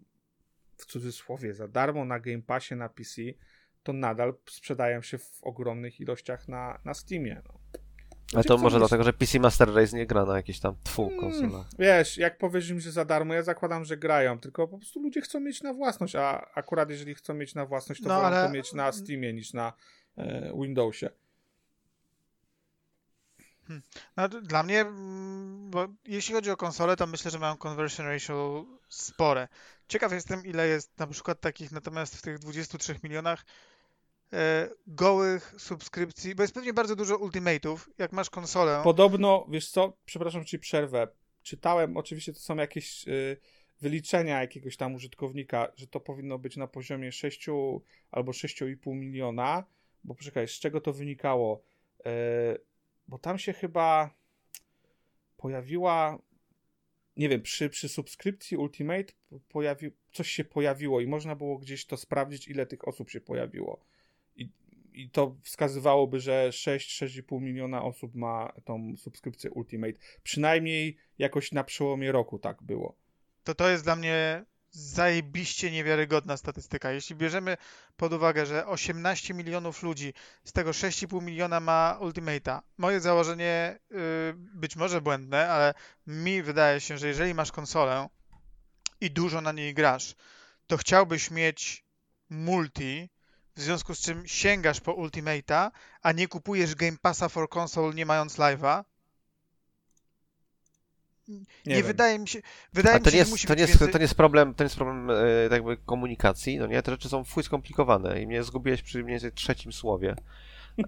w 0.76 0.86
cudzysłowie 0.86 1.54
za 1.54 1.68
darmo 1.68 2.04
na 2.04 2.20
Game 2.20 2.42
Passie 2.42 2.76
na 2.76 2.88
PC, 2.88 3.22
to 3.82 3.92
nadal 3.92 4.34
sprzedają 4.50 5.02
się 5.02 5.18
w 5.18 5.38
ogromnych 5.42 6.00
ilościach 6.00 6.48
na, 6.48 6.80
na 6.84 6.94
Steamie. 6.94 7.42
No. 7.48 7.54
Ale 8.34 8.38
Ludzie 8.38 8.48
to 8.48 8.58
może 8.58 8.76
mieć- 8.76 8.80
dlatego, 8.80 9.04
że 9.04 9.12
PC 9.12 9.38
Master 9.40 9.74
Race 9.74 9.96
nie 9.96 10.06
gra 10.06 10.24
na 10.24 10.36
jakiejś 10.36 10.60
tam 10.60 10.76
tfu 10.84 11.02
Mm, 11.06 11.20
konsolach. 11.20 11.66
Wiesz, 11.78 12.16
jak 12.18 12.38
powiesz 12.38 12.70
im, 12.70 12.80
że 12.80 12.92
za 12.92 13.04
darmo, 13.04 13.34
ja 13.34 13.42
zakładam, 13.42 13.84
że 13.84 13.96
grają, 13.96 14.38
tylko 14.38 14.68
po 14.68 14.78
prostu 14.78 15.00
ludzie 15.02 15.20
chcą 15.20 15.40
mieć 15.40 15.62
na 15.62 15.74
własność, 15.74 16.16
a 16.16 16.46
akurat 16.54 16.90
jeżeli 16.90 17.14
chcą 17.14 17.34
mieć 17.34 17.54
na 17.54 17.66
własność, 17.66 18.02
to 18.02 18.08
No, 18.08 18.14
wolą 18.14 18.26
ale- 18.26 18.46
to 18.46 18.52
mieć 18.52 18.72
na 18.72 18.92
Steamie 18.92 19.32
niż 19.32 19.52
na 19.52 19.72
e, 20.16 20.52
Windowsie. 20.60 21.10
No, 24.16 24.28
d- 24.28 24.42
dla 24.42 24.62
mnie, 24.62 24.80
mm, 24.80 25.70
bo 25.70 25.88
jeśli 26.06 26.34
chodzi 26.34 26.50
o 26.50 26.56
konsolę, 26.56 26.96
to 26.96 27.06
myślę, 27.06 27.30
że 27.30 27.38
mają 27.38 27.56
conversion 27.56 28.06
ratio 28.06 28.64
spore. 28.88 29.48
Ciekaw 29.88 30.12
jestem, 30.12 30.44
ile 30.46 30.68
jest 30.68 30.98
na 30.98 31.06
przykład 31.06 31.40
takich, 31.40 31.72
natomiast 31.72 32.16
w 32.16 32.22
tych 32.22 32.38
23 32.38 32.94
milionach 33.02 33.44
gołych 34.86 35.54
subskrypcji, 35.58 36.34
bo 36.34 36.42
jest 36.42 36.54
pewnie 36.54 36.72
bardzo 36.72 36.96
dużo 36.96 37.18
ultimate'ów. 37.18 37.78
Jak 37.98 38.12
masz 38.12 38.30
konsolę, 38.30 38.80
Podobno, 38.84 39.46
wiesz 39.50 39.70
co, 39.70 39.96
przepraszam, 40.04 40.44
ci 40.44 40.58
przerwę. 40.58 41.08
Czytałem, 41.42 41.96
oczywiście 41.96 42.32
to 42.32 42.40
są 42.40 42.56
jakieś 42.56 43.08
y, 43.08 43.36
wyliczenia 43.80 44.40
jakiegoś 44.40 44.76
tam 44.76 44.94
użytkownika, 44.94 45.72
że 45.76 45.86
to 45.86 46.00
powinno 46.00 46.38
być 46.38 46.56
na 46.56 46.66
poziomie 46.66 47.12
6 47.12 47.46
albo 48.10 48.32
6,5 48.32 48.94
miliona, 48.94 49.64
bo 50.04 50.14
poczekaj, 50.14 50.48
z 50.48 50.50
czego 50.50 50.80
to 50.80 50.92
wynikało? 50.92 51.62
E, 52.06 52.10
bo 53.08 53.18
tam 53.18 53.38
się 53.38 53.52
chyba 53.52 54.10
pojawiła, 55.36 56.18
nie 57.16 57.28
wiem, 57.28 57.42
przy, 57.42 57.70
przy 57.70 57.88
subskrypcji 57.88 58.56
Ultimate 58.56 59.12
pojawi, 59.48 59.90
coś 60.12 60.30
się 60.30 60.44
pojawiło 60.44 61.00
i 61.00 61.06
można 61.06 61.36
było 61.36 61.58
gdzieś 61.58 61.86
to 61.86 61.96
sprawdzić, 61.96 62.48
ile 62.48 62.66
tych 62.66 62.88
osób 62.88 63.10
się 63.10 63.20
pojawiło. 63.20 63.84
I, 64.94 65.10
to 65.10 65.36
wskazywałoby, 65.42 66.20
że 66.20 66.48
6-6,5 66.50 67.40
miliona 67.40 67.82
osób 67.82 68.14
ma 68.14 68.52
tą 68.64 68.94
subskrypcję 68.96 69.50
Ultimate. 69.50 69.98
Przynajmniej 70.22 70.96
jakoś 71.18 71.52
na 71.52 71.64
przełomie 71.64 72.12
roku 72.12 72.38
tak 72.38 72.62
było. 72.62 72.96
to 73.44 73.54
to 73.54 73.68
jest 73.68 73.84
dla 73.84 73.96
mnie 73.96 74.44
zajebiście 74.72 75.70
niewiarygodna 75.70 76.36
statystyka. 76.36 76.92
Jeśli 76.92 77.16
bierzemy 77.16 77.56
pod 77.96 78.12
uwagę, 78.12 78.46
że 78.46 78.66
18 78.66 79.34
milionów 79.34 79.82
ludzi, 79.82 80.14
z 80.44 80.52
tego 80.52 80.70
6,5 80.70 81.22
miliona 81.22 81.60
ma 81.60 81.98
Ultimate'a. 82.00 82.60
Moje 82.78 83.00
założenie, 83.00 83.78
y, 83.92 84.34
być 84.36 84.76
może 84.76 85.00
błędne, 85.00 85.48
ale 85.48 85.74
mi 86.06 86.42
wydaje 86.42 86.80
się, 86.80 86.98
że 86.98 87.08
jeżeli 87.08 87.34
masz 87.34 87.52
konsolę 87.52 88.08
i 89.00 89.10
dużo 89.10 89.40
na 89.40 89.52
niej 89.52 89.74
grasz, 89.74 90.14
to 90.66 90.76
chciałbyś 90.76 91.30
mieć 91.30 91.84
multi, 92.30 93.08
w 93.56 93.60
związku 93.60 93.94
z 93.94 94.00
czym 94.00 94.26
sięgasz 94.26 94.80
po 94.80 94.92
Ultimate'a, 94.92 95.70
a 96.02 96.12
nie 96.12 96.28
kupujesz 96.28 96.74
Game 96.74 96.96
Passa 97.02 97.28
for 97.28 97.48
Console 97.56 97.94
nie 97.94 98.06
mając 98.06 98.38
live'a. 98.38 98.84
Nie, 101.28 101.44
wiem. 101.66 101.82
wydaje 101.82 102.18
mi 102.18 102.28
się, 102.28 102.42
wydaje 102.72 102.98
mi 102.98 103.04
to 103.04 103.10
się, 103.10 103.16
nie, 103.16 103.18
że 103.18 103.18
jest, 103.18 103.30
musi 103.30 103.46
to, 103.46 103.54
nie 103.54 103.60
jest, 103.60 103.72
więcej... 103.72 103.92
to 103.92 103.98
nie 103.98 104.02
jest 104.02 104.14
problem, 104.14 104.54
to 104.54 104.64
nie 104.64 104.66
jest 104.66 104.76
problem 104.76 105.10
e, 105.10 105.14
jakby 105.50 105.76
komunikacji, 105.76 106.58
no 106.58 106.66
nie? 106.66 106.82
Te 106.82 106.90
rzeczy 106.90 107.08
są 107.08 107.24
fuj 107.24 107.42
skomplikowane 107.42 108.22
i 108.22 108.26
mnie 108.26 108.42
zgubiłeś 108.42 108.82
przy 108.82 108.98
mniej 108.98 109.10
więcej 109.10 109.32
trzecim 109.32 109.72
słowie. 109.72 110.16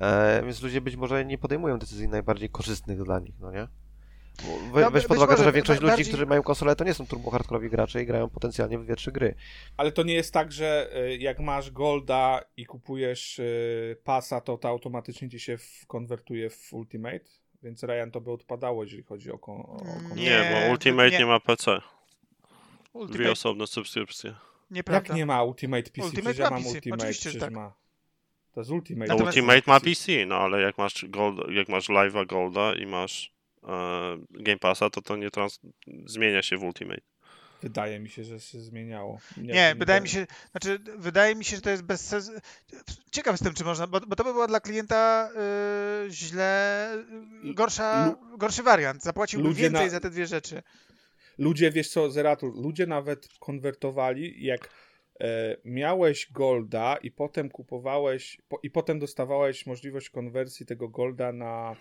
E, 0.01 0.43
więc 0.45 0.63
ludzie 0.63 0.81
być 0.81 0.97
może 0.97 1.25
nie 1.25 1.39
podejmują 1.39 1.79
decyzji 1.79 2.09
najbardziej 2.09 2.51
korzystnych 2.51 3.03
dla 3.03 3.19
nich, 3.19 3.35
no 3.41 3.51
nie? 3.51 3.69
Bo 4.43 4.73
We, 4.75 4.81
No, 4.81 4.91
weź 4.91 5.07
pod 5.07 5.17
uwagę, 5.17 5.33
może 5.33 5.45
że 5.45 5.53
większość 5.53 5.81
ba- 5.81 5.87
ludzi, 5.87 5.91
bardziej- 5.97 6.07
którzy 6.13 6.27
mają 6.27 6.43
konsolę, 6.43 6.77
to 6.77 6.85
nie 6.85 6.95
są 6.95 7.07
turbo 7.07 7.31
hardkorowi 7.31 7.71
gracze 7.71 8.03
i 8.03 8.07
grają 8.07 8.31
potencjalnie 8.31 8.79
w 8.79 8.85
dwie, 8.85 8.97
trzy 8.97 9.13
gry. 9.13 9.35
Ale 9.77 9.93
to 9.93 10.03
nie 10.03 10.15
jest 10.15 10.33
tak, 10.33 10.53
że 10.53 10.91
y, 10.97 11.17
jak 11.17 11.41
masz 11.41 11.71
Golda 11.71 12.41
i 12.57 12.67
kupujesz 12.67 13.39
y, 13.39 13.97
pasa, 14.05 14.41
to 14.41 14.59
to 14.59 14.69
automatycznie 14.69 15.29
ci 15.31 15.41
się 15.41 15.59
konwertuje 15.87 16.51
w 16.51 16.73
Ultimate? 16.73 17.21
Więc 17.63 17.83
Ryan 17.83 18.11
to 18.11 18.21
by 18.21 18.31
odpadało, 18.33 18.85
jeżeli 18.85 19.03
chodzi 19.03 19.31
o, 19.33 19.39
kon- 19.39 19.61
o 19.61 19.73
Mm, 19.73 19.85
konwertację. 19.85 20.23
Nie, 20.25 20.63
bo 20.67 20.71
Ultimate 20.73 21.11
nie. 21.11 21.19
nie, 21.19 21.27
ma 21.27 21.41
PC. 21.41 21.65
Dwie 21.75 21.81
Ultimate, 23.01 23.31
osobne 23.31 23.67
subskrypcje. 23.67 24.35
Jak 24.91 25.11
nie 25.15 25.27
ma 25.27 25.43
Ultimate 25.43 25.83
PC? 25.91 26.03
Ultimate 26.07 26.23
Przecież 26.23 26.39
ja 26.39 26.45
ma 26.45 26.51
mam 26.51 26.63
PC, 26.63 26.75
Ultimate, 26.75 27.03
oczywiście, 27.03 27.21
przecież 27.31 27.41
tak. 27.43 27.53
ma. 27.53 27.75
To 28.53 28.61
jest 28.61 28.71
Ultimate. 28.71 29.15
No, 29.17 29.25
Ultimate 29.25 29.63
ma 29.67 29.81
PC, 29.81 30.27
no 30.27 30.37
ale 30.37 30.61
jak 30.61 30.79
masz, 30.79 31.05
Gold, 31.09 31.39
jak 31.51 31.69
masz 31.69 31.89
Live'a 31.89 32.27
Golda 32.27 32.75
i 32.75 32.87
masz 32.87 33.34
Game 34.31 34.59
Passa, 34.59 34.91
to 34.91 35.03
to 35.03 35.17
nie 35.17 35.31
trans- 35.31 35.61
zmienia 36.07 36.43
się 36.43 36.57
w 36.57 36.63
Ultimate. 36.63 37.01
Wydaje 37.63 38.01
mi 38.01 38.09
się, 38.09 38.25
że 38.25 38.41
się 38.41 38.61
zmieniało. 38.61 39.19
Nie, 39.37 39.75
wydaje 39.79 40.01
mi 40.01 40.09
się, 40.09 40.27
znaczy, 40.51 40.79
wydaje 40.99 41.35
mi 41.35 41.45
się, 41.45 41.57
że 41.57 41.63
to 41.63 41.71
jest 41.71 41.83
bez 41.83 42.01
sensu. 42.09 42.33
Ciekaw 43.11 43.35
jestem, 43.35 43.55
czy 43.55 43.65
można, 43.65 43.87
bo, 43.87 44.01
bo 44.01 44.17
to 44.17 44.25
by 44.25 44.33
było 44.33 44.47
dla 44.47 44.61
klienta 44.61 45.31
y, 46.07 46.11
źle, 46.11 46.95
y, 47.51 47.55
gorsza, 47.55 48.17
gorszy 48.39 48.63
wariant. 48.63 49.03
Zapłaciłby 49.03 49.49
ludzie 49.49 49.63
więcej 49.63 49.85
na- 49.85 49.91
za 49.91 50.01
te 50.01 50.11
dwie 50.11 50.27
rzeczy. 50.27 50.63
Ludzie, 51.39 51.71
wiesz 51.71 51.89
co, 51.91 52.11
Zeratul, 52.11 52.53
ludzie 52.63 52.87
nawet 52.87 53.29
konwertowali, 53.41 54.45
jak 54.45 54.69
e, 55.21 55.57
miałeś 55.65 56.33
Golda 56.33 56.97
i 56.97 57.11
potem 57.11 57.51
kupowałeś, 57.51 58.41
po, 58.49 58.59
i 58.63 58.71
potem 58.71 58.99
dostawałeś 58.99 59.67
możliwość 59.67 60.11
konwersji 60.11 60.67
tego 60.67 60.89
Golda 60.89 61.33
na 61.33 61.77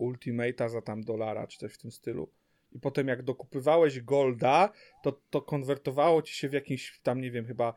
Ultimate'a 0.00 0.68
za 0.68 0.82
tam 0.82 1.00
dolara, 1.04 1.46
czy 1.46 1.58
coś 1.58 1.74
w 1.74 1.78
tym 1.78 1.90
stylu. 1.90 2.30
I 2.72 2.78
potem 2.80 3.08
jak 3.08 3.22
dokupywałeś 3.22 4.00
Golda, 4.00 4.72
to, 5.02 5.12
to 5.30 5.42
konwertowało 5.42 6.22
ci 6.22 6.34
się 6.34 6.48
w 6.48 6.52
jakimś 6.52 7.00
tam, 7.02 7.20
nie 7.20 7.30
wiem, 7.30 7.46
chyba 7.46 7.74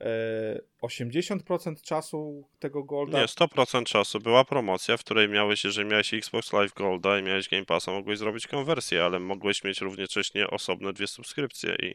e, 0.00 0.60
80% 0.82 1.82
czasu 1.82 2.48
tego 2.58 2.84
Golda. 2.84 3.20
Nie, 3.20 3.26
100% 3.26 3.84
czasu 3.84 4.20
była 4.20 4.44
promocja, 4.44 4.96
w 4.96 5.00
której 5.04 5.28
miałeś, 5.28 5.64
jeżeli 5.64 5.88
miałeś 5.88 6.14
Xbox 6.14 6.52
Live 6.52 6.74
Golda 6.74 7.18
i 7.18 7.22
miałeś 7.22 7.48
Game 7.48 7.64
Passa, 7.64 7.92
mogłeś 7.92 8.18
zrobić 8.18 8.46
konwersję, 8.46 9.04
ale 9.04 9.18
mogłeś 9.20 9.64
mieć 9.64 9.80
równocześnie 9.80 10.46
osobne 10.50 10.92
dwie 10.92 11.06
subskrypcje 11.06 11.76
i, 11.82 11.94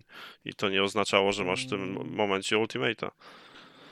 i 0.50 0.54
to 0.54 0.70
nie 0.70 0.84
oznaczało, 0.84 1.32
że 1.32 1.44
masz 1.44 1.66
w 1.66 1.70
tym 1.70 1.84
Mm. 1.84 2.14
momencie 2.16 2.56
Ultimate'a. 2.56 3.12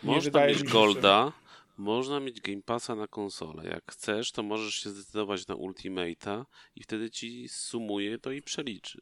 Można 0.04 0.22
wydaje 0.22 0.48
mieć 0.54 0.62
mi 0.64 0.68
się, 0.68 0.74
że- 0.74 0.80
Golda, 0.80 1.32
można 1.78 2.20
mieć 2.20 2.42
Game 2.42 2.62
Passa 2.62 2.96
na 2.96 3.08
konsolę. 3.08 3.70
Jak 3.70 3.92
chcesz, 3.92 4.32
to 4.32 4.44
możesz 4.44 4.76
się 4.76 4.90
zdecydować 4.90 5.48
na 5.48 5.56
Ultimate'a 5.56 6.46
i 6.76 6.84
wtedy 6.84 7.10
ci 7.10 7.50
sumuje 7.50 8.20
to 8.20 8.32
i 8.32 8.42
przeliczy. 8.42 9.00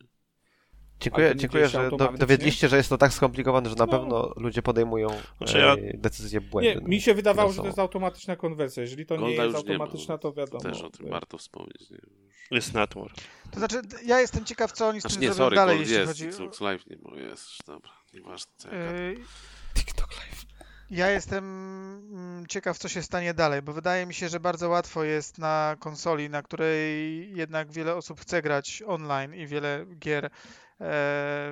Dziękuję, 0.99 1.29
nie 1.29 1.35
dziękuję 1.35 1.67
że 1.69 1.89
dowiedliście, 2.17 2.69
że 2.69 2.77
jest 2.77 2.89
to 2.89 2.97
tak 2.97 3.13
skomplikowane, 3.13 3.69
że 3.69 3.75
na 3.75 3.85
No. 3.85 3.91
pewno 3.91 4.33
ludzie 4.37 4.61
podejmują 4.61 5.09
Znaczy 5.37 5.57
ja- 5.57 5.73
e, 5.73 5.97
decyzje 5.97 6.39
Nie, 6.39 6.47
błędne. 6.47 6.89
mi 6.89 7.01
się 7.01 7.13
wydawało, 7.13 7.51
że 7.51 7.61
to 7.61 7.67
jest 7.67 7.79
automatyczna 7.79 8.35
konwersja. 8.35 8.81
Jeżeli 8.81 9.05
to 9.05 9.15
nie 9.15 9.19
Golda 9.21 9.43
jest 9.43 9.67
nie 9.67 9.77
ma, 9.77 9.83
automatyczna, 9.83 10.17
to 10.17 10.33
wiadomo. 10.33 10.63
Też 10.63 10.81
o 10.81 10.89
tym 10.89 11.09
warto 11.09 11.37
wspomnieć. 11.37 11.89
Nie? 11.89 11.97
Jest 12.51 12.73
network. 12.73 13.15
To 13.51 13.59
znaczy, 13.59 13.81
ja 14.05 14.19
jestem 14.21 14.45
ciekaw, 14.45 14.71
co 14.71 14.87
oni 14.87 14.99
z 14.99 15.01
Znaczy 15.01 15.15
tym 15.15 15.21
nie, 15.21 15.33
zrobią 15.33 15.43
sorry, 15.45 15.55
dalej, 15.55 15.75
Gold 15.77 15.87
jeśli 15.89 15.99
jest, 15.99 16.11
chodzi 16.11 16.25
o... 16.25 16.29
Xbox 16.29 16.61
Live 16.61 16.87
nie 16.87 16.97
ma, 16.97 17.17
jest, 17.19 17.47
dobra, 17.67 17.91
nieważne 18.13 18.51
ja. 18.71 18.91
Yy, 19.01 19.15
TikTok 19.75 20.09
Live. 20.17 20.30
Ja 20.91 21.09
jestem 21.09 21.45
mm, 22.13 22.47
ciekaw, 22.47 22.77
co 22.77 22.89
się 22.89 23.03
stanie 23.03 23.33
dalej, 23.33 23.61
bo 23.61 23.73
wydaje 23.73 24.05
mi 24.05 24.13
się, 24.13 24.29
że 24.29 24.39
bardzo 24.39 24.69
łatwo 24.69 25.03
jest 25.03 25.37
na 25.37 25.75
konsoli, 25.79 26.29
na 26.29 26.41
której 26.41 27.35
jednak 27.35 27.71
wiele 27.71 27.95
osób 27.95 28.21
chce 28.21 28.41
grać 28.41 28.83
online 28.87 29.35
i 29.35 29.47
wiele 29.47 29.85
gier 29.99 30.25
e, 30.25 30.29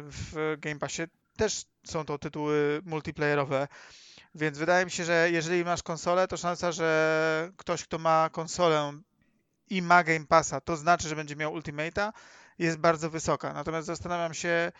w 0.03 0.55
Game 0.59 0.79
Passie 0.79 1.03
też 1.37 1.65
są 1.85 2.05
to 2.05 2.17
tytuły 2.17 2.81
multiplayerowe. 2.85 3.67
Więc 4.35 4.57
wydaje 4.57 4.85
mi 4.85 4.91
się, 4.91 5.03
że 5.03 5.29
jeżeli 5.31 5.65
masz 5.65 5.83
konsolę, 5.83 6.27
to 6.27 6.37
szansa, 6.37 6.71
że 6.71 7.51
ktoś, 7.57 7.83
kto 7.83 7.97
ma 7.97 8.29
konsolę 8.31 8.93
i 9.69 9.81
ma 9.81 10.03
Game 10.03 10.25
Passa, 10.25 10.61
to 10.61 10.77
znaczy, 10.77 11.09
że 11.09 11.15
będzie 11.15 11.35
miał 11.35 11.55
Ultimate'a, 11.55 12.11
jest 12.57 12.77
bardzo 12.77 13.09
wysoka. 13.09 13.53
Natomiast 13.53 13.87
zastanawiam 13.87 14.33
się, 14.33 14.71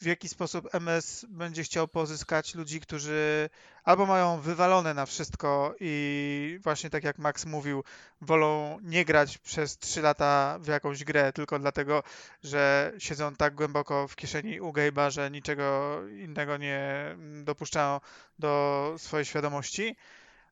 w 0.00 0.06
jaki 0.06 0.28
sposób 0.28 0.74
MS 0.74 1.26
będzie 1.28 1.62
chciał 1.62 1.88
pozyskać 1.88 2.54
ludzi, 2.54 2.80
którzy 2.80 3.50
albo 3.84 4.06
mają 4.06 4.40
wywalone 4.40 4.94
na 4.94 5.06
wszystko 5.06 5.74
i 5.80 6.58
właśnie 6.62 6.90
tak 6.90 7.04
jak 7.04 7.18
Max 7.18 7.46
mówił, 7.46 7.84
wolą 8.20 8.78
nie 8.82 9.04
grać 9.04 9.38
przez 9.38 9.78
3 9.78 10.02
lata 10.02 10.58
w 10.60 10.66
jakąś 10.66 11.04
grę 11.04 11.32
tylko 11.32 11.58
dlatego, 11.58 12.02
że 12.42 12.92
siedzą 12.98 13.36
tak 13.36 13.54
głęboko 13.54 14.08
w 14.08 14.16
kieszeni 14.16 14.60
u 14.60 14.72
Gabe'a, 14.72 15.10
że 15.10 15.30
niczego 15.30 16.00
innego 16.08 16.56
nie 16.56 17.04
dopuszczają 17.44 18.00
do 18.38 18.94
swojej 18.98 19.24
świadomości. 19.24 19.96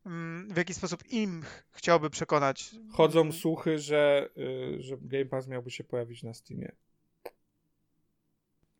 Mm, 0.07 0.49
W 0.55 0.57
jaki 0.57 0.75
sposób 0.75 1.07
im 1.13 1.43
ch- 1.43 1.65
chciałby 1.73 2.11
przekonać? 2.11 2.71
Chodzą 2.93 3.33
słuchy, 3.33 3.79
że, 3.79 4.29
y, 4.39 4.83
że 4.83 4.97
Game 5.01 5.25
Pass 5.27 5.47
miałby 5.49 5.71
się 5.71 5.85
pojawić 5.85 6.23
na 6.23 6.35
Steamie. 6.35 6.73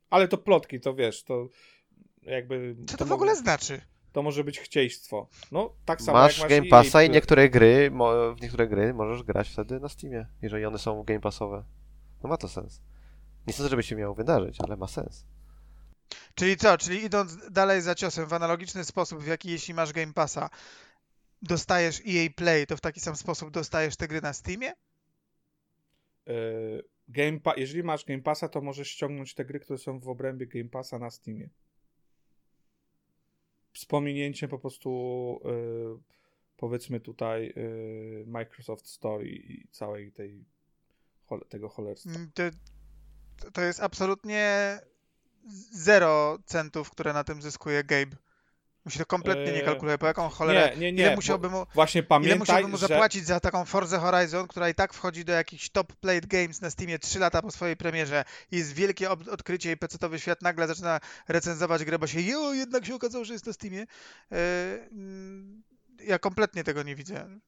Ale 0.09 0.27
to 0.27 0.37
plotki, 0.37 0.79
to 0.79 0.93
wiesz, 0.93 1.23
to 1.23 1.47
jakby... 2.21 2.75
Co 2.87 2.97
to 2.97 3.05
w 3.05 3.09
mo- 3.09 3.15
ogóle 3.15 3.35
znaczy? 3.35 3.81
To 4.11 4.23
może 4.23 4.43
być 4.43 4.59
chcieństwo. 4.59 5.27
No, 5.51 5.73
tak 5.85 6.01
samo 6.01 6.17
Masz 6.17 6.37
jak 6.39 6.49
masz 6.49 6.57
Game 6.57 6.69
Passa 6.69 7.03
i 7.03 7.05
Play. 7.05 7.09
niektóre 7.09 7.49
gry, 7.49 7.91
mo- 7.91 8.35
w 8.35 8.41
niektóre 8.41 8.67
gry 8.67 8.93
możesz 8.93 9.23
grać 9.23 9.49
wtedy 9.49 9.79
na 9.79 9.89
Steamie, 9.89 10.25
jeżeli 10.41 10.65
one 10.65 10.77
są 10.77 11.03
Game 11.03 11.19
Passowe. 11.19 11.63
No 12.23 12.29
ma 12.29 12.37
to 12.37 12.47
sens. 12.47 12.81
Nie 13.47 13.53
sądzę, 13.53 13.69
żeby 13.69 13.83
się 13.83 13.95
miało 13.95 14.15
wydarzyć, 14.15 14.57
ale 14.61 14.77
ma 14.77 14.87
sens. 14.87 15.25
Czyli 16.35 16.57
co? 16.57 16.77
Czyli 16.77 17.03
idąc 17.03 17.51
dalej 17.51 17.81
za 17.81 17.95
ciosem 17.95 18.25
w 18.25 18.33
analogiczny 18.33 18.83
sposób, 18.85 19.19
w 19.23 19.27
jaki 19.27 19.51
jeśli 19.51 19.73
masz 19.73 19.93
Game 19.93 20.13
Passa, 20.13 20.49
dostajesz 21.41 22.01
EA 22.07 22.29
Play, 22.35 22.67
to 22.67 22.77
w 22.77 22.81
taki 22.81 22.99
sam 22.99 23.15
sposób 23.15 23.51
dostajesz 23.51 23.95
te 23.95 24.07
gry 24.07 24.21
na 24.21 24.33
Steamie? 24.33 24.73
Y, 26.29 26.83
Game 27.07 27.39
pa- 27.39 27.55
jeżeli 27.57 27.83
masz 27.83 28.05
Game 28.05 28.21
Passa, 28.21 28.49
to 28.49 28.61
możesz 28.61 28.87
ściągnąć 28.89 29.33
te 29.33 29.45
gry, 29.45 29.59
które 29.59 29.79
są 29.79 29.99
w 29.99 30.09
obrębie 30.09 30.47
Game 30.47 30.69
Passa 30.69 30.99
na 30.99 31.09
Steamie. 31.09 31.49
Z 33.73 33.85
pominięciem 33.85 34.49
po 34.49 34.59
prostu 34.59 34.89
y, 35.45 36.57
powiedzmy 36.57 36.99
tutaj 36.99 37.53
y, 37.57 38.23
Microsoft 38.27 38.87
Store 38.87 39.25
i 39.25 39.67
całej 39.71 40.11
tej 40.11 40.45
tego 41.49 41.69
cholerstwa. 41.69 42.09
Mm, 42.09 42.31
To, 42.33 42.43
to 43.51 43.61
jest 43.61 43.79
absolutnie 43.79 44.77
zero 45.71 46.37
centów, 46.45 46.89
które 46.91 47.13
na 47.13 47.23
tym 47.23 47.41
zyskuje 47.41 47.83
Gabe. 47.83 48.17
Mu 48.87 48.91
się 48.91 48.99
to 48.99 49.05
kompletnie 49.05 49.45
nie 49.45 49.59
Eee, 49.59 49.65
kalkuluje. 49.65 49.97
Po 49.97 50.07
jaką 50.07 50.29
cholerę? 50.29 50.71
Nie, 50.75 50.81
nie, 50.81 50.91
nie. 50.91 51.01
ile 51.01 51.09
bo 51.09 51.15
musiałby 51.15 51.49
mu, 51.49 51.65
Właśnie 51.73 51.99
ile 51.99 52.07
pamiętaj, 52.07 52.39
musiałby 52.39 52.67
mu 52.67 52.77
że... 52.77 52.87
zapłacić 52.87 53.25
za 53.25 53.39
taką 53.39 53.65
Forza 53.65 53.99
Horizon, 53.99 54.47
która 54.47 54.69
i 54.69 54.75
tak 54.75 54.93
wchodzi 54.93 55.25
do 55.25 55.33
jakichś 55.33 55.69
top 55.69 55.93
played 55.95 56.25
games 56.25 56.61
na 56.61 56.69
Steamie 56.69 56.99
3 56.99 57.19
lata 57.19 57.41
po 57.41 57.51
swojej 57.51 57.77
premierze 57.77 58.23
i 58.51 58.57
jest 58.57 58.73
wielkie 58.73 59.09
odkrycie 59.09 59.71
i 59.71 59.77
pecetowy 59.77 60.19
świat 60.19 60.41
nagle 60.41 60.67
zaczyna 60.67 60.99
recenzować 61.27 61.85
grę, 61.85 61.99
bo 61.99 62.07
się 62.07 62.21
jo, 62.21 62.53
jednak 62.53 62.85
się 62.85 62.95
okazało, 62.95 63.25
że 63.25 63.33
jest 63.33 63.45
na 63.45 63.53
Steamie. 63.53 63.85
Eee, 64.31 64.79
ja 66.07 66.19
kompletnie 66.19 66.63
tego 66.63 66.83
nie 66.83 66.95
widzę. 66.95 67.39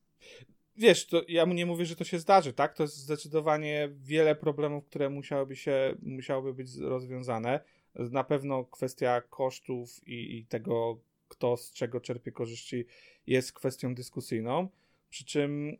Wiesz, 0.77 1.07
to 1.07 1.21
ja 1.27 1.45
mu 1.45 1.53
nie 1.53 1.65
mówię, 1.65 1.85
że 1.85 1.95
to 1.95 2.03
się 2.03 2.19
zdarzy, 2.19 2.53
tak? 2.53 2.73
To 2.73 2.83
jest 2.83 2.97
zdecydowanie 2.97 3.89
wiele 3.97 4.35
problemów, 4.35 4.85
które 4.85 5.09
musiałyby 5.09 5.55
się, 5.55 5.95
musiałyby 6.01 6.53
być 6.53 6.75
rozwiązane. 6.75 7.59
Na 7.95 8.23
pewno 8.23 8.65
kwestia 8.65 9.21
kosztów 9.21 10.07
i, 10.07 10.37
i 10.37 10.45
tego, 10.45 10.99
kto 11.39 11.57
z 11.57 11.71
czego 11.71 12.01
czerpie 12.01 12.31
korzyści, 12.31 12.85
jest 13.27 13.53
kwestią 13.53 13.95
dyskusyjną. 13.95 14.69
Przy 15.09 15.25
czym 15.25 15.77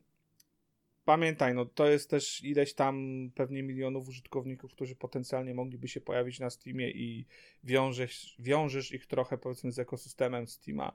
pamiętaj, 1.06 1.54
no 1.54 1.66
to 1.66 1.88
jest 1.88 2.10
też 2.10 2.44
ileś 2.44 2.74
tam 2.74 2.96
pewnie 3.36 3.64
milionów 3.64 4.08
użytkowników, 4.08 4.72
którzy 4.72 4.96
potencjalnie 4.96 5.54
mogliby 5.54 5.88
się 5.88 6.02
pojawić 6.02 6.40
na 6.40 6.50
Steamie 6.50 6.92
i 6.92 7.26
wiążesz, 7.64 8.36
wiążesz 8.40 8.92
ich 8.92 9.06
trochę 9.06 9.38
powiedzmy 9.38 9.72
z 9.72 9.80
ekosystemem 9.80 10.48
Steama. 10.48 10.92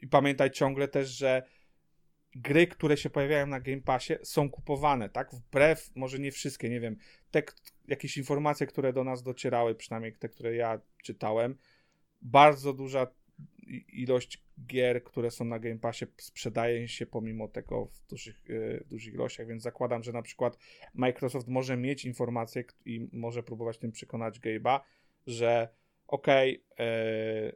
I 0.00 0.06
pamiętaj 0.06 0.50
ciągle 0.50 0.88
też, 0.88 1.08
że 1.08 1.42
gry, 2.34 2.66
które 2.66 2.96
się 2.96 3.10
pojawiają 3.10 3.46
na 3.46 3.60
Game 3.60 3.80
Passie 3.80 4.14
są 4.22 4.50
kupowane, 4.50 5.08
tak? 5.08 5.30
Wbrew, 5.32 5.90
może 5.96 6.18
nie 6.18 6.32
wszystkie, 6.32 6.68
nie 6.68 6.80
wiem, 6.80 6.96
te 7.30 7.42
jakieś 7.88 8.16
informacje, 8.16 8.66
które 8.66 8.92
do 8.92 9.04
nas 9.04 9.22
docierały, 9.22 9.74
przynajmniej 9.74 10.12
te, 10.12 10.28
które 10.28 10.54
ja 10.54 10.80
czytałem, 11.02 11.58
bardzo 12.22 12.72
duża 12.72 13.06
ilość 13.92 14.44
gier, 14.66 15.04
które 15.04 15.30
są 15.30 15.44
na 15.44 15.58
Game 15.58 15.78
Passie 15.78 16.06
sprzedaje 16.16 16.88
się 16.88 17.06
pomimo 17.06 17.48
tego 17.48 17.86
w 17.86 18.06
dużych, 18.06 18.36
e, 18.50 18.84
w 18.84 18.88
dużych 18.88 19.14
ilościach, 19.14 19.46
więc 19.46 19.62
zakładam, 19.62 20.02
że 20.02 20.12
na 20.12 20.22
przykład 20.22 20.58
Microsoft 20.94 21.48
może 21.48 21.76
mieć 21.76 22.04
informacje 22.04 22.64
i 22.84 23.08
może 23.12 23.42
próbować 23.42 23.78
tym 23.78 23.92
przekonać 23.92 24.40
Gabe'a, 24.40 24.80
że 25.26 25.68
okej, 26.06 26.64
e, 26.78 27.52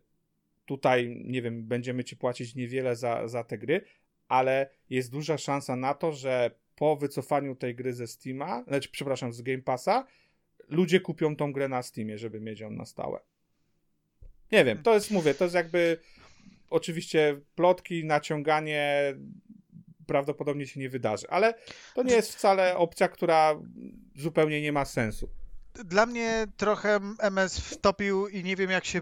tutaj, 0.65 1.23
nie 1.25 1.43
wiem, 1.43 1.67
będziemy 1.67 2.05
ci 2.05 2.17
płacić 2.17 2.55
niewiele 2.55 2.97
za, 2.97 3.29
za 3.29 3.45
te 3.45 3.59
gry, 3.59 3.85
ale 4.29 4.71
jest 4.91 5.11
duża 5.11 5.39
szansa 5.39 5.77
na 5.77 5.95
to, 5.95 6.13
że 6.13 6.51
po 6.75 6.97
wycofaniu 6.97 7.57
tej 7.57 7.75
gry 7.75 7.93
ze 7.93 8.07
Steama, 8.07 8.65
znaczy, 8.65 8.89
przepraszam, 8.93 9.33
z 9.33 9.43
Game 9.43 9.63
Passa, 9.63 10.07
ludzie 10.69 11.01
kupią 11.01 11.37
tą 11.37 11.53
grę 11.53 11.69
na 11.69 11.83
Steamie, 11.83 12.19
żeby 12.19 12.41
mieć 12.41 12.61
ją 12.61 12.71
na 12.71 12.85
stałe. 12.85 13.21
Nie 14.53 14.65
wiem, 14.65 14.83
to 14.83 14.95
jest, 14.95 15.11
mówię, 15.11 15.35
to 15.35 15.45
jest 15.45 15.55
jakby 15.55 15.99
oczywiście 16.70 17.41
plotki, 17.55 18.05
naciąganie 18.05 19.15
prawdopodobnie 20.07 20.66
się 20.66 20.81
nie 20.81 20.91
wydarzy, 20.91 21.27
ale 21.31 21.55
to 21.95 22.03
nie 22.03 22.15
jest 22.15 22.33
wcale 22.33 22.77
opcja, 22.77 23.09
która 23.09 23.55
zupełnie 24.16 24.62
nie 24.62 24.73
ma 24.73 24.85
sensu. 24.85 25.29
Dla 25.74 26.07
mnie 26.07 26.47
trochę 26.57 27.01
MS 27.19 27.61
wtopił 27.61 28.29
i 28.29 28.45
nie 28.45 28.57
wiem 28.57 28.70
jak 28.70 28.85
się. 28.85 29.01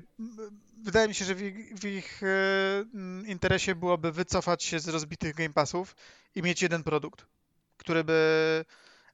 Wydaje 0.82 1.09
mi 1.09 1.14
się, 1.14 1.24
że 1.24 1.35
w 1.35 1.43
ich, 1.43 1.78
w 1.78 1.85
ich 1.85 2.22
e, 2.22 3.27
interesie 3.27 3.74
byłoby 3.74 4.12
wycofać 4.12 4.64
się 4.64 4.81
z 4.81 4.89
rozbitych 4.89 5.35
Game 5.35 5.52
Passów 5.52 5.97
i 6.35 6.43
mieć 6.43 6.62
jeden 6.62 6.82
produkt, 6.82 7.27
który 7.77 8.05
by 8.05 8.64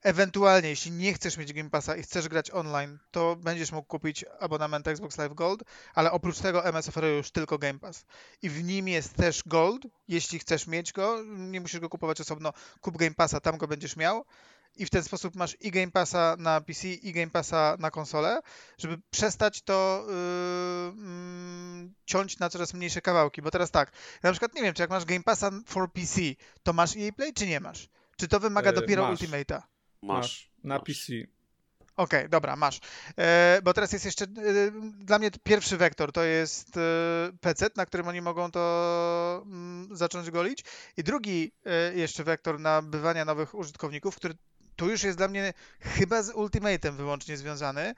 ewentualnie, 0.02 0.68
jeśli 0.68 0.90
nie 0.90 1.14
chcesz 1.14 1.36
mieć 1.36 1.52
Game 1.52 1.70
Passa 1.70 1.96
i 1.96 2.02
chcesz 2.02 2.28
grać 2.28 2.50
online, 2.50 2.98
to 3.10 3.36
będziesz 3.36 3.72
mógł 3.72 3.88
kupić 3.88 4.24
abonament 4.40 4.88
Xbox 4.88 5.18
Live 5.18 5.34
Gold, 5.34 5.62
ale 5.94 6.12
oprócz 6.12 6.38
tego 6.38 6.64
MS 6.64 6.88
oferuje 6.88 7.16
już 7.16 7.30
tylko 7.30 7.58
Game 7.58 7.78
Pass. 7.78 8.04
I 8.42 8.50
w 8.50 8.64
nim 8.64 8.88
jest 8.88 9.14
też 9.14 9.42
Gold. 9.46 9.82
Jeśli 10.08 10.38
chcesz 10.38 10.66
mieć 10.66 10.92
go, 10.92 11.22
nie 11.26 11.60
musisz 11.60 11.80
go 11.80 11.88
kupować 11.88 12.20
osobno, 12.20 12.52
kup 12.80 12.96
Game 12.96 13.14
Passa, 13.14 13.40
tam 13.40 13.58
go 13.58 13.68
będziesz 13.68 13.96
miał 13.96 14.24
i 14.76 14.86
w 14.86 14.90
ten 14.90 15.02
sposób 15.02 15.34
masz 15.34 15.56
i 15.60 15.70
Game 15.70 15.90
Passa 15.90 16.36
na 16.38 16.60
PC, 16.60 16.88
i 16.88 17.12
Game 17.12 17.30
Passa 17.30 17.76
na 17.78 17.90
konsolę, 17.90 18.40
żeby 18.78 18.98
przestać 19.10 19.62
to 19.62 20.06
yy, 20.08 20.14
mm, 21.02 21.94
ciąć 22.04 22.38
na 22.38 22.50
coraz 22.50 22.74
mniejsze 22.74 23.00
kawałki. 23.00 23.42
Bo 23.42 23.50
teraz 23.50 23.70
tak, 23.70 23.92
na 24.22 24.30
przykład 24.30 24.54
nie 24.54 24.62
wiem, 24.62 24.74
czy 24.74 24.82
jak 24.82 24.90
masz 24.90 25.04
Game 25.04 25.22
Passa 25.22 25.50
for 25.66 25.92
PC, 25.92 26.20
to 26.62 26.72
masz 26.72 26.96
EA 26.96 27.12
Play, 27.12 27.32
czy 27.32 27.46
nie 27.46 27.60
masz? 27.60 27.88
Czy 28.16 28.28
to 28.28 28.40
wymaga 28.40 28.70
E, 28.70 28.72
dopiero 28.72 29.02
masz. 29.02 29.20
Ultimate'a? 29.20 29.62
Masz. 30.06 30.50
Na 30.64 30.74
masz. 30.74 30.84
PC. 30.84 31.12
Okej, 31.96 32.28
dobra, 32.28 32.56
masz. 32.56 32.80
E, 33.18 33.60
bo 33.64 33.74
teraz 33.74 33.92
jest 33.92 34.04
jeszcze 34.04 34.24
e, 34.24 34.28
dla 34.98 35.18
mnie 35.18 35.30
pierwszy 35.44 35.76
wektor 35.76 36.12
to 36.12 36.24
jest 36.24 36.76
e, 36.76 36.80
PC, 37.40 37.66
na 37.76 37.86
którym 37.86 38.08
oni 38.08 38.20
mogą 38.20 38.50
to 38.50 39.42
mm, 39.46 39.96
zacząć 39.96 40.30
golić. 40.30 40.64
I 40.96 41.04
drugi 41.04 41.52
e, 41.66 41.94
jeszcze 41.94 42.24
wektor 42.24 42.60
nabywania 42.60 43.24
nowych 43.24 43.54
użytkowników, 43.54 44.16
który 44.16 44.34
tu 44.76 44.90
już 44.90 45.02
jest 45.02 45.18
dla 45.18 45.28
mnie 45.28 45.54
chyba 45.80 46.22
z 46.22 46.32
Ultimate'em 46.32 46.92
wyłącznie 46.92 47.36
związany. 47.36 47.94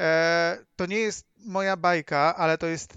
E, 0.00 0.64
to 0.76 0.86
nie 0.86 0.98
jest 0.98 1.26
moja 1.36 1.76
bajka, 1.76 2.36
ale 2.36 2.58
to 2.58 2.66
jest 2.66 2.94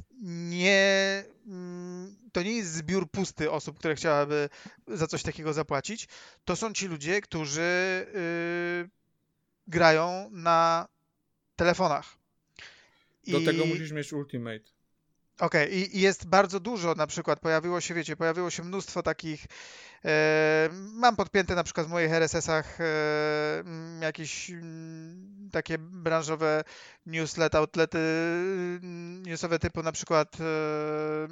nie. 0.50 1.24
mm, 1.48 2.16
To 2.34 2.44
nie 2.44 2.52
jest 2.56 2.74
zbiór 2.74 3.12
pusty 3.12 3.52
osób, 3.52 3.80
które 3.80 3.96
chciałaby 3.96 4.50
za 4.88 5.08
coś 5.08 5.24
takiego 5.24 5.54
zapłacić. 5.54 6.08
To 6.46 6.56
są 6.56 6.74
ci 6.74 6.88
ludzie, 6.88 7.22
którzy 7.22 7.62
y, 8.16 8.90
grają 9.68 10.30
na 10.32 10.88
telefonach. 11.56 12.06
Do 13.28 13.40
I- 13.40 13.46
tego 13.46 13.66
musisz 13.66 13.92
mieć 13.92 14.14
Ultimate. 14.14 14.64
Okej, 15.40 15.78
i, 15.78 15.98
i 15.98 16.02
jest 16.02 16.26
bardzo 16.28 16.60
dużo, 16.60 16.96
na 16.96 17.08
przykład 17.08 17.40
pojawiło 17.40 17.82
się, 17.82 17.94
wiecie, 17.94 18.16
pojawiło 18.16 18.50
się 18.50 18.64
mnóstwo 18.64 19.04
takich, 19.04 19.46
mam 20.94 21.16
podpięte 21.16 21.56
na 21.56 21.64
przykład 21.64 21.88
w 21.88 21.90
moich 21.90 22.12
RSS-ach 22.12 22.82
e, 22.82 22.86
jakieś 24.02 24.52
takie 25.52 25.78
branżowe 25.78 26.64
newslet, 27.06 27.56
outlety 27.56 28.00
newsowe 29.26 29.60
typu 29.60 29.84
na 29.84 29.92
przykład 29.92 30.38
e, 30.40 30.44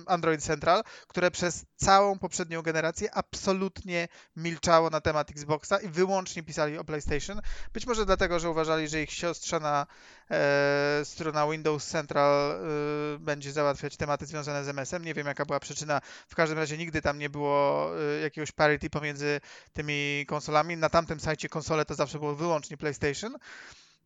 Android 0.05 0.43
Central, 0.43 0.83
które 1.07 1.31
przez 1.31 1.65
całą 1.75 2.19
poprzednią 2.19 2.61
generację 2.61 3.13
absolutnie 3.13 4.07
milczało 4.35 4.89
na 4.89 5.01
temat 5.01 5.31
Xboxa 5.31 5.77
i 5.77 5.87
wyłącznie 5.87 6.43
pisali 6.43 6.77
o 6.77 6.83
PlayStation. 6.83 7.41
Być 7.73 7.87
może 7.87 8.05
dlatego, 8.05 8.39
że 8.39 8.49
uważali, 8.49 8.87
że 8.87 9.01
ich 9.01 9.11
siostrzana 9.11 9.87
e, 10.31 11.01
strona 11.03 11.47
Windows 11.47 11.85
Central 11.85 12.51
e, 12.51 13.19
będzie 13.19 13.51
załatwiać 13.51 13.97
tematy 13.97 14.25
związane 14.25 14.63
z 14.63 14.67
MS-em. 14.67 15.05
Nie 15.05 15.13
wiem, 15.13 15.27
jaka 15.27 15.45
była 15.45 15.59
przyczyna. 15.59 16.01
W 16.27 16.35
każdym 16.35 16.57
razie 16.57 16.77
nigdy 16.77 17.01
tam 17.01 17.19
nie 17.19 17.29
było 17.29 17.91
e, 17.99 18.19
jakiegoś 18.19 18.51
parity 18.59 18.89
pomiędzy 18.89 19.41
tymi 19.73 20.25
konsolami. 20.27 20.77
Na 20.77 20.89
tamtym 20.89 21.19
sajcie 21.19 21.49
konsole 21.49 21.85
to 21.85 21.95
zawsze 21.95 22.19
było 22.19 22.35
wyłącznie 22.35 22.77
PlayStation. 22.77 23.35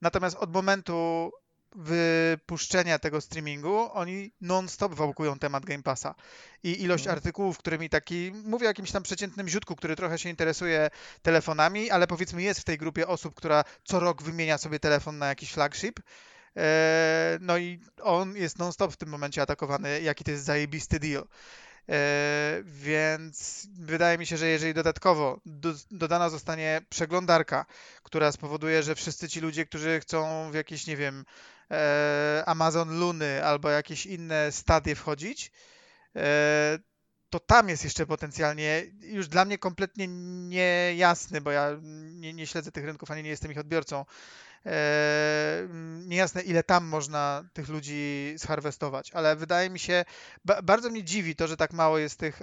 Natomiast 0.01 0.37
od 0.37 0.53
momentu 0.53 1.31
wypuszczenia 1.75 2.99
tego 2.99 3.21
streamingu, 3.21 3.89
oni 3.93 4.31
non-stop 4.41 4.93
wałkują 4.93 5.39
temat 5.39 5.65
Game 5.65 5.83
Passa. 5.83 6.15
I 6.63 6.81
ilość 6.83 7.07
artykułów, 7.07 7.57
którymi 7.57 7.89
taki, 7.89 8.31
mówię 8.45 8.65
o 8.65 8.69
jakimś 8.69 8.91
tam 8.91 9.03
przeciętnym 9.03 9.49
ziutku, 9.49 9.75
który 9.75 9.95
trochę 9.95 10.19
się 10.19 10.29
interesuje 10.29 10.89
telefonami, 11.21 11.91
ale 11.91 12.07
powiedzmy 12.07 12.41
jest 12.41 12.59
w 12.59 12.63
tej 12.63 12.77
grupie 12.77 13.07
osób, 13.07 13.35
która 13.35 13.63
co 13.83 13.99
rok 13.99 14.23
wymienia 14.23 14.57
sobie 14.57 14.79
telefon 14.79 15.17
na 15.17 15.27
jakiś 15.27 15.51
flagship. 15.51 15.99
E, 16.57 17.37
No 17.41 17.57
i 17.57 17.79
on 18.01 18.37
jest 18.37 18.59
non-stop 18.59 18.93
w 18.93 18.97
tym 18.97 19.09
momencie 19.09 19.41
atakowany, 19.41 20.01
jaki 20.01 20.23
to 20.23 20.31
jest 20.31 20.45
zajebisty 20.45 20.99
deal. 20.99 21.27
E, 21.89 22.61
Więc 22.65 23.67
wydaje 23.79 24.17
mi 24.17 24.25
się, 24.25 24.37
że 24.37 24.47
jeżeli 24.47 24.73
dodatkowo 24.73 25.41
do, 25.45 25.73
dodana 25.91 26.29
zostanie 26.29 26.81
przeglądarka, 26.89 27.65
która 28.03 28.31
spowoduje, 28.31 28.83
że 28.83 28.95
wszyscy 28.95 29.29
ci 29.29 29.39
ludzie, 29.41 29.65
którzy 29.65 29.99
chcą 29.99 30.49
w 30.51 30.55
jakieś, 30.55 30.87
nie 30.87 30.97
wiem, 30.97 31.25
e, 31.71 32.43
Amazon 32.45 32.99
Luny 32.99 33.45
albo 33.45 33.69
jakieś 33.69 34.05
inne 34.05 34.51
stadie 34.51 34.95
wchodzić, 34.95 35.51
e, 36.15 36.79
to 37.29 37.39
tam 37.39 37.69
jest 37.69 37.83
jeszcze 37.83 38.05
potencjalnie 38.05 38.83
już 39.01 39.27
dla 39.27 39.45
mnie 39.45 39.57
kompletnie 39.57 40.07
niejasny, 40.47 41.41
bo 41.41 41.51
ja 41.51 41.69
nie, 41.81 42.33
nie 42.33 42.47
śledzę 42.47 42.71
tych 42.71 42.85
rynków 42.85 43.11
ani 43.11 43.23
nie 43.23 43.29
jestem 43.29 43.51
ich 43.51 43.57
odbiorcą. 43.57 44.05
E, 44.65 45.59
mm, 45.59 46.09
niejasne, 46.09 46.41
ile 46.41 46.63
tam 46.63 46.85
można 46.85 47.49
tych 47.53 47.69
ludzi 47.69 48.33
zharwestować, 48.35 49.11
ale 49.11 49.35
wydaje 49.35 49.69
mi 49.69 49.79
się, 49.79 50.05
ba 50.45 50.61
bardzo 50.61 50.89
mnie 50.89 51.03
dziwi 51.03 51.35
to, 51.35 51.47
że 51.47 51.57
tak 51.57 51.73
mało 51.73 51.97
jest 51.97 52.19
tych 52.19 52.41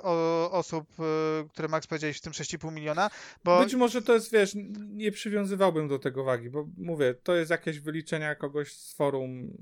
osób, 0.51 0.87
e, 1.01 1.49
które 1.49 1.69
Max 1.69 1.87
powiedziałeś 1.87 2.19
w 2.19 2.21
tym 2.21 2.33
6,5 2.33 2.73
miliona, 2.73 3.11
bo 3.45 3.61
Być 3.61 3.75
może 3.75 4.03
to 4.03 4.15
jest, 4.15 4.33
wiesz, 4.33 4.53
nie 4.79 5.13
przywiązywałbym 5.13 5.89
do 5.89 5.99
tego 5.99 6.25
wagi, 6.25 6.51
bo 6.51 6.69
mówię, 6.77 7.15
to 7.15 7.35
jest 7.35 7.51
jakieś 7.51 7.81
wyliczenia 7.81 8.35
kogoś 8.35 8.73
z 8.73 8.95
forum. 8.95 9.57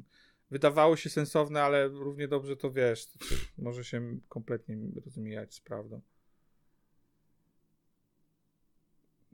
Wydawało 0.51 0.97
się 0.97 1.11
sensowne, 1.11 1.63
ale 1.63 1.89
równie 1.89 2.29
dobrze 2.29 2.57
to 2.57 2.71
wiesz, 2.71 3.09
może 3.59 3.85
się 3.85 4.19
kompletnie 4.29 4.77
rozmijać 5.05 5.55
z 5.55 5.61
prawdą. 5.61 6.01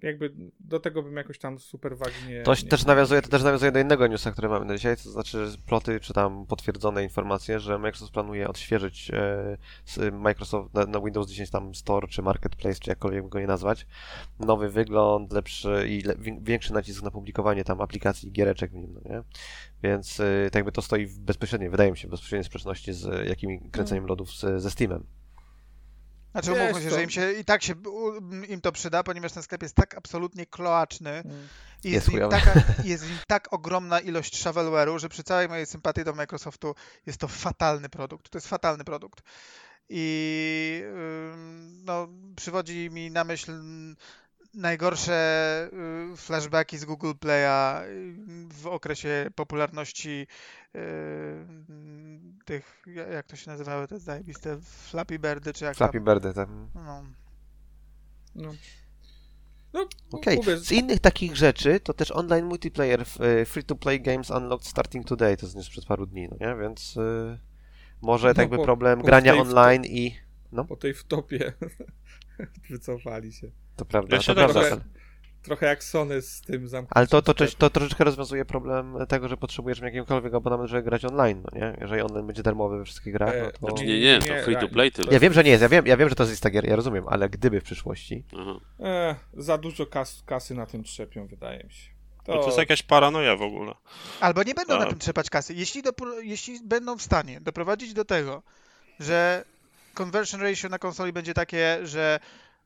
Jakby 0.02 0.32
do 0.60 0.80
tego 0.80 1.02
bym 1.02 1.16
jakoś 1.16 1.38
tam 1.38 1.58
super 1.58 1.96
wagi 1.96 2.14
nie. 2.28 2.42
To 2.42 2.54
nie 2.54 2.68
też 2.68 2.84
nawiązuje, 2.86 3.22
to 3.22 3.28
też 3.28 3.42
nawiązuje 3.42 3.72
do 3.72 3.78
innego 3.80 4.06
newsa, 4.06 4.32
który 4.32 4.48
mamy 4.48 4.64
na 4.64 4.76
dzisiaj, 4.76 4.96
to 4.96 5.10
znaczy 5.10 5.46
ploty, 5.66 6.00
czy 6.00 6.12
tam 6.14 6.46
potwierdzone 6.46 7.02
informacje, 7.02 7.60
że 7.60 7.78
Microsoft 7.78 8.12
planuje 8.12 8.48
odświeżyć 8.48 9.10
e, 9.10 10.12
Microsoft 10.12 10.74
na, 10.74 10.86
na 10.86 11.00
Windows 11.00 11.28
10 11.28 11.50
tam 11.50 11.74
Store, 11.74 12.08
czy 12.08 12.22
Marketplace, 12.22 12.80
czy 12.80 12.90
jakkolwiek 12.90 13.28
go 13.28 13.40
nie 13.40 13.46
nazwać. 13.46 13.86
Nowy 14.40 14.68
wygląd, 14.68 15.32
lepszy 15.32 15.84
i 15.88 16.00
le, 16.00 16.14
wię- 16.18 16.40
większy 16.42 16.72
nacisk 16.72 17.02
na 17.02 17.10
publikowanie 17.10 17.64
tam 17.64 17.80
aplikacji 17.80 18.28
i 18.28 18.32
giereczek 18.32 18.70
w 18.70 18.74
nim, 18.74 18.94
no 18.94 19.00
nie? 19.14 19.22
Więc 19.82 20.20
e, 20.20 20.24
tak 20.44 20.54
jakby 20.54 20.72
to 20.72 20.82
stoi 20.82 21.06
w 21.06 21.18
bezpośredniej, 21.18 21.70
wydaje 21.70 21.90
mi 21.90 21.96
się, 21.96 22.08
w 22.08 22.10
bezpośredniej 22.10 22.44
sprzeczności 22.44 22.92
z 22.92 23.28
jakimi 23.28 23.60
kręceniem 23.70 24.06
lodów 24.06 24.30
z, 24.30 24.62
ze 24.62 24.70
Steamem. 24.70 25.06
Znaczy 26.34 26.50
Wiesz 26.50 26.60
umówmy 26.62 26.82
się, 26.82 26.88
co? 26.90 26.94
że 26.96 27.02
im 27.02 27.10
się 27.10 27.32
i 27.32 27.44
tak 27.44 27.62
się 27.62 27.74
im 28.48 28.60
to 28.60 28.72
przyda, 28.72 29.02
ponieważ 29.02 29.32
ten 29.32 29.42
sklep 29.42 29.62
jest 29.62 29.74
tak 29.74 29.94
absolutnie 29.94 30.46
kloaczny 30.46 31.10
Mm. 31.10 31.48
i 31.84 31.90
Jest 31.90 31.94
jest, 31.94 32.06
w 32.06 32.08
nim 32.08 32.16
chujowy. 32.30 32.36
taka, 32.46 32.60
jest 32.88 33.04
w 33.04 33.08
nim 33.10 33.18
tak 33.26 33.52
ogromna 33.52 34.00
ilość 34.00 34.44
shovelware'u, 34.44 34.98
że 34.98 35.08
przy 35.08 35.22
całej 35.24 35.48
mojej 35.48 35.66
sympatii 35.66 36.04
do 36.04 36.12
Microsoftu 36.12 36.74
jest 37.06 37.18
to 37.18 37.28
fatalny 37.28 37.88
produkt. 37.88 38.30
To 38.30 38.38
jest 38.38 38.48
fatalny 38.48 38.84
produkt. 38.84 39.22
I 39.88 40.82
no, 41.84 42.08
przywodzi 42.36 42.90
mi 42.90 43.10
na 43.10 43.24
myśl 43.24 43.52
najgorsze 44.54 45.70
y, 46.12 46.16
flashbacki 46.16 46.78
z 46.78 46.84
Google 46.84 47.10
Play'a 47.12 47.82
y, 47.84 48.14
w 48.48 48.66
okresie 48.66 49.30
popularności 49.34 50.26
y, 50.76 50.78
tych, 52.44 52.82
ja- 52.86 53.06
jak 53.08 53.26
to 53.26 53.36
się 53.36 53.50
nazywały 53.50 53.88
te 53.88 53.98
zajebiste 53.98 54.58
Flappy 54.62 55.18
Birdy, 55.18 55.52
czy 55.52 55.64
jak 55.64 55.76
Flappy 55.76 55.98
tam. 55.98 56.04
Birdy, 56.04 56.34
tam. 56.34 56.68
No. 56.74 57.04
No. 58.34 58.54
No, 59.72 59.88
Okej, 60.12 60.36
mówię, 60.36 60.58
z 60.58 60.72
innych 60.72 61.00
takich 61.00 61.36
rzeczy 61.36 61.80
to 61.80 61.94
też 61.94 62.10
online 62.10 62.44
multiplayer 62.46 63.04
free-to-play 63.46 64.00
games 64.00 64.30
unlocked 64.30 64.66
starting 64.68 65.06
today, 65.06 65.36
to 65.36 65.46
jest 65.46 65.56
news 65.56 65.68
przed 65.68 65.84
paru 65.86 66.06
dni, 66.06 66.28
no 66.30 66.36
nie? 66.46 66.56
Więc 66.60 66.94
może 68.02 68.28
No, 68.28 68.34
tak 68.34 68.42
jakby 68.42 68.56
po- 68.56 68.64
problem 68.64 69.00
po 69.00 69.06
grania 69.06 69.34
online 69.36 69.84
i... 69.84 70.16
No, 70.52 70.64
po 70.64 70.76
tej 70.76 70.94
wtopie 70.94 71.52
wycofali 72.70 73.32
się. 73.32 73.50
to 73.76 73.84
prawda, 73.84 74.16
Ja 74.16 74.22
się 74.22 74.34
to 74.34 74.40
tak 74.40 74.50
prawda. 74.52 74.70
trochę- 74.76 74.84
Trochę 75.42 75.66
jak 75.66 75.84
Sony 75.84 76.22
z 76.22 76.40
tym 76.40 76.68
zamknięciem. 76.68 76.92
Ale 76.98 77.06
to, 77.06 77.22
to, 77.22 77.34
to, 77.34 77.44
to 77.58 77.70
troszeczkę 77.70 78.04
rozwiązuje 78.04 78.44
problem 78.44 78.96
tego, 79.08 79.28
że 79.28 79.36
potrzebujesz 79.36 79.80
jakiegokolwiek 79.80 80.34
abonament, 80.34 80.70
żeby 80.70 80.82
grać 80.82 81.04
online, 81.04 81.42
no 81.52 81.58
nie? 81.60 81.76
Jeżeli 81.80 82.02
online 82.02 82.26
będzie 82.26 82.42
darmowy 82.42 82.78
we 82.78 82.84
wszystkich 82.84 83.12
grach, 83.12 83.34
E, 83.34 83.42
no 83.42 83.50
to... 83.52 83.58
Znaczy 83.58 83.86
nie, 83.86 84.00
nie, 84.00 84.18
to 84.18 84.42
free 84.44 84.56
to 84.56 84.68
play 84.68 84.92
tylko. 84.92 85.12
Ja 85.12 85.20
wiem, 85.20 85.32
że 85.32 85.44
nie 85.44 85.50
jest, 85.50 85.62
ja 85.62 85.68
wiem, 85.68 85.86
ja 85.86 85.96
wiem, 85.96 86.08
że 86.08 86.14
to 86.14 86.22
jest 86.22 86.32
Instagier, 86.32 86.64
ja 86.68 86.76
rozumiem, 86.76 87.04
ale 87.08 87.28
gdyby 87.28 87.60
w 87.60 87.64
przyszłości... 87.64 88.24
E, 88.80 89.14
za 89.34 89.58
dużo 89.58 89.86
kas, 89.86 90.22
kasy 90.26 90.54
na 90.54 90.66
tym 90.66 90.84
trzepią, 90.84 91.26
wydaje 91.26 91.64
mi 91.64 91.72
się. 91.72 91.90
No 92.28 92.38
to 92.38 92.46
jest 92.46 92.58
jakaś 92.58 92.82
paranoja 92.82 93.36
w 93.36 93.42
ogóle. 93.42 93.74
Albo 94.20 94.42
nie 94.42 94.54
będą 94.54 94.78
na 94.78 94.84
A- 94.84 94.88
tym 94.90 94.98
trzepać 94.98 95.30
kasy. 95.30 95.54
Jeśli, 95.54 95.82
dopro- 95.82 96.20
jeśli 96.22 96.60
będą 96.64 96.98
w 96.98 97.02
stanie 97.02 97.40
doprowadzić 97.40 97.92
do 97.94 98.04
tego, 98.04 98.42
że 99.00 99.44
conversion 99.94 100.40
ratio 100.40 100.68
na 100.68 100.78
konsoli 100.78 101.12
będzie 101.12 101.34
takie, 101.34 101.78
że 101.86 102.20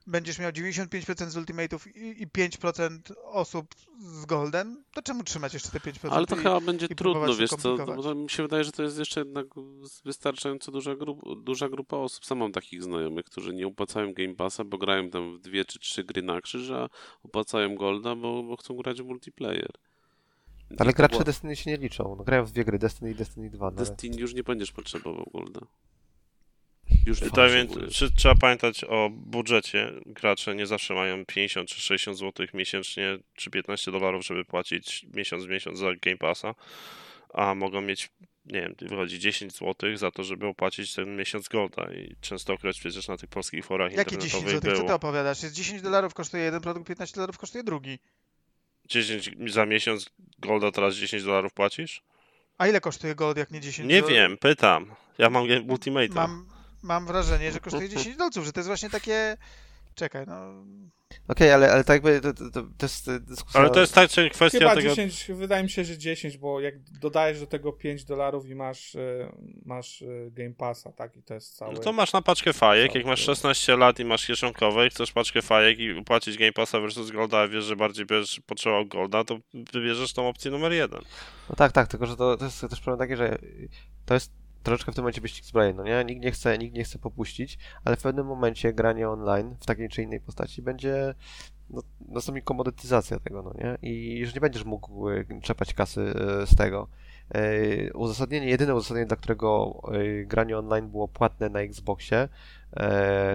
będziesz 0.07 0.39
miał 0.39 0.51
95% 0.51 1.29
z 1.29 1.37
ultimate'ów 1.37 1.97
i, 1.97 2.23
i 2.23 2.27
5% 2.27 2.99
osób 3.25 3.75
z 3.99 4.27
golden, 4.27 4.85
to 4.95 5.03
czemu 5.03 5.25
trzymać 5.25 5.55
jeszcze 5.55 5.71
te 5.71 5.79
5%? 5.79 6.09
Ale 6.11 6.27
to 6.27 6.37
i, 6.37 6.39
chyba 6.39 6.61
będzie 6.61 6.89
trudno, 6.89 7.35
wiesz 7.35 7.51
to 7.51 7.57
co, 7.57 7.77
no 7.77 8.03
bo 8.03 8.15
mi 8.15 8.31
się 8.31 8.43
wydaje, 8.43 8.65
że 8.65 8.73
to 8.73 8.83
jest 8.83 8.99
jeszcze 8.99 9.21
jednak 9.21 9.47
wystarczająco 10.05 10.73
duża, 10.73 10.97
grup, 10.97 11.43
duża 11.43 11.69
grupa 11.69 11.97
osób. 11.97 12.25
Sam 12.25 12.39
mam 12.39 12.53
takich 12.53 12.83
znajomych, 12.83 13.25
którzy 13.25 13.55
nie 13.55 13.67
opłacają 13.67 14.13
Game 14.15 14.35
Passa, 14.35 14.65
bo 14.65 14.79
grają 14.79 15.11
tam 15.11 15.37
w 15.37 15.41
dwie 15.41 15.65
czy 15.65 15.79
trzy 15.79 16.05
gry 16.05 16.23
na 16.23 16.41
krzyż, 16.41 16.71
a 16.71 16.89
opłacają 17.23 17.75
Golda, 17.77 18.15
bo, 18.17 18.43
bo 18.43 18.57
chcą 18.57 18.77
grać 18.77 19.03
w 19.03 19.05
multiplayer. 19.05 19.71
Ale 20.79 20.93
gracze 20.93 21.13
była- 21.13 21.25
Destiny 21.25 21.57
się 21.57 21.71
nie 21.71 21.77
liczą, 21.77 22.15
no 22.19 22.25
grają 22.25 22.45
w 22.45 22.53
dwie 22.53 22.65
gry, 22.65 22.79
Destiny 22.79 23.11
i 23.11 23.15
Destiny 23.15 23.51
2 23.51 23.67
nawet. 23.71 23.89
Destiny 23.89 24.17
już 24.21 24.35
nie 24.35 24.43
będziesz 24.43 24.73
potrzebował 24.73 25.31
Golda. 25.35 25.61
Już 27.07 27.21
Tak 27.21 27.53
więc 27.53 27.73
czy, 27.93 28.13
trzeba 28.13 28.35
pamiętać 28.35 28.85
o 28.85 29.11
budżecie. 29.13 29.93
Gracze 30.07 30.55
nie 30.55 30.67
zawsze 30.67 30.95
mają 30.95 31.25
50 31.27 31.69
czy 31.69 31.81
60 31.81 32.19
zł 32.19 32.47
miesięcznie, 32.55 33.19
czy 33.35 33.51
15 33.51 33.91
dolarów, 33.93 34.25
żeby 34.27 34.45
płacić 34.45 35.07
miesiąc 35.15 35.45
w 35.45 35.49
miesiąc 35.49 35.79
za 35.79 35.87
Game 36.03 36.17
Passa, 36.17 36.55
a 37.35 37.55
mogą 37.55 37.81
mieć, 37.81 38.11
nie 38.47 38.61
wiem, 38.61 38.75
wychodzi 38.81 39.19
10 39.19 39.53
zł 39.53 39.97
za 39.97 40.11
to, 40.11 40.25
żeby 40.25 40.47
opłacić 40.47 40.95
ten 40.95 41.17
miesiąc 41.17 41.49
Golda 41.49 41.93
i 41.93 42.15
częstokroć 42.21 42.81
przecież 42.81 43.09
na 43.09 43.17
tych 43.17 43.31
polskich 43.31 43.65
forach 43.65 43.93
Jakie 43.93 44.11
10 44.19 44.25
internetowych 44.35 44.61
zł? 44.63 44.71
Co 44.71 44.77
ty 44.77 44.85
było. 44.85 44.97
opowiadasz? 44.97 45.43
Jest 45.43 45.55
10 45.55 45.83
dolarów 45.83 46.15
kosztuje 46.15 46.43
jeden 46.43 46.61
produkt, 46.61 46.87
15 46.89 47.15
dolarów 47.15 47.39
kosztuje 47.39 47.65
drugi. 47.65 47.99
10 48.89 49.31
za 49.47 49.67
miesiąc 49.67 50.11
Golda 50.39 50.73
teraz 50.73 50.95
10 50.95 51.23
dolarów 51.25 51.53
płacisz? 51.53 52.03
A 52.59 52.67
ile 52.69 52.81
kosztuje 52.81 53.15
gold, 53.15 53.37
jak 53.37 53.51
nie 53.51 53.61
10 53.61 53.89
Nie 53.89 54.01
do- 54.03 54.09
wiem, 54.09 54.37
pytam. 54.39 54.95
Ja 55.19 55.31
mam 55.31 55.45
Ultimate'a. 55.45 56.15
Mam, 56.15 56.47
mam 56.83 57.07
wrażenie, 57.07 57.53
że 57.53 57.61
kosztuje 57.61 57.89
10 57.89 58.17
dolców, 58.17 58.45
że 58.45 58.53
to 58.53 58.61
jest 58.61 58.69
właśnie 58.69 58.91
takie... 58.91 59.37
Czekaj, 59.95 60.27
no... 60.27 60.65
Okej, 61.29 61.53
ale, 61.53 61.73
ale 61.73 61.85
tak 61.85 61.95
jakby 61.95 62.21
to, 62.21 62.35
to, 62.35 62.51
to, 62.51 62.63
to 62.63 62.87
jest 62.87 63.11
dyskusja... 63.21 63.61
Ale 63.61 63.71
to 63.71 63.81
jest 63.81 63.95
tak 63.95 64.11
czy 64.11 64.31
kwestia 64.31 64.59
Chyba 64.59 64.75
tego... 64.75 64.89
10, 64.89 65.31
wydaje 65.35 65.63
mi 65.63 65.71
się, 65.71 65.85
że 65.85 65.99
10, 65.99 66.39
bo 66.39 66.61
jak 66.61 66.75
dodajesz 66.81 67.41
do 67.41 67.47
tego 67.47 67.73
5 67.73 68.05
dolarów 68.05 68.49
i 68.49 68.55
masz, 68.55 68.95
e, 68.95 69.33
masz 69.65 70.03
e, 70.03 70.07
Game 70.31 70.55
Passa, 70.55 70.93
tak? 70.93 71.17
I 71.17 71.23
to 71.23 71.35
jest 71.35 71.57
całe. 71.57 71.73
No 71.73 71.81
to 71.81 71.93
masz 71.93 72.13
na 72.13 72.23
paczkę 72.23 72.53
fajek, 72.53 72.93
Cały 72.93 72.99
jak 72.99 73.07
masz 73.07 73.21
to- 73.21 73.35
16 73.35 73.77
lat 73.77 73.99
i 73.99 74.05
masz 74.05 74.27
kieszonkowe 74.27 74.87
i 74.87 74.91
chcesz 74.91 75.13
paczkę 75.13 75.43
fajek 75.43 75.79
i 75.79 76.05
płacić 76.05 76.39
Game 76.39 76.53
Passa 76.53 76.81
versus 76.81 77.11
Golda, 77.11 77.39
a 77.39 77.49
wiesz, 77.49 77.65
że 77.65 77.77
bardziej 77.77 78.07
będziesz 78.07 78.41
potrzebował 78.41 78.87
Golda, 78.87 79.25
to 79.25 79.39
wybierzesz 79.73 80.13
tą 80.13 80.29
opcję 80.29 80.51
numer 80.51 80.73
jeden. 80.73 81.01
No 81.51 81.57
tak, 81.57 81.73
tak, 81.73 81.89
tylko 81.89 82.07
że 82.07 82.17
to, 82.17 82.37
to 82.37 82.45
jest 82.45 82.61
też 82.61 82.81
problem 82.81 83.09
taki, 83.09 83.17
że 83.17 83.39
to 84.07 84.15
jest 84.15 84.38
troszeczkę 84.63 84.93
w 84.93 84.95
tym 84.95 85.03
momencie 85.03 85.21
wyścig 85.21 85.45
zbrojeń, 85.45 85.77
no 85.77 85.85
nie? 85.85 86.05
Nikt 86.05 86.23
nie 86.23 86.31
chce, 86.31 86.59
nikt 86.59 86.75
nie 86.77 86.85
chce 86.85 86.99
popuścić, 86.99 87.59
ale 87.85 87.97
w 87.97 88.03
pewnym 88.03 88.27
momencie 88.27 88.73
granie 88.73 89.09
online 89.09 89.57
w 89.61 89.67
takiej 89.67 89.89
czy 89.89 90.03
innej 90.03 90.21
postaci 90.21 90.63
będzie 90.63 91.15
no, 91.71 91.83
nastąpi 92.09 92.43
komodytyzacja 92.43 93.21
tego, 93.21 93.43
no 93.43 93.53
nie? 93.59 93.79
I 93.91 94.27
że 94.27 94.33
nie 94.33 94.41
będziesz 94.41 94.65
mógł 94.65 95.11
y, 95.11 95.27
czepać 95.43 95.75
kasy 95.75 96.01
y, 96.43 96.47
z 96.47 96.57
tego. 96.57 96.89
Y, 97.37 97.91
Uzasadnienie, 97.95 98.49
jedyne 98.49 98.75
uzasadnienie, 98.75 99.07
dla 99.07 99.17
którego 99.17 99.83
granie 100.27 100.59
online 100.59 100.89
było 100.89 101.09
płatne 101.09 101.49
na 101.49 101.61
Xboxie, 101.61 102.29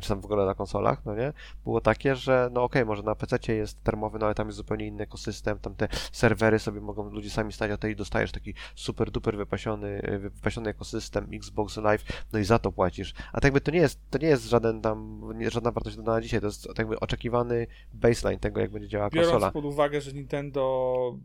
czy 0.02 0.10
tam 0.10 0.22
w 0.22 0.26
ogóle 0.26 0.46
na 0.46 0.54
konsolach, 0.54 1.06
no 1.06 1.16
nie? 1.16 1.34
Było 1.64 1.82
takie, 1.82 2.16
że 2.16 2.50
no 2.54 2.64
okej, 2.64 2.86
może 2.86 3.04
na 3.04 3.16
PC 3.16 3.56
jest 3.56 3.84
darmowy, 3.84 4.20
no 4.20 4.26
ale 4.26 4.36
tam 4.36 4.48
jest 4.48 4.58
zupełnie 4.58 4.88
inny 4.88 5.04
ekosystem, 5.04 5.60
tam 5.60 5.76
te 5.76 5.88
serwery 6.12 6.60
sobie 6.60 6.82
mogą 6.82 7.10
ludzie 7.10 7.30
sami 7.30 7.54
stać, 7.54 7.72
a 7.72 7.78
ty 7.78 7.96
dostajesz 7.96 8.32
taki 8.32 8.54
super 8.76 9.12
duper 9.12 9.38
wypasiony, 9.38 10.02
y, 10.14 10.20
wypasiony 10.20 10.70
ekosystem 10.70 11.28
Xbox 11.34 11.78
Live, 11.78 12.04
no 12.34 12.40
i 12.40 12.44
za 12.44 12.60
to 12.60 12.72
płacisz. 12.72 13.14
A 13.32 13.36
tak 13.36 13.44
jakby 13.44 13.62
to 13.62 13.72
nie 13.72 13.80
jest, 13.80 14.00
to 14.10 14.18
nie 14.18 14.28
jest 14.28 14.50
żaden 14.50 14.82
tam, 14.82 15.30
nie, 15.36 15.50
żadna 15.50 15.72
wartość 15.72 15.96
dodana 15.96 16.22
dzisiaj, 16.22 16.40
to 16.40 16.48
jest 16.48 16.68
tak 16.68 16.80
jakby 16.80 17.00
oczekiwany 17.00 17.68
baseline 17.94 18.40
tego, 18.40 18.62
jak 18.62 18.72
będzie 18.72 18.88
działała 18.88 19.10
Biorąc 19.10 19.32
konsola. 19.32 19.52
pod 19.52 19.66
uwagę, 19.66 20.02
że 20.02 20.14
Nintendo 20.14 21.18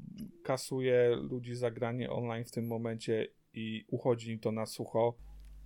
kasuje 0.44 1.16
ludzi 1.16 1.55
za 1.55 1.70
granie 1.70 2.10
online 2.10 2.44
w 2.44 2.51
tym 2.51 2.66
momencie 2.66 3.26
i 3.55 3.85
uchodzi 3.89 4.32
im 4.32 4.39
to 4.39 4.52
na 4.52 4.66
sucho. 4.66 5.14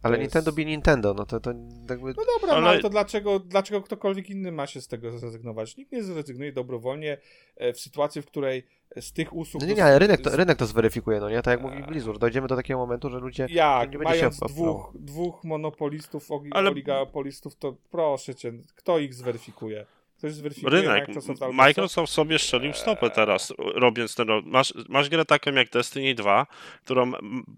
Ale 0.02 0.18
jest- 0.18 0.22
Nintendo 0.34 0.52
bi 0.52 0.66
Nintendo, 0.66 1.14
no 1.14 1.26
to, 1.26 1.40
to 1.40 1.50
jakby... 1.90 2.14
No 2.16 2.22
dobra, 2.40 2.52
Ale- 2.52 2.60
no, 2.60 2.68
ale 2.68 2.80
to 2.80 2.90
dlaczego, 2.90 3.38
dlaczego 3.38 3.82
ktokolwiek 3.82 4.30
inny 4.30 4.52
ma 4.52 4.66
się 4.66 4.80
z 4.80 4.88
tego 4.88 5.18
zrezygnować? 5.18 5.76
Nikt 5.76 5.92
nie 5.92 6.02
zrezygnuje 6.02 6.52
dobrowolnie 6.52 7.18
e, 7.56 7.72
w 7.72 7.80
sytuacji, 7.80 8.22
w 8.22 8.26
której 8.26 8.66
z 9.00 9.12
tych 9.12 9.32
usług... 9.32 9.62
No 9.62 9.68
nie, 9.68 9.74
nie, 9.74 9.84
ale 9.84 9.98
rynek 9.98 10.20
to, 10.20 10.36
rynek 10.36 10.58
to 10.58 10.66
zweryfikuje, 10.66 11.20
no 11.20 11.30
nie? 11.30 11.42
Tak 11.42 11.60
jak 11.60 11.70
mówi 11.70 11.82
Blizzard, 11.88 12.18
dojdziemy 12.18 12.48
do 12.48 12.56
takiego 12.56 12.78
momentu, 12.78 13.10
że 13.10 13.18
ludzie... 13.18 13.46
Jak, 13.50 13.92
nie 13.92 13.98
będzie 13.98 14.14
się 14.14 14.20
mając 14.20 14.42
opłacało. 14.42 14.92
dwóch, 14.92 15.02
dwóch 15.04 15.44
monopolistów, 15.44 16.30
oli- 16.30 16.50
Ale- 16.52 16.70
oligopolistów, 16.70 17.56
to 17.56 17.76
proszę 17.90 18.34
cię, 18.34 18.52
kto 18.74 18.98
ich 18.98 19.14
zweryfikuje? 19.14 19.86
Ktoś 20.22 20.32
zweryfikuje 20.32 20.82
Rynek. 20.82 21.08
Microsoft 21.08 21.42
albo 21.42 21.52
Microsoft 21.52 22.12
sobie 22.12 22.38
strzelił 22.38 22.72
stopę 22.72 23.10
teraz, 23.10 23.52
robiąc 23.58 24.14
ten. 24.14 24.28
Masz, 24.44 24.74
masz 24.88 25.08
grę 25.08 25.24
taką 25.24 25.52
jak 25.52 25.70
Destiny 25.70 26.14
2, 26.14 26.46
którą 26.84 27.12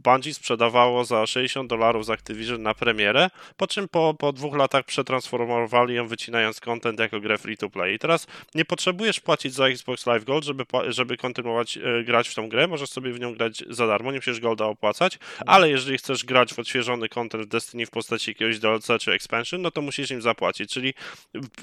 Bungie 0.05 0.35
sprzedawało 0.35 1.05
za 1.05 1.27
60 1.27 1.70
dolarów 1.70 2.07
z 2.07 2.11
Activision 2.11 2.62
na 2.62 2.74
premierę, 2.74 3.31
po 3.57 3.66
czym 3.66 3.89
po, 3.89 4.15
po 4.15 4.32
dwóch 4.32 4.57
latach 4.57 4.85
przetransformowali 4.85 5.95
ją, 5.95 6.09
wycinając 6.09 6.61
content 6.61 6.99
jako 6.99 7.20
grę 7.20 7.39
free 7.39 7.57
to 7.57 7.70
play. 7.70 7.95
I 7.95 7.99
teraz 7.99 8.27
nie 8.55 8.65
potrzebujesz 8.65 9.20
płacić 9.20 9.55
za 9.55 9.66
Xbox 9.66 10.07
Live 10.07 10.24
Gold, 10.24 10.45
żeby, 10.45 10.65
żeby 10.89 11.16
kontynuować 11.16 11.78
e, 11.78 12.05
grać 12.05 12.28
w 12.28 12.35
tą 12.35 12.49
grę. 12.49 12.66
Możesz 12.66 12.91
sobie 12.91 13.12
w 13.12 13.20
nią 13.20 13.35
grać 13.35 13.65
za 13.70 13.86
darmo, 13.86 14.12
nie 14.12 14.19
musisz 14.19 14.41
Golda 14.41 14.65
opłacać, 14.65 15.19
ale 15.47 15.70
jeżeli 15.70 15.99
chcesz 15.99 16.24
grać 16.24 16.55
w 16.55 16.59
odświeżony 16.59 17.09
content 17.09 17.45
w 17.45 17.49
Destiny 17.49 17.86
w 17.86 17.91
postaci 17.91 18.31
jakiegoś 18.31 18.59
DLC 18.59 18.89
czy 19.01 19.12
expansion, 19.12 19.62
no 19.62 19.70
to 19.70 19.82
musisz 19.82 20.11
im 20.11 20.23
zapłacić. 20.23 20.70
Czyli 20.70 20.95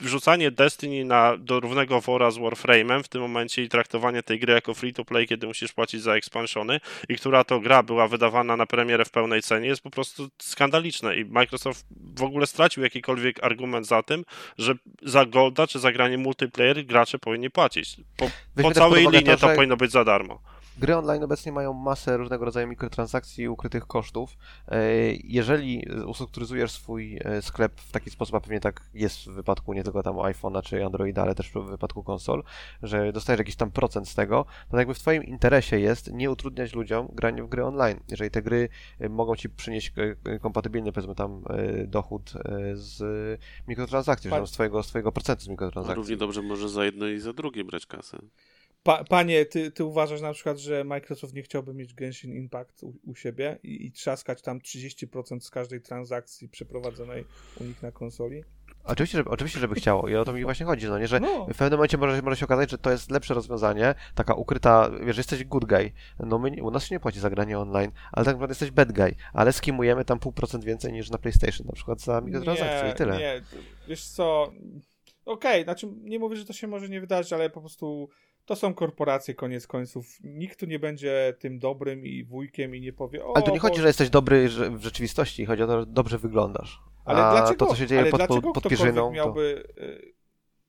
wrzucanie 0.01 0.51
Destiny 0.51 0.90
na, 0.91 1.37
do 1.37 1.59
równego 1.59 2.01
wora 2.01 2.31
z 2.31 2.37
Warframe'em 2.37 3.03
w 3.03 3.07
tym 3.07 3.21
momencie 3.21 3.63
i 3.63 3.69
traktowanie 3.69 4.23
tej 4.23 4.39
gry 4.39 4.53
jako 4.53 4.73
free 4.73 4.93
to 4.93 5.05
play, 5.05 5.27
kiedy 5.27 5.47
musisz 5.47 5.73
płacić 5.73 6.01
za 6.01 6.15
expansiony 6.15 6.79
i 7.09 7.15
która 7.15 7.43
to 7.43 7.59
gra 7.59 7.83
była 7.83 8.07
wydawana 8.07 8.57
na 8.57 8.65
premierę 8.65 9.05
w 9.05 9.09
pełnej 9.09 9.41
cenie 9.41 9.67
jest 9.67 9.81
po 9.81 9.89
prostu 9.89 10.29
skandaliczne 10.41 11.15
i 11.15 11.25
Microsoft 11.25 11.85
w 12.15 12.23
ogóle 12.23 12.47
stracił 12.47 12.83
jakikolwiek 12.83 13.43
argument 13.43 13.87
za 13.87 14.03
tym, 14.03 14.25
że 14.57 14.73
za 15.01 15.25
Golda 15.25 15.67
czy 15.67 15.79
za 15.79 15.91
granie 15.91 16.17
multiplayer 16.17 16.85
gracze 16.85 17.19
powinni 17.19 17.49
płacić. 17.49 17.95
Po, 18.17 18.29
po 18.61 18.71
całej 18.71 19.07
linie 19.07 19.31
to, 19.31 19.37
to 19.37 19.47
że- 19.47 19.55
powinno 19.55 19.77
być 19.77 19.91
za 19.91 20.03
darmo. 20.05 20.39
Gry 20.81 20.95
online 20.97 21.23
obecnie 21.23 21.51
mają 21.51 21.73
masę 21.73 22.17
różnego 22.17 22.45
rodzaju 22.45 22.67
mikrotransakcji 22.67 23.43
i 23.43 23.47
ukrytych 23.49 23.87
kosztów. 23.87 24.37
E, 24.67 24.77
Jeżeli 25.23 25.85
ustrukturyzujesz 26.05 26.71
swój 26.71 27.17
e, 27.23 27.41
sklep 27.41 27.81
w 27.81 27.91
taki 27.91 28.09
sposób, 28.09 28.35
a 28.35 28.39
pewnie 28.39 28.59
tak 28.59 28.81
jest 28.93 29.19
w 29.19 29.33
wypadku 29.33 29.73
nie 29.73 29.83
tylko 29.83 30.03
tam 30.03 30.15
iPhone'a 30.15 30.61
czy 30.63 30.85
Androida, 30.85 31.21
ale 31.21 31.35
też 31.35 31.49
w 31.49 31.63
wypadku 31.63 32.03
konsol, 32.03 32.43
że 32.83 33.13
dostajesz 33.13 33.39
jakiś 33.39 33.55
tam 33.55 33.71
procent 33.71 34.09
z 34.09 34.15
tego, 34.15 34.45
to 34.69 34.77
jakby 34.77 34.93
w 34.93 34.99
Twoim 34.99 35.23
interesie 35.23 35.79
jest 35.79 36.13
nie 36.13 36.31
utrudniać 36.31 36.73
ludziom 36.73 37.07
grania 37.13 37.43
w 37.43 37.49
gry 37.49 37.65
online. 37.65 37.99
Jeżeli 38.07 38.31
te 38.31 38.41
gry 38.41 38.69
e, 38.99 39.09
mogą 39.09 39.35
Ci 39.35 39.49
przynieść 39.49 39.93
kompatybilny, 40.41 40.91
powiedzmy 40.91 41.15
tam, 41.15 41.43
dochód 41.87 42.33
z 42.73 43.01
mikrotransakcji, 43.67 44.29
że 44.29 44.47
z 44.47 44.51
twojego, 44.51 44.83
z 44.83 44.87
twojego 44.87 45.11
procentu 45.11 45.43
z 45.43 45.47
A 45.47 45.51
mikrotransakcji. 45.51 45.95
równie 45.95 46.17
dobrze 46.17 46.41
może 46.41 46.69
za 46.69 46.85
jedno 46.85 47.07
i 47.07 47.19
za 47.19 47.33
drugie 47.33 47.63
brać 47.63 47.85
kasę. 47.85 48.17
Pa, 48.83 49.03
panie, 49.03 49.45
ty, 49.45 49.71
ty 49.71 49.85
uważasz 49.85 50.21
na 50.21 50.33
przykład, 50.33 50.57
że 50.57 50.83
Microsoft 50.83 51.33
nie 51.33 51.41
chciałby 51.41 51.73
mieć 51.73 51.93
Genshin 51.93 52.33
Impact 52.35 52.83
u, 52.83 52.93
u 53.03 53.15
siebie 53.15 53.59
i, 53.63 53.85
i 53.85 53.91
trzaskać 53.91 54.41
tam 54.41 54.59
30% 54.59 55.39
z 55.39 55.49
każdej 55.49 55.81
transakcji 55.81 56.49
przeprowadzonej 56.49 57.25
u 57.59 57.63
nich 57.63 57.81
na 57.83 57.91
konsoli? 57.91 58.43
Oczywiście, 58.83 59.17
że, 59.17 59.25
oczywiście, 59.25 59.59
żeby 59.59 59.75
chciało 59.75 60.09
i 60.09 60.15
o 60.15 60.25
to 60.25 60.33
mi 60.33 60.43
właśnie 60.43 60.65
chodzi, 60.65 60.87
no 60.87 60.99
nie, 60.99 61.07
że 61.07 61.19
No. 61.19 61.45
w 61.45 61.57
pewnym 61.57 61.71
momencie 61.77 61.97
może, 61.97 62.21
może 62.21 62.37
się 62.37 62.45
okazać, 62.45 62.71
że 62.71 62.77
to 62.77 62.91
jest 62.91 63.11
lepsze 63.11 63.33
rozwiązanie, 63.33 63.95
taka 64.15 64.33
ukryta, 64.33 64.89
wiesz, 65.05 65.17
jesteś 65.17 65.43
good 65.43 65.65
guy, 65.65 65.91
no 66.19 66.39
my, 66.39 66.51
nie- 66.51 66.63
u 66.63 66.71
nas 66.71 66.85
się 66.85 66.95
nie 66.95 66.99
płaci 66.99 67.19
za 67.19 67.29
granie 67.29 67.59
online, 67.59 67.91
ale 68.11 68.25
tak 68.25 68.33
naprawdę 68.35 68.51
jesteś 68.51 68.71
bad 68.71 68.91
guy, 68.91 69.15
ale 69.33 69.53
skimujemy 69.53 70.05
tam 70.05 70.19
pół 70.19 70.31
procent 70.31 70.63
więcej 70.63 70.93
niż 70.93 71.09
na 71.09 71.17
PlayStation, 71.17 71.67
na 71.67 71.73
przykład 71.73 72.01
za 72.01 72.21
mikrotransakcje 72.21 72.91
i 72.91 72.93
tyle. 72.93 73.17
Nie, 73.17 73.41
wiesz 73.87 74.05
co, 74.05 74.51
okej, 75.25 75.63
znaczy 75.63 75.87
nie 76.03 76.19
mówię, 76.19 76.35
że 76.35 76.45
to 76.45 76.53
się 76.53 76.67
może 76.67 76.89
nie 76.89 77.01
wydarzyć, 77.01 77.33
ale 77.33 77.49
po 77.49 77.59
prostu 77.59 78.09
to 78.51 78.55
są 78.55 78.73
korporacje 78.73 79.33
koniec 79.33 79.67
końców. 79.67 80.17
Nikt 80.23 80.59
tu 80.59 80.65
nie 80.65 80.79
będzie 80.79 81.33
tym 81.39 81.59
dobrym 81.59 82.05
i 82.05 82.23
wujkiem 82.23 82.75
i 82.75 82.81
nie 82.81 82.93
powie 82.93 83.25
o, 83.25 83.35
Ale 83.35 83.45
tu 83.45 83.51
nie 83.51 83.59
chodzi, 83.59 83.81
że 83.81 83.87
jesteś 83.87 84.09
dobry 84.09 84.49
że 84.49 84.69
w 84.69 84.83
rzeczywistości, 84.83 85.45
chodzi 85.45 85.63
o 85.63 85.67
to, 85.67 85.79
że 85.79 85.85
dobrze 85.85 86.17
wyglądasz. 86.17 86.81
Ale 87.05 87.23
A 87.23 87.31
dlaczego, 87.31 87.65
to, 87.65 87.71
co 87.71 87.75
się 87.75 87.87
dzieje 87.87 88.01
ale 88.01 88.11
pod, 88.11 88.19
dlaczego 88.19 88.51
pod, 88.51 88.67
pierzyną, 88.67 89.01
to... 89.01 89.11
miałby 89.11 89.63
y, 89.79 90.13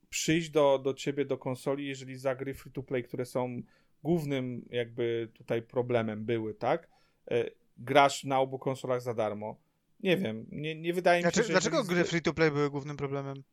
przyjść 0.09 0.49
do, 0.49 0.79
do 0.83 0.93
ciebie, 0.93 1.25
do 1.25 1.37
konsoli, 1.37 1.87
jeżeli 1.87 2.15
za 2.15 2.35
gry 2.35 2.53
free-to-play, 2.53 3.03
które 3.03 3.25
są 3.25 3.61
głównym 4.03 4.65
jakby 4.69 5.31
tutaj 5.33 5.61
problemem 5.61 6.25
były, 6.25 6.53
tak? 6.53 6.89
Y, 7.31 7.51
grasz 7.77 8.23
na 8.23 8.39
obu 8.39 8.59
konsolach 8.59 9.01
za 9.01 9.13
darmo. 9.13 9.59
Nie 9.99 10.17
wiem, 10.17 10.45
nie, 10.51 10.75
nie 10.75 10.93
wydaje 10.93 11.19
mi 11.19 11.23
się, 11.23 11.31
Dlaczego, 11.31 11.47
że... 11.47 11.51
dlaczego 11.53 11.83
gry 11.83 12.03
z- 12.03 12.09
free-to-play 12.09 12.51
były 12.51 12.69
głównym 12.69 12.97
problemem? 12.97 13.43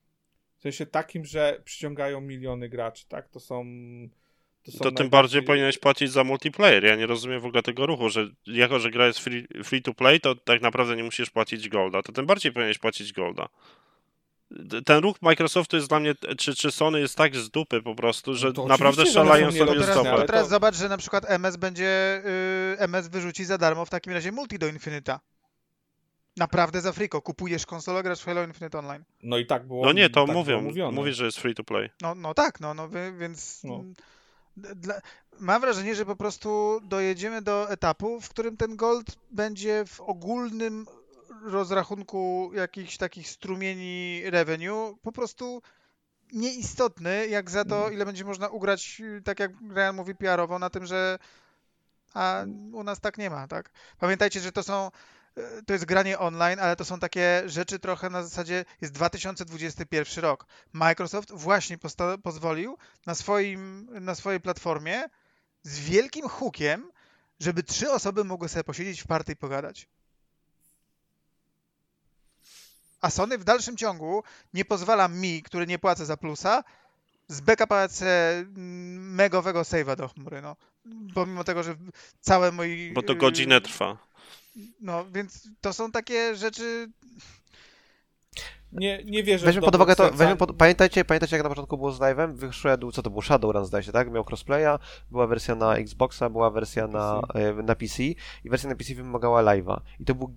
W 0.61 0.63
sensie 0.63 0.87
takim, 0.87 1.25
że 1.25 1.61
przyciągają 1.65 2.21
miliony 2.21 2.69
graczy, 2.69 3.05
tak? 3.09 3.29
To 3.29 3.41
są... 3.41 3.65
To, 4.63 4.73
są 4.73 4.79
To 4.79 4.93
tym 4.93 5.09
bardziej 5.09 5.43
powinieneś 5.43 5.79
płacić 5.79 6.11
za 6.11 6.25
multiplayer. 6.25 6.85
Ja 6.85 6.97
nie 6.97 7.07
rozumiem 7.07 7.41
w 7.41 7.45
ogóle 7.45 7.63
tego 7.63 7.87
ruchu, 7.87 8.09
że 8.09 8.29
jako, 8.47 8.79
że 8.79 8.91
gra 8.91 9.07
jest 9.07 9.19
free, 9.19 9.47
free 9.65 9.83
to 9.83 9.95
play, 9.95 10.21
to 10.21 10.35
tak 10.35 10.63
naprawdę 10.63 10.97
nie 10.97 11.05
musisz 11.05 11.31
płacić 11.31 11.69
golda. 11.69 12.03
To 12.03 12.13
tym 12.13 12.27
bardziej 12.27 12.53
powinieneś 12.53 12.79
płacić 12.79 13.13
golda. 13.13 13.49
Ten 14.85 15.03
ruch 15.03 15.23
Microsoftu 15.23 15.77
jest 15.77 15.89
dla 15.89 16.01
mnie, 16.01 16.15
czy, 16.39 16.55
czy 16.55 16.71
Sony 16.71 17.01
jest 17.01 17.17
tak 17.17 17.37
z 17.37 17.51
dupy 17.51 17.83
po 17.83 17.95
prostu, 17.95 18.35
że 18.35 18.53
No 18.57 18.67
naprawdę 18.67 19.07
szalają 19.07 19.47
sobie 19.47 19.59
To 19.59 19.73
w 19.73 19.77
nielogiczne, 19.77 20.27
teraz, 20.27 20.49
zobacz, 20.49 20.75
że 20.77 20.89
na 20.89 20.97
przykład 20.97 21.31
MS 21.31 21.57
będzie, 21.57 22.23
y, 22.75 22.79
MS 22.79 23.09
wyrzuci 23.09 23.45
za 23.45 23.59
darmo 23.59 23.85
w 23.85 23.91
takim 23.91 24.13
razie 24.13 24.33
multi 24.33 24.59
do 24.59 24.69
Infinita. 24.69 25.21
Naprawdę 26.37 26.81
za 26.81 26.93
friko. 26.93 27.23
Kupujesz 27.23 27.67
konsolę, 27.67 28.03
grasz 28.03 28.21
w 28.21 28.25
Halo 28.25 28.45
Infinite 28.45 28.79
Online. 28.79 29.05
No 29.23 29.39
i 29.39 29.47
tak 29.47 29.67
było 29.67 29.87
No 29.87 29.93
nie, 29.93 30.11
to 30.11 30.27
tak 30.27 30.35
mówią. 30.37 30.93
Mówisz, 30.93 31.17
że 31.17 31.25
jest 31.25 31.39
free 31.39 31.55
to 31.55 31.65
play. 31.65 31.91
No, 32.03 32.15
no 32.15 32.35
tak, 32.35 32.61
no, 32.61 32.75
no 32.75 32.89
więc 33.19 33.65
No. 33.65 33.75
mm, 33.75 33.95
dla, 34.57 35.01
mam 35.41 35.61
wrażenie, 35.61 35.95
że 35.95 36.07
po 36.07 36.17
prostu 36.17 36.81
dojedziemy 36.85 37.43
do 37.43 37.71
etapu, 37.71 38.21
w 38.21 38.29
którym 38.29 38.57
ten 38.57 38.77
gold 38.77 39.17
będzie 39.31 39.85
w 39.87 40.01
ogólnym 40.01 40.87
rozrachunku 41.45 42.51
jakichś 42.55 42.97
takich 42.97 43.29
strumieni 43.29 44.23
revenue 44.31 44.97
po 45.03 45.13
prostu 45.13 45.63
nieistotny, 46.33 47.27
jak 47.27 47.51
za 47.51 47.65
to, 47.65 47.91
ile 47.91 48.07
będzie 48.07 48.25
można 48.25 48.49
ugrać, 48.49 49.03
tak 49.25 49.41
jak 49.41 49.51
Ryan 49.71 49.97
mówi 49.97 50.15
PR-owo, 50.15 50.59
na 50.59 50.71
tym, 50.71 50.87
że 50.87 51.19
a 52.15 52.45
u 52.73 52.85
nas 52.85 53.01
tak 53.01 53.19
nie 53.19 53.31
ma, 53.31 53.49
tak? 53.49 53.71
Pamiętajcie, 53.99 54.41
że 54.41 54.53
to 54.53 54.63
są 54.63 54.91
to 55.67 55.73
jest 55.73 55.85
granie 55.85 56.19
online, 56.19 56.59
ale 56.61 56.77
to 56.77 56.85
są 56.85 56.99
takie 56.99 57.43
rzeczy 57.47 57.79
trochę 57.79 58.11
na 58.11 58.23
zasadzie 58.23 58.65
jest 58.81 58.93
2021 58.93 60.25
rok. 60.25 60.47
Microsoft 60.73 61.33
właśnie 61.33 61.79
pozwolił 62.23 62.79
na, 63.07 63.15
swoim, 63.15 63.89
na 64.01 64.15
swojej 64.15 64.41
platformie 64.41 65.05
z 65.63 65.79
wielkim 65.79 66.29
hukiem, 66.29 66.91
żeby 67.41 67.63
trzy 67.63 67.93
osoby 67.93 68.25
mogły 68.25 68.49
sobie 68.49 68.65
posiedzieć 68.65 69.03
w 69.03 69.07
party 69.07 69.33
i 69.33 69.37
pogadać. 69.37 69.89
A 73.01 73.11
Sony 73.11 73.39
w 73.39 73.45
dalszym 73.45 73.77
ciągu 73.77 74.23
nie 74.55 74.65
pozwala 74.65 75.09
mi, 75.09 75.43
który 75.43 75.67
nie 75.67 75.79
płacę 75.79 76.07
za 76.07 76.17
plusa, 76.17 76.65
zbackupować 77.29 77.91
mm, 78.03 79.15
megowego 79.15 79.61
save'a 79.61 79.97
do 79.97 80.09
chmury, 80.09 80.43
no. 80.43 80.57
Pomimo 81.15 81.45
tego, 81.45 81.63
że 81.63 81.77
całe 82.21 82.53
moi... 82.53 82.93
Bo 82.95 83.03
to 83.03 83.15
godzinę 83.15 83.61
trwa. 83.61 83.97
No, 84.81 85.05
więc 85.11 85.49
to 85.61 85.73
są 85.73 85.93
takie 85.93 86.37
rzeczy... 86.37 86.89
Nie, 88.73 89.05
nie 89.05 89.23
wierzę 89.23 89.47
Weźmy 89.47 89.63
w 89.63 89.65
pod 89.65 89.75
uwagę 89.75 89.97
to, 89.97 90.11
weźmy 90.11 90.37
pod, 90.37 90.57
pamiętajcie, 90.57 91.05
pamiętajcie 91.05 91.37
jak 91.37 91.43
na 91.43 91.49
początku 91.49 91.77
było 91.77 91.93
z 91.93 91.99
live'em, 91.99 92.33
wyszedł, 92.33 92.93
co 92.93 93.03
to 93.03 93.11
był, 93.11 93.23
Shadowrun 93.23 93.65
zdaje 93.65 93.85
się, 93.85 93.93
tak? 93.93 94.11
Miał 94.11 94.25
crossplaya, 94.25 94.79
była 95.11 95.27
wersja 95.27 95.55
na 95.55 95.77
Xboxa, 95.77 96.31
była 96.31 96.51
wersja 96.51 96.87
na, 96.87 97.21
e, 97.35 97.53
na 97.63 97.75
PC 97.75 98.03
i 98.45 98.51
wersja 98.51 98.69
na 98.69 98.77
PC 98.77 98.95
wymagała 98.95 99.43
live'a. 99.43 99.81
I 100.01 100.05
to 100.05 100.15
był 100.15 100.35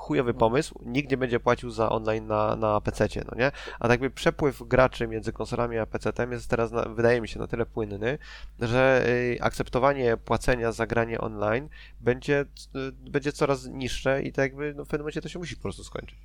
chujowy 0.00 0.34
pomysł, 0.34 0.80
nikt 0.86 1.10
nie 1.10 1.16
będzie 1.16 1.40
płacił 1.40 1.70
za 1.70 1.90
online 1.90 2.26
na, 2.26 2.56
na 2.56 2.80
PC, 2.80 3.08
no 3.30 3.38
nie? 3.38 3.52
A 3.78 3.88
tak 3.88 3.90
jakby 3.90 4.10
przepływ 4.10 4.62
graczy 4.62 5.06
między 5.06 5.32
konsolami 5.32 5.78
a 5.78 5.86
PC-tem 5.86 6.32
jest 6.32 6.50
teraz, 6.50 6.72
na, 6.72 6.82
wydaje 6.82 7.20
mi 7.20 7.28
się, 7.28 7.38
na 7.38 7.46
tyle 7.46 7.66
płynny, 7.66 8.18
że 8.60 9.04
y, 9.08 9.38
akceptowanie 9.40 10.16
płacenia 10.16 10.72
za 10.72 10.86
granie 10.86 11.20
online 11.20 11.68
będzie, 12.00 12.40
y, 12.40 12.92
będzie 12.92 13.32
coraz 13.32 13.66
niższe 13.66 14.22
i 14.22 14.32
tak 14.32 14.42
jakby 14.42 14.74
no, 14.76 14.84
w 14.84 14.88
pewnym 14.88 15.02
momencie 15.02 15.22
to 15.22 15.28
się 15.28 15.38
musi 15.38 15.56
po 15.56 15.62
prostu 15.62 15.84
skończyć. 15.84 16.18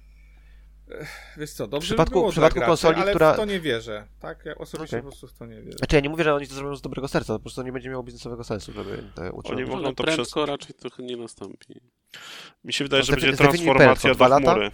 Wiesz 1.37 1.51
co, 1.51 1.67
dobrze 1.67 1.87
W 1.87 1.97
przypadku- 1.97 2.21
by 2.25 2.27
w 2.29 2.31
przypadku 2.31 2.59
graczy, 2.59 2.69
konsoli, 2.69 3.01
ale 3.01 3.11
która- 3.11 3.33
w 3.33 3.35
to 3.35 3.45
nie 3.45 3.59
wierzę, 3.59 4.07
tak? 4.19 4.45
Ja 4.45 4.55
osobiście 4.55 4.97
Okej. 4.97 5.03
po 5.03 5.07
prostu 5.17 5.27
w 5.27 5.33
to 5.39 5.45
nie 5.45 5.61
wierzę. 5.61 5.77
Znaczy 5.77 5.95
ja 5.95 5.99
nie 5.99 6.09
mówię, 6.09 6.23
że 6.23 6.33
oni 6.35 6.47
to 6.47 6.53
zrobią 6.53 6.75
z 6.75 6.81
dobrego 6.81 7.07
serca, 7.07 7.33
po 7.33 7.39
prostu 7.39 7.63
nie 7.63 7.71
będzie 7.71 7.89
miało 7.89 8.03
biznesowego 8.03 8.43
sensu, 8.43 8.73
żeby 8.73 9.03
te 9.15 9.31
utrzymać. 9.31 9.61
Oni 9.61 9.69
mogą 9.71 9.85
Ale 9.85 9.95
to 9.95 10.03
prędko 10.03 10.23
przez- 10.25 10.49
raczej 10.49 10.75
trochę 10.75 11.03
nie 11.03 11.17
nastąpi. 11.17 11.81
Mi 12.63 12.73
się 12.73 12.85
wydaje, 12.85 13.01
No 13.01 13.05
że 13.05 13.11
będzie 13.13 13.33
transformacja 13.33 14.01
prędko, 14.15 14.23
do 14.23 14.29
lata? 14.29 14.51
chmury. 14.53 14.69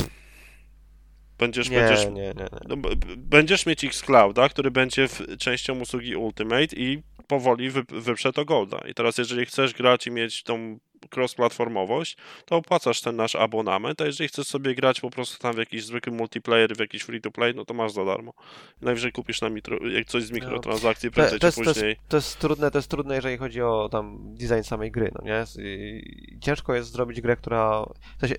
Będziesz, 1.37 1.69
Nie, 1.69 1.79
będziesz, 1.79 2.05
nie, 2.05 2.11
nie, 2.11 2.33
nie. 2.33 2.47
no, 2.67 2.75
będziesz 3.17 3.65
mieć 3.65 3.83
Xclouda, 3.83 4.49
który 4.49 4.71
będzie 4.71 5.07
w, 5.07 5.21
częścią 5.39 5.79
usługi 5.79 6.15
Ultimate 6.15 6.75
i 6.75 7.03
powoli 7.27 7.69
wy, 7.69 7.83
wyprze 7.89 8.33
to 8.33 8.45
Golda. 8.45 8.77
I 8.89 8.93
teraz 8.93 9.17
jeżeli 9.17 9.45
chcesz 9.45 9.73
grać 9.73 10.07
i 10.07 10.11
mieć 10.11 10.43
tą 10.43 10.79
cross-platformowość, 11.15 12.17
to 12.45 12.55
opłacasz 12.55 13.01
ten 13.01 13.15
nasz 13.15 13.35
abonament, 13.35 14.01
a 14.01 14.05
jeżeli 14.05 14.27
chcesz 14.27 14.47
sobie 14.47 14.75
grać 14.75 15.01
po 15.01 15.09
prostu 15.09 15.39
tam 15.39 15.53
w 15.53 15.57
jakiś 15.57 15.85
zwykły 15.85 16.13
multiplayer, 16.13 16.75
w 16.75 16.79
jakiś 16.79 17.03
free-to-play, 17.03 17.55
no 17.55 17.65
to 17.65 17.73
masz 17.73 17.91
za 17.91 18.05
darmo. 18.05 18.33
Najwyżej 18.81 19.11
kupisz 19.11 19.41
na 19.41 19.49
mitro, 19.49 19.87
jak 19.87 20.07
coś 20.07 20.23
z 20.23 20.31
mikrotransakcji 20.31 21.09
To, 21.09 21.15
prędzej 21.15 21.39
to, 21.39 21.47
jest, 21.47 21.57
czy 21.57 21.63
to, 21.63 21.69
jest, 21.69 21.79
później. 21.79 21.97
to 22.09 22.17
jest 22.17 22.39
trudne, 22.39 22.71
to 22.71 22.77
jest 22.77 22.87
trudne, 22.89 23.15
jeżeli 23.15 23.37
chodzi 23.37 23.61
o 23.61 23.89
tam 23.91 24.19
design 24.35 24.61
samej 24.63 24.91
gry, 24.91 25.11
no 25.15 25.25
nie? 25.25 25.43
Ciężko 26.39 26.75
jest 26.75 26.91
zrobić 26.91 27.21
grę, 27.21 27.35
która... 27.35 27.85
W 28.17 28.19
sensie, 28.19 28.35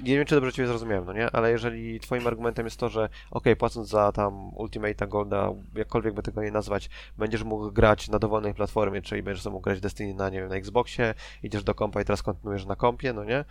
nie 0.00 0.16
wiem, 0.16 0.26
czy 0.26 0.34
dobrze 0.34 0.52
Ciebie 0.52 0.68
zrozumiałem, 0.68 1.04
no 1.04 1.12
nie? 1.12 1.30
Ale 1.30 1.50
jeżeli 1.50 2.00
Twoim 2.00 2.26
argumentem 2.26 2.66
jest 2.66 2.76
to, 2.76 2.88
że 2.88 3.08
okej, 3.30 3.56
płacąc 3.56 3.88
za 3.88 4.12
tam 4.12 4.50
Ultimate'a 4.50 5.08
Golda, 5.08 5.50
jakkolwiek 5.74 6.14
by 6.14 6.22
tego 6.22 6.42
nie 6.42 6.50
nazwać, 6.50 6.90
będziesz 7.18 7.42
mógł 7.42 7.72
grać 7.72 8.08
na 8.08 8.18
dowolnej 8.18 8.54
platformie, 8.54 9.02
czyli 9.02 9.22
będziesz 9.22 9.44
mógł 9.44 9.60
grać 9.60 9.80
Destiny 9.80 10.14
na, 10.14 10.30
nie 10.30 10.38
wiem, 10.38 10.48
na 10.48 10.56
Xboxie, 10.56 11.14
idziesz 11.42 11.64
do 11.64 11.74
kompa 11.74 11.89
i 11.98 12.04
teraz 12.04 12.22
kontynuujesz 12.22 12.66
na 12.66 12.76
kompie, 12.76 13.12
no 13.12 13.24
nie? 13.24 13.44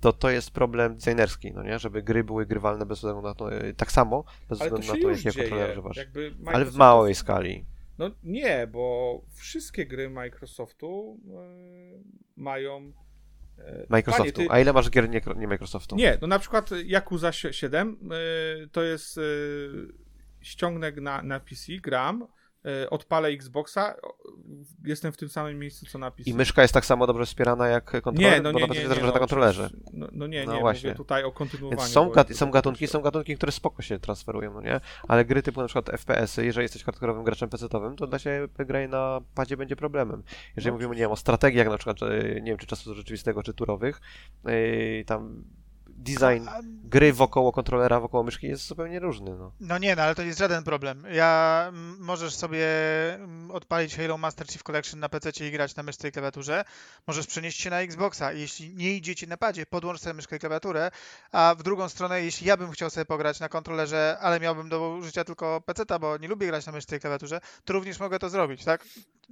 To 0.00 0.12
to 0.12 0.30
jest 0.30 0.50
problem 0.50 0.96
designerski, 0.96 1.52
no 1.52 1.62
nie? 1.62 1.78
Żeby 1.78 2.02
gry 2.02 2.24
były 2.24 2.46
grywalne 2.46 2.86
bez 2.86 2.98
względu 2.98 3.22
na 3.22 3.34
to, 3.34 3.48
tak 3.76 3.92
samo, 3.92 4.24
bez 4.48 4.60
Ale 4.60 4.70
względu 4.70 4.94
na 4.94 5.02
to, 5.02 5.10
jakie 5.10 5.40
kontroler 5.40 5.70
używasz. 5.70 6.00
Ale 6.46 6.64
w 6.64 6.76
małej 6.76 7.14
skali. 7.14 7.64
No 7.98 8.10
nie, 8.22 8.66
bo 8.66 9.20
wszystkie 9.34 9.86
gry 9.86 10.10
Microsoftu 10.10 11.20
e, 11.28 11.40
mają... 12.36 12.92
e, 13.58 13.86
Microsoftu. 13.88 14.32
Panie, 14.32 14.48
ty- 14.48 14.54
A 14.54 14.60
ile 14.60 14.72
masz 14.72 14.90
gier 14.90 15.08
nie, 15.08 15.20
nie 15.36 15.48
Microsoftu? 15.48 15.96
Nie, 15.96 16.18
no 16.20 16.26
na 16.26 16.38
przykład 16.38 16.70
Yakuza 16.70 17.32
7 17.32 17.98
y, 18.64 18.68
to 18.68 18.82
jest 18.82 19.18
y, 19.18 19.22
ściągnę 20.40 20.92
na, 20.92 21.22
na 21.22 21.40
PC, 21.40 21.72
gram, 21.82 22.22
y, 22.22 22.26
odpalę 22.90 23.28
Xboxa, 23.28 23.94
jestem 24.84 25.12
w 25.12 25.16
tym 25.16 25.28
samym 25.28 25.58
miejscu 25.58 25.86
co 25.86 25.98
na 25.98 26.10
PC. 26.10 26.30
I 26.30 26.34
myszka 26.34 26.62
jest 26.62 26.74
tak 26.74 26.84
samo 26.86 27.06
dobrze 27.06 27.26
wspierana 27.26 27.68
jak 27.68 27.84
kontroler? 28.02 28.32
nie, 28.32 28.40
no 28.40 28.52
bo 28.52 28.58
nie, 28.58 28.66
na 28.66 28.74
nie, 28.74 28.82
nie, 28.82 28.88
też 28.88 28.98
no, 29.00 29.12
na 29.12 29.18
kontrolerze. 29.18 29.70
No, 29.92 30.08
no 30.12 30.26
nie, 30.26 30.44
No 30.46 30.54
nie, 30.54 30.60
właśnie. 30.60 30.88
mówię 30.88 30.96
tutaj 30.96 31.24
o 31.24 31.32
kontynuowaniu. 31.32 31.80
Więc 31.80 31.92
są, 31.92 32.10
bo- 32.10 32.34
są 32.34 32.50
gatunki, 32.50 32.86
są 32.86 33.00
gatunki, 33.00 33.36
które 33.36 33.52
spoko 33.52 33.82
się 33.82 33.98
transferują, 33.98 34.52
no 34.52 34.60
nie? 34.60 34.80
Ale 35.08 35.24
gry 35.24 35.42
typu 35.42 35.60
na 35.60 35.66
przykład 35.66 35.90
FPS-y, 36.00 36.44
jeżeli 36.44 36.64
jesteś 36.64 36.84
hardkorowym 36.84 37.24
graczem 37.24 37.48
PC-owym, 37.48 37.96
to 37.96 38.06
dla 38.06 38.18
ciebie 38.18 38.48
granie 38.58 38.88
na 38.88 39.20
padzie 39.34 39.56
będzie 39.56 39.76
problemem. 39.76 40.22
Jeżeli 40.56 40.70
No, 40.72 40.74
mówimy, 40.76 40.94
nie 40.94 41.00
wiem, 41.00 41.10
o 41.12 41.16
strategiach 41.16 41.68
na 41.68 41.76
przykład, 41.78 42.02
e, 42.02 42.40
nie 42.40 42.50
wiem, 42.50 42.58
czy 42.58 42.66
czasu 42.66 42.94
rzeczywistego, 42.94 43.42
czy 43.42 43.54
turowych, 43.54 44.00
e, 44.44 45.04
tam 45.04 45.44
design 45.96 46.48
gry 46.94 47.12
wokoło 47.12 47.52
kontrolera, 47.52 48.00
wokoło 48.00 48.22
myszki 48.22 48.46
jest 48.46 48.66
zupełnie 48.66 49.00
różny, 49.00 49.36
no. 49.38 49.52
No 49.60 49.78
nie, 49.78 49.96
no 49.96 50.02
ale 50.02 50.14
to 50.14 50.22
jest 50.22 50.38
żaden 50.38 50.64
problem. 50.64 51.06
Ja 51.12 51.72
możesz 51.98 52.34
sobie 52.34 52.66
odpalić 53.52 53.96
Halo 53.96 54.18
Master 54.18 54.46
Chief 54.46 54.62
Collection 54.62 55.00
na 55.00 55.08
PC 55.08 55.48
i 55.48 55.50
grać 55.50 55.76
na 55.76 55.82
myszce 55.82 56.08
i 56.08 56.12
klawiaturze. 56.12 56.64
Możesz 57.06 57.26
przenieść 57.26 57.60
się 57.60 57.70
na 57.70 57.80
Xboxa 57.80 58.32
i 58.32 58.40
jeśli 58.40 58.74
nie 58.74 58.94
idziecie 58.94 59.26
na 59.26 59.36
padzie, 59.36 59.66
podłącz 59.66 60.00
sobie 60.00 60.14
myszkę 60.14 60.36
i 60.36 60.38
klawiaturę, 60.38 60.90
a 61.32 61.54
w 61.58 61.62
drugą 61.62 61.88
stronę, 61.88 62.22
jeśli 62.22 62.46
ja 62.46 62.56
bym 62.56 62.70
chciał 62.70 62.90
sobie 62.90 63.04
pograć 63.04 63.40
na 63.40 63.48
kontrolerze, 63.48 64.18
ale 64.20 64.40
miałbym 64.40 64.68
do 64.68 64.90
użycia 64.90 65.24
tylko 65.24 65.60
PC, 65.60 65.84
bo 66.00 66.18
nie 66.18 66.28
lubię 66.28 66.46
grać 66.46 66.66
na 66.66 66.72
myszce 66.72 66.96
i 66.96 67.00
klawiaturze, 67.00 67.40
to 67.64 67.72
również 67.72 68.00
mogę 68.00 68.18
to 68.18 68.28
zrobić, 68.28 68.64
tak? 68.64 68.84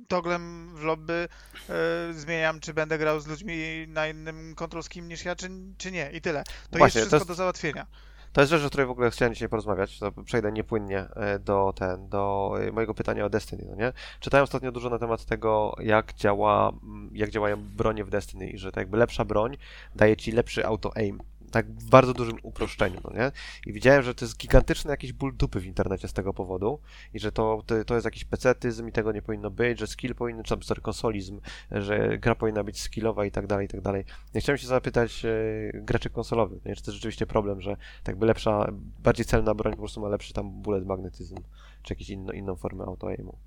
Toglem 0.09 0.75
w 0.75 0.83
lobby 0.83 1.29
e, 1.69 2.13
zmieniam, 2.13 2.61
czy 2.61 2.75
będę 2.75 2.99
grał 2.99 3.21
z 3.21 3.27
ludźmi 3.27 3.85
na 3.89 4.09
innym 4.09 4.55
control 4.55 4.83
scheme 4.83 5.09
niż 5.09 5.25
ja, 5.25 5.37
czy, 5.37 5.51
czy 5.79 5.93
nie 5.93 6.11
i 6.13 6.21
tyle. 6.21 6.45
To 6.71 6.79
Właśnie, 6.79 6.99
jest 6.99 7.11
to 7.11 7.17
wszystko 7.17 7.17
jest- 7.17 7.29
do 7.29 7.35
załatwienia. 7.35 7.87
To 8.33 8.41
jest 8.41 8.51
rzecz, 8.51 8.65
o 8.65 8.69
której 8.69 8.87
w 8.87 8.91
ogóle 8.91 9.11
chciałem 9.11 9.35
dzisiaj 9.35 9.49
porozmawiać. 9.49 9.99
To 9.99 10.13
przejdę 10.13 10.53
niepłynnie 10.53 10.99
e, 10.99 11.39
do 11.39 11.73
ten, 11.77 12.09
do 12.09 12.55
e, 12.69 12.73
mojego 12.73 12.95
pytania 12.95 13.25
o 13.25 13.31
Destiny, 13.31 13.65
no 13.71 13.77
nie? 13.77 13.93
Czytałem 14.21 14.45
ostatnio 14.45 14.73
dużo 14.73 14.91
na 14.91 14.99
temat 14.99 15.25
tego, 15.25 15.75
jak 15.81 16.15
działa, 16.15 16.69
mm, 16.69 17.11
jak 17.15 17.31
działają 17.31 17.57
bronie 17.77 18.05
w 18.05 18.11
Destiny 18.11 18.47
i 18.49 18.59
że 18.59 18.73
tak 18.73 18.83
jakby 18.83 18.97
lepsza 18.99 19.25
broń 19.25 19.57
daje 19.95 20.17
ci 20.17 20.33
lepszy 20.33 20.67
auto-aim. 20.67 21.19
Tak 21.53 21.67
w 21.67 21.91
bardzo 21.91 22.15
dużym 22.15 22.39
uproszczeniu, 22.43 23.01
no 23.05 23.11
nie? 23.15 23.33
I 23.67 23.73
widziałem, 23.73 24.03
że 24.03 24.15
to 24.15 24.25
jest 24.25 24.39
gigantyczny 24.39 24.91
jakiś 24.91 25.13
ból 25.13 25.37
dupy 25.37 25.61
w 25.61 25.67
internecie 25.67 26.09
z 26.09 26.13
tego 26.13 26.35
powodu 26.35 26.79
i 27.15 27.21
że 27.21 27.33
to, 27.33 27.63
to, 27.67 27.85
to 27.85 27.95
jest 27.95 28.05
jakiś 28.05 28.25
pecetyzm 28.25 28.89
i 28.89 28.93
tego 28.93 29.13
nie 29.13 29.23
powinno 29.23 29.51
być, 29.51 29.79
że 29.79 29.87
skill 29.87 30.15
powinien, 30.15 30.43
czy 30.43 30.57
tam 30.57 30.75
konsolizm, 30.83 31.41
że 31.71 32.19
gra 32.19 32.35
powinna 32.35 32.65
być 32.65 32.81
skillowa 32.81 33.25
i 33.25 33.31
tak 33.31 33.47
dalej, 33.47 33.67
i 33.67 33.69
tak 33.69 33.81
dalej. 33.81 34.05
Ja 34.35 34.41
chciałem 34.41 34.59
się 34.59 34.67
zapytać 34.67 35.25
e, 35.25 35.31
graczy 35.75 36.11
konsolowych, 36.11 36.65
nie? 36.65 36.77
czy 36.77 36.83
to 36.83 36.91
jest 36.91 36.97
rzeczywiście 36.97 37.27
problem, 37.27 37.61
że 37.61 37.77
tak 38.03 38.17
by 38.17 38.27
lepsza, 38.27 38.73
bardziej 39.03 39.27
celna 39.27 39.55
broń 39.55 39.73
po 39.73 39.79
prostu 39.79 40.01
ma 40.01 40.09
lepszy 40.09 40.33
tam 40.33 40.51
bullet 40.51 40.87
magnetyzm, 40.87 41.37
czy 41.83 41.95
jakąś 41.95 42.11
inną, 42.11 42.33
inną 42.33 42.57
formę 42.57 42.85
auto-aimu. 42.85 43.39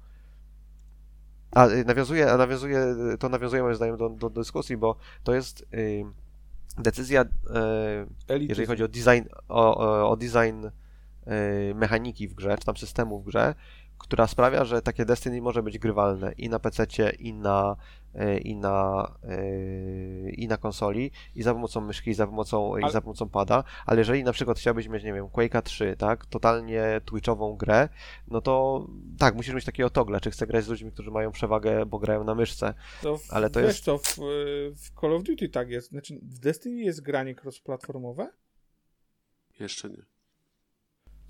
A 1.52 1.68
y, 1.68 1.86
nawiązuje, 1.86 2.32
a 2.32 2.38
nawiązuje, 2.38 2.96
to 3.20 3.30
nawiązuje 3.30 3.64
moim 3.64 3.76
zdaniem 3.76 3.98
do, 3.98 4.10
do 4.10 4.30
dyskusji, 4.30 4.78
bo 4.78 4.96
to 5.24 5.34
jest 5.34 5.66
y, 5.74 6.06
decyzja, 6.78 7.26
Elityzm. 8.28 8.50
jeżeli 8.50 8.68
chodzi 8.68 8.84
o 8.84 8.88
design, 8.88 9.24
o, 9.50 10.10
o, 10.10 10.18
design 10.18 10.66
y, 10.66 10.72
mechaniki 11.76 12.28
w 12.28 12.34
grze, 12.34 12.58
czy 12.58 12.66
tam 12.66 12.78
systemu 12.78 13.20
w 13.20 13.26
grze, 13.26 13.56
która 13.98 14.28
sprawia, 14.28 14.66
że 14.66 14.82
takie 14.82 15.06
Destiny 15.06 15.42
może 15.42 15.64
być 15.64 15.80
grywalne 15.80 16.32
i 16.38 16.50
na 16.50 16.60
PC, 16.60 16.86
i 17.20 17.34
na, 17.34 17.76
y, 18.16 18.38
i 18.40 18.56
na, 18.56 19.12
y, 19.30 20.32
i 20.38 20.48
na 20.48 20.58
konsoli, 20.58 21.12
i 21.36 21.44
za 21.44 21.54
pomocą 21.54 21.82
myszki, 21.82 22.10
i 22.10 22.14
za 22.14 22.28
pomocą, 22.28 22.78
i 22.78 22.84
Ale- 22.84 22.92
za 22.92 23.02
pomocą 23.02 23.30
pada, 23.30 23.64
ale 23.86 24.00
jeżeli 24.00 24.24
na 24.24 24.32
przykład 24.32 24.60
chciałbyś 24.60 24.88
mieć, 24.88 25.04
nie 25.04 25.14
wiem, 25.14 25.26
Quake'a 25.26 25.62
3, 25.62 25.96
tak, 25.98 26.26
totalnie 26.26 27.02
twitchową 27.06 27.56
grę, 27.56 27.90
no 28.28 28.42
to 28.42 28.86
tak, 29.20 29.36
musisz 29.36 29.56
mieć 29.56 29.66
takiego 29.66 29.90
togla, 29.90 30.20
czy 30.20 30.32
chcę 30.32 30.48
grać 30.48 30.64
z 30.66 30.68
ludźmi, 30.68 30.92
którzy 30.92 31.12
mają 31.12 31.32
przewagę, 31.32 31.86
bo 31.86 32.00
grają 32.00 32.24
na 32.24 32.36
myszce. 32.36 32.74
To 33.02 33.18
w, 33.18 33.34
Ale 33.34 33.50
to 33.50 33.60
wiesz 33.60 33.68
jest- 33.68 33.84
co, 33.84 33.98
w, 33.98 34.16
w 34.76 35.02
Call 35.02 35.14
of 35.14 35.24
Duty 35.24 35.50
tak 35.50 35.70
jest. 35.70 35.90
Znaczy, 35.90 36.20
w 36.22 36.40
Destiny 36.40 36.82
jest 36.82 37.02
granie 37.02 37.36
cross-platformowe? 37.36 38.28
Jeszcze 39.60 39.90
nie. 39.90 40.06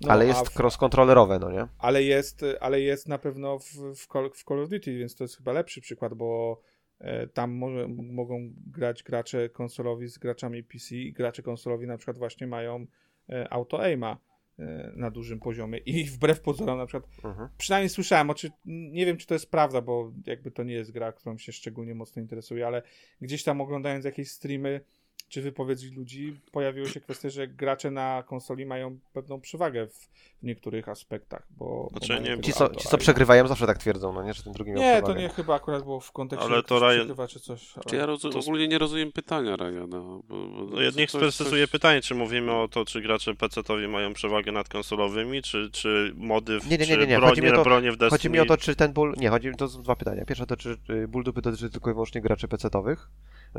No, 0.00 0.12
ale 0.12 0.26
jest 0.26 0.48
w- 0.48 0.54
cross-kontrolerowe, 0.60 1.38
no 1.40 1.50
nie? 1.52 1.66
Ale 1.78 2.02
jest, 2.02 2.44
ale 2.60 2.80
jest 2.80 3.08
na 3.08 3.18
pewno 3.18 3.58
w, 3.58 3.64
w, 3.96 4.06
Call, 4.12 4.30
w 4.34 4.44
Call 4.44 4.60
of 4.62 4.68
Duty, 4.70 4.98
więc 4.98 5.14
to 5.14 5.24
jest 5.24 5.36
chyba 5.36 5.52
lepszy 5.52 5.80
przykład, 5.80 6.14
bo 6.14 6.60
e, 6.98 7.26
tam 7.26 7.50
może, 7.52 7.88
mogą 7.88 8.50
grać 8.66 9.02
gracze 9.02 9.48
konsolowi 9.48 10.08
z 10.08 10.18
graczami 10.18 10.62
PC 10.62 10.94
i 10.96 11.12
gracze 11.12 11.42
konsolowi 11.42 11.86
na 11.86 11.96
przykład 11.96 12.18
właśnie 12.18 12.46
mają 12.46 12.86
e, 13.28 13.52
auto-aima 13.52 14.18
e, 14.58 14.92
na 14.96 15.10
dużym 15.10 15.40
poziomie 15.40 15.78
i 15.78 16.04
wbrew 16.14 16.40
pozorom 16.40 16.78
na 16.78 16.86
przykład, 16.86 17.10
Mhm. 17.24 17.48
przynajmniej 17.58 17.88
słyszałem, 17.88 18.30
oczy, 18.30 18.50
nie 18.64 19.06
wiem 19.06 19.16
czy 19.16 19.26
to 19.26 19.34
jest 19.34 19.50
prawda, 19.50 19.80
bo 19.80 20.12
jakby 20.26 20.50
to 20.50 20.62
nie 20.62 20.74
jest 20.74 20.90
gra, 20.92 21.12
którą 21.12 21.38
się 21.38 21.52
szczególnie 21.52 21.94
mocno 21.94 22.22
interesuje, 22.22 22.66
ale 22.66 22.82
gdzieś 23.20 23.44
tam 23.44 23.60
oglądając 23.60 24.04
jakieś 24.04 24.30
streamy 24.30 24.80
czy 25.28 25.42
wypowiedzi 25.42 25.90
ludzi, 25.90 26.40
pojawiły 26.52 26.88
się 26.88 27.00
kwestie, 27.00 27.30
że 27.30 27.48
gracze 27.48 27.90
na 27.90 28.22
konsoli 28.26 28.66
mają 28.66 28.98
pewną 29.12 29.40
przewagę 29.40 29.86
w, 29.86 29.94
w 30.42 30.42
niektórych 30.42 30.88
aspektach, 30.88 31.46
bo... 31.50 31.88
Znaczy, 31.92 32.14
bo 32.14 32.20
nie 32.20 32.40
Ci 32.40 32.52
co, 32.52 32.68
ci, 32.74 32.88
co 32.88 32.98
przegrywają, 32.98 33.46
zawsze 33.48 33.66
tak 33.66 33.78
twierdzą, 33.78 34.12
no 34.12 34.22
nie, 34.22 34.34
że 34.34 34.42
ten 34.42 34.52
drugi 34.52 34.70
miał 34.70 34.80
Nie, 34.80 34.96
to 34.96 35.02
przewagę. 35.02 35.20
nie 35.22 35.28
chyba 35.28 35.54
akurat 35.54 35.82
było 35.82 36.00
w 36.00 36.12
kontekście, 36.12 36.46
Ale 36.48 36.56
to 36.56 36.62
ktoś 36.62 36.82
Ryan- 36.82 36.96
przegrywa 36.96 37.28
czy 37.28 37.40
coś. 37.40 37.60
Czy 37.68 37.80
Ale... 37.90 37.98
ja 37.98 38.06
rozu- 38.06 38.30
To- 38.30 38.38
ogólnie 38.38 38.68
nie 38.68 38.78
rozumiem 38.78 39.12
pytania 39.12 39.56
Ryana. 39.56 39.86
Bo, 40.00 40.22
bo 40.28 40.36
No, 40.70 40.80
ja 40.82 40.90
niech 40.96 41.10
sprecyzuję 41.10 41.64
coś- 41.64 41.70
pytanie, 41.72 42.00
czy 42.00 42.14
mówimy 42.14 42.52
o 42.52 42.68
to, 42.68 42.84
czy 42.84 43.00
gracze 43.00 43.34
PC-towi 43.34 43.88
mają 43.88 44.12
przewagę 44.14 44.52
nad 44.52 44.68
konsolowymi, 44.68 45.42
czy, 45.42 45.70
czy 45.72 46.12
mody, 46.16 46.60
w, 46.60 46.64
Nie, 46.70 46.78
nie, 46.78 46.78
nie, 46.78 46.94
czy 46.94 47.00
nie, 47.00 47.06
nie. 47.06 47.16
bronie, 47.16 47.28
Chodzi 47.30 47.42
mi 47.42 47.48
o 47.50 47.52
to- 47.56 47.64
bronie 47.64 47.92
w 47.92 47.96
Destiny. 47.96 48.10
Chodzi 48.10 48.30
mi 48.30 48.38
o 48.40 48.44
to, 48.46 48.56
czy 48.56 48.76
ten 48.76 48.92
ból. 48.92 49.14
Nie, 49.16 49.28
chodzi 49.30 49.52
to 49.58 49.68
są 49.68 49.82
dwa 49.82 49.96
pytania. 49.96 50.24
Pierwsze 50.24 50.46
to, 50.46 50.56
czy 50.56 50.76
y, 50.90 51.08
ból 51.08 51.24
dupy 51.24 51.42
dotyczy 51.42 51.70
tylko 51.70 51.90
i 51.90 51.92
wyłącznie 51.92 52.20
graczy 52.20 52.48
PC-owych, 52.48 53.10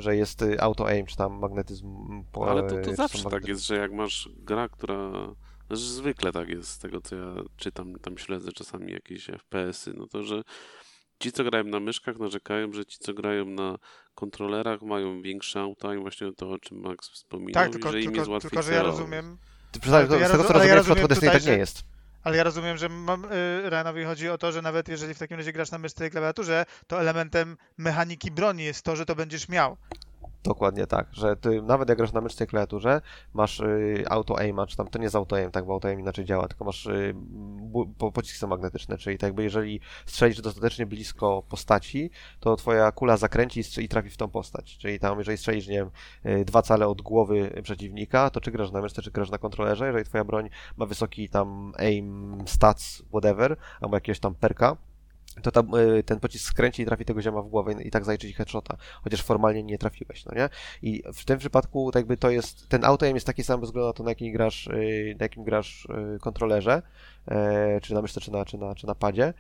że 0.01 0.15
jest 0.15 0.41
y, 0.41 0.61
auto-aim, 0.61 1.05
czy 1.05 1.15
tam 1.15 1.39
magnetyzm. 1.39 1.87
mm, 1.87 2.23
Po, 2.31 2.51
Ale 2.51 2.63
to, 2.63 2.79
y, 2.79 2.81
to 2.81 2.95
zawsze 2.95 3.29
tak 3.29 3.47
jest, 3.47 3.65
że 3.65 3.75
jak 3.77 3.91
masz 3.93 4.29
gra, 4.37 4.69
która. 4.69 5.11
Znaczy 5.67 5.83
zwykle 5.83 6.31
tak 6.31 6.49
jest, 6.49 6.69
z 6.69 6.79
tego 6.79 7.01
co 7.01 7.15
ja 7.15 7.35
czytam, 7.57 7.93
tam 7.99 8.17
śledzę 8.17 8.51
czasami 8.51 8.91
jakieś 8.93 9.25
FPS-y, 9.25 9.93
no 9.93 10.07
to 10.07 10.23
że 10.23 10.41
ci, 11.19 11.31
co 11.31 11.43
grają 11.43 11.63
na 11.63 11.79
myszkach, 11.79 12.19
narzekają, 12.19 12.73
że 12.73 12.85
ci, 12.85 12.97
co 12.99 13.13
grają 13.13 13.45
na 13.45 13.77
kontrolerach, 14.15 14.81
mają 14.81 15.21
większy 15.21 15.59
outtime, 15.59 15.99
właśnie 15.99 16.33
to, 16.33 16.49
o 16.51 16.59
czym 16.59 16.79
Max 16.79 17.09
wspominał, 17.09 17.53
Tak, 17.63 17.69
i 17.69 17.71
tylko, 17.73 17.91
że 17.91 18.01
im 18.01 18.03
jest 18.03 18.15
tylko, 18.15 18.31
łatwiej 18.31 18.49
tylko 18.49 18.63
że 18.63 18.73
ja 18.73 18.83
rozumiem, 18.83 19.37
Ty, 19.71 19.79
ja 19.89 20.07
z 20.27 20.31
tego 20.31 20.43
co 20.43 20.49
rozum- 20.49 20.55
ale 20.55 20.67
ja 20.67 20.75
rozumiem, 20.75 20.83
w 20.83 20.83
przypadku 20.83 21.07
rozumiem 21.07 21.07
Destiny 21.07 21.31
tak 21.31 21.39
tutaj, 21.41 21.51
nie 21.51 21.55
że- 21.55 21.59
jest. 21.59 21.83
Ale 22.23 22.38
ja 22.38 22.44
rozumiem, 22.44 22.77
że 22.77 22.88
y, 22.88 23.69
Ryanowi 23.69 24.03
chodzi 24.03 24.30
o 24.30 24.38
to, 24.38 24.52
że 24.52 24.61
nawet 24.61 24.88
jeżeli 24.88 25.14
w 25.14 25.19
takim 25.19 25.38
razie 25.38 25.53
grasz 25.53 25.72
na 25.72 25.77
myszce 25.77 26.07
i 26.07 26.10
klawiaturze, 26.10 26.65
to 26.88 27.02
elementem 27.02 27.57
mechaniki 27.77 28.31
broni 28.31 28.64
jest 28.64 28.84
to, 28.84 28.95
że 28.95 29.06
to 29.06 29.15
będziesz 29.15 29.49
miał. 29.49 29.77
Dokładnie 30.48 30.88
tak, 30.88 31.07
że 31.11 31.35
ty 31.35 31.61
nawet 31.61 31.89
jak 31.89 31.98
grasz 31.98 32.14
na 32.14 32.22
myszce 32.22 32.44
i 32.44 32.48
klawiaturze, 32.48 33.02
masz 33.34 33.60
y, 33.60 34.06
auto 34.10 34.39
aim, 34.39 34.57
czy 34.68 34.77
tam 34.77 34.88
to 34.88 34.99
nie 34.99 35.03
jest 35.03 35.15
auto 35.15 35.35
aim, 35.35 35.52
tak, 35.52 35.65
bo 35.65 35.73
auto 35.73 35.88
aim 35.88 35.99
inaczej 35.99 36.26
działa, 36.26 36.48
tylko 36.48 36.65
masz 36.65 36.85
y, 36.85 37.14
bu, 37.15 37.85
po, 37.98 38.11
pociski 38.11 38.39
są 38.39 38.48
magnetyczne, 38.48 38.98
czyli 38.98 39.18
tak 39.18 39.27
jakby 39.27 39.44
jeżeli 39.44 39.80
strzelisz 40.06 40.41
dostatecznie 40.41 40.85
blisko 40.85 41.44
postaci, 41.49 42.10
to 42.39 42.56
twoja 42.56 42.91
kula 42.91 43.18
zakręci 43.18 43.60
i, 43.60 43.84
i 43.84 43.88
trafi 43.88 44.10
w 44.10 44.18
tą 44.18 44.27
postać. 44.27 44.77
Czyli 44.77 44.99
tam 44.99 45.18
jeżeli 45.18 45.38
strzelisz, 45.38 45.68
nie 45.68 45.77
wiem, 45.77 45.89
y, 46.26 46.45
dwa 46.45 46.61
cale 46.61 46.88
od 46.88 47.02
głowy 47.02 47.61
przeciwnika, 47.64 48.30
to 48.30 48.41
czy 48.41 48.52
grasz 48.52 48.72
na 48.72 48.81
myszce, 48.81 49.02
czy 49.02 49.11
grasz 49.11 49.30
na 49.30 49.38
kontrolerze, 49.38 49.85
jeżeli 49.85 50.06
twoja 50.06 50.23
broń 50.23 50.49
ma 50.77 50.85
wysoki 50.85 51.30
tam 51.30 51.73
aim, 51.77 52.38
stats, 52.45 53.03
whatever, 53.10 53.57
albo 53.81 53.98
jakiegoś 53.98 54.19
tam 54.19 54.35
perka, 54.35 54.77
to 55.41 55.77
y, 55.99 56.03
ten 56.03 56.19
pocisk 56.19 56.49
skręci 56.49 56.81
i 56.81 56.85
trafi 56.85 57.05
tego 57.05 57.22
zioma 57.22 57.41
w 57.41 57.47
głowę 57.47 57.73
i 57.84 57.91
tak 57.91 58.05
zajrzy 58.05 58.27
ci 58.27 58.34
headshota, 58.34 58.77
chociaż 59.03 59.23
formalnie 59.23 59.64
nie 59.64 59.77
trafiłeś, 59.77 60.26
no 60.26 60.35
nie? 60.35 60.49
I 60.81 61.03
w 61.14 61.26
tym 61.26 61.39
przypadku 61.39 61.91
tak 61.91 61.99
jakby 61.99 62.18
to 62.18 62.30
jest, 62.30 62.69
ten 62.69 62.85
auto 62.85 63.05
jest 63.05 63.26
taki 63.26 63.43
sam 63.43 63.59
bez 63.59 63.69
względu 63.69 63.88
na 63.88 63.93
to, 63.93 64.03
na 64.03 64.11
jakim 64.11 64.34
grasz, 64.34 64.68
y, 64.68 65.15
na 65.19 65.26
jakim 65.26 65.43
grasz 65.43 65.85
y, 66.15 66.19
kontrolerze, 66.19 66.81
e, 67.27 67.81
czy 67.81 67.93
na 67.93 68.01
myszce, 68.01 68.22
czy 68.22 68.31
na, 68.31 68.45
czy 68.45 68.57
na, 68.57 68.76
czy 68.76 68.88
na 68.88 68.95
padzie 68.95 69.34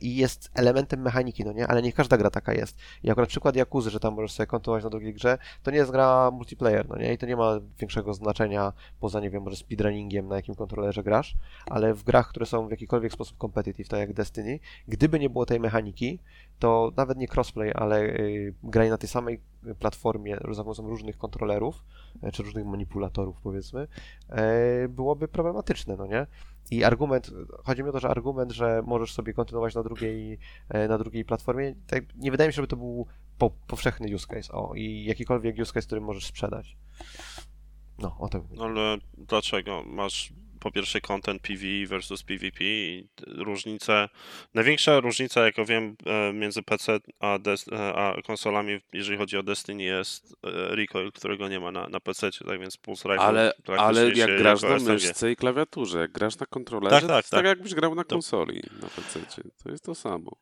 i 0.00 0.16
jest 0.16 0.50
elementem 0.54 1.02
mechaniki, 1.02 1.44
no 1.44 1.52
nie? 1.52 1.66
Ale 1.66 1.82
nie 1.82 1.92
każda 1.92 2.16
gra 2.16 2.30
taka 2.30 2.52
jest. 2.52 2.76
I 3.02 3.10
akurat 3.10 3.28
przykład 3.28 3.56
Jakuzy, 3.56 3.90
że 3.90 4.00
tam 4.00 4.14
możesz 4.14 4.32
sobie 4.32 4.46
kontynuować 4.46 4.84
na 4.84 4.90
drugiej 4.90 5.14
grze, 5.14 5.38
to 5.62 5.70
nie 5.70 5.76
jest 5.76 5.90
gra 5.90 6.30
multiplayer, 6.30 6.88
no 6.88 6.96
nie? 6.96 7.12
I 7.12 7.18
to 7.18 7.26
nie 7.26 7.36
ma 7.36 7.60
większego 7.78 8.14
znaczenia 8.14 8.72
poza, 9.00 9.20
nie 9.20 9.30
wiem, 9.30 9.42
może 9.42 9.56
speedrunningiem, 9.56 10.28
na 10.28 10.36
jakim 10.36 10.54
kontrolerze 10.54 11.02
grasz, 11.02 11.36
ale 11.66 11.94
w 11.94 12.04
grach, 12.04 12.28
które 12.28 12.46
są 12.46 12.68
w 12.68 12.70
jakikolwiek 12.70 13.12
sposób 13.12 13.38
competitive, 13.38 13.88
tak 13.88 14.00
jak 14.00 14.12
Destiny, 14.12 14.58
gdyby 14.88 15.18
nie 15.18 15.30
było 15.30 15.46
tej 15.46 15.60
mechaniki, 15.60 16.18
to 16.60 16.92
nawet 16.96 17.18
nie 17.18 17.28
crossplay, 17.28 17.72
ale 17.74 18.02
y, 18.02 18.54
granie 18.62 18.90
na 18.90 18.98
tej 18.98 19.08
samej 19.08 19.40
platformie 19.78 20.38
za 20.50 20.62
pomocą 20.62 20.88
różnych 20.88 21.18
kontrolerów, 21.18 21.84
e, 22.22 22.32
czy 22.32 22.42
różnych 22.42 22.66
manipulatorów, 22.66 23.36
powiedzmy, 23.42 23.88
e, 24.28 24.88
byłoby 24.88 25.28
problematyczne, 25.28 25.96
no 25.96 26.06
nie? 26.06 26.26
I 26.70 26.84
argument, 26.84 27.30
chodzi 27.64 27.82
mi 27.82 27.88
o 27.88 27.92
to, 27.92 28.00
że 28.00 28.08
argument, 28.08 28.52
że 28.52 28.82
możesz 28.86 29.12
sobie 29.12 29.32
kontynuować 29.32 29.74
na 29.74 29.82
drugiej, 29.82 30.38
e, 30.68 30.88
na 30.88 30.98
drugiej 30.98 31.24
platformie, 31.24 31.74
tak, 31.86 32.04
nie 32.16 32.30
wydaje 32.30 32.48
mi 32.48 32.52
się, 32.52 32.56
żeby 32.56 32.68
to 32.68 32.76
był 32.76 33.06
po, 33.38 33.50
powszechny 33.50 34.14
use 34.14 34.26
case, 34.26 34.52
o, 34.52 34.74
i 34.74 35.04
jakikolwiek 35.04 35.58
use 35.58 35.72
case, 35.72 35.86
który 35.86 36.00
możesz 36.00 36.26
sprzedać. 36.26 36.76
No, 37.98 38.16
o 38.18 38.28
to 38.28 38.44
No 38.50 38.64
ale 38.64 38.98
dlaczego? 39.18 39.82
Masz 39.86 40.32
po 40.60 40.70
pierwsze 40.70 41.00
content 41.00 41.42
PvE 41.42 41.86
versus 41.86 42.22
PvP 42.22 42.64
i 42.64 43.08
różnice. 43.26 44.08
Największa 44.54 45.00
różnica, 45.00 45.44
jaką 45.44 45.64
wiem, 45.64 45.96
e, 46.06 46.32
między 46.32 46.62
PC 46.62 46.98
a, 47.20 47.38
e, 47.72 47.94
a 47.94 48.22
konsolami, 48.22 48.80
jeżeli 48.92 49.18
chodzi 49.18 49.36
o 49.36 49.42
Destiny, 49.42 49.82
jest 49.82 50.36
e, 50.44 50.76
recoil, 50.76 51.12
którego 51.12 51.48
nie 51.48 51.60
ma 51.60 51.72
na, 51.72 51.88
na 51.88 52.00
PC, 52.00 52.30
tak 52.46 52.60
więc 52.60 52.76
Pulse 52.76 53.08
Rifle 53.08 53.24
Ale, 53.24 53.52
ale 53.78 54.10
jak 54.10 54.38
grasz 54.38 54.62
na 54.62 54.78
myszce 54.78 55.32
i 55.32 55.36
klawiaturze, 55.36 55.98
jak 55.98 56.12
grasz 56.12 56.38
na 56.38 56.46
kontrolerze, 56.46 56.96
Tak, 56.96 57.02
to 57.02 57.08
tak, 57.08 57.16
jest 57.16 57.30
tak 57.30 57.38
tak. 57.38 57.46
jakbyś 57.46 57.74
grał 57.74 57.94
na 57.94 58.04
To- 58.04 58.14
konsoli 58.14 58.62
na 58.82 58.88
PC. 58.88 59.20
To 59.64 59.70
jest 59.70 59.84
to 59.84 59.94
samo. 59.94 60.36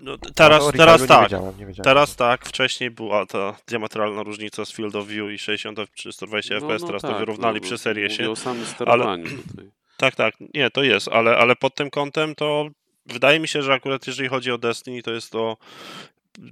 No, 0.00 0.18
t- 0.18 0.28
No 0.28 0.34
teraz, 0.34 0.64
to 0.64 0.72
teraz 0.72 1.06
tak. 1.06 1.18
Nie 1.18 1.22
wiedziałem, 1.22 1.58
nie 1.58 1.66
wiedziałem. 1.66 1.84
Teraz 1.84 2.16
tak, 2.16 2.46
wcześniej 2.46 2.90
była 2.90 3.26
ta 3.26 3.56
diametralna 3.66 4.22
różnica 4.22 4.64
z 4.64 4.72
Field 4.72 4.96
of 4.96 5.06
View 5.06 5.30
i 5.30 5.38
60 5.38 5.78
czy 5.94 6.12
120 6.12 6.54
FPS, 6.54 6.84
teraz 6.86 7.02
to 7.02 7.08
tak, 7.08 7.18
wyrównali 7.18 7.60
no, 7.60 7.66
przy 7.66 7.78
serii 7.78 8.10
się. 8.10 8.30
o 8.30 8.36
samym 8.36 8.66
sterowaniu 8.66 9.24
tutaj. 9.24 9.70
Tak, 9.96 10.16
tak, 10.16 10.34
nie, 10.54 10.70
to 10.70 10.82
jest, 10.82 11.08
ale, 11.08 11.36
ale 11.36 11.56
pod 11.56 11.74
tym 11.74 11.90
kątem 11.90 12.34
to 12.34 12.68
wydaje 13.06 13.40
mi 13.40 13.48
się, 13.48 13.62
że 13.62 13.72
akurat 13.72 14.06
jeżeli 14.06 14.28
chodzi 14.28 14.50
o 14.52 14.58
Destiny, 14.58 15.02
to 15.02 15.10
jest 15.10 15.30
to 15.32 15.56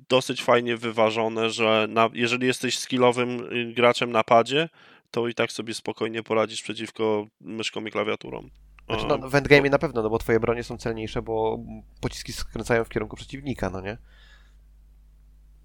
dosyć 0.09 0.43
fajnie 0.43 0.77
wyważone, 0.77 1.51
że 1.51 1.87
na, 1.91 2.09
jeżeli 2.13 2.47
jesteś 2.47 2.79
skillowym 2.79 3.53
y, 3.53 3.73
graczem 3.73 4.13
na 4.13 4.25
padzie, 4.25 4.69
to 5.11 5.29
i 5.29 5.35
tak 5.35 5.53
sobie 5.53 5.75
spokojnie 5.75 6.23
poradzisz 6.23 6.63
przeciwko 6.63 7.27
myszkom 7.41 7.89
i 7.89 7.91
klawiaturom. 7.91 8.51
Znaczy, 8.89 9.05
A, 9.05 9.09
no, 9.19 9.29
w 9.29 9.35
endgame 9.35 9.71
na 9.71 9.79
pewno, 9.79 10.03
no 10.03 10.11
bo 10.11 10.19
twoje 10.19 10.41
bronie 10.41 10.65
są 10.65 10.79
celniejsze, 10.79 11.23
bo 11.23 11.59
pociski 12.01 12.33
skręcają 12.33 12.85
w 12.85 12.89
kierunku 12.89 13.17
przeciwnika, 13.17 13.71
no 13.71 13.81
nie? 13.81 13.99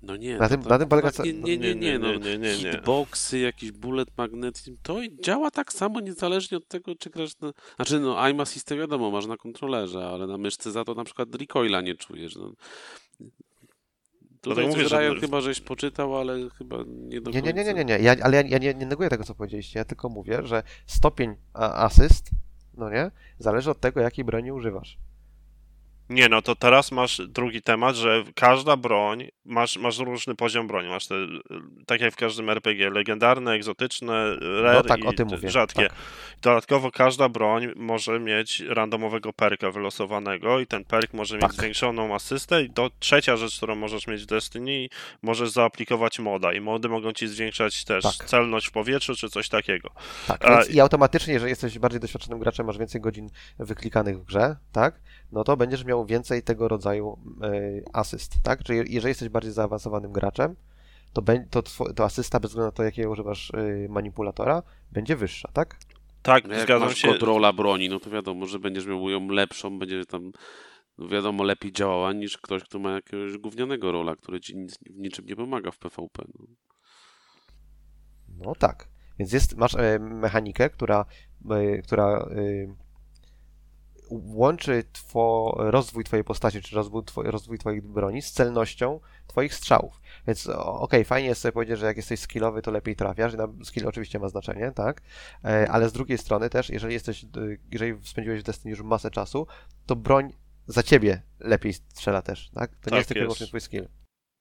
No 0.01 0.15
nie, 0.15 0.37
Na 0.37 0.49
to 0.49 0.49
tym- 0.49 0.61
tak- 0.61 0.69
na 0.69 0.79
tym 0.79 0.89
polega 0.89 1.09
Nie, 1.23 1.33
nie, 1.33 1.57
nie, 1.57 1.75
nie, 1.75 1.99
no. 1.99 2.13
nie, 2.13 2.19
nie, 2.19 2.37
nie. 2.37 2.71
Hitboxy, 2.71 3.39
jakiś 3.39 3.71
bullet 3.71 4.17
magnetyzm, 4.17 4.77
to 4.83 4.97
działa 5.23 5.51
tak 5.51 5.73
samo 5.73 5.99
niezależnie 5.99 6.57
od 6.57 6.67
tego, 6.67 6.95
czy 6.95 7.09
grasz 7.09 7.39
na... 7.39 7.51
Znaczy, 7.75 7.99
no, 7.99 8.19
aim 8.21 8.39
assisty 8.39 8.75
wiadomo, 8.77 9.11
masz 9.11 9.25
na 9.25 9.37
kontrolerze, 9.37 10.07
ale 10.07 10.27
na 10.27 10.37
myszce 10.37 10.71
za 10.71 10.83
to 10.83 10.93
na 10.93 11.03
przykład 11.03 11.35
recoila 11.35 11.81
nie 11.81 11.95
czujesz, 11.95 12.35
no. 12.35 12.51
Tutaj 14.41 14.63
mówię, 14.67 14.77
mówię, 14.77 14.89
że- 14.89 14.99
Ryan 14.99 15.19
chyba 15.21 15.41
żeś 15.41 15.61
poczytał, 15.61 16.17
ale 16.17 16.49
chyba 16.49 16.77
nie 16.87 17.21
do 17.21 17.31
Nie, 17.31 17.41
końca. 17.41 17.57
nie, 17.57 17.63
nie, 17.63 17.63
nie, 17.63 17.73
nie, 17.73 17.85
nie. 17.85 17.99
Ja, 18.03 18.15
ale 18.23 18.37
ja, 18.37 18.43
ja 18.47 18.57
nie, 18.57 18.73
nie 18.73 18.85
neguję 18.85 19.09
tego, 19.09 19.23
co 19.23 19.35
powiedzieliście. 19.35 19.79
Ja 19.79 19.85
tylko 19.85 20.09
mówię, 20.09 20.39
że 20.43 20.63
stopień 20.85 21.35
asyst, 21.53 22.29
no 22.77 22.89
nie, 22.89 23.11
zależy 23.39 23.71
od 23.71 23.79
tego, 23.79 24.01
jakiej 24.01 24.25
broni 24.25 24.51
używasz. 24.51 24.97
Nie, 26.09 26.29
no 26.29 26.41
to 26.41 26.55
teraz 26.55 26.91
masz 26.91 27.21
drugi 27.27 27.61
temat, 27.61 27.95
że 27.95 28.23
każda 28.35 28.77
broń, 28.77 29.27
masz, 29.45 29.77
masz 29.77 29.97
różny 29.99 30.35
poziom 30.35 30.67
broni. 30.67 30.89
Masz 30.89 31.07
te, 31.07 31.15
tak 31.85 32.01
jak 32.01 32.13
w 32.13 32.15
każdym 32.15 32.49
RPG, 32.49 32.89
legendarne, 32.89 33.51
egzotyczne, 33.51 34.35
rare 34.61 34.73
No 34.75 34.83
tak, 34.83 34.99
i 34.99 35.07
o 35.07 35.13
tym 35.13 35.27
mówię, 35.27 35.49
rzadkie. 35.49 35.87
tak. 35.89 35.97
Dodatkowo 36.41 36.91
każda 36.91 37.29
broń 37.29 37.67
może 37.75 38.19
mieć 38.19 38.59
randomowego 38.59 39.33
perka 39.33 39.71
wylosowanego 39.71 40.59
i 40.59 40.67
ten 40.67 40.83
perk 40.85 41.13
może 41.13 41.35
mieć 41.35 41.41
Tak. 41.41 41.53
zwiększoną 41.53 42.15
asystę. 42.15 42.63
I 42.63 42.69
to 42.69 42.89
trzecia 42.99 43.37
rzecz, 43.37 43.57
którą 43.57 43.75
możesz 43.75 44.07
mieć 44.07 44.23
w 44.23 44.25
Destiny, 44.25 44.87
możesz 45.21 45.49
zaaplikować 45.49 46.19
moda 46.19 46.53
i 46.53 46.61
mody 46.61 46.89
mogą 46.89 47.13
ci 47.13 47.27
zwiększać 47.27 47.83
też 47.85 48.03
Tak. 48.03 48.27
celność 48.29 48.67
w 48.67 48.71
powietrzu 48.71 49.15
czy 49.15 49.29
coś 49.29 49.49
takiego. 49.49 49.89
Tak, 50.27 50.45
A- 50.45 50.63
i 50.63 50.79
automatycznie, 50.79 51.33
jeżeli 51.33 51.49
jesteś 51.49 51.79
bardziej 51.79 51.99
doświadczonym 51.99 52.39
graczem, 52.39 52.65
masz 52.65 52.77
więcej 52.77 53.01
godzin 53.01 53.29
wyklikanych 53.59 54.19
w 54.19 54.23
grze, 54.23 54.55
tak, 54.71 55.01
no 55.31 55.43
to 55.43 55.57
będziesz 55.57 55.83
miał 55.85 56.02
więcej 56.05 56.43
tego 56.43 56.67
rodzaju 56.67 57.17
y, 57.43 57.83
asyst, 57.93 58.35
tak? 58.43 58.63
Czyli 58.63 58.93
jeżeli 58.93 59.09
jesteś 59.09 59.29
bardziej 59.29 59.51
zaawansowanym 59.53 60.11
graczem, 60.11 60.55
to, 61.13 61.21
to, 61.49 61.61
to 61.93 62.03
asysta, 62.03 62.39
bez 62.39 62.51
względu 62.51 62.67
na 62.67 62.71
to, 62.71 62.83
jakiego 62.83 63.11
używasz 63.11 63.49
y, 63.49 63.87
manipulatora, 63.89 64.63
będzie 64.91 65.15
wyższa, 65.15 65.49
tak? 65.53 65.77
Tak, 66.21 66.47
No 66.47 66.53
jak 66.53 66.63
zgadzam 66.63 66.87
masz 66.87 66.97
się. 66.97 67.07
kontrola 67.07 67.53
broni, 67.53 67.89
no 67.89 67.99
to 67.99 68.09
wiadomo, 68.09 68.45
że 68.45 68.59
będziesz 68.59 68.85
miał 68.85 69.09
ją 69.09 69.27
lepszą, 69.27 69.79
będzie 69.79 70.05
tam 70.05 70.31
no 70.97 71.07
wiadomo 71.07 71.43
lepiej 71.43 71.71
działała 71.71 72.13
niż 72.13 72.37
ktoś, 72.37 72.63
kto 72.63 72.79
ma 72.79 72.91
jakiegoś 72.91 73.37
gównianego 73.37 73.91
rola, 73.91 74.15
który 74.15 74.39
ci 74.39 74.57
nic, 74.57 74.77
w 74.77 74.99
niczym 74.99 75.25
nie 75.25 75.35
pomaga 75.35 75.71
w 75.71 75.77
PvP. 75.77 76.23
No. 76.39 76.45
No 78.45 78.55
tak. 78.55 78.87
Więc 79.19 79.33
jest, 79.33 79.57
masz 79.57 79.75
e, 79.75 79.99
mechanikę, 79.99 80.69
która, 80.69 81.05
e, 81.49 81.81
która 81.81 82.05
e, 82.07 82.75
łączy 84.25 84.83
two, 84.83 85.53
rozwój 85.57 86.03
twojej 86.03 86.23
postaci, 86.23 86.61
czy 86.61 86.75
rozwój, 86.75 87.03
two, 87.03 87.23
rozwój 87.23 87.57
twoich 87.57 87.83
broni 87.83 88.21
z 88.21 88.31
celnością 88.31 88.99
twoich 89.27 89.53
strzałów. 89.53 90.01
Więc 90.27 90.47
okej, 90.57 91.05
fajnie 91.05 91.29
jest 91.29 91.41
sobie 91.41 91.51
powiedzieć, 91.51 91.79
że 91.79 91.85
jak 91.85 91.97
jesteś 91.97 92.19
skillowy, 92.19 92.61
to 92.61 92.71
lepiej 92.71 92.95
trafiasz. 92.95 93.33
Skill 93.63 93.87
oczywiście 93.87 94.19
ma 94.19 94.29
znaczenie, 94.29 94.71
tak? 94.75 95.01
E, 95.45 95.71
ale 95.71 95.89
z 95.89 95.93
drugiej 95.93 96.17
strony 96.17 96.49
też, 96.49 96.69
jeżeli 96.69 96.93
jesteś, 96.93 97.23
e, 97.23 97.27
jeżeli 97.71 98.07
spędziłeś 98.07 98.39
w 98.39 98.43
Destiny 98.43 98.71
już 98.71 98.81
masę 98.81 99.11
czasu, 99.11 99.47
to 99.85 99.95
broń 99.95 100.33
za 100.67 100.83
ciebie 100.83 101.21
lepiej 101.39 101.73
strzela 101.73 102.21
też, 102.21 102.49
tak? 102.49 102.71
To 102.71 102.81
Tak 102.81 102.91
nie 102.91 102.97
jest 102.97 103.09
tylko 103.09 103.21
wyłącznie 103.21 103.47
twój 103.47 103.61
skill. 103.61 103.87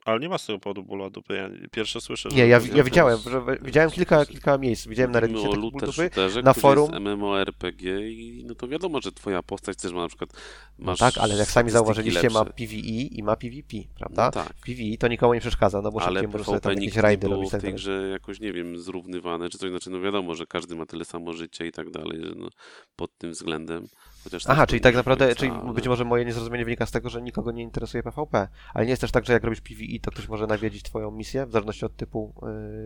Ale 0.05 0.21
nie 0.21 0.29
ma 0.29 0.39
z 0.39 0.47
tego 0.47 0.59
powodu 0.59 0.83
bólu 0.83 1.11
dupy. 1.11 1.35
Ja 1.35 1.51
pierwsze 1.71 2.01
słyszę, 2.01 2.31
że... 2.31 2.37
Nie, 2.37 2.47
ja, 2.47 2.61
ja 2.75 2.85
widziałem, 2.85 3.19
że, 3.31 3.43
widziałem 3.63 3.91
kilka, 3.91 4.27
kilka 4.27 4.59
miejsc. 4.59 4.87
Widziałem 4.87 5.13
na 5.13 5.21
Reddicie 5.21 5.49
looter 5.49 5.81
dupy. 5.81 5.93
shooterze, 5.93 6.43
na 6.43 6.53
forum- 6.53 6.91
jest 6.91 7.01
MMORPG 7.01 7.83
i 8.01 8.45
no 8.47 8.55
to 8.55 8.69
wiadomo, 8.69 9.01
że 9.01 9.13
twoja 9.13 9.43
postać 9.43 9.77
też 9.77 9.93
ma 9.93 10.01
na 10.01 10.09
przykład 10.09 10.31
No 10.79 10.87
masz 10.87 10.99
tak, 10.99 11.19
ale 11.19 11.37
jak 11.37 11.49
sami 11.49 11.71
zauważyliście, 11.71 12.31
ma 12.31 12.39
lepsze. 12.39 12.55
PvE 12.55 12.77
i 13.03 13.23
ma 13.23 13.37
PvP, 13.37 13.77
prawda? 13.99 14.25
No 14.25 14.31
tak, 14.31 14.53
PvE 14.67 14.97
to 14.99 15.09
nikomu 15.09 15.35
nie 15.35 15.41
przeszkadza, 15.41 15.83
no 15.83 15.93
bo 15.93 16.03
ale 16.03 16.21
szybciej 16.21 16.41
PvP 16.45 16.61
tam 16.61 16.73
jakieś 16.73 16.97
rajdy 16.97 17.27
było 17.27 17.37
robić. 17.37 17.51
Tak 17.51 17.61
tej 17.61 17.75
grze 17.75 18.09
jakoś, 18.13 18.41
nie 18.41 18.53
wiem, 18.53 18.79
zrównywane 18.79 19.49
czy 19.49 19.59
coś, 19.59 19.71
znaczy 19.71 19.91
no 19.91 20.01
wiadomo, 20.01 20.35
że 20.35 20.47
każdy 20.47 20.77
ma 20.77 20.87
tyle 20.87 21.05
samo 21.05 21.33
życia 21.33 21.65
i 21.65 21.73
tak 21.73 21.91
dalej, 21.91 22.21
że 22.25 22.33
no, 22.37 22.49
pod 22.97 23.19
tym 23.19 23.31
względem. 23.31 23.87
Chociaż 24.25 24.43
Aha, 24.47 24.67
czyli 24.67 24.81
tak 24.81 24.95
naprawdę, 24.95 25.27
końca, 25.27 25.41
czyli 25.41 25.53
ale- 25.53 25.73
być 25.73 25.89
może 25.89 26.05
moje 26.05 26.25
niezrozumienie 26.25 26.65
wynika 26.65 26.87
z 26.87 26.91
tego, 26.91 27.11
że 27.11 27.23
nikogo 27.23 27.53
nie 27.53 27.63
interesuje 27.63 28.03
PvP. 28.03 28.49
Ale 28.75 28.85
nie 28.85 28.91
jest 28.91 29.01
też 29.01 29.11
tak, 29.11 29.25
że 29.27 29.33
jak 29.33 29.45
robisz 29.45 29.61
PvE, 29.61 29.99
to 30.03 30.11
ktoś 30.11 30.29
może 30.29 30.47
nawiedzić 30.47 30.83
twoją 30.83 31.11
misję, 31.11 31.47
w 31.47 31.53
zależności 31.53 31.85
od 31.85 31.97
typu 31.97 32.35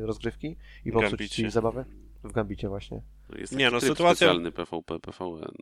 y, 0.02 0.06
rozgrywki 0.06 0.56
i 0.84 0.92
popsuć 0.92 1.28
ci 1.28 1.50
zabawę? 1.50 1.84
W 2.24 2.32
Gambicie 2.32 2.68
właśnie. 2.68 3.02
No 3.30 3.38
jest 3.38 3.52
Nie, 3.56 3.70
no, 3.70 3.80
sytuacja- 3.80 4.14
specjalny 4.16 4.52
PvP, 4.52 4.98
PvN. 5.00 5.52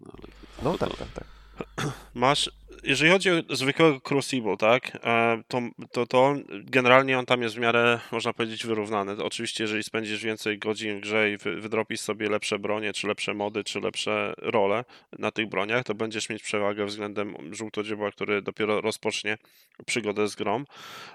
no, 0.00 0.12
Ale 0.12 0.28
No 0.64 0.72
to- 0.72 0.78
tak, 0.78 0.88
to- 0.90 0.96
tak, 0.96 1.12
tak. 1.12 1.24
Masz 2.14 2.50
jeżeli 2.82 3.10
chodzi 3.10 3.30
o 3.30 3.56
zwykłego 3.56 4.00
Crucible, 4.00 4.56
tak, 4.56 4.98
e, 5.04 5.42
to, 5.48 5.60
to, 5.92 6.06
to 6.06 6.34
generalnie 6.52 7.18
on 7.18 7.26
tam 7.26 7.42
jest 7.42 7.54
w 7.54 7.58
miarę, 7.58 8.00
można 8.12 8.32
powiedzieć, 8.32 8.66
wyrównany. 8.66 9.24
Oczywiście, 9.24 9.64
jeżeli 9.64 9.82
spędzisz 9.82 10.24
więcej 10.24 10.58
godzin 10.58 10.98
w 10.98 11.00
grze 11.00 11.30
i 11.30 11.36
wy, 11.36 11.60
wydropisz 11.60 12.00
sobie 12.00 12.28
lepsze 12.28 12.58
bronie, 12.58 12.92
czy 12.92 13.06
lepsze 13.06 13.34
mody, 13.34 13.64
czy 13.64 13.80
lepsze 13.80 14.34
role 14.36 14.84
na 15.18 15.30
tych 15.30 15.48
broniach, 15.48 15.84
to 15.84 15.94
będziesz 15.94 16.28
mieć 16.28 16.42
przewagę 16.42 16.86
względem 16.86 17.54
żółtodziobła, 17.54 18.10
który 18.10 18.42
dopiero 18.42 18.80
rozpocznie 18.80 19.38
przygodę 19.86 20.28
z 20.28 20.34
grą. 20.34 20.64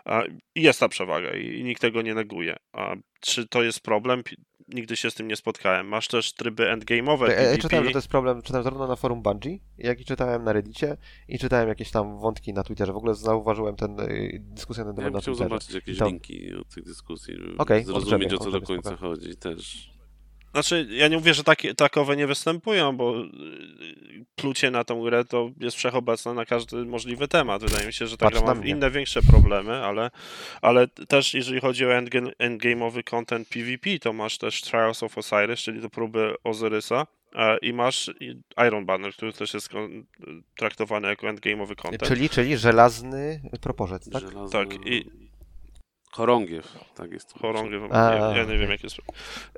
A, 0.05 0.23
I 0.55 0.61
jest 0.61 0.79
ta 0.79 0.89
przewaga 0.89 1.31
i 1.31 1.63
nikt 1.63 1.81
tego 1.81 2.01
nie 2.01 2.13
neguje. 2.13 2.55
A 2.73 2.95
czy 3.21 3.47
to 3.47 3.63
jest 3.63 3.79
problem? 3.79 4.23
Nigdy 4.67 4.95
się 4.97 5.11
z 5.11 5.15
tym 5.15 5.27
nie 5.27 5.35
spotkałem. 5.35 5.87
Masz 5.87 6.07
też 6.07 6.33
tryby 6.33 6.63
endgame'owe, 6.63 7.21
Ja, 7.21 7.27
ja 7.33 7.35
PvP. 7.35 7.57
czytałem, 7.61 7.85
że 7.85 7.91
to 7.91 7.97
jest 7.97 8.07
problem, 8.07 8.41
czytałem 8.41 8.63
zarówno 8.63 8.87
na 8.87 8.95
forum 8.95 9.21
Bungie, 9.21 9.59
jak 9.77 10.01
i 10.01 10.05
czytałem 10.05 10.43
na 10.43 10.53
Reddicie 10.53 10.97
i 11.27 11.39
czytałem 11.39 11.67
jakieś 11.69 11.91
tam 11.91 12.19
wątki 12.19 12.53
na 12.53 12.63
Twitterze. 12.63 12.93
W 12.93 12.97
ogóle 12.97 13.15
zauważyłem 13.15 13.75
ten 13.75 13.99
y, 13.99 14.39
dyskusję 14.41 14.83
na 14.83 14.93
ten 14.93 15.03
Ja 15.05 15.11
temat 15.11 15.11
bym 15.11 15.13
na 15.13 15.21
chciał 15.21 15.33
Twitterze. 15.33 15.49
zobaczyć 15.49 15.73
jakieś 15.73 15.97
to- 15.97 16.05
linki 16.05 16.53
od 16.53 16.69
tych 16.69 16.83
dyskusji, 16.83 17.33
żeby 17.37 17.57
Okej, 17.57 17.83
zrozumieć 17.85 18.33
odgrzebię, 18.33 18.35
o 18.35 18.39
co 18.39 18.51
do 18.51 18.61
końca 18.61 18.89
spoko. 18.89 19.07
chodzi 19.07 19.35
też. 19.37 19.96
Znaczy, 20.57 20.87
ja 20.89 21.07
nie 21.07 21.17
mówię, 21.17 21.33
że 21.33 21.43
takie, 21.43 21.75
takowe 21.75 22.15
nie 22.15 22.27
występują, 22.27 22.97
bo 22.97 23.19
y, 23.21 23.25
plucie 24.35 24.71
na 24.71 24.83
tą 24.83 25.03
grę 25.03 25.25
to 25.25 25.49
jest 25.59 25.77
wszechobecne 25.77 26.33
na 26.33 26.45
każdy 26.45 26.85
możliwy 26.85 27.27
temat. 27.27 27.61
Wydaje 27.63 27.87
mi 27.87 27.93
się, 27.93 28.07
że 28.07 28.17
ta 28.17 28.25
Patrz 28.25 28.41
gra 28.41 28.55
ma 28.55 28.65
inne, 28.65 28.91
większe 28.91 29.21
problemy, 29.21 29.85
ale, 29.85 30.11
ale 30.61 30.87
też 30.87 31.33
jeżeli 31.33 31.61
chodzi 31.61 31.85
o 31.85 31.93
endgame, 31.93 32.31
endgame'owy 32.31 33.03
content 33.03 33.47
PvP, 33.49 33.99
to 33.99 34.13
masz 34.13 34.37
też 34.37 34.61
Trials 34.61 35.03
of 35.03 35.17
Osiris, 35.17 35.59
czyli 35.59 35.81
to 35.81 35.89
próby 35.89 36.35
Ozyrysa 36.43 37.07
e, 37.35 37.57
i 37.57 37.73
masz 37.73 38.11
Iron 38.67 38.85
Banner, 38.85 39.13
który 39.13 39.33
też 39.33 39.53
jest 39.53 39.69
traktowany 40.57 41.07
jako 41.07 41.27
endgame'owy 41.27 41.75
content. 41.75 42.03
Czyli, 42.07 42.29
czyli 42.29 42.57
żelazny 42.57 43.41
proporzec, 43.61 44.09
tak? 44.11 44.21
Żelazna... 44.21 44.59
Tak, 44.59 44.87
i- 44.87 45.27
Chorągiew, 46.11 46.77
tak 46.95 47.11
jest. 47.11 47.33
Chorągiew, 47.33 47.83
ja, 47.91 48.33
ja 48.35 48.43
nie 48.43 48.57
wiem 48.57 48.69
jak 48.69 48.83
jest. 48.83 48.97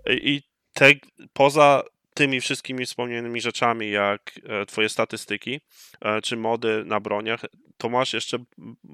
I 0.09 0.41
te, 0.80 0.93
poza 1.34 1.84
tymi 2.14 2.41
wszystkimi 2.41 2.85
wspomnianymi 2.85 3.41
rzeczami, 3.41 3.91
jak 3.91 4.39
e, 4.43 4.65
twoje 4.65 4.89
statystyki, 4.89 5.61
e, 6.01 6.22
czy 6.22 6.38
mody 6.38 6.84
na 6.85 6.99
broniach, 6.99 7.41
to 7.77 7.89
masz 7.89 8.14
jeszcze 8.14 8.38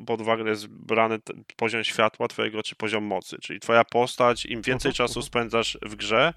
pod 0.06 0.22
uwagę 0.22 0.49
jest 0.49 0.68
brany 0.68 1.20
poziom 1.56 1.84
światła 1.84 2.28
twojego, 2.28 2.64
czy 2.64 2.76
poziom 2.76 3.03
mocy, 3.03 3.38
czyli 3.41 3.60
twoja 3.60 3.84
postać, 3.84 4.45
im 4.45 4.62
więcej 4.62 4.90
Mhm, 4.90 4.94
czasu 4.94 5.20
mhm. 5.20 5.26
spędzasz 5.26 5.78
w 5.82 5.95
grze, 5.95 6.34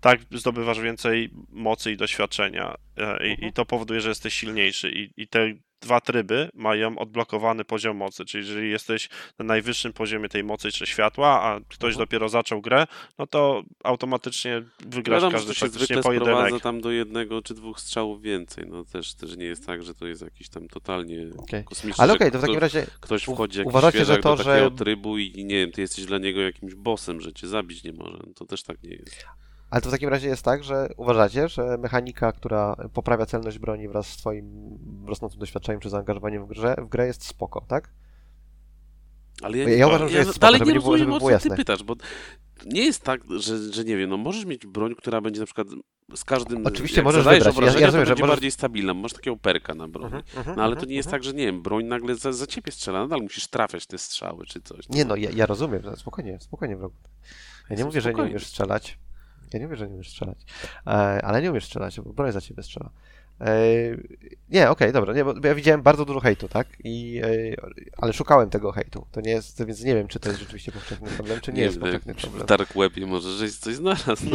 tak 0.00 0.20
zdobywasz 0.30 0.80
więcej 0.80 1.30
mocy 1.48 1.92
i 1.92 1.96
doświadczenia 1.96 2.74
e, 2.96 3.26
i, 3.26 3.30
Mhm. 3.30 3.48
i 3.48 3.52
to 3.52 3.64
powoduje, 3.64 4.00
że 4.00 4.08
jesteś 4.08 4.34
silniejszy 4.34 4.90
i, 4.90 5.22
i 5.22 5.28
te 5.28 5.52
dwa 5.86 6.00
tryby 6.00 6.48
mają 6.54 6.98
odblokowany 6.98 7.64
poziom 7.64 7.96
mocy, 7.96 8.24
czyli 8.24 8.44
jeżeli 8.46 8.70
jesteś 8.70 9.08
na 9.38 9.44
najwyższym 9.44 9.92
poziomie 9.92 10.28
tej 10.28 10.44
mocy 10.44 10.72
czy 10.72 10.86
światła, 10.86 11.42
a 11.42 11.60
ktoś 11.68 11.88
Mhm. 11.92 11.98
dopiero 11.98 12.28
zaczął 12.28 12.60
grę, 12.60 12.86
no 13.18 13.26
to 13.26 13.62
automatycznie 13.84 14.62
wygrasz 14.86 15.16
Wiadomo, 15.22 15.32
każdy 15.38 15.54
się 15.54 15.68
zwykle 15.68 16.02
pojedynek. 16.02 16.62
tam 16.62 16.80
do 16.80 16.90
jednego 16.90 17.42
czy 17.42 17.54
dwóch 17.54 17.80
strzałów 17.80 18.22
więcej. 18.22 18.64
No 18.68 18.84
też, 18.84 19.14
też 19.14 19.36
nie 19.36 19.44
jest 19.44 19.66
tak, 19.66 19.82
że 19.82 19.94
to 19.94 20.06
jest 20.06 20.22
jakiś 20.22 20.48
tam 20.48 20.68
totalnie 20.68 21.26
Okej. 21.38 21.64
kosmiczny. 21.64 22.02
Ale 22.04 22.12
okej, 22.12 22.30
to 22.32 22.38
w 22.38 22.40
takim 22.40 22.58
razie 22.58 22.86
Ktoś 23.00 23.22
wchodzi 23.24 23.58
jakiś 23.58 23.70
uważacie, 23.70 24.04
że 24.04 24.16
to, 24.16 24.36
do 24.36 24.44
takiego 24.44 24.70
że- 24.70 24.76
trybu 24.76 25.18
i 25.18 25.44
nie 25.44 25.54
wiem, 25.54 25.72
ty 25.72 25.80
jesteś 25.80 26.04
dla 26.04 26.18
niego 26.18 26.40
jakimś 26.40 26.74
bossem, 26.74 27.20
że 27.20 27.32
cię 27.32 27.46
zabić 27.46 27.84
nie 27.84 27.92
może. 27.92 28.18
No 28.26 28.32
To 28.34 28.44
też 28.44 28.62
tak 28.62 28.82
nie 28.82 28.90
jest. 28.90 29.26
Ale 29.76 29.82
to 29.82 29.88
w 29.88 29.92
takim 29.92 30.08
razie 30.08 30.28
jest 30.28 30.42
tak, 30.42 30.64
że 30.64 30.88
uważacie, 30.96 31.48
że 31.48 31.78
mechanika, 31.78 32.32
która 32.32 32.76
poprawia 32.92 33.26
celność 33.26 33.58
broni 33.58 33.88
wraz 33.88 34.06
z 34.06 34.16
twoim 34.16 34.48
rosnącym 35.06 35.40
doświadczeniem 35.40 35.80
czy 35.80 35.90
zaangażowaniem 35.90 36.44
w 36.44 36.48
grze, 36.48 36.74
w 36.78 36.88
grę 36.88 37.06
jest 37.06 37.24
spoko, 37.26 37.64
tak? 37.68 37.90
Ale 39.42 39.58
Ja 39.58 39.76
nie- 39.78 39.86
uważam, 39.86 40.08
że 40.08 40.18
jest 40.18 40.30
spoko, 40.30 40.40
dalej 40.40 40.58
żeby 40.58 40.70
nie 40.70 40.74
nie 40.74 40.80
było- 40.80 40.92
rozumiem, 40.92 41.12
żeby 41.12 41.16
o 41.16 41.28
było 41.28 41.38
co 41.38 41.48
ty 41.50 41.56
pytasz, 41.56 41.82
bo 41.82 41.94
nie 42.66 42.84
jest 42.84 43.02
tak, 43.02 43.20
że, 43.38 43.72
że 43.72 43.84
nie 43.84 43.96
wiem, 43.96 44.10
no 44.10 44.16
możesz 44.16 44.44
mieć 44.44 44.66
broń, 44.66 44.94
która 44.94 45.20
będzie 45.20 45.40
na 45.40 45.46
przykład 45.46 45.66
z 46.14 46.24
każdym... 46.24 46.66
Oczywiście 46.66 47.02
możesz 47.02 47.24
wybrać. 47.24 47.56
Ja- 47.56 47.80
ja 47.80 47.86
rozumiem, 47.86 48.06
że 48.06 48.14
możesz- 48.14 48.28
bardziej 48.28 48.50
stabilna, 48.50 48.94
masz 48.94 49.12
takiego 49.12 49.36
perka 49.36 49.74
na 49.74 49.88
broni. 49.88 50.14
No 50.56 50.62
ale 50.62 50.76
to 50.76 50.86
nie 50.86 50.94
jest 50.94 51.10
tak, 51.10 51.24
że 51.24 51.32
nie 51.32 51.46
wiem, 51.46 51.62
broń 51.62 51.84
nagle 51.84 52.14
za, 52.14 52.32
za 52.32 52.46
ciebie 52.46 52.72
strzela, 52.72 52.98
nadal 53.00 53.20
musisz 53.20 53.48
trafiać 53.48 53.86
te 53.86 53.98
strzały 53.98 54.46
czy 54.46 54.60
coś. 54.60 54.88
Nie 54.88 55.04
no, 55.04 55.16
ja, 55.16 55.30
ja 55.34 55.46
rozumiem, 55.46 55.82
spokojnie, 55.96 56.38
spokojnie 56.40 56.76
wrogu. 56.76 56.96
Ja 57.70 57.76
nie 57.76 57.84
mówię, 57.84 58.00
że 58.00 58.14
nie 58.14 58.22
umiesz 58.30 58.46
strzelać. 58.46 58.98
Ja 59.52 59.58
nie 59.58 59.64
mówię, 59.64 59.76
że 59.76 59.88
nie 59.88 59.94
umiesz 59.94 60.10
strzelać. 60.10 60.38
E, 60.86 60.90
ale 61.24 61.42
nie 61.42 61.50
umiesz 61.50 61.64
strzelać, 61.64 62.00
bo 62.00 62.12
broń 62.12 62.32
za 62.32 62.40
ciebie 62.40 62.62
strzela. 62.62 62.90
E, 63.40 63.56
nie, 64.48 64.70
okej, 64.70 64.92
dobra, 64.92 65.14
nie, 65.14 65.24
bo 65.24 65.48
ja 65.48 65.54
widziałem 65.54 65.82
bardzo 65.82 66.04
dużo 66.04 66.20
hejtu, 66.20 66.48
tak? 66.48 66.66
I, 66.84 67.20
e, 67.24 67.56
ale 67.96 68.12
szukałem 68.12 68.50
tego 68.50 68.72
hejtu. 68.72 69.06
To 69.12 69.20
nie 69.20 69.30
jest, 69.30 69.64
więc 69.64 69.84
nie 69.84 69.94
wiem, 69.94 70.08
czy 70.08 70.20
to 70.20 70.28
jest 70.28 70.40
rzeczywiście 70.40 70.72
powszechny 70.72 71.10
problem, 71.10 71.40
czy 71.40 71.52
nie, 71.52 71.62
jest 71.62 71.74
wiem, 71.74 71.82
powszechny 71.82 72.14
w 72.14 72.16
problem. 72.16 72.46
Dark 72.46 72.74
Webie 72.74 73.06
może 73.06 73.32
żeś 73.32 73.56
coś 73.56 73.74
znalazł. 73.74 74.26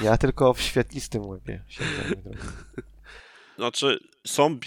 Ja 0.00 0.18
tylko 0.18 0.54
w 0.54 0.60
świetlistym 0.60 1.26
łebie 1.26 1.62
siedzę. 1.68 2.16
Znaczy, 3.56 3.98
są 4.26 4.58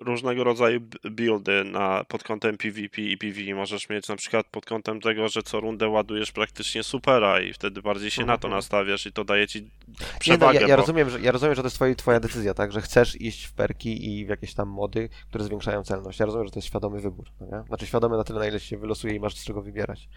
różnego 0.00 0.44
rodzaju 0.44 0.80
buildy 1.10 1.64
na, 1.64 2.04
pod 2.04 2.22
kątem 2.24 2.56
PvP 2.58 3.02
i 3.02 3.18
PvE. 3.18 3.54
Możesz 3.54 3.88
mieć 3.88 4.08
na 4.08 4.16
przykład 4.16 4.46
pod 4.46 4.66
kątem 4.66 5.00
tego, 5.00 5.28
że 5.28 5.42
co 5.42 5.60
rundę 5.60 5.88
ładujesz 5.88 6.32
praktycznie 6.32 6.82
supera 6.82 7.40
i 7.40 7.52
wtedy 7.52 7.82
bardziej 7.82 8.10
się 8.10 8.24
na 8.24 8.38
to 8.38 8.48
Mhm. 8.48 8.58
nastawiasz 8.58 9.06
i 9.06 9.12
to 9.12 9.24
daje 9.24 9.46
ci 9.48 9.62
Nie, 9.62 9.68
no, 10.00 10.18
przewagę. 10.20 10.60
ja, 10.60 10.66
ja, 10.66 10.76
bo- 10.76 10.80
rozumiem, 10.80 11.10
że, 11.10 11.20
ja 11.20 11.32
rozumiem, 11.32 11.54
że 11.54 11.62
to 11.62 11.66
jest 11.66 11.76
twoja, 11.76 11.94
twoja 11.94 12.20
decyzja, 12.20 12.54
tak? 12.54 12.72
Że 12.72 12.80
chcesz 12.80 13.20
iść 13.20 13.44
w 13.44 13.52
perki 13.52 14.18
i 14.18 14.26
w 14.26 14.28
jakieś 14.28 14.54
tam 14.54 14.68
mody, 14.68 15.08
które 15.28 15.44
zwiększają 15.44 15.82
celność. 15.84 16.18
Ja 16.20 16.26
rozumiem, 16.26 16.46
że 16.46 16.52
to 16.52 16.58
jest 16.58 16.68
świadomy 16.68 17.00
wybór, 17.00 17.26
no 17.40 17.46
nie? 17.46 17.66
Znaczy 17.68 17.86
świadomy 17.86 18.16
na 18.16 18.24
tyle, 18.24 18.38
na 18.38 18.46
ile 18.46 18.60
się 18.60 18.78
wylosuje 18.78 19.14
i 19.14 19.20
masz 19.20 19.34
z 19.36 19.44
czego 19.44 19.62
wybierać. 19.62 20.08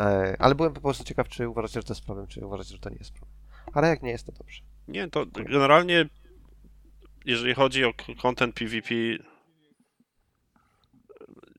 E, 0.00 0.36
ale 0.38 0.54
byłem 0.54 0.72
po 0.72 0.80
prostu 0.80 1.04
ciekaw, 1.04 1.28
czy 1.28 1.48
uważacie, 1.48 1.80
że 1.80 1.82
to 1.86 1.92
jest 1.92 2.04
problem, 2.04 2.26
czy 2.26 2.46
uważacie, 2.46 2.70
że 2.70 2.78
to 2.78 2.90
nie 2.90 2.96
jest 2.96 3.12
problem. 3.12 3.36
Ale 3.72 3.88
jak 3.88 4.02
nie 4.02 4.10
jest, 4.10 4.26
to 4.26 4.32
dobrze. 4.32 4.60
Nie, 4.88 5.08
to 5.08 5.26
generalnie 5.26 6.06
jeżeli 7.24 7.54
chodzi 7.54 7.84
o 7.84 7.92
content 8.22 8.54
PvP 8.54 8.94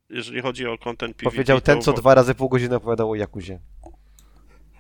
jeżeli 0.09 0.41
chodzi 0.41 0.67
o 0.67 0.77
content 0.77 1.15
PvP 1.17 1.35
Powiedział 1.35 1.61
ten, 1.61 1.77
to 1.77 1.83
co 1.83 1.93
dwa 1.93 2.15
razy 2.15 2.35
pół 2.35 2.49
godziny 2.49 2.75
opowiadał 2.75 3.11
o 3.11 3.15
Jakuzie. 3.15 3.59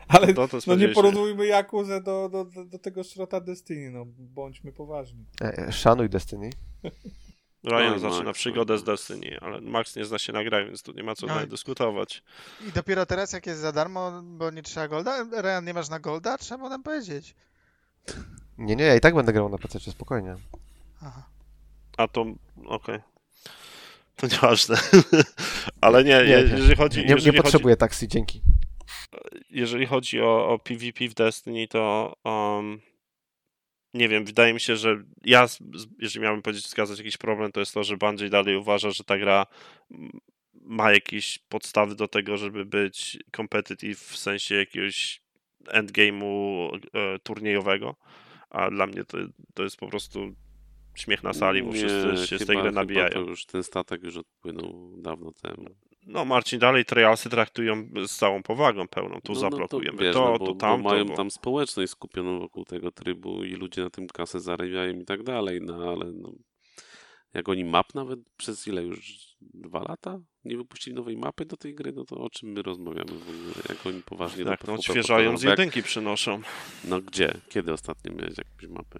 Ale 0.07 0.33
To 0.33 0.47
to 0.47 0.57
no 0.67 0.75
nie 0.75 0.89
porównujmy 0.89 1.45
Jakuzę 1.45 2.01
do, 2.01 2.29
do, 2.29 2.45
do, 2.45 2.65
do 2.65 2.79
tego 2.79 3.03
szrota 3.03 3.41
Destiny, 3.41 3.91
no 3.91 4.05
bądźmy 4.07 4.71
poważni. 4.71 5.25
E, 5.41 5.57
e, 5.57 5.71
szanuj 5.71 6.09
Destiny. 6.09 6.49
Ryan 7.63 7.93
Oj, 7.93 7.99
zaczyna 7.99 8.23
Max, 8.23 8.37
przygodę 8.37 8.77
z. 8.77 8.83
Destiny, 8.83 9.37
ale 9.41 9.61
Max 9.61 9.95
nie 9.95 10.05
zna 10.05 10.19
się 10.19 10.33
na 10.33 10.43
grach, 10.43 10.65
więc 10.65 10.83
tu 10.83 10.91
nie 10.91 11.03
ma 11.03 11.15
co 11.15 11.27
nawet 11.27 11.49
dyskutować. 11.49 12.23
I 12.67 12.71
dopiero 12.71 13.05
teraz, 13.05 13.33
jak 13.33 13.45
jest 13.45 13.59
za 13.59 13.71
darmo, 13.71 14.21
bo 14.23 14.51
nie 14.51 14.61
trzeba 14.61 14.87
golda? 14.87 15.23
Ryan, 15.41 15.65
nie 15.65 15.73
masz 15.73 15.89
na 15.89 15.99
golda? 15.99 16.37
Trzeba 16.37 16.69
nam 16.69 16.83
powiedzieć. 16.83 17.35
Nie, 18.57 18.75
nie, 18.75 18.83
ja 18.83 18.95
i 18.95 18.99
tak 18.99 19.15
będę 19.15 19.33
grał 19.33 19.49
na 19.49 19.57
PC, 19.57 19.79
spokojnie. 19.79 20.35
Aha. 21.01 21.29
A 21.97 22.07
to 22.07 22.25
okej. 22.65 22.99
To 24.15 24.27
nieważne. 24.27 24.77
ale 25.81 26.03
nie, 26.03 26.09
Nie, 26.09 26.15
je- 26.15 26.43
nie. 26.43 26.49
jeżeli 26.57 26.75
chodzi, 26.75 26.99
Nie, 26.99 27.05
nie 27.05 27.09
jeżeli 27.13 27.31
chodzi, 27.37 27.43
potrzebuję 27.43 27.75
taksy, 27.77 28.07
dzięki. 28.07 28.41
jeżeli 29.49 29.85
chodzi 29.85 30.21
o, 30.21 30.47
o 30.49 30.59
PvP 30.59 31.07
w 31.07 31.13
Destiny, 31.13 31.67
to 31.67 32.13
um, 32.23 32.81
nie 33.93 34.09
wiem, 34.09 34.25
wydaje 34.25 34.53
mi 34.53 34.59
się, 34.59 34.75
że 34.75 35.03
ja, 35.25 35.47
jeżeli 35.99 36.23
miałbym 36.23 36.41
powiedzieć, 36.41 36.65
wskazać 36.65 36.97
jakiś 36.97 37.17
problem, 37.17 37.51
to 37.51 37.59
jest 37.59 37.73
to, 37.73 37.83
że 37.83 37.97
Bungie 37.97 38.29
dalej 38.29 38.55
uważa, 38.55 38.91
że 38.91 39.03
ta 39.03 39.17
gra 39.17 39.45
ma 40.53 40.91
jakieś 40.91 41.39
podstawy 41.39 41.95
do 41.95 42.07
tego, 42.07 42.37
żeby 42.37 42.65
być 42.65 43.17
competitive 43.35 43.99
w 43.99 44.17
sensie 44.17 44.55
jakiegoś 44.55 45.21
endgame'u 45.67 46.69
e, 46.93 47.19
turniejowego, 47.19 47.95
a 48.49 48.69
dla 48.69 48.87
mnie 48.87 49.03
to, 49.03 49.17
to 49.53 49.63
jest 49.63 49.77
po 49.77 49.87
prostu 49.87 50.35
śmiech 50.95 51.23
na 51.23 51.33
sali, 51.33 51.63
bo 51.63 51.71
Nie, 51.73 51.77
wszyscy 51.77 52.27
się 52.27 52.35
z 52.35 52.45
tej 52.45 52.47
chyba- 52.47 52.61
gry 52.61 52.69
chyba 52.69 52.81
nabijają. 52.81 53.09
To 53.13 53.19
już, 53.19 53.45
ten 53.45 53.63
statek 53.63 54.03
już 54.03 54.17
odpłynął 54.17 54.93
dawno 54.97 55.31
temu. 55.31 55.65
No 56.07 56.25
Marcin, 56.25 56.59
dalej 56.59 56.85
trialsy 56.85 57.29
traktują 57.29 57.89
z 58.07 58.17
całą 58.17 58.43
powagą 58.43 58.87
pełną, 58.87 59.15
tu 59.21 59.33
No, 59.33 59.33
no 59.33 59.39
zablokujemy 59.39 59.97
to, 59.97 60.03
wiesz, 60.03 60.13
to, 60.13 60.25
no, 60.31 60.39
bo, 60.39 60.45
to 60.45 60.53
bo 60.53 60.59
tamto, 60.59 60.89
mają 60.89 61.05
bo... 61.05 61.15
tam 61.15 61.31
społeczność 61.31 61.91
skupioną 61.91 62.39
wokół 62.39 62.65
tego 62.65 62.91
trybu 62.91 63.43
i 63.43 63.51
ludzie 63.53 63.83
na 63.83 63.89
tym 63.89 64.07
kasę 64.07 64.39
zarabiają 64.39 64.99
i 64.99 65.05
tak 65.05 65.23
dalej, 65.23 65.59
no 65.61 65.89
ale 65.91 66.11
no, 66.11 66.33
jak 67.33 67.49
oni 67.49 67.65
map 67.65 67.95
nawet 67.95 68.19
przez 68.37 68.67
ile 68.67 68.83
już 68.83 69.27
dwa 69.41 69.83
lata 69.83 70.19
nie 70.45 70.57
wypuścili 70.57 70.95
nowej 70.95 71.17
mapy 71.17 71.45
do 71.45 71.57
tej 71.57 71.75
gry, 71.75 71.91
no 71.91 72.05
to 72.05 72.15
o 72.17 72.29
czym 72.29 72.49
my 72.49 72.61
rozmawiamy 72.61 73.11
w 73.11 73.29
ogóle, 73.29 73.53
jak 73.69 73.85
oni 73.85 74.01
poważnie 74.03 74.45
Tak, 74.45 74.61
do 74.61 74.67
no 74.67 74.73
odświeżają 74.73 75.37
z 75.37 75.43
bo 75.43 75.49
jak- 75.49 75.59
jedynki 75.59 75.83
przynoszą. 75.83 76.41
No 76.85 77.01
gdzie? 77.01 77.33
Kiedy 77.49 77.73
ostatnio 77.73 78.13
miałeś 78.13 78.33
jakąś 78.37 78.67
mapę? 78.69 78.99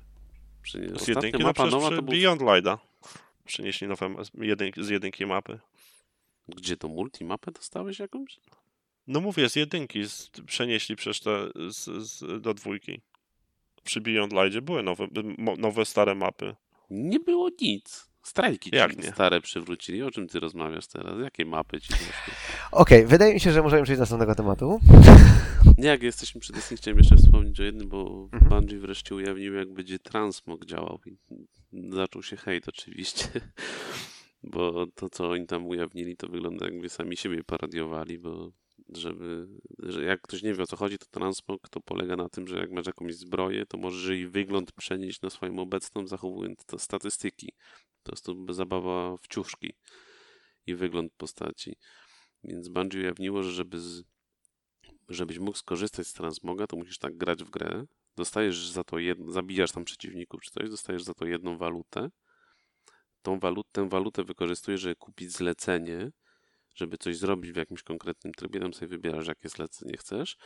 Przy, 0.61 0.91
Z 0.99 1.07
jedynki, 1.07 1.37
no 1.39 1.45
mapa 1.45 1.53
przecież 1.53 1.71
nowa 1.73 1.87
przy 1.87 1.95
to 1.95 2.01
był... 2.03 2.11
Beyond 2.13 2.41
Lighta. 2.41 2.77
Nowe 3.87 4.09
ma- 4.09 4.23
z 4.23 4.89
jedynki, 4.89 5.25
mapy. 5.25 5.59
Gdzie 6.47 6.77
to 6.77 6.87
multimapę 6.87 7.51
dostałeś 7.51 7.99
jakąś? 7.99 8.39
No 9.07 9.19
mówię, 9.19 9.49
z 9.49 9.55
jedynki 9.55 10.05
z, 10.07 10.29
przenieśli 10.45 10.95
przecież 10.95 11.19
te 11.19 11.49
z, 11.69 12.07
z, 12.07 12.41
do 12.41 12.53
dwójki. 12.53 13.01
Przy 13.83 14.01
Beyond 14.01 14.33
Lightie 14.33 14.61
były 14.61 14.83
nowe, 14.83 15.07
nowe 15.57 15.85
stare 15.85 16.15
mapy. 16.15 16.55
Nie 16.89 17.19
było 17.19 17.49
nic. 17.61 18.11
Strajki 18.23 18.69
ci 18.69 18.75
Jak 18.75 18.97
nie? 18.97 19.11
stare 19.11 19.41
przywrócili. 19.41 20.03
O 20.03 20.11
czym 20.11 20.27
ty 20.27 20.39
rozmawiasz 20.39 20.87
teraz? 20.87 21.19
Jakie 21.23 21.45
mapy 21.45 21.81
ci? 21.81 21.93
Okej, 22.71 23.05
wydaje 23.05 23.33
mi 23.33 23.39
się, 23.39 23.51
że 23.51 23.61
możemy 23.61 23.83
przejść 23.83 23.97
do 23.97 24.01
następnego 24.01 24.35
tematu. 24.35 24.79
Nie, 25.77 25.87
jak 25.87 26.03
jesteśmy 26.03 26.41
przy 26.41 26.53
Destiny, 26.53 26.77
chciałem 26.77 26.97
jeszcze 26.97 27.17
wspomnieć 27.41 27.59
o 27.59 27.63
jednym, 27.63 27.89
bo 27.89 28.29
Mhm. 28.33 28.49
Bungie 28.49 28.79
wreszcie 28.79 29.15
ujawnił, 29.15 29.53
jak 29.53 29.73
będzie 29.73 29.99
transmog 29.99 30.65
działał. 30.65 30.99
I 31.05 31.17
zaczął 31.89 32.23
się 32.23 32.37
hejt 32.37 32.69
oczywiście, 32.69 33.27
bo 34.53 34.87
to, 34.95 35.09
co 35.09 35.29
oni 35.29 35.47
tam 35.47 35.67
ujawnili, 35.67 36.17
to 36.17 36.27
wygląda 36.27 36.65
jakby 36.65 36.89
sami 36.89 37.17
siebie 37.17 37.43
parodiowali, 37.43 38.19
bo 38.19 38.51
żeby, 38.89 39.47
że 39.79 40.03
jak 40.03 40.21
ktoś 40.21 40.43
nie 40.43 40.53
wie 40.53 40.63
o 40.63 40.67
co 40.67 40.75
chodzi, 40.75 40.97
to 40.97 41.05
transmog 41.11 41.69
to 41.69 41.79
polega 41.79 42.15
na 42.15 42.29
tym, 42.29 42.47
że 42.47 42.57
jak 42.57 42.71
masz 42.71 42.85
jakąś 42.85 43.15
zbroję, 43.15 43.65
to 43.65 43.77
możesz 43.77 44.09
jej 44.09 44.27
wygląd 44.27 44.71
przenieść 44.71 45.21
na 45.21 45.29
swoją 45.29 45.59
obecną, 45.59 46.07
zachowując 46.07 46.65
to 46.65 46.79
statystyki. 46.79 47.51
To 48.03 48.11
jest 48.11 48.25
to 48.25 48.53
zabawa 48.53 49.17
w 49.17 49.27
ciuszki 49.27 49.73
i 50.67 50.75
wygląd 50.75 51.13
postaci. 51.13 51.75
Więc 52.43 52.69
Bungie 52.69 52.99
ujawniło, 52.99 53.43
że 53.43 53.51
żeby 53.51 53.79
z, 53.79 54.03
żebyś 55.13 55.39
mógł 55.39 55.57
skorzystać 55.57 56.07
z 56.07 56.13
transmoga, 56.13 56.67
to 56.67 56.77
musisz 56.77 56.97
tak 56.97 57.17
grać 57.17 57.43
w 57.43 57.49
grę. 57.49 57.85
Dostajesz 58.15 58.69
za 58.69 58.83
to 58.83 58.99
jedno, 58.99 59.31
zabijasz 59.31 59.71
tam 59.71 59.83
przeciwników 59.83 60.41
czy 60.41 60.51
coś, 60.51 60.69
dostajesz 60.69 61.03
za 61.03 61.13
to 61.13 61.25
jedną 61.25 61.57
walutę. 61.57 62.09
Tą 63.21 63.39
walut, 63.39 63.67
tę 63.71 63.89
walutę 63.89 64.23
wykorzystujesz, 64.23 64.81
żeby 64.81 64.95
kupić 64.95 65.31
zlecenie, 65.31 66.11
żeby 66.75 66.97
coś 66.97 67.17
zrobić 67.17 67.51
w 67.51 67.55
jakimś 67.55 67.83
konkretnym 67.83 68.33
trybie. 68.33 68.59
Tam 68.59 68.73
sobie 68.73 68.87
wybierasz, 68.87 69.27
jakie 69.27 69.49
zlecenie 69.49 69.97
chcesz. 69.97 70.37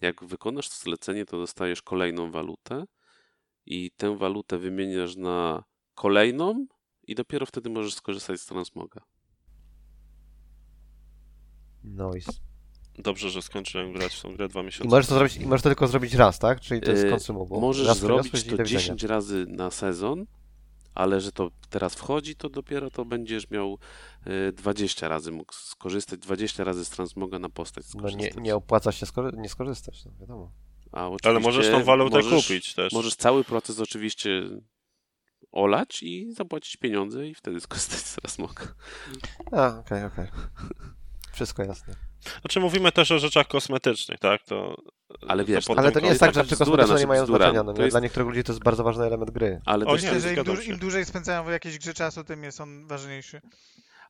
Jak 0.00 0.24
wykonasz 0.24 0.68
to 0.68 0.74
zlecenie, 0.74 1.26
to 1.26 1.38
dostajesz 1.38 1.82
kolejną 1.82 2.30
walutę 2.30 2.84
i 3.66 3.90
tę 3.90 4.16
walutę 4.16 4.58
wymieniasz 4.58 5.16
na 5.16 5.64
kolejną 5.94 6.66
i 7.02 7.14
dopiero 7.14 7.46
wtedy 7.46 7.70
możesz 7.70 7.94
skorzystać 7.94 8.40
z 8.40 8.46
transmoga. 8.46 9.00
Nice. 11.84 12.45
Dobrze, 12.98 13.30
że 13.30 13.42
skończyłem 13.42 13.92
grać 13.92 14.14
w 14.14 14.22
tą 14.22 14.34
grę 14.36 14.48
dwa 14.48 14.60
I 14.60 14.64
miesiące. 14.64 14.90
możesz 14.90 15.06
to 15.06 15.14
zrobić, 15.14 15.36
i 15.36 15.46
możesz 15.46 15.62
to 15.62 15.68
tylko 15.68 15.88
zrobić 15.88 16.14
raz, 16.14 16.38
tak? 16.38 16.60
Czyli 16.60 16.80
to 16.80 16.90
jest 16.90 17.04
Yy, 17.04 17.10
consumable. 17.10 17.60
Możesz 17.60 17.86
raz 17.86 17.98
zrobić 17.98 18.26
i 18.26 18.30
to 18.50 18.56
do 18.56 18.62
widzenia. 18.64 18.80
10 18.80 19.02
razy 19.02 19.46
na 19.48 19.70
sezon, 19.70 20.26
ale 20.94 21.20
że 21.20 21.32
to 21.32 21.50
teraz 21.70 21.94
wchodzi, 21.94 22.36
to 22.36 22.48
dopiero 22.48 22.90
to 22.90 23.04
będziesz 23.04 23.50
miał 23.50 23.78
y, 24.48 24.52
20 24.52 25.08
razy 25.08 25.32
mógł 25.32 25.52
skorzystać, 25.52 26.20
20 26.20 26.64
razy 26.64 26.84
z 26.84 26.90
transmoga 26.90 27.38
na 27.38 27.48
postać 27.48 27.84
No 27.94 28.00
skorzystać. 28.00 28.36
nie, 28.36 28.42
nie 28.42 28.54
opłaca 28.56 28.92
się 28.92 29.06
skory- 29.06 29.36
nie 29.36 29.48
skorzystać, 29.48 30.04
no 30.04 30.12
wiadomo. 30.20 30.52
Ale 31.24 31.40
możesz 31.40 31.70
tą 31.70 31.84
walutę 31.84 32.16
możesz, 32.16 32.46
kupić 32.46 32.74
też. 32.74 32.92
Możesz 32.92 33.16
cały 33.16 33.44
proces 33.44 33.80
oczywiście 33.80 34.42
olać 35.52 36.02
i 36.02 36.32
zapłacić 36.32 36.76
pieniądze 36.76 37.26
i 37.28 37.34
wtedy 37.34 37.60
skorzystać 37.66 37.98
z 38.00 38.14
transmoga. 38.16 38.62
A, 39.52 39.78
okej, 39.78 40.04
okej. 40.04 40.26
Wszystko 41.32 41.62
jasne. 41.62 41.94
Znaczy 42.40 42.60
mówimy 42.60 42.92
też 42.92 43.10
o 43.10 43.18
rzeczach 43.18 43.48
kosmetycznych, 43.48 44.18
tak? 44.18 44.42
To, 44.42 44.76
Ale 45.28 45.44
wiesz, 45.44 45.64
potem 45.66 45.84
Ale 45.84 45.92
to 45.92 46.00
nie 46.00 46.08
jest 46.08 46.20
tak, 46.20 46.34
że 46.34 46.44
rzeczy 46.44 46.56
kosmetyczne 46.56 46.82
nie 46.82 46.86
znaczy 46.98 47.06
mają 47.06 47.22
bzdura. 47.22 47.38
znaczenia. 47.38 47.62
No, 47.62 47.72
To 47.72 47.78
nie? 47.78 47.84
jest- 47.84 47.92
Dla 47.92 48.00
niektórych 48.00 48.28
ludzi 48.28 48.44
to 48.44 48.52
jest 48.52 48.62
bardzo 48.64 48.84
ważny 48.84 49.04
element 49.04 49.30
gry. 49.30 49.60
Ale 49.64 49.86
O 49.86 49.92
też, 49.92 50.02
nie, 50.02 50.12
Myślę, 50.12 50.20
że 50.34 50.34
im, 50.42 50.56
się. 50.62 50.72
im 50.72 50.78
dłużej 50.78 51.04
spędzają 51.04 51.44
w 51.44 51.50
jakiejś 51.50 51.78
grze 51.78 51.94
czasu, 51.94 52.24
tym 52.24 52.42
jest 52.44 52.60
on 52.60 52.86
ważniejszy. 52.86 53.40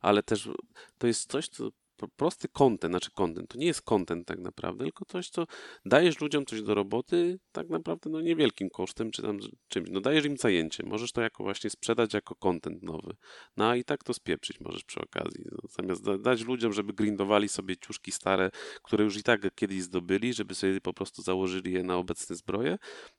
ale 0.01 0.23
też 0.23 0.49
to 0.97 1.07
jest 1.07 1.31
coś, 1.31 1.47
co 1.47 1.69
prosty 2.15 2.47
content, 2.47 2.91
znaczy 2.91 3.11
content, 3.11 3.49
to 3.49 3.57
nie 3.57 3.65
jest 3.65 3.81
content 3.81 4.27
tak 4.27 4.39
naprawdę, 4.39 4.83
tylko 4.83 5.05
coś, 5.05 5.29
co 5.29 5.47
dajesz 5.85 6.21
ludziom 6.21 6.45
coś 6.45 6.61
do 6.61 6.75
roboty 6.75 7.39
tak 7.51 7.69
naprawdę 7.69 8.09
no 8.09 8.21
niewielkim 8.21 8.69
kosztem, 8.69 9.11
czy 9.11 9.21
tam 9.21 9.39
czymś, 9.67 9.89
no 9.91 10.01
dajesz 10.01 10.25
im 10.25 10.37
zajęcie, 10.37 10.83
możesz 10.85 11.11
to 11.11 11.21
jako 11.21 11.43
właśnie 11.43 11.69
sprzedać 11.69 12.13
jako 12.13 12.35
content 12.35 12.83
nowy, 12.83 13.15
no 13.57 13.69
a 13.69 13.75
i 13.75 13.83
tak 13.83 14.03
to 14.03 14.13
spieprzyć 14.13 14.59
możesz 14.59 14.83
przy 14.83 14.99
okazji, 14.99 15.43
no, 15.51 15.57
zamiast 15.69 16.03
da, 16.03 16.17
dać 16.17 16.41
ludziom, 16.41 16.73
żeby 16.73 16.93
grindowali 16.93 17.49
sobie 17.49 17.77
ciuszki 17.77 18.11
stare, 18.11 18.51
które 18.83 19.03
już 19.03 19.17
i 19.17 19.23
tak 19.23 19.55
kiedyś 19.55 19.81
zdobyli, 19.81 20.33
żeby 20.33 20.55
sobie 20.55 20.81
po 20.81 20.93
prostu 20.93 21.21
założyli 21.21 21.73
je 21.73 21.83
na 21.83 21.97
obecne 21.97 22.35
zbroje, 22.35 22.77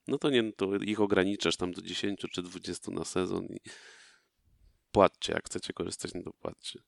no 0.09 0.19
to 0.19 0.31
nie, 0.31 0.43
no 0.43 0.53
to 0.57 0.77
ich 0.77 1.01
ograniczasz 1.01 1.57
tam 1.57 1.73
do 1.73 1.83
10 1.83 2.21
czy 2.33 2.43
20 2.43 2.93
na 2.93 3.05
sezon 3.05 3.47
i 3.47 3.59
płaccie, 4.93 5.33
jak 5.33 5.47
chcecie 5.47 5.73
korzystać, 5.73 6.15
no 6.15 6.23
to 6.23 6.33
płaccie. 6.33 6.81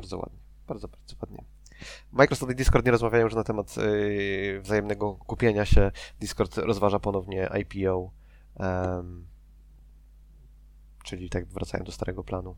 Bardzo 0.00 0.18
ładnie. 0.18 0.38
Bardzo, 0.66 0.88
bardzo 0.88 1.16
ładnie. 1.22 1.44
Microsoft 2.12 2.52
i 2.52 2.54
Discord 2.54 2.84
nie 2.86 2.92
rozmawiają 2.92 3.24
już 3.24 3.34
na 3.34 3.44
temat 3.44 3.76
yy, 3.76 4.60
wzajemnego 4.60 5.14
kupienia 5.14 5.64
się. 5.64 5.90
Discord 6.20 6.58
rozważa 6.58 6.98
ponownie 6.98 7.48
IPO. 7.60 8.10
em, 8.56 9.26
czyli 11.04 11.30
tak 11.30 11.46
wracają 11.46 11.84
do 11.84 11.92
starego 11.92 12.24
planu. 12.24 12.56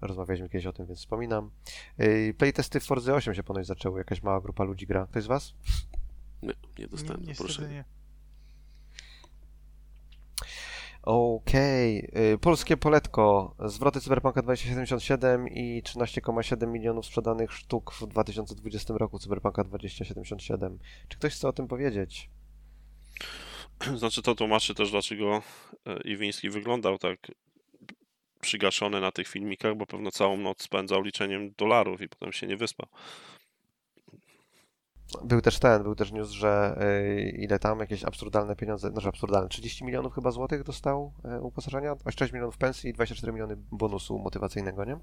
Rozmawialiśmy 0.00 0.48
kiedyś 0.48 0.66
o 0.66 0.72
tym, 0.72 0.86
więc 0.86 0.98
wspominam. 0.98 1.50
Yy, 1.98 2.34
playtesty 2.34 2.80
w 2.80 2.84
Forza 2.84 3.14
8 3.14 3.34
się 3.34 3.42
ponoć 3.42 3.66
zaczęły. 3.66 3.98
Jakaś 4.00 4.22
mała 4.22 4.40
grupa 4.40 4.64
ludzi 4.64 4.86
gra. 4.86 5.06
Ktoś 5.06 5.24
z 5.24 5.26
Was? 5.26 5.54
Nie, 6.42 6.52
nie 6.78 6.88
dostałem 6.88 7.20
Ni- 7.20 7.26
Niestety 7.28 7.52
zaproszenia. 7.52 7.68
nie. 7.78 7.84
Okej. 11.04 12.10
Yy, 12.12 12.38
Polskie 12.38 12.76
poletko. 12.76 13.54
Zwroty 13.64 14.00
Cyberpunka 14.00 14.42
2077 14.42 15.48
i 15.48 15.82
13,7 15.82 16.68
milionów 16.68 17.06
sprzedanych 17.06 17.52
sztuk 17.52 17.92
w 17.92 18.06
2020 18.06 18.94
roku 18.96 19.18
Cyberpunka 19.18 19.64
2077. 19.64 20.78
Czy 21.08 21.18
ktoś 21.18 21.34
chce 21.34 21.48
o 21.48 21.52
tym 21.52 21.68
powiedzieć? 21.68 22.30
Znaczy 23.96 24.22
to 24.22 24.34
tłumaczy 24.34 24.74
też, 24.74 24.90
dlaczego 24.90 25.42
e, 25.86 26.00
Iwiński 26.04 26.50
wyglądał 26.50 26.98
tak 26.98 27.18
przygaszony 28.40 29.00
na 29.00 29.12
tych 29.12 29.28
filmikach, 29.28 29.76
bo 29.76 29.86
pewno 29.86 30.10
całą 30.10 30.36
noc 30.36 30.62
spędzał 30.62 31.02
liczeniem 31.02 31.52
dolarów 31.58 32.00
i 32.00 32.08
potem 32.08 32.32
się 32.32 32.46
nie 32.46 32.56
wyspał. 32.56 32.88
Był 35.24 35.40
też 35.40 35.58
ten, 35.58 35.82
był 35.82 35.94
też 35.94 36.12
news, 36.12 36.30
że 36.30 36.78
y, 36.82 37.30
ile 37.38 37.58
tam 37.58 37.80
jakieś 37.80 38.04
absurdalne 38.04 38.56
pieniądze, 38.56 38.90
znaczy 38.90 39.08
absurdalne, 39.08 39.48
30 39.48 39.84
milionów 39.84 40.14
chyba 40.14 40.30
złotych 40.30 40.62
dostał 40.62 41.12
y, 41.38 41.40
uposażenia, 41.40 41.94
6 42.18 42.32
milionów 42.32 42.58
pensji 42.58 42.90
i 42.90 42.92
24 42.92 43.32
miliony 43.32 43.56
bonusu 43.56 44.18
motywacyjnego, 44.18 44.84
nie? 44.84 44.98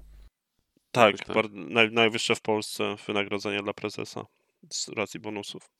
Tak, 0.92 1.16
tak. 1.18 1.36
naj, 1.52 1.92
najwyższe 1.92 2.34
w 2.34 2.40
Polsce 2.40 2.96
wynagrodzenie 3.06 3.62
dla 3.62 3.72
prezesa 3.72 4.26
z 4.70 4.88
racji 4.88 5.20
bonusów. 5.20 5.70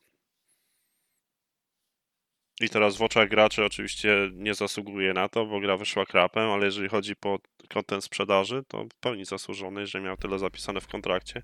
I 2.63 2.69
teraz 2.69 2.97
w 2.97 3.03
oczach 3.03 3.29
graczy 3.29 3.65
oczywiście 3.65 4.31
nie 4.33 4.55
zasługuje 4.55 5.13
na 5.13 5.29
to, 5.29 5.47
bo 5.47 5.61
gra 5.61 5.77
wyszła 5.77 6.07
krapem, 6.07 6.51
ale 6.51 6.67
jeżeli 6.67 6.89
chodzi 6.89 7.17
po 7.17 7.39
kontent 7.69 8.05
sprzedaży, 8.05 8.63
to 8.69 8.85
w 8.85 8.95
pełni 9.01 9.25
zasłużony, 9.25 9.81
jeżeli 9.81 10.05
miał 10.05 10.17
tyle 10.17 10.39
zapisane 10.39 10.81
w 10.81 10.87
kontrakcie. 10.87 11.43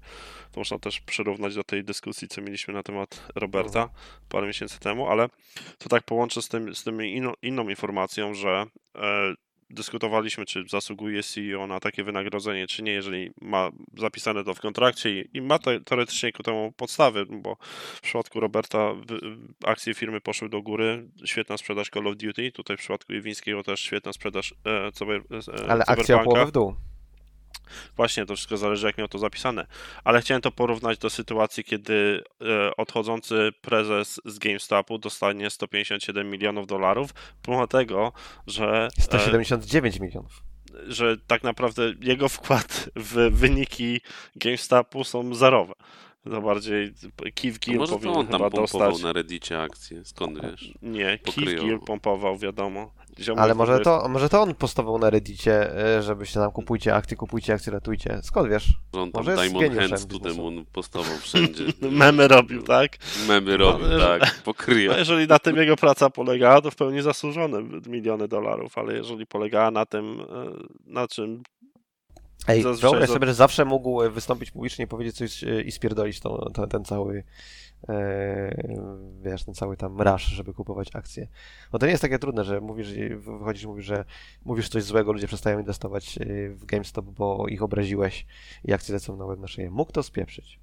To 0.53 0.61
można 0.61 0.79
też 0.79 1.01
przyrównać 1.01 1.55
do 1.55 1.65
tej 1.65 1.85
dyskusji, 1.85 2.29
co 2.29 2.43
mieliśmy 2.43 2.75
na 2.75 2.83
temat 2.83 3.27
Roberta 3.35 3.89
parę 4.29 4.47
miesięcy 4.47 4.81
temu, 4.81 5.09
ale 5.09 5.29
to 5.79 5.89
tak 5.89 6.05
połączę 6.05 6.43
z, 6.43 6.49
tym, 6.49 6.75
z 6.75 6.85
tym 6.85 7.03
inną, 7.03 7.33
inną 7.43 7.69
informacją, 7.69 8.35
że 8.35 8.67
e, 8.97 9.35
dyskutowaliśmy, 9.71 10.47
czy 10.47 10.65
zasługuje 10.69 11.23
CEO 11.23 11.67
na 11.67 11.81
takie 11.81 12.05
wynagrodzenie, 12.05 12.67
czy 12.67 12.83
nie, 12.83 12.93
jeżeli 12.93 13.31
ma 13.41 13.71
zapisane 13.97 14.45
to 14.45 14.55
w 14.55 14.61
kontrakcie 14.61 15.21
i, 15.21 15.29
i 15.35 15.41
ma 15.43 15.59
te, 15.59 15.81
teoretycznie 15.81 16.33
ku 16.33 16.43
temu 16.43 16.73
podstawy, 16.77 17.27
bo 17.27 17.57
w 17.95 18.01
przypadku 18.01 18.41
Roberta 18.41 18.95
wy- 18.95 19.21
akcje 19.65 19.95
firmy 19.95 20.21
poszły 20.21 20.49
do 20.49 20.63
góry, 20.63 21.09
świetna 21.25 21.57
sprzedaż 21.57 21.91
Call 21.91 22.07
of 22.07 22.17
Duty, 22.17 22.53
tutaj 22.53 22.77
w 22.77 22.81
przypadku 22.81 23.13
Jewińskiego 23.13 23.63
też 23.63 23.81
świetna 23.81 24.13
sprzedaż 24.13 24.55
e, 24.65 24.93
cyber, 24.93 25.23
e, 25.65 25.71
Ale 25.71 25.85
akcja 25.87 26.19
połowę 26.19 26.47
w 26.47 26.53
dół. 26.53 26.75
Właśnie, 27.97 28.27
to 28.27 28.37
wszystko 28.37 28.57
zależy, 28.57 28.87
jak 28.87 28.99
miał 28.99 29.09
to 29.09 29.19
zapisane. 29.19 29.67
Ale 30.05 30.21
chciałem 30.21 30.41
to 30.41 30.51
porównać 30.51 30.99
do 30.99 31.11
sytuacji, 31.11 31.65
kiedy 31.65 32.25
e, 32.41 32.77
odchodzący 32.77 33.51
prezes 33.61 34.21
z 34.25 34.39
GameStopu 34.39 34.99
dostanie 34.99 35.51
157 35.51 36.31
milionów 36.31 36.67
dolarów, 36.67 37.11
pomimo 37.43 37.67
tego, 37.67 38.13
że, 38.47 38.89
e, 38.99 39.03
179 39.03 40.01
milionów. 40.01 40.43
że 40.87 41.17
tak 41.27 41.43
naprawdę 41.43 41.83
jego 42.01 42.29
wkład 42.29 42.91
w 42.97 43.15
wyniki 43.31 44.01
GameStopu 44.37 45.05
są 45.05 45.35
zerowe. 45.35 45.75
To 46.25 46.43
bardziej 46.43 46.93
Keith 47.35 47.59
Gill 47.59 47.79
może 47.79 47.93
to 47.93 47.99
powinien 47.99 48.17
on 48.19 48.27
tam 48.27 48.39
chyba 48.41 48.51
pompował 48.51 48.89
dostać. 48.91 49.03
na 49.05 49.13
Reddicie 49.13 49.63
akcje, 49.63 50.05
skąd 50.05 50.43
wiesz? 50.43 50.75
Nie, 50.83 51.05
Keith 51.05 51.25
pokryją. 51.25 51.63
Gill 51.63 51.79
pompował, 51.79 52.39
wiadomo. 52.39 52.91
Ziomek 53.21 53.43
Ale 53.45 53.55
może 53.55 53.81
to, 53.81 54.09
może 54.09 54.29
to 54.29 54.43
on 54.43 54.55
postował 54.55 54.99
na 54.99 55.11
Reddicie, 55.11 55.71
y, 55.99 56.03
żebyście 56.03 56.41
tam 56.41 56.51
kupujcie 56.53 56.95
akcje, 56.95 57.17
kupujcie 57.17 57.55
akcje, 57.55 57.73
ratujcie. 57.73 58.19
Skąd 58.23 58.49
wiesz? 58.51 58.67
Że 58.95 59.01
on 59.03 59.13
tam 59.13 59.25
Może 59.25 59.31
jest 59.43 59.53
Diamond 59.55 59.79
Hands 59.81 60.07
biznesu. 60.07 60.37
demon 60.37 60.65
postawał 60.73 61.17
wszędzie. 61.23 61.65
Memy 61.91 62.29
robił, 62.29 62.63
tak? 62.63 62.97
Memy 63.29 63.57
robił, 63.57 63.87
No, 63.89 63.99
tak, 63.99 64.43
pokryje. 64.45 64.89
No, 64.93 64.99
jeżeli 64.99 65.27
na 65.27 65.39
tym 65.39 65.57
jego 65.57 65.77
praca 65.77 66.11
polegała, 66.11 66.61
to 66.61 66.71
w 66.71 66.77
pełni 66.77 67.03
zasłużone 67.03 67.63
miliony 67.87 68.29
dolarów, 68.29 68.79
ale 68.79 68.95
jeżeli 68.95 69.27
polegała 69.27 69.71
na 69.71 69.87
tym, 69.87 70.21
e, 70.21 70.25
na 70.87 71.09
czym 71.09 71.43
Ej, 72.47 72.63
Zazwyczaj 72.63 72.91
wyobraź 72.91 73.11
sobie, 73.11 73.27
że 73.27 73.35
zawsze 73.35 73.65
mógł 73.65 74.03
e, 74.03 74.11
wystąpić 74.11 74.51
publicznie, 74.51 74.87
powiedzieć 74.87 75.17
coś 75.17 75.45
e, 75.45 75.63
i 75.63 75.73
spierdolić 75.73 76.21
to, 76.21 76.51
to, 76.51 76.67
ten 76.67 76.85
cały 76.85 77.25
e, 77.89 78.79
wiesz, 79.23 79.45
ten 79.45 79.55
cały 79.55 79.77
tam 79.77 80.01
rush, 80.01 80.23
żeby 80.23 80.55
kupować 80.55 80.91
akcje. 80.95 81.29
No 81.73 81.79
to 81.79 81.87
nie 81.87 81.93
jest 81.93 82.03
takie 82.03 82.19
trudne, 82.19 82.45
że 82.45 82.61
mówisz, 82.61 82.89
wychodzisz 83.17 83.63
i 83.63 83.67
mówisz, 83.67 83.87
że 83.87 84.05
mówisz 84.45 84.69
coś 84.69 84.83
złego, 84.83 85.13
ludzie 85.13 85.27
przestają 85.27 85.59
inwestować 85.59 86.19
w 86.51 86.65
GameStop, 86.65 87.05
bo 87.05 87.49
ich 87.49 87.63
obraziłeś 87.63 88.27
i 88.65 88.73
akcje 88.73 88.95
lecą 88.95 89.17
na 89.17 89.25
łeb 89.25 89.41
na 89.41 89.49
szyję. 89.49 89.71
Mógł 89.71 89.93
to 89.93 90.03
spieprzyć. 90.03 90.59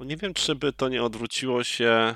Nie 0.00 0.16
wiem, 0.16 0.34
czy 0.34 0.54
by 0.54 0.72
to 0.72 0.88
nie 0.88 1.02
odwróciło 1.02 1.64
się. 1.64 2.14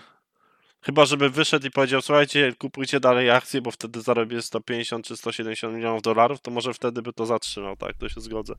Chyba, 0.85 1.05
żeby 1.05 1.31
wyszedł 1.31 1.67
i 1.67 1.71
powiedział, 1.71 2.03
słuchajcie, 2.03 2.53
kupujcie 2.59 3.01
dalej 3.01 3.31
akcje, 3.31 3.61
bo 3.63 3.71
wtedy 3.71 4.01
zarobię 4.01 4.43
150 4.43 5.07
czy 5.07 5.17
170 5.17 5.75
milionów 5.77 6.03
dolarów, 6.03 6.41
to 6.41 6.51
może 6.51 6.75
wtedy 6.75 7.03
by 7.03 7.13
to 7.13 7.27
zatrzymał, 7.27 7.77
tak, 7.77 7.97
to 7.97 8.09
się 8.09 8.21
zgodzę. 8.21 8.55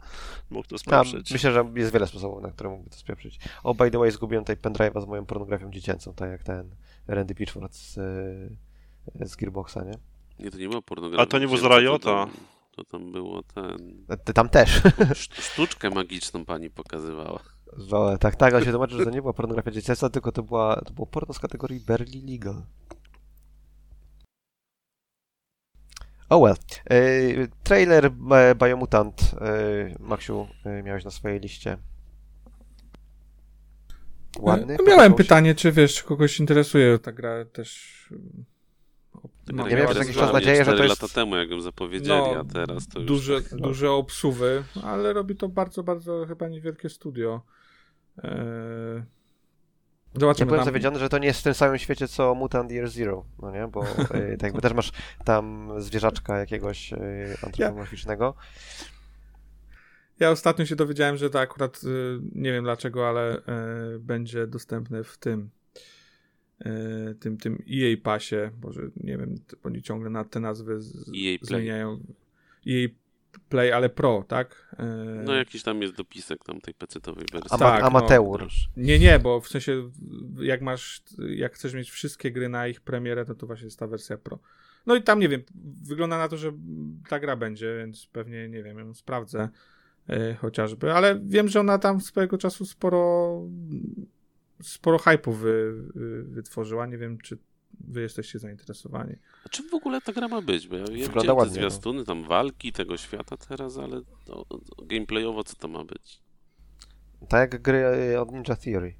Mógł 0.49 0.67
to 0.67 0.75
A, 0.75 0.79
spieprzyć. 0.79 1.31
myślę, 1.31 1.51
że 1.51 1.65
jest 1.75 1.93
wiele 1.93 2.07
sposobów, 2.07 2.41
na 2.43 2.49
które 2.51 2.69
mógłby 2.69 2.89
to 2.89 2.95
spieprzyć. 2.95 3.39
O, 3.63 3.73
by 3.73 3.91
the 3.91 3.99
way, 3.99 4.11
zgubiłem 4.11 4.45
tutaj 4.45 4.55
pendrive'a 4.71 5.01
z 5.01 5.05
moją 5.07 5.25
pornografią 5.25 5.71
dziecięcą, 5.71 6.13
tak 6.13 6.29
jak 6.31 6.43
ten 6.43 6.69
Randy 7.07 7.35
Pitchford 7.35 7.75
z, 7.75 7.97
e, 7.97 9.25
z 9.27 9.35
Gearboxa, 9.35 9.77
nie? 9.85 9.97
Nie, 10.45 10.51
to 10.51 10.57
nie 10.57 10.69
było 10.69 10.81
pornografia. 10.81 11.23
A 11.23 11.25
to 11.25 11.39
nie 11.39 11.45
było 11.45 11.57
z 11.57 11.63
Riota. 11.63 12.27
To 12.75 12.83
tam, 12.83 13.11
było 13.11 13.43
ten... 13.43 14.05
Ty 14.25 14.33
tam 14.33 14.49
też. 14.49 14.81
szt- 14.83 15.41
Sztuczkę 15.41 15.89
magiczną 15.89 16.45
pani 16.45 16.69
pokazywała. 16.69 17.39
No, 17.91 18.17
tak, 18.17 18.35
tak, 18.35 18.53
ale 18.53 18.65
się 18.65 18.71
tłumaczy, 18.71 18.97
że 18.97 19.03
to 19.03 19.09
nie 19.09 19.21
była 19.21 19.33
pornografia 19.33 19.71
dziecięca, 19.71 20.09
tylko 20.09 20.31
to, 20.31 20.43
była, 20.43 20.81
to 20.85 20.93
było 20.93 21.07
porno 21.07 21.33
z 21.33 21.39
kategorii 21.39 21.79
barely 21.79 22.21
legal. 22.31 22.63
Oh 26.29 26.45
well. 26.45 26.55
Yy, 26.89 27.47
trailer 27.63 28.05
e, 28.31 28.55
Biomutant, 28.55 29.31
yy, 29.33 29.95
Maksiu, 29.99 30.47
yy, 30.65 30.83
miałeś 30.83 31.05
na 31.05 31.11
swojej 31.11 31.39
liście. 31.39 31.77
Ładny? 34.39 34.77
No, 34.79 34.83
miałem 34.87 35.13
pytanie, 35.13 35.55
czy 35.55 35.71
wiesz, 35.71 35.95
czy 35.95 36.03
kogoś 36.03 36.39
interesuje 36.39 36.99
ta 36.99 37.11
gra 37.11 37.45
też. 37.45 38.09
No, 39.53 39.67
Ja 39.67 39.75
miałem 39.75 39.89
przez 39.89 39.99
jakiś 40.07 40.17
czas 40.17 40.33
nadzieję, 40.33 40.65
że 40.65 40.77
to 40.77 40.83
jest- 40.83 41.01
lata 41.01 41.13
temu, 41.13 41.35
jak 41.35 41.49
ją 41.49 41.61
zapowiedzieli, 41.61 42.09
No, 42.33 42.39
a 42.39 42.43
teraz 42.53 42.87
to 42.87 42.99
już... 42.99 43.07
duże, 43.07 43.41
tak, 43.41 43.59
duże 43.59 43.91
obsuwy, 43.91 44.63
ale 44.83 45.13
robi 45.13 45.35
to 45.35 45.49
bardzo, 45.49 45.83
bardzo 45.83 46.25
chyba 46.27 46.47
niewielkie 46.47 46.89
studio. 46.89 47.41
Eee, 48.23 48.31
Ja 50.13 50.19
Zobaczymy 50.19 50.45
byłem 50.45 50.59
tam. 50.59 50.65
zawiedziony, 50.65 50.99
że 50.99 51.09
to 51.09 51.17
nie 51.17 51.27
jest 51.27 51.39
w 51.39 51.43
tym 51.43 51.53
samym 51.53 51.77
świecie 51.77 52.07
co 52.07 52.35
Mutant 52.35 52.71
Year 52.71 52.89
Zero, 52.89 53.25
no 53.41 53.51
nie? 53.51 53.67
Bo 53.67 53.83
yy, 53.83 54.31
tak 54.37 54.43
jakby 54.43 54.61
też 54.61 54.73
masz 54.73 54.91
tam 55.25 55.71
zwierzaczka 55.77 56.37
jakiegoś 56.37 56.91
yy, 56.91 56.97
antropomorficznego. 57.43 58.35
Ja 60.19 60.29
ostatnio 60.31 60.65
się 60.65 60.75
dowiedziałem, 60.75 61.17
że 61.17 61.29
to 61.29 61.39
akurat 61.39 61.81
y, 61.83 62.19
nie 62.35 62.51
wiem 62.51 62.63
dlaczego, 62.63 63.09
ale 63.09 63.41
będzie 63.99 64.47
dostępne 64.47 65.03
w 65.03 65.17
tym 65.17 65.49
tym, 67.19 67.37
tym 67.37 67.63
EA 67.73 67.97
pasie, 68.03 68.51
Boże, 68.61 68.81
nie 68.97 69.17
wiem, 69.17 69.35
oni 69.63 69.81
ciągle 69.81 70.09
na 70.09 70.23
te 70.23 70.39
nazwy 70.39 70.81
z, 70.81 71.09
EA 71.09 71.37
zmieniają. 71.41 71.99
EA 72.67 72.87
Play, 73.49 73.71
ale 73.73 73.89
Pro, 73.89 74.25
tak? 74.27 74.75
Y, 74.79 75.23
No 75.25 75.33
jakiś 75.33 75.63
tam 75.63 75.81
jest 75.81 75.95
dopisek 75.95 76.43
tam 76.43 76.61
tej 76.61 76.73
pecetowej 76.73 77.25
wersji. 77.31 77.49
Ama- 77.51 77.59
Tak, 77.65 77.81
no. 77.81 77.87
amateur. 77.87 78.39
Proszę. 78.39 78.67
Nie, 78.77 78.99
nie, 78.99 79.19
bo 79.19 79.39
w 79.41 79.47
sensie 79.47 79.89
jak 80.39 80.61
masz, 80.61 81.01
jak 81.35 81.53
chcesz 81.53 81.73
mieć 81.73 81.91
wszystkie 81.91 82.31
gry 82.31 82.49
na 82.49 82.67
ich 82.67 82.81
premierę, 82.81 83.25
to 83.25 83.35
to 83.35 83.47
właśnie 83.47 83.65
jest 83.65 83.79
ta 83.79 83.87
wersja 83.87 84.17
Pro. 84.17 84.39
No 84.85 84.95
i 84.95 85.03
tam 85.03 85.19
nie 85.19 85.29
wiem, 85.29 85.41
wygląda 85.83 86.17
na 86.17 86.27
to, 86.27 86.37
że 86.37 86.51
ta 87.09 87.19
gra 87.19 87.35
będzie, 87.35 87.77
więc 87.77 88.05
pewnie 88.07 88.49
nie 88.49 88.63
wiem, 88.63 88.79
ją 88.79 88.93
sprawdzę 88.93 89.49
e, 90.09 90.35
chociażby, 90.35 90.93
ale 90.93 91.19
wiem, 91.25 91.47
że 91.47 91.59
ona 91.59 91.77
tam 91.79 92.01
swojego 92.01 92.37
czasu 92.37 92.65
sporo 92.65 93.41
sporo 94.61 94.97
hype'u 94.97 95.33
wy, 95.33 95.73
wy, 95.95 96.23
wytworzyła. 96.23 96.85
Nie 96.85 96.97
wiem, 96.97 97.17
czy 97.17 97.37
wy 97.87 98.01
jesteście 98.01 98.39
zainteresowani. 98.39 99.15
A 99.45 99.49
czym 99.49 99.69
w 99.69 99.73
ogóle 99.73 100.01
ta 100.01 100.13
gra 100.13 100.27
ma 100.27 100.41
być? 100.41 100.67
Bo 100.67 100.75
ja, 100.77 100.83
Wygląda 100.85 101.21
te 101.21 101.33
ładnie, 101.33 101.53
no. 101.53 101.69
zwiastuny, 101.69 102.03
tam 102.05 102.23
walki 102.27 102.71
tego 102.71 102.97
świata 102.97 103.37
teraz, 103.37 103.77
ale 103.77 104.01
to, 104.25 104.45
to 104.45 104.59
gameplayowo 104.85 105.43
co 105.43 105.55
to 105.55 105.67
ma 105.67 105.83
być? 105.83 106.21
Tak 107.29 107.53
jak 107.53 107.61
gry 107.61 108.19
od 108.19 108.31
Ninja 108.31 108.55
Theory. 108.55 108.95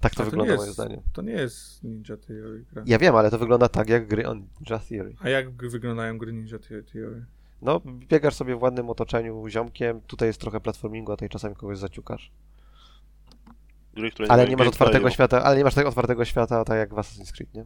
Tak 0.00 0.14
to 0.14 0.22
A 0.22 0.24
to 0.24 0.30
wygląda 0.30 0.52
nie 0.52 0.56
moim 0.56 0.66
jest- 0.66 0.78
zdaniem. 0.78 1.00
To 1.12 1.22
nie 1.22 1.32
jest 1.32 1.84
Ninja 1.84 2.16
Theory 2.16 2.64
gra. 2.72 2.82
Ja 2.86 2.98
wiem, 2.98 3.16
ale 3.16 3.30
to 3.30 3.38
wygląda 3.38 3.68
tak 3.68 3.88
jak 3.88 4.06
gry 4.08 4.26
on 4.28 4.38
Ninja 4.60 4.78
Theory. 4.78 5.14
A 5.20 5.28
jak 5.28 5.52
wyglądają 5.70 6.18
gry 6.18 6.32
Ninja 6.32 6.58
The- 6.58 6.82
Theory? 6.82 7.26
No, 7.62 7.80
biegasz 7.84 8.34
sobie 8.34 8.56
w 8.56 8.62
ładnym 8.62 8.90
otoczeniu 8.90 9.48
ziomkiem, 9.48 10.00
tutaj 10.00 10.28
jest 10.28 10.40
trochę 10.40 10.60
platformingu, 10.60 11.12
a 11.12 11.16
tutaj 11.16 11.28
czasami 11.28 11.54
kogoś 11.54 11.78
zaciukasz. 11.78 12.32
Gry, 13.94 14.10
które 14.10 14.28
Ale 14.28 14.48
nie 14.48 14.56
masz 14.56 14.68
otwartego 14.68 15.10
świata, 15.10 15.42
ale 15.42 15.56
nie 15.56 15.64
masz 15.64 15.74
tego 15.74 15.88
otwartego 15.88 16.24
świata, 16.24 16.64
tak 16.64 16.78
jak 16.78 16.94
w 16.94 16.96
Assassin's 16.96 17.32
Creed, 17.32 17.54
nie? 17.54 17.64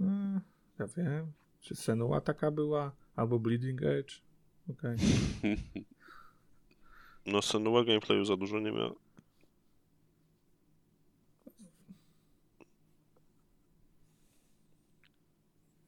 Mm, 0.00 0.40
ja 0.78 0.86
wiem. 0.86 1.32
Czy 1.60 1.74
Senua 1.74 2.20
taka 2.20 2.50
była? 2.50 2.92
Albo 3.16 3.38
Bleeding 3.38 3.82
Edge? 3.82 4.22
Okej. 4.70 4.96
No, 7.26 7.42
Senua 7.42 7.84
gameplayu 7.84 8.24
za 8.24 8.36
dużo 8.36 8.60
nie 8.60 8.72
miał. 8.72 8.96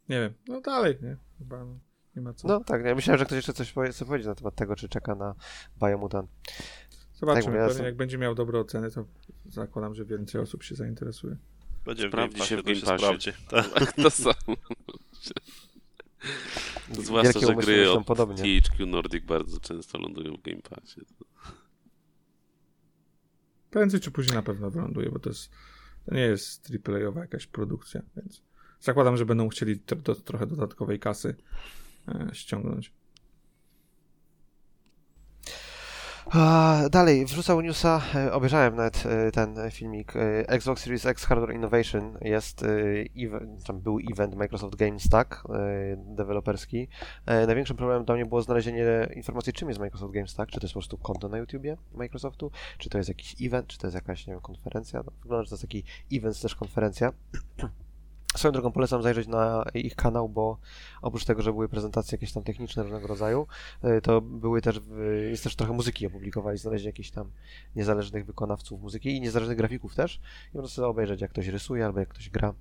Nie 0.08 0.20
wiem. 0.20 0.34
No 0.48 0.60
dalej, 0.60 0.98
nie? 1.02 1.16
Chyba 1.38 1.64
nie 2.16 2.22
ma 2.22 2.34
co. 2.34 2.48
No 2.48 2.60
tak, 2.64 2.84
ja 2.84 2.94
myślałem, 2.94 3.18
że 3.18 3.24
ktoś 3.24 3.36
jeszcze 3.36 3.52
coś 3.52 3.72
powie, 3.72 3.90
chce 3.90 4.04
powiedzieć 4.04 4.26
na 4.26 4.34
temat 4.34 4.54
tego, 4.54 4.76
czy 4.76 4.88
czeka 4.88 5.14
na 5.14 5.34
Biomutant. 5.80 6.30
Zobaczymy. 7.20 7.44
tak, 7.44 7.54
ja 7.54 7.68
pewnie 7.68 7.84
jak 7.84 7.96
będzie 7.96 8.18
miał 8.18 8.34
dobre 8.34 8.60
oceny, 8.60 8.90
to 8.90 9.04
zakładam, 9.46 9.94
że 9.94 10.04
więcej 10.04 10.40
osób 10.40 10.62
się 10.62 10.74
zainteresuje. 10.74 11.36
Będzie 11.84 12.06
w 12.08 12.10
Sprawdzi 12.10 12.36
Game 12.38 12.46
się 12.48 12.56
Passie, 12.56 12.80
w 12.80 12.84
Game 12.84 12.98
sprawdzi. 12.98 13.32
Tak. 13.48 13.72
Tak, 13.72 13.92
to 13.92 14.10
samo. 14.10 14.56
Zwłaszcza, 16.92 17.32
Wielkie 17.40 17.46
że 17.46 17.54
gry 17.54 17.90
od 17.90 18.06
podobnie. 18.06 18.60
THQ 18.60 18.86
Nordic 18.86 19.24
bardzo 19.24 19.60
często 19.60 19.98
lądują 19.98 20.36
w 20.36 20.42
Game 20.42 20.62
Passie. 20.62 21.00
Prędzej 23.70 24.00
czy 24.00 24.10
później 24.10 24.34
na 24.36 24.42
pewno 24.42 24.70
wyląduje, 24.70 25.10
bo 25.10 25.18
to 25.18 25.30
jest 25.30 25.50
to 26.06 26.14
nie 26.14 26.20
jest 26.20 26.70
AAA-owa 26.88 27.20
jakaś 27.20 27.46
produkcja, 27.46 28.02
więc 28.16 28.42
zakładam, 28.80 29.16
że 29.16 29.26
będą 29.26 29.48
chcieli 29.48 29.80
tr- 29.80 30.02
do, 30.02 30.14
trochę 30.14 30.46
dodatkowej 30.46 30.98
kasy 30.98 31.36
e, 32.08 32.28
ściągnąć. 32.32 32.92
A, 36.17 36.17
dalej, 36.90 37.24
wrzucał 37.24 37.60
newsa, 37.60 38.02
e, 38.14 38.32
obejrzałem 38.32 38.76
nawet 38.76 39.04
e, 39.06 39.32
ten 39.32 39.56
filmik. 39.70 40.16
e, 40.16 40.48
Xbox 40.48 40.82
Series 40.82 41.06
X 41.06 41.24
Hardware 41.24 41.54
Innovation 41.54 42.18
jest, 42.20 42.64
tam 43.66 43.80
był 43.80 43.98
event 44.12 44.34
Microsoft 44.34 44.76
Game 44.76 45.00
Stack 45.00 45.42
deweloperski. 45.96 46.88
Największym 47.26 47.76
problemem 47.76 48.04
dla 48.04 48.14
mnie 48.14 48.26
było 48.26 48.42
znalezienie 48.42 49.08
informacji, 49.16 49.52
czym 49.52 49.68
jest 49.68 49.80
Microsoft 49.80 50.14
Game 50.14 50.28
Stack. 50.28 50.50
Czy 50.50 50.60
to 50.60 50.64
jest 50.64 50.74
po 50.74 50.80
prostu 50.80 50.98
konto 50.98 51.28
na 51.28 51.38
YouTubie 51.38 51.76
Microsoftu, 51.94 52.50
czy 52.78 52.90
to 52.90 52.98
jest 52.98 53.08
jakiś 53.08 53.36
event, 53.42 53.66
czy 53.66 53.78
to 53.78 53.86
jest 53.86 53.94
jakaś, 53.94 54.26
nie 54.26 54.32
wiem, 54.32 54.42
konferencja. 54.42 55.02
No, 55.06 55.12
wygląda, 55.22 55.44
że 55.44 55.50
to 55.50 55.54
jest 55.54 55.62
taki 55.62 55.84
event, 56.12 56.40
też 56.40 56.54
konferencja. 56.54 57.12
Swoją 58.36 58.52
drogą 58.52 58.72
polecam 58.72 59.02
zajrzeć 59.02 59.28
na 59.28 59.64
ich 59.74 59.96
kanał, 59.96 60.28
bo 60.28 60.58
oprócz 61.02 61.24
tego, 61.24 61.42
że 61.42 61.52
były 61.52 61.68
prezentacje 61.68 62.16
jakieś 62.16 62.32
tam 62.32 62.42
techniczne 62.42 62.82
różnego 62.82 63.06
rodzaju, 63.06 63.46
y, 63.84 64.00
to 64.00 64.20
były 64.20 64.62
też, 64.62 64.80
jest 65.30 65.44
też 65.44 65.56
trochę 65.56 65.72
muzyki 65.72 66.06
opublikowali, 66.06 66.58
znaleźli 66.58 66.86
jakichś 66.86 67.10
tam 67.10 67.30
niezależnych 67.76 68.26
wykonawców 68.26 68.80
muzyki 68.80 69.16
i 69.16 69.20
niezależnych 69.20 69.56
grafików 69.56 69.94
też 69.94 70.20
i 70.54 70.56
można 70.56 70.68
sobie 70.68 70.88
obejrzeć, 70.88 71.20
jak 71.20 71.30
ktoś 71.30 71.46
rysuje 71.46 71.84
albo 71.84 72.00
jak 72.00 72.08
ktoś 72.08 72.30
gra, 72.30 72.54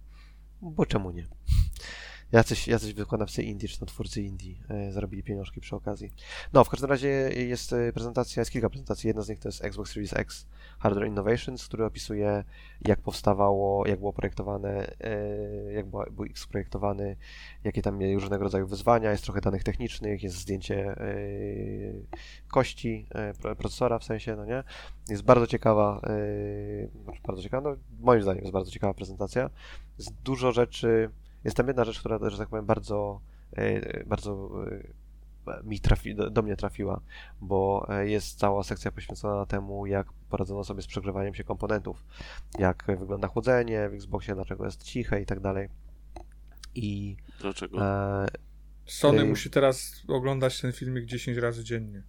bo 0.62 0.86
czemu 0.86 1.12
nie? 1.12 1.28
Jacyś, 2.32 2.68
jacyś 2.68 2.94
wykonawcy 2.94 3.44
indie, 3.44 3.68
czy 3.70 3.80
to 3.80 3.86
twórcy 3.86 4.22
indie 4.22 4.56
e, 4.70 4.92
zarobili 4.92 5.24
pieniążki 5.24 5.62
przy 5.62 5.76
okazji. 5.76 6.12
No, 6.54 6.64
w 6.64 6.70
każdym 6.70 6.90
razie 6.90 7.08
jest 7.36 7.74
e, 7.74 7.94
prezentacja, 7.94 8.42
jest 8.42 8.52
kilka 8.52 8.70
prezentacji. 8.70 9.08
Jedna 9.08 9.22
z 9.22 9.30
nich 9.30 9.40
to 9.40 9.48
jest 9.48 9.66
Xbox 9.66 9.92
Series 9.92 10.14
X 10.14 10.48
Hardware 10.80 11.08
Innovations, 11.08 11.66
który 11.66 11.86
opisuje, 11.86 12.44
jak 12.82 13.02
powstawało, 13.02 13.88
jak 13.88 14.00
było 14.00 14.14
projektowane, 14.14 14.88
e, 15.02 15.74
jak 15.74 15.86
był 15.86 16.26
X 16.26 16.48
projektowany, 16.48 17.16
jakie 17.64 17.82
tam 17.82 17.98
mieli 17.98 18.16
różnego 18.16 18.44
rodzaju 18.44 18.68
wyzwania, 18.68 19.12
jest 19.12 19.24
trochę 19.24 19.42
danych 19.42 19.64
technicznych, 19.64 20.24
jest 20.24 20.36
zdjęcie 20.36 20.86
e, 20.88 21.08
kości 22.48 23.08
e, 23.12 23.34
pro- 23.34 23.56
procesora 23.56 24.00
w 24.00 24.04
sensie, 24.04 24.36
no 24.36 24.46
nie? 24.46 24.64
Jest 25.10 25.24
bardzo 25.24 25.48
ciekawa, 25.48 26.02
e, 26.04 27.04
znaczy 27.04 27.22
bardzo 27.28 27.44
ciekawa, 27.44 27.70
no 27.70 27.78
moim 28.00 28.22
zdaniem 28.22 28.42
jest 28.42 28.54
bardzo 28.54 28.72
ciekawa 28.72 28.94
prezentacja. 28.94 29.50
Jest 29.98 30.14
dużo 30.24 30.52
rzeczy, 30.52 31.10
jest 31.44 31.58
tam 31.58 31.68
jedna 31.68 31.86
rzecz, 31.86 32.00
która, 32.00 32.30
że 32.30 32.38
tak 32.38 32.50
powiem, 32.50 32.66
bardzo, 32.66 33.22
e, 33.56 34.04
bardzo 34.04 34.52
e, 35.48 35.64
mi 35.64 35.80
trafi, 35.80 36.16
do, 36.16 36.30
do 36.30 36.42
mnie 36.42 36.56
trafiła, 36.56 37.02
bo 37.42 37.88
e, 37.90 38.10
jest 38.10 38.40
cała 38.40 38.64
sekcja 38.64 38.92
poświęcona 38.92 39.46
temu, 39.46 39.86
jak 39.86 40.08
poradzono 40.30 40.64
sobie 40.64 40.82
z 40.82 40.88
przegrzewaniem 40.88 41.34
się 41.34 41.44
komponentów, 41.44 42.06
jak 42.60 42.86
wygląda 43.00 43.28
chłodzenie 43.28 43.90
w 43.90 43.94
Xboxie, 43.94 44.36
dlaczego 44.36 44.66
jest 44.66 44.84
ciche 44.84 45.22
i 45.22 45.26
tak 45.26 45.40
dalej. 45.40 45.70
I 46.76 47.18
Dlaczego? 47.40 47.86
E, 47.86 48.28
Sony 48.86 49.22
Ej. 49.22 49.28
musi 49.28 49.50
teraz 49.50 50.04
oglądać 50.08 50.62
ten 50.62 50.72
filmik 50.72 51.06
10 51.06 51.38
razy 51.38 51.64
dziennie. 51.64 52.04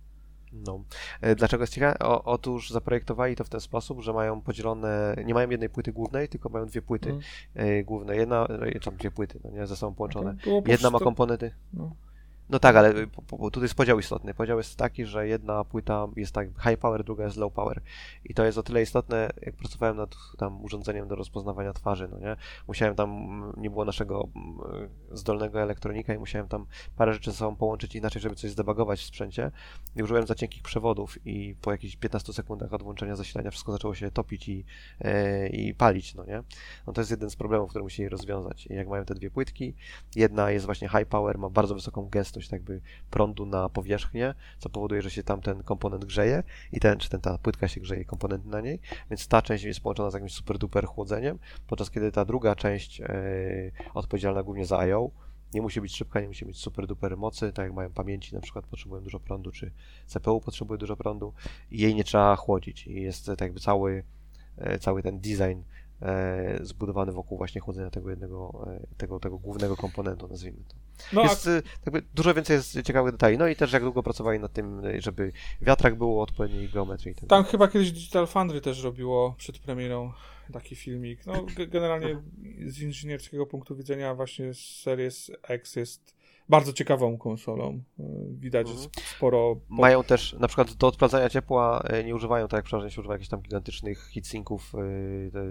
No. 0.52 0.84
E, 1.20 1.34
Dlaczego 1.34 1.62
jest 1.62 1.72
ciekawe? 1.72 1.98
O, 1.98 2.24
otóż 2.24 2.70
zaprojektowali 2.70 3.36
to 3.36 3.44
w 3.44 3.48
ten 3.48 3.60
sposób, 3.60 4.00
że 4.00 4.12
mają 4.12 4.40
podzielone, 4.40 5.16
nie 5.24 5.34
mają 5.34 5.50
jednej 5.50 5.68
płyty 5.68 5.92
głównej, 5.92 6.28
tylko 6.28 6.48
mają 6.48 6.66
dwie 6.66 6.82
płyty 6.82 7.18
e, 7.54 7.82
główne. 7.82 8.16
Jedna, 8.16 8.46
e, 8.46 8.80
tam 8.80 8.96
dwie 8.96 9.10
płyty, 9.10 9.40
no 9.44 9.50
nie, 9.50 9.66
ze 9.66 9.76
sobą 9.76 9.94
połączone. 9.94 10.36
Jedna 10.66 10.90
ma 10.90 10.98
komponenty. 10.98 11.50
no. 11.72 11.90
No 12.50 12.58
tak, 12.58 12.76
ale 12.76 12.94
tutaj 13.26 13.62
jest 13.62 13.74
podział 13.74 13.98
istotny. 13.98 14.34
Podział 14.34 14.58
jest 14.58 14.76
taki, 14.76 15.04
że 15.04 15.28
jedna 15.28 15.64
płyta 15.64 16.06
jest 16.16 16.32
tak 16.32 16.48
high 16.48 16.78
power, 16.78 17.04
druga 17.04 17.24
jest 17.24 17.36
low 17.36 17.52
power. 17.52 17.80
I 18.24 18.34
to 18.34 18.44
jest 18.44 18.58
o 18.58 18.62
tyle 18.62 18.82
istotne, 18.82 19.30
jak 19.42 19.56
pracowałem 19.56 19.96
nad 19.96 20.16
tam 20.38 20.64
urządzeniem 20.64 21.08
do 21.08 21.14
rozpoznawania 21.14 21.72
twarzy, 21.72 22.08
no 22.08 22.18
nie? 22.18 22.36
Musiałem 22.68 22.94
tam, 22.94 23.52
nie 23.56 23.70
było 23.70 23.84
naszego 23.84 24.28
mm, 24.36 24.88
zdolnego 25.12 25.60
elektronika 25.60 26.14
i 26.14 26.18
musiałem 26.18 26.48
tam 26.48 26.66
parę 26.96 27.12
rzeczy 27.12 27.30
ze 27.30 27.36
sobą 27.36 27.56
połączyć 27.56 27.94
inaczej, 27.94 28.22
żeby 28.22 28.34
coś 28.34 28.50
zdebagować 28.50 29.00
w 29.00 29.04
sprzęcie. 29.04 29.50
I 29.96 30.02
użyłem 30.02 30.26
za 30.26 30.34
cienkich 30.34 30.62
przewodów 30.62 31.26
i 31.26 31.54
po 31.62 31.72
jakichś 31.72 31.96
15 31.96 32.32
sekundach 32.32 32.74
od 32.74 32.82
włączenia 32.82 33.16
zasilania 33.16 33.50
wszystko 33.50 33.72
zaczęło 33.72 33.94
się 33.94 34.10
topić 34.10 34.48
i, 34.48 34.64
e, 35.00 35.48
i 35.48 35.74
palić, 35.74 36.14
no 36.14 36.24
nie? 36.24 36.42
No 36.86 36.92
to 36.92 37.00
jest 37.00 37.10
jeden 37.10 37.30
z 37.30 37.36
problemów, 37.36 37.70
który 37.70 37.82
musieli 37.82 38.08
rozwiązać. 38.08 38.66
I 38.66 38.74
jak 38.74 38.88
mają 38.88 39.04
te 39.04 39.14
dwie 39.14 39.30
płytki, 39.30 39.74
Jedna 40.16 40.50
jest 40.50 40.66
właśnie 40.66 40.88
high 40.88 41.06
power, 41.08 41.38
ma 41.38 41.50
bardzo 41.50 41.74
wysoką 41.74 42.08
gęstość 42.08 42.37
tak 42.46 42.52
jakby 42.52 42.80
prądu 43.10 43.46
na 43.46 43.68
powierzchnię, 43.68 44.34
co 44.58 44.68
powoduje, 44.70 45.02
że 45.02 45.10
się 45.10 45.22
tam 45.22 45.40
ten 45.40 45.62
komponent 45.62 46.04
grzeje 46.04 46.42
i 46.72 46.80
ten, 46.80 46.98
czy 46.98 47.08
ten, 47.10 47.20
ta 47.20 47.38
płytka 47.38 47.68
się 47.68 47.80
grzeje, 47.80 48.04
komponent 48.04 48.46
na 48.46 48.60
niej, 48.60 48.80
więc 49.10 49.28
ta 49.28 49.42
część 49.42 49.64
jest 49.64 49.80
połączona 49.80 50.10
z 50.10 50.14
jakimś 50.14 50.32
super 50.32 50.58
duper 50.58 50.86
chłodzeniem, 50.86 51.38
podczas 51.66 51.90
kiedy 51.90 52.12
ta 52.12 52.24
druga 52.24 52.54
część 52.54 53.00
e, 53.00 53.08
odpowiedzialna 53.94 54.42
głównie 54.42 54.66
za 54.66 54.86
I.O. 54.86 55.10
nie 55.54 55.62
musi 55.62 55.80
być 55.80 55.96
szybka, 55.96 56.20
nie 56.20 56.28
musi 56.28 56.46
mieć 56.46 56.58
super 56.58 56.86
duper 56.86 57.16
mocy, 57.16 57.52
tak 57.52 57.64
jak 57.64 57.74
mają 57.74 57.90
pamięci, 57.90 58.34
na 58.34 58.40
przykład 58.40 58.66
potrzebują 58.66 59.02
dużo 59.02 59.20
prądu, 59.20 59.52
czy 59.52 59.72
CPU 60.06 60.40
potrzebuje 60.40 60.78
dużo 60.78 60.96
prądu 60.96 61.32
i 61.70 61.78
jej 61.78 61.94
nie 61.94 62.04
trzeba 62.04 62.36
chłodzić 62.36 62.86
i 62.86 63.02
jest 63.02 63.28
e, 63.28 63.36
tak 63.36 63.46
jakby 63.46 63.60
cały, 63.60 64.04
e, 64.56 64.78
cały 64.78 65.02
ten 65.02 65.20
design 65.20 65.60
e, 66.02 66.58
zbudowany 66.62 67.12
wokół 67.12 67.38
właśnie 67.38 67.60
chłodzenia 67.60 67.90
tego 67.90 68.10
jednego, 68.10 68.66
e, 68.66 68.86
tego, 68.96 69.20
tego 69.20 69.38
głównego 69.38 69.76
komponentu, 69.76 70.28
nazwijmy 70.28 70.58
to. 70.68 70.74
No, 71.12 71.22
jest 71.22 71.46
e, 71.46 71.62
jakby 71.86 72.02
dużo 72.14 72.34
więcej 72.34 72.56
jest 72.56 72.82
ciekawych 72.82 73.12
detali. 73.12 73.38
No 73.38 73.48
i 73.48 73.56
też 73.56 73.72
jak 73.72 73.82
długo 73.82 74.02
pracowali 74.02 74.40
nad 74.40 74.52
tym, 74.52 74.82
żeby 74.98 75.32
wiatrak 75.62 75.94
było 75.94 76.22
odpowiedniej 76.22 76.68
geometrii. 76.68 77.14
tak 77.14 77.24
a 77.24 77.26
tam 77.26 77.42
dalej. 77.42 77.50
chyba 77.50 77.68
kiedyś 77.68 77.92
Digital 77.92 78.26
Foundry 78.26 78.60
też 78.60 78.82
robiło 78.82 79.34
przed 79.38 79.58
premierą 79.58 80.12
taki 80.52 80.76
filmik. 80.76 81.26
No, 81.26 81.32
ge- 81.32 81.68
generalnie 81.68 82.22
z 82.66 82.80
inżynierskiego 82.80 83.46
punktu 83.46 83.76
widzenia 83.76 84.14
właśnie 84.14 84.54
Series 84.54 85.30
X 85.42 85.76
jest 85.76 86.17
bardzo 86.48 86.72
ciekawą 86.72 87.18
konsolą. 87.18 87.80
Y, 88.00 88.02
Widać 88.30 88.66
Mhm. 88.68 88.84
sp- 88.86 89.00
sporo... 89.16 89.56
po- 89.68 89.74
Mają 89.74 90.04
też, 90.04 90.32
na 90.32 90.46
przykład 90.48 90.74
do 90.74 90.86
odprowadzania 90.86 91.28
ciepła 91.28 91.80
e, 91.84 92.04
nie 92.04 92.14
używają, 92.14 92.48
tak 92.48 92.58
jak 92.58 92.64
przeważnie 92.64 92.90
się 92.90 93.00
używa 93.00 93.14
jakichś 93.14 93.28
tam 93.28 93.40
gigantycznych 93.40 93.98
heatsinków 94.14 94.72
e, 94.74 94.78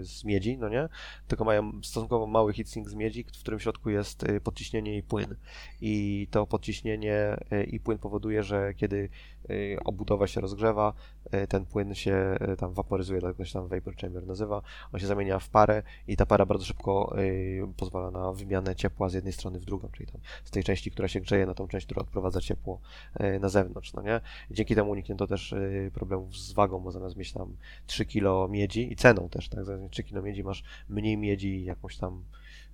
z 0.04 0.24
miedzi, 0.24 0.58
no 0.58 0.68
nie? 0.68 0.88
Tylko 1.28 1.44
mają 1.44 1.72
stosunkowo 1.82 2.26
mały 2.26 2.52
heatsink 2.52 2.90
z 2.90 2.94
miedzi, 2.94 3.24
w 3.24 3.40
którym 3.40 3.58
w 3.60 3.62
środku 3.62 3.90
jest 3.90 4.24
e, 4.24 4.40
podciśnienie 4.40 4.96
i 4.96 5.02
płyn. 5.02 5.36
I 5.80 6.26
to 6.30 6.46
podciśnienie 6.46 7.36
e, 7.50 7.64
i 7.64 7.80
płyn 7.80 7.98
powoduje, 7.98 8.42
że 8.42 8.74
kiedy 8.74 9.08
e, 9.50 9.80
obudowa 9.84 10.26
się 10.26 10.40
rozgrzewa, 10.40 10.92
e, 10.92 11.17
ten 11.48 11.66
płyn 11.66 11.94
się 11.94 12.36
e, 12.40 12.56
tam 12.56 12.72
waporyzuje, 12.72 13.20
tak 13.20 13.36
to 13.36 13.44
się 13.44 13.52
tam 13.52 13.68
vapor 13.68 13.96
chamber 13.96 14.26
nazywa, 14.26 14.62
on 14.92 15.00
się 15.00 15.06
zamienia 15.06 15.38
w 15.38 15.48
parę 15.48 15.82
i 16.06 16.16
ta 16.16 16.26
para 16.26 16.46
bardzo 16.46 16.64
szybko 16.64 17.16
e, 17.18 17.72
pozwala 17.76 18.10
na 18.10 18.32
wymianę 18.32 18.76
ciepła 18.76 19.08
z 19.08 19.14
jednej 19.14 19.32
strony 19.32 19.58
w 19.58 19.64
drugą, 19.64 19.88
czyli 19.92 20.06
tam 20.12 20.20
z 20.44 20.50
tej 20.50 20.64
części, 20.64 20.90
która 20.90 21.08
się 21.08 21.20
grzeje, 21.20 21.46
na 21.46 21.54
tą 21.54 21.68
część, 21.68 21.86
która 21.86 22.02
odprowadza 22.02 22.40
ciepło 22.40 22.80
e, 23.14 23.38
na 23.38 23.48
zewnątrz, 23.48 23.92
no 23.92 24.02
nie? 24.02 24.20
Dzięki 24.50 24.74
temu 24.74 24.90
uniknięto 24.90 25.26
też 25.26 25.52
e, 25.52 25.90
problemów 25.94 26.36
z 26.36 26.52
wagą, 26.52 26.80
bo 26.80 26.90
zamiast 26.90 27.16
mieć 27.16 27.32
tam 27.32 27.56
3 27.86 28.06
kilo 28.06 28.48
miedzi 28.48 28.92
i 28.92 28.96
ceną 28.96 29.28
też, 29.28 29.48
tak? 29.48 29.64
Zamiast 29.64 29.82
mieć 29.82 29.92
3 29.92 30.02
kilo 30.02 30.22
miedzi 30.22 30.44
masz 30.44 30.62
mniej 30.88 31.16
miedzi 31.16 31.48
i 31.48 31.64
jakąś 31.64 31.96
tam 31.96 32.24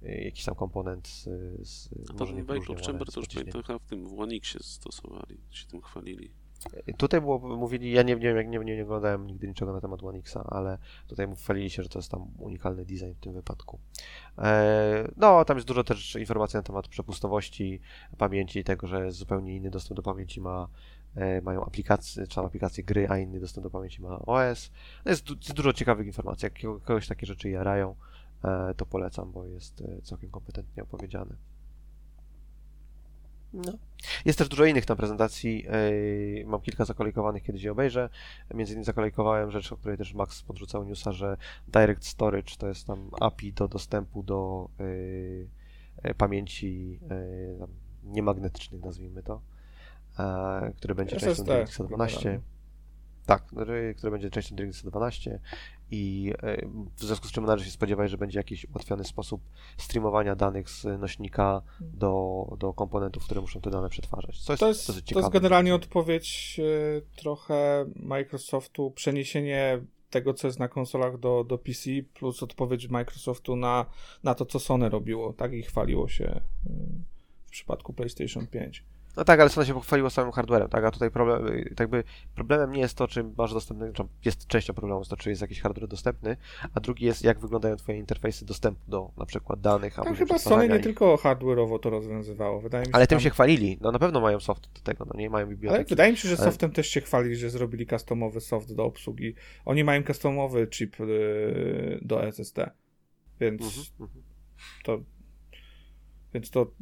e, 0.02 0.24
jakiś 0.24 0.44
tam 0.44 0.55
komponent 0.55 1.09
z, 1.09 1.22
z 1.68 1.89
A 2.10 2.14
próżnią, 2.14 2.44
Vapor 2.44 2.82
Chamber 2.82 3.12
to 3.12 3.20
już 3.20 3.28
pamiętam, 3.28 3.62
chyba 3.62 3.78
w 3.78 3.86
tym 3.86 4.06
w 4.06 4.20
Onixie 4.20 4.60
stosowali, 4.62 5.40
się 5.51 5.66
tym 5.66 5.82
chwalili. 5.82 6.43
Tutaj 6.96 7.20
było, 7.20 7.38
mówili, 7.38 7.92
ja 7.92 8.02
nie, 8.02 8.14
nie 8.14 8.20
wiem, 8.20 8.36
jak 8.36 8.48
nie, 8.48 8.58
nie, 8.58 8.76
nie 8.76 8.82
oglądałem 8.82 9.26
nigdy 9.26 9.48
niczego 9.48 9.72
na 9.72 9.80
temat 9.80 10.02
One 10.02 10.18
Xa, 10.18 10.44
ale 10.48 10.78
tutaj 11.06 11.36
chwalili 11.36 11.70
się, 11.70 11.82
że 11.82 11.88
to 11.88 11.98
jest 11.98 12.10
tam 12.10 12.26
unikalny 12.38 12.84
design 12.84 13.12
w 13.12 13.20
tym 13.20 13.32
wypadku. 13.32 13.78
E, 14.38 15.08
no, 15.16 15.44
tam 15.44 15.56
jest 15.56 15.68
dużo 15.68 15.84
też 15.84 16.16
informacji 16.16 16.56
na 16.56 16.62
temat 16.62 16.88
przepustowości, 16.88 17.80
pamięci 18.18 18.64
tego, 18.64 18.86
że 18.86 19.12
zupełnie 19.12 19.56
inny 19.56 19.70
dostęp 19.70 19.96
do 19.96 20.02
pamięci 20.02 20.40
ma 20.40 20.68
e, 21.16 21.40
mają 21.40 21.64
aplikacje, 21.64 22.26
czy 22.26 22.40
aplikacje 22.40 22.84
gry, 22.84 23.08
a 23.08 23.18
inny 23.18 23.40
dostęp 23.40 23.64
do 23.64 23.70
pamięci 23.70 24.02
ma 24.02 24.18
OS. 24.18 24.70
No 25.04 25.10
jest, 25.10 25.30
jest 25.30 25.52
dużo 25.52 25.72
ciekawych 25.72 26.06
informacji. 26.06 26.46
Jak 26.46 26.54
kogo- 26.54 26.80
kogoś 26.80 27.08
takie 27.08 27.26
rzeczy 27.26 27.50
jarają, 27.50 27.94
e, 28.44 28.74
to 28.76 28.86
polecam, 28.86 29.32
bo 29.32 29.44
jest 29.44 29.82
całkiem 30.02 30.30
kompetentnie 30.30 30.82
opowiedziane. 30.82 31.36
No. 33.55 33.72
Jest 34.24 34.39
też 34.39 34.48
dużo 34.48 34.64
innych 34.64 34.86
tam 34.86 34.97
prezentacji. 34.97 35.66
Mam 36.47 36.60
kilka 36.60 36.85
zakolejkowanych, 36.85 37.43
kiedyś 37.43 37.62
je 37.62 37.72
obejrzę. 37.72 38.09
Między 38.55 38.72
innymi 38.72 38.85
zakolejkowałem 38.85 39.51
rzecz, 39.51 39.72
o 39.72 39.76
której 39.76 39.98
też 39.98 40.14
Max 40.14 40.43
podrzucał 40.43 40.85
newsa, 40.85 41.12
że 41.12 41.36
Direct 41.68 42.06
Storage 42.06 42.56
to 42.59 42.68
jest 42.68 42.86
tam 42.86 43.10
API 43.20 43.52
do 43.52 43.68
dostępu 43.68 44.22
do 44.22 44.68
yy, 44.78 46.14
pamięci 46.14 47.01
niemagnetycznych, 48.05 48.82
nazwijmy 48.82 49.22
to, 49.22 49.40
e, 50.18 50.72
które 50.76 50.94
będzie 50.94 51.16
częścią 51.16 51.31
SSD 51.31 51.52
DirectX 51.52 51.82
12. 51.82 52.18
generalnie. 52.18 52.44
Tak, 53.26 53.44
który 53.44 53.94
który 53.94 54.10
będzie 54.10 54.31
częścią 54.31 54.56
DirectX 54.56 54.85
12 54.85 55.40
i 55.90 56.32
e, 56.43 56.66
w 56.97 57.05
związku 57.05 57.28
z 57.28 57.32
czym 57.32 57.44
należy 57.44 57.65
się 57.65 57.70
spodziewać, 57.70 58.11
że 58.11 58.19
będzie 58.19 58.39
jakiś 58.39 58.66
ułatwiony 58.69 59.05
sposób 59.05 59.40
streamowania 59.77 60.36
danych 60.36 60.70
z 60.70 60.85
nośnika 61.01 61.62
do, 61.81 62.44
do 62.59 62.73
komponentów, 62.73 63.24
które 63.24 63.40
muszą 63.40 63.61
te 63.61 63.70
dane 63.70 63.89
przetwarzać. 63.89 64.40
Co 64.40 64.52
jest, 64.52 64.61
To 64.61 64.69
jest, 64.69 64.86
dosyć 64.86 65.12
to 65.12 65.19
jest 65.19 65.32
generalnie 65.32 65.74
odpowiedź 65.74 66.61
e, 66.61 67.01
trochę 67.16 67.86
Microsoftu, 67.97 68.90
przeniesienie 68.90 69.81
tego, 70.11 70.35
co 70.35 70.48
jest 70.48 70.59
na 70.59 70.69
konsolach 70.69 71.19
do, 71.19 71.44
do 71.44 71.59
PC, 71.59 71.90
plus 72.15 72.43
odpowiedź 72.43 72.89
Microsoftu 72.89 73.56
na, 73.56 73.86
na 74.23 74.35
to, 74.35 74.47
co 74.47 74.61
Sony 74.61 74.89
robiło, 74.89 75.32
tak? 75.32 75.52
I 75.52 75.62
chwaliło 75.62 76.09
się 76.09 76.24
e, 76.24 76.40
w 77.47 77.51
przypadku 77.51 77.93
PlayStation 77.93 78.47
5. 78.47 78.85
No 79.16 79.24
tak, 79.24 79.40
ale 79.40 79.50
Sony 79.50 79.66
się 79.66 79.74
pochwaliło 79.74 80.10
samym 80.10 80.32
hardwarem, 80.32 80.68
tak? 80.68 80.84
A 80.84 80.90
tutaj 80.90 81.10
problem, 81.10 81.46
y, 81.46 81.64
tak 81.70 81.80
jakby 81.80 82.04
problemem 82.34 82.72
nie 82.72 82.80
jest 82.80 82.94
to, 82.96 83.08
czy 83.08 83.24
masz 83.38 83.52
dostępny, 83.54 83.92
jest 84.24 84.46
częścią 84.46 84.74
problemu 84.74 85.00
jest 85.00 85.10
to, 85.10 85.16
czy 85.16 85.30
jest 85.30 85.42
jakiś 85.42 85.60
hardware 85.60 85.88
dostępny, 85.88 86.36
a 86.74 86.80
drugi 86.80 87.04
jest, 87.04 87.24
jak 87.24 87.38
wyglądają 87.38 87.76
twoje 87.76 87.98
interfejsy 87.98 88.44
dostępu 88.44 88.80
do 88.88 89.10
na 89.16 89.26
przykład 89.26 89.60
danych, 89.60 89.94
później 89.94 90.16
chyba 90.16 90.38
Sony 90.38 90.68
nie 90.68 90.76
ich. 90.76 90.82
tylko 90.82 91.16
hardware'owo 91.16 91.78
to 91.80 91.90
rozwiązywało. 91.90 92.60
Wydaje 92.60 92.82
mi 92.82 92.86
się, 92.86 92.94
Ale 92.94 93.06
tym 93.06 93.16
tam- 93.18 93.22
się 93.22 93.30
chwalili. 93.30 93.78
No 93.80 93.92
na 93.92 93.98
pewno 93.98 94.20
mają 94.20 94.40
soft 94.40 94.74
do 94.74 94.80
tego, 94.80 95.04
no 95.04 95.20
nie 95.20 95.30
mają 95.30 95.46
Ale 95.46 95.54
biblioteki. 95.54 95.88
wydaje 95.90 96.10
mi 96.12 96.16
się, 96.18 96.28
że 96.28 96.36
Ale- 96.36 96.44
softem 96.44 96.70
też 96.72 96.86
się 96.88 97.00
chwalili, 97.00 97.36
że 97.36 97.50
zrobili 97.50 97.86
customowy 97.86 98.40
soft 98.40 98.74
do 98.74 98.84
obsługi. 98.84 99.34
Oni 99.64 99.84
mają 99.84 100.02
customowy 100.02 100.66
chip 100.66 100.96
e, 101.00 101.04
do 102.02 102.24
SSD, 102.24 102.70
więc 103.40 103.62
Mhm, 103.62 103.84
mhm. 104.00 104.22
to 104.84 104.98
więc 106.35 106.51
to 106.51 106.73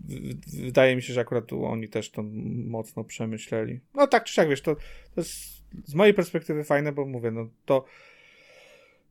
wydaje 0.63 0.97
mi 0.97 1.03
się, 1.03 1.13
że 1.13 1.21
akurat 1.21 1.47
tu 1.47 1.65
oni 1.65 1.89
też 1.89 2.11
to 2.11 2.23
mocno 2.67 3.05
przemyśleli. 3.05 3.81
No 3.95 4.07
tak 4.07 4.25
czy 4.25 4.35
siak, 4.35 4.49
wiesz, 4.49 4.63
to, 4.63 4.75
to 5.15 5.21
jest 5.21 5.33
z 5.85 5.95
mojej 5.95 6.15
perspektywy 6.15 6.65
fajne, 6.65 6.93
bo 6.93 7.07
mówię, 7.07 7.31
no 7.31 7.49
to 7.65 7.85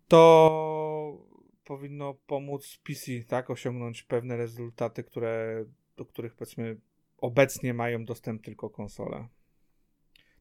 to 0.07 1.27
powinno 1.65 2.13
pomóc 2.13 2.79
PC, 2.83 3.11
tak, 3.27 3.49
osiągnąć 3.49 4.03
pewne 4.03 4.37
rezultaty, 4.37 5.03
które, 5.03 5.65
do 5.97 6.05
których 6.05 6.33
powiedzmy 6.33 6.77
obecnie 7.17 7.73
mają 7.73 8.05
dostęp 8.05 8.43
tylko 8.43 8.69
konsole. 8.69 9.27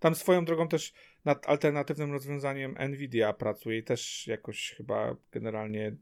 Tam 0.01 0.15
swoją 0.15 0.45
drogą 0.45 0.69
też 0.69 0.93
nad 1.25 1.49
alternatywnym 1.49 2.13
rozwiązaniem 2.13 2.75
Nvidia 2.89 3.33
pracuje 3.33 3.79
i 3.79 3.83
też 3.83 4.27
jakoś 4.27 4.75
chyba 4.77 5.17
generalnie 5.33 5.97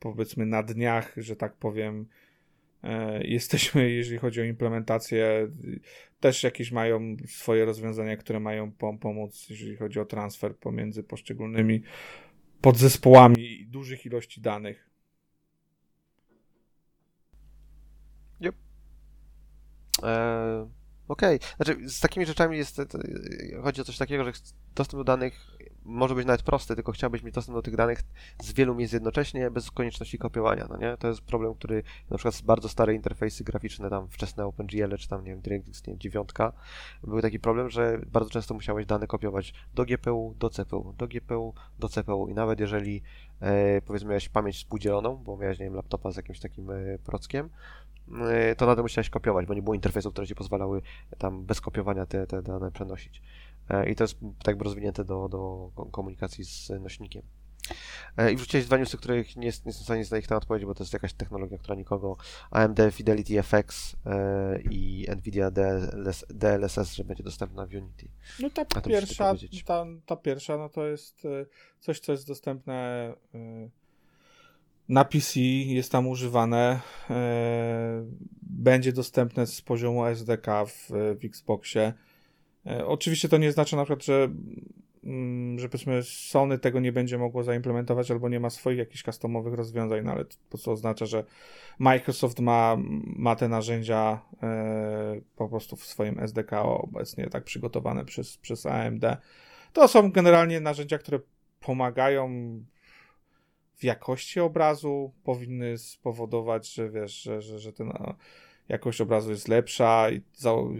powiedzmy 0.00 0.46
na 0.46 0.62
dniach, 0.62 1.14
że 1.16 1.36
tak 1.36 1.56
powiem, 1.56 2.06
jesteśmy, 3.22 3.90
jeżeli 3.90 4.18
chodzi 4.18 4.40
o 4.40 4.44
implementację, 4.44 5.48
też 6.20 6.42
jakieś 6.42 6.72
mają 6.72 7.16
swoje 7.26 7.64
rozwiązania, 7.64 8.16
które 8.16 8.40
mają 8.40 8.70
pom- 8.70 8.98
pomóc, 8.98 9.46
jeżeli 9.50 9.76
chodzi 9.76 10.00
o 10.00 10.04
transfer 10.04 10.56
pomiędzy 10.56 11.02
poszczególnymi 11.02 11.82
podzespołami 12.60 13.66
dużych 13.66 14.06
ilości 14.06 14.40
danych. 14.40 14.90
E, 20.02 20.80
Okej, 21.08 21.38
znaczy 21.56 21.88
z 21.88 22.00
takimi 22.00 22.26
rzeczami 22.26 22.56
jest, 22.56 22.80
chodzi 23.62 23.80
o 23.80 23.84
coś 23.84 23.98
takiego, 23.98 24.24
że 24.24 24.32
dostęp 24.74 25.00
do 25.00 25.04
danych 25.04 25.56
może 25.84 26.14
być 26.14 26.26
nawet 26.26 26.42
prosty, 26.42 26.74
tylko 26.74 26.92
chciałbyś 26.92 27.22
mieć 27.22 27.34
dostęp 27.34 27.56
do 27.58 27.62
tych 27.62 27.76
danych 27.76 28.02
z 28.42 28.52
wielu 28.52 28.74
miejsc 28.74 28.92
jednocześnie, 28.92 29.50
bez 29.50 29.70
konieczności 29.70 30.18
kopiowania, 30.18 30.66
no 30.70 30.76
nie? 30.76 30.96
To 30.96 31.08
jest 31.08 31.20
problem, 31.20 31.54
który 31.54 31.82
na 32.10 32.16
przykład 32.16 32.42
bardzo 32.44 32.68
stare 32.68 32.94
interfejsy 32.94 33.44
graficzne, 33.44 33.90
tam 33.90 34.08
wczesne 34.08 34.46
OpenGL, 34.46 34.96
czy 34.98 35.08
tam, 35.08 35.24
nie 35.24 35.30
wiem, 35.30 35.40
DirectX, 35.40 35.86
nie, 35.86 35.98
dziewiątka, 35.98 36.52
był 37.04 37.22
taki 37.22 37.40
problem, 37.40 37.70
że 37.70 38.00
bardzo 38.06 38.30
często 38.30 38.54
musiałeś 38.54 38.86
dane 38.86 39.06
kopiować 39.06 39.54
do 39.74 39.84
GPU, 39.84 40.34
do 40.38 40.50
CPU, 40.50 40.94
do 40.98 41.08
GPU, 41.08 41.54
do 41.78 41.88
CPU 41.88 42.28
i 42.28 42.34
nawet 42.34 42.60
jeżeli 42.60 43.02
e, 43.40 43.82
powiedzmy 43.82 44.08
miałeś 44.08 44.28
pamięć 44.28 44.56
współdzieloną, 44.56 45.16
bo 45.16 45.36
miałeś, 45.36 45.58
nie 45.58 45.64
wiem, 45.64 45.74
laptopa 45.74 46.10
z 46.10 46.16
jakimś 46.16 46.40
takim 46.40 46.70
e, 46.70 46.98
prockiem, 46.98 47.50
e, 48.30 48.56
to 48.56 48.66
nadal 48.66 48.84
musiałeś 48.84 49.10
kopiować, 49.10 49.46
bo 49.46 49.54
nie 49.54 49.62
było 49.62 49.74
interfejsów, 49.74 50.12
które 50.12 50.26
ci 50.26 50.34
pozwalały 50.34 50.82
tam 51.18 51.44
bez 51.44 51.60
kopiowania 51.60 52.06
te, 52.06 52.26
te 52.26 52.42
dane 52.42 52.70
przenosić. 52.70 53.22
E, 53.70 53.90
I 53.90 53.94
to 53.94 54.04
jest 54.04 54.16
tak 54.42 54.62
rozwinięte 54.62 55.04
do, 55.04 55.28
do 55.28 55.70
ko- 55.74 55.86
komunikacji 55.86 56.44
z 56.44 56.70
nośnikiem. 56.80 57.22
E, 58.16 58.32
I 58.32 58.36
wrzuciłeś 58.36 58.66
dwa 58.66 58.76
newsy, 58.76 58.96
których 58.96 59.36
nie, 59.36 59.46
jest- 59.46 59.64
nie 59.66 59.68
jestem 59.70 59.82
w 59.82 59.84
stanie 59.84 60.04
na 60.10 60.18
ich 60.18 60.26
temat 60.26 60.44
powiedzieć, 60.46 60.66
bo 60.66 60.74
to 60.74 60.82
jest 60.82 60.92
jakaś 60.92 61.12
technologia, 61.12 61.58
która 61.58 61.74
nikogo 61.74 62.16
AMD 62.50 62.78
Fidelity 62.92 63.42
FX 63.42 63.96
e, 64.06 64.60
i 64.70 65.06
Nvidia 65.16 65.50
DLS, 65.50 66.24
DLSS, 66.30 66.94
że 66.94 67.04
będzie 67.04 67.24
dostępna 67.24 67.66
w 67.66 67.74
Unity. 67.74 68.08
No 68.40 68.50
ta 68.50 68.64
pierwsza, 68.90 69.34
ta, 69.64 69.86
ta 70.06 70.16
pierwsza, 70.16 70.56
no 70.56 70.68
to 70.68 70.86
jest 70.86 71.22
coś, 71.80 72.00
co 72.00 72.12
jest 72.12 72.26
dostępne 72.26 73.12
na 74.88 75.04
PC, 75.04 75.40
jest 75.40 75.92
tam 75.92 76.08
używane, 76.08 76.80
będzie 78.42 78.92
dostępne 78.92 79.46
z 79.46 79.62
poziomu 79.62 80.04
SDK 80.04 80.46
w, 80.66 80.90
w 81.20 81.24
Xboxie. 81.24 81.92
E, 82.66 82.86
Oczywiście 82.86 83.28
to 83.28 83.38
nie 83.38 83.52
znaczy 83.52 83.76
na 83.76 83.84
przykład, 83.84 84.04
że, 84.04 84.28
mm, 85.04 85.58
że 85.58 85.68
powiedzmy 85.68 86.02
Sony 86.02 86.58
tego 86.58 86.80
nie 86.80 86.92
będzie 86.92 87.18
mogło 87.18 87.42
zaimplementować 87.42 88.10
albo 88.10 88.28
nie 88.28 88.40
ma 88.40 88.50
swoich 88.50 88.78
jakichś 88.78 89.02
customowych 89.02 89.54
rozwiązań, 89.54 90.04
no 90.04 90.12
ale 90.12 90.24
to 90.24 90.36
prostu 90.48 90.70
oznacza, 90.70 91.06
że 91.06 91.24
Microsoft 91.78 92.40
ma, 92.40 92.76
ma 93.02 93.36
te 93.36 93.48
narzędzia 93.48 94.20
e, 94.42 95.20
po 95.36 95.48
prostu 95.48 95.76
w 95.76 95.84
swoim 95.84 96.20
SDK 96.20 96.62
obecnie 96.62 97.26
tak 97.26 97.44
przygotowane 97.44 98.04
przez, 98.04 98.36
przez 98.36 98.66
AMD. 98.66 99.04
To 99.72 99.88
są 99.88 100.12
generalnie 100.12 100.60
narzędzia, 100.60 100.98
które 100.98 101.20
pomagają 101.60 102.30
w 103.76 103.84
jakości 103.84 104.40
obrazu, 104.40 105.12
powinny 105.24 105.78
spowodować, 105.78 106.74
że 106.74 106.90
wiesz, 106.90 107.22
że, 107.22 107.42
że, 107.42 107.58
że 107.58 107.72
ten, 107.72 107.92
jakość 108.70 109.00
obrazu 109.00 109.30
jest 109.30 109.48
lepsza 109.48 110.10
i 110.10 110.20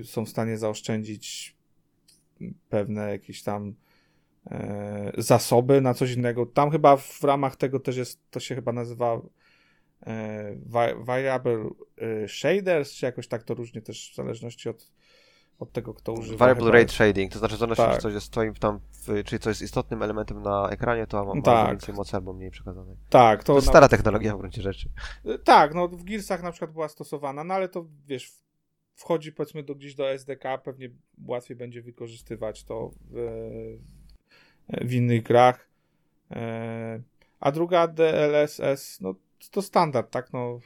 są 0.04 0.24
w 0.24 0.28
stanie 0.28 0.58
zaoszczędzić 0.58 1.56
pewne 2.68 3.10
jakieś 3.10 3.42
tam 3.42 3.74
e, 4.50 5.12
zasoby 5.18 5.80
na 5.80 5.94
coś 5.94 6.12
innego. 6.12 6.46
Tam 6.46 6.70
chyba 6.70 6.96
w 6.96 7.24
ramach 7.24 7.56
tego 7.56 7.80
też 7.80 7.96
jest, 7.96 8.30
to 8.30 8.40
się 8.40 8.54
chyba 8.54 8.72
nazywa 8.72 9.20
e, 10.06 10.54
Variable 10.96 11.70
e, 12.24 12.28
Shaders, 12.28 12.92
czy 12.92 13.06
jakoś 13.06 13.28
tak 13.28 13.42
to 13.42 13.54
różnie 13.54 13.82
też 13.82 14.10
w 14.12 14.14
zależności 14.16 14.68
od, 14.68 14.92
od 15.58 15.72
tego, 15.72 15.94
kto 15.94 16.12
używa. 16.12 16.36
Variable 16.38 16.64
chyba 16.64 16.78
Rate 16.78 16.92
Shading, 16.92 17.32
to 17.32 17.38
znaczy 17.38 17.56
w 17.56 17.58
zależności 17.58 17.92
Tak. 17.92 18.02
coś 18.02 18.14
jest 18.14 18.30
twoim 18.32 18.54
tam, 18.54 18.80
w, 18.92 19.24
czyli 19.24 19.38
coś 19.40 19.46
jest 19.50 19.62
istotnym 19.62 20.02
elementem 20.02 20.42
na 20.42 20.68
ekranie, 20.68 21.06
to 21.06 21.24
ma, 21.24 21.34
ma 21.34 21.42
Tak. 21.42 21.68
więcej 21.70 21.94
mocy 21.94 22.16
albo 22.16 22.32
mniej 22.32 22.50
przekazanej. 22.50 22.96
Tak, 23.08 23.40
To 23.40 23.46
to, 23.46 23.54
jest 23.54 23.66
na- 23.66 23.72
stara 23.72 23.88
technologia 23.88 24.34
w 24.34 24.38
gruncie 24.38 24.62
rzeczy. 24.62 24.90
Tak, 25.44 25.74
no 25.74 25.88
w 25.88 26.04
Gearsach 26.04 26.42
na 26.42 26.50
przykład 26.50 26.72
była 26.72 26.88
stosowana, 26.88 27.44
no 27.44 27.54
ale 27.54 27.68
to 27.68 27.86
wiesz, 28.06 28.32
wchodzi 28.94 29.32
powiedzmy 29.32 29.62
do, 29.62 29.74
gdzieś 29.74 29.94
do 29.94 30.10
SDK, 30.10 30.58
pewnie 30.58 30.90
łatwiej 31.26 31.56
będzie 31.56 31.82
wykorzystywać 31.82 32.64
to 32.64 32.90
w, 33.10 33.78
w 34.80 34.92
innych 34.92 35.22
grach. 35.22 35.68
E, 36.30 37.02
A 37.40 37.52
druga 37.52 37.86
DLSS, 37.88 39.00
no 39.00 39.14
to 39.50 39.62
standard, 39.62 40.10
tak, 40.10 40.32
no 40.32 40.60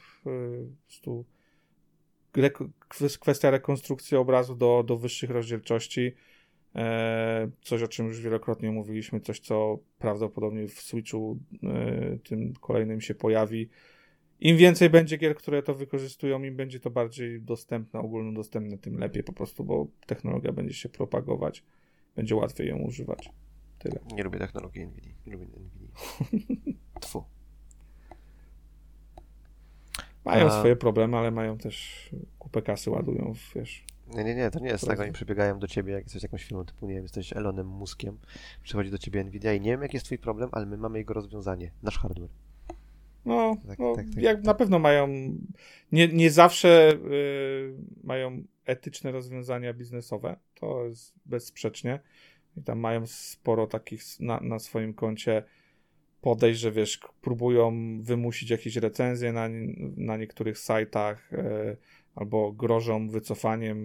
prostu 0.87 1.25
reko- 2.33 2.69
kwes- 2.89 3.17
kwestia 3.19 3.49
rekonstrukcji 3.49 4.17
obrazu 4.17 4.55
do, 4.55 4.83
do 4.83 4.97
wyższych 4.97 5.29
rozdzielczości. 5.29 6.15
E, 6.75 7.49
Coś, 7.61 7.81
o 7.81 7.87
czym 7.87 8.07
już 8.07 8.21
wielokrotnie 8.21 8.71
mówiliśmy, 8.71 9.19
coś, 9.19 9.39
co 9.39 9.79
prawdopodobnie 9.99 10.67
w 10.67 10.81
Switchu 10.81 11.39
e, 11.63 12.17
tym 12.23 12.53
kolejnym 12.61 13.01
się 13.01 13.15
pojawi. 13.15 13.69
Im 14.39 14.57
więcej 14.57 14.89
będzie 14.89 15.17
gier, 15.17 15.35
które 15.35 15.63
to 15.63 15.75
wykorzystują, 15.75 16.43
im 16.43 16.55
będzie 16.55 16.79
to 16.79 16.89
bardziej 16.89 17.41
dostępne, 17.41 17.99
ogólnodostępne, 17.99 18.77
tym 18.77 18.97
lepiej 18.97 19.23
po 19.23 19.33
prostu, 19.33 19.63
bo 19.63 19.87
technologia 20.05 20.51
będzie 20.51 20.73
się 20.73 20.89
propagować, 20.89 21.63
będzie 22.15 22.35
łatwiej 22.35 22.67
ją 22.67 22.77
używać. 22.77 23.29
Tyle. 23.79 23.99
Nie 24.13 24.23
lubię 24.23 24.39
technologii 24.39 24.87
NVIDIA. 24.87 25.13
Nie 25.25 25.33
lubię 25.33 25.45
NVIDIA. 25.45 25.89
Tfu. 27.01 27.23
Mają 30.25 30.45
A- 30.45 30.59
swoje 30.59 30.75
problemy, 30.75 31.17
ale 31.17 31.31
mają 31.31 31.57
też 31.57 32.09
kupę 32.39 32.61
kasy 32.61 32.89
ładują, 32.89 33.33
wiesz. 33.55 33.85
Nie, 34.07 34.23
nie, 34.23 34.35
nie, 34.35 34.51
to 34.51 34.59
nie 34.59 34.69
jest 34.69 34.87
tak. 34.87 34.99
Oni 34.99 35.11
przybiegają 35.11 35.59
do 35.59 35.67
ciebie, 35.67 35.93
jak 35.93 36.03
jesteś 36.03 36.23
jakąś 36.23 36.45
firmą 36.45 36.65
typu, 36.65 36.87
nie 36.87 36.93
wiem, 36.93 37.03
jesteś 37.03 37.33
Elonem 37.33 37.67
Muskiem, 37.67 38.17
przychodzi 38.63 38.91
do 38.91 38.97
ciebie 38.97 39.23
Nvidia 39.23 39.53
i 39.53 39.61
nie 39.61 39.71
wiem, 39.71 39.81
jaki 39.81 39.95
jest 39.95 40.05
twój 40.05 40.17
problem, 40.17 40.49
ale 40.51 40.65
my 40.65 40.77
mamy 40.77 40.97
jego 40.97 41.13
rozwiązanie. 41.13 41.71
Nasz 41.83 41.97
hardware. 41.97 42.29
No, 43.25 43.57
Tak, 43.67 43.79
no 43.79 43.95
tak, 43.95 44.05
tak, 44.05 44.23
jak 44.23 44.37
tak. 44.37 44.45
na 44.45 44.53
pewno 44.53 44.79
mają, 44.79 45.07
nie, 45.91 46.07
nie 46.07 46.31
zawsze 46.31 46.93
y, 47.11 47.73
mają 48.03 48.43
etyczne 48.65 49.11
rozwiązania 49.11 49.73
biznesowe, 49.73 50.35
to 50.53 50.85
jest 50.85 51.13
bezsprzecznie. 51.25 51.99
I 52.57 52.61
tam 52.61 52.79
mają 52.79 53.07
sporo 53.07 53.67
takich 53.67 54.01
na, 54.19 54.39
na 54.39 54.59
swoim 54.59 54.93
koncie 54.93 55.43
podejść, 56.21 56.59
że 56.59 56.71
wiesz, 56.71 56.99
próbują 57.21 57.73
wymusić 58.01 58.49
jakieś 58.49 58.75
recenzje 58.75 59.33
na, 59.33 59.49
na 59.97 60.17
niektórych 60.17 60.57
sajtach, 60.57 61.33
y, 61.33 61.77
albo 62.15 62.51
grożą 62.51 63.09
wycofaniem 63.09 63.77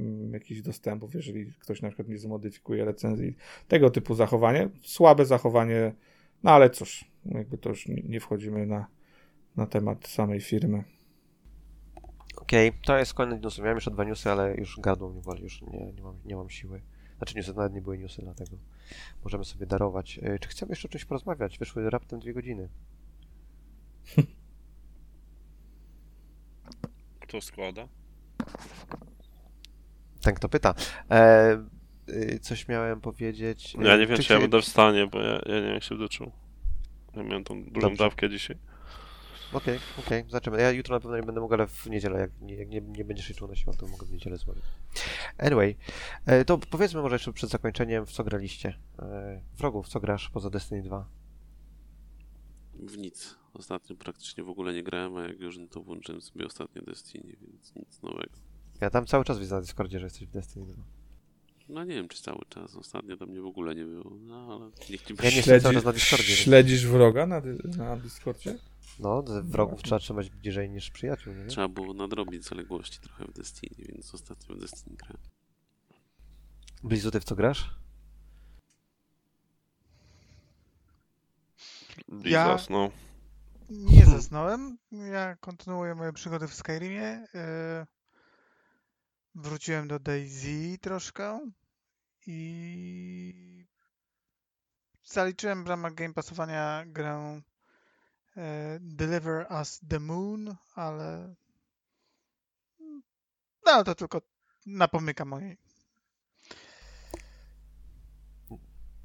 mm, 0.00 0.32
jakichś 0.32 0.60
dostępów, 0.60 1.14
jeżeli 1.14 1.52
ktoś 1.60 1.82
na 1.82 1.88
przykład 1.88 2.08
nie 2.08 2.18
zmodyfikuje 2.18 2.84
recenzji. 2.84 3.36
Tego 3.68 3.90
typu 3.90 4.14
zachowanie. 4.14 4.68
Słabe 4.82 5.24
zachowanie, 5.24 5.92
no 6.42 6.50
ale 6.50 6.70
cóż, 6.70 7.04
jakby 7.24 7.58
to 7.58 7.68
już 7.68 7.86
nie 7.88 8.20
wchodzimy 8.20 8.66
na, 8.66 8.86
na 9.56 9.66
temat 9.66 10.06
samej 10.08 10.40
firmy. 10.40 10.84
Okej, 12.36 12.72
to 12.84 12.98
jest 12.98 13.14
koniec 13.14 13.42
newsów. 13.42 13.64
Miałem 13.64 13.76
jeszcze 13.76 13.90
dwa 13.90 14.04
newsy, 14.04 14.30
ale 14.30 14.54
już 14.54 14.80
gardło 14.80 15.10
mnie 15.10 15.20
boli, 15.22 15.42
już 15.42 15.62
nie, 15.62 15.92
nie, 15.92 16.02
mam, 16.02 16.16
nie 16.24 16.36
mam 16.36 16.50
siły. 16.50 16.82
Znaczy 17.16 17.36
newsy 17.36 17.54
nawet 17.54 17.72
nie 17.74 17.82
były 17.82 17.98
newsy, 17.98 18.22
dlatego 18.22 18.56
możemy 19.24 19.44
sobie 19.44 19.66
darować. 19.66 20.20
E, 20.22 20.38
Czy 20.38 20.48
chcemy 20.48 20.72
jeszcze 20.72 20.88
o 20.88 20.90
czymś 20.90 21.04
porozmawiać? 21.04 21.58
Wyszły 21.58 21.90
raptem 21.90 22.20
dwie 22.20 22.34
godziny. 22.34 22.68
Kto 27.20 27.40
składa? 27.40 27.88
Ten, 30.22 30.34
kto 30.34 30.48
pyta. 30.48 30.74
E, 31.10 31.64
y, 32.08 32.38
coś 32.42 32.68
miałem 32.68 33.00
powiedzieć. 33.00 33.74
Ja 33.74 33.96
nie 33.96 34.06
wiem, 34.06 34.16
czy, 34.18 34.32
ja 34.32 34.38
chcia- 34.38 34.42
będę 34.42 34.60
w 34.62 34.64
stanie, 34.64 35.06
bo 35.06 35.18
ja, 35.20 35.32
ja 35.46 35.54
nie 35.54 35.62
wiem, 35.62 35.74
jak 35.74 35.82
się 35.82 35.98
doczuł. 35.98 36.32
Ja 37.16 37.22
miałem 37.22 37.44
tą 37.44 37.64
dużą 37.64 37.88
Dobrze. 37.88 38.04
dawkę 38.04 38.30
dzisiaj. 38.30 38.58
Okej, 39.52 39.78
okej, 39.98 40.24
zobaczymy. 40.28 40.60
Ja 40.60 40.70
jutro 40.70 40.96
na 40.96 41.00
pewno 41.00 41.16
nie 41.16 41.22
będę 41.22 41.40
mógł, 41.40 41.54
ale 41.54 41.66
w 41.66 41.86
niedzielę, 41.86 42.20
jak 42.20 42.30
nie, 42.40 42.54
jak 42.54 42.68
nie, 42.68 42.80
nie 42.80 43.04
będziesz 43.04 43.26
się 43.26 43.34
czuł 43.34 43.48
na 43.48 43.56
siłę, 43.56 43.76
to 43.76 43.86
mogę 43.86 44.06
w 44.06 44.10
niedzielę 44.10 44.36
zrobić. 44.36 44.64
Anyway, 45.38 45.76
e, 46.26 46.44
to 46.44 46.58
powiedzmy 46.58 47.02
może 47.02 47.14
jeszcze 47.14 47.32
przed 47.32 47.50
zakończeniem, 47.50 48.06
w 48.06 48.12
co 48.12 48.24
graliście. 48.24 48.78
E, 48.98 49.40
wrogów, 49.56 49.88
co 49.88 50.00
grasz 50.00 50.30
poza 50.30 50.50
Destiny 50.50 50.82
2? 50.82 51.08
W 52.74 52.98
nic. 52.98 53.36
Ostatnio 53.54 53.96
praktycznie 53.96 54.44
w 54.44 54.48
ogóle 54.48 54.72
nie 54.72 54.82
grałem, 54.82 55.16
a 55.16 55.22
jak 55.22 55.40
już 55.40 55.58
no 55.58 55.66
to 55.66 55.82
włączyłem 55.82 56.20
sobie 56.20 56.46
ostatnio 56.46 56.82
Destiny, 56.82 57.36
więc 57.40 57.74
nic 57.76 58.02
nowego. 58.02 58.32
Ja 58.80 58.90
tam 58.90 59.06
cały 59.06 59.24
czas 59.24 59.38
widzę 59.38 59.54
na 59.54 59.60
Discordzie, 59.60 59.98
że 59.98 60.06
jesteś 60.06 60.26
w 60.28 60.30
Destiny 60.30 60.66
2. 60.66 60.82
No 61.68 61.84
nie 61.84 61.94
wiem, 61.94 62.08
czy 62.08 62.22
cały 62.22 62.40
czas. 62.48 62.76
Ostatnio 62.76 63.16
to 63.16 63.26
mnie 63.26 63.40
w 63.40 63.46
ogóle 63.46 63.74
nie 63.74 63.84
było. 63.84 64.10
No 64.20 64.54
ale 64.54 64.70
niech 64.90 65.02
ci 65.02 65.14
Ja 65.22 65.30
nie 65.30 65.42
czas 65.60 65.84
na 65.84 65.92
Discordzie. 65.92 66.26
więc- 66.26 66.38
śledzisz 66.38 66.86
wroga 66.86 67.26
na, 67.26 67.42
na 67.76 67.96
Discordzie? 67.96 68.58
No, 68.98 69.22
wrogów 69.42 69.82
trzeba 69.82 69.98
trzymać 69.98 70.30
bliżej 70.30 70.70
niż 70.70 70.90
przyjaciół, 70.90 71.34
nie? 71.34 71.46
Trzeba 71.46 71.68
było 71.68 71.94
nadrobić 71.94 72.44
zaległości 72.44 73.00
trochę 73.00 73.24
w 73.24 73.32
Destiny, 73.32 73.86
więc 73.88 74.14
ostatnio 74.14 74.54
w 74.54 74.58
Destiny 74.58 74.96
grałem. 74.96 75.22
Blizu, 76.84 77.10
ty 77.10 77.20
w 77.20 77.24
co 77.24 77.36
grasz? 77.36 77.70
Blizas, 82.08 82.70
no. 82.70 82.90
Nie 83.70 84.06
zasnąłem. 84.06 84.78
Ja 85.12 85.36
kontynuuję 85.36 85.94
moje 85.94 86.12
przygody 86.12 86.48
w 86.48 86.54
Skyrimie. 86.54 87.26
Yy, 87.34 87.86
Wróciłem 89.34 89.88
do 89.88 89.98
DayZ 89.98 90.46
troszkę 90.80 91.50
i 92.26 93.66
zaliczyłem 95.04 95.64
w 95.64 95.66
ramach 95.66 95.94
Game 95.94 96.14
Passowania 96.14 96.84
grę 96.86 97.40
e, 98.36 98.78
Deliver 98.80 99.46
Us 99.50 99.80
the 99.88 100.00
Moon, 100.00 100.56
ale 100.74 101.34
no 103.66 103.84
to 103.84 103.94
tylko 103.94 104.22
napomyka 104.66 105.24
mojej. 105.24 105.58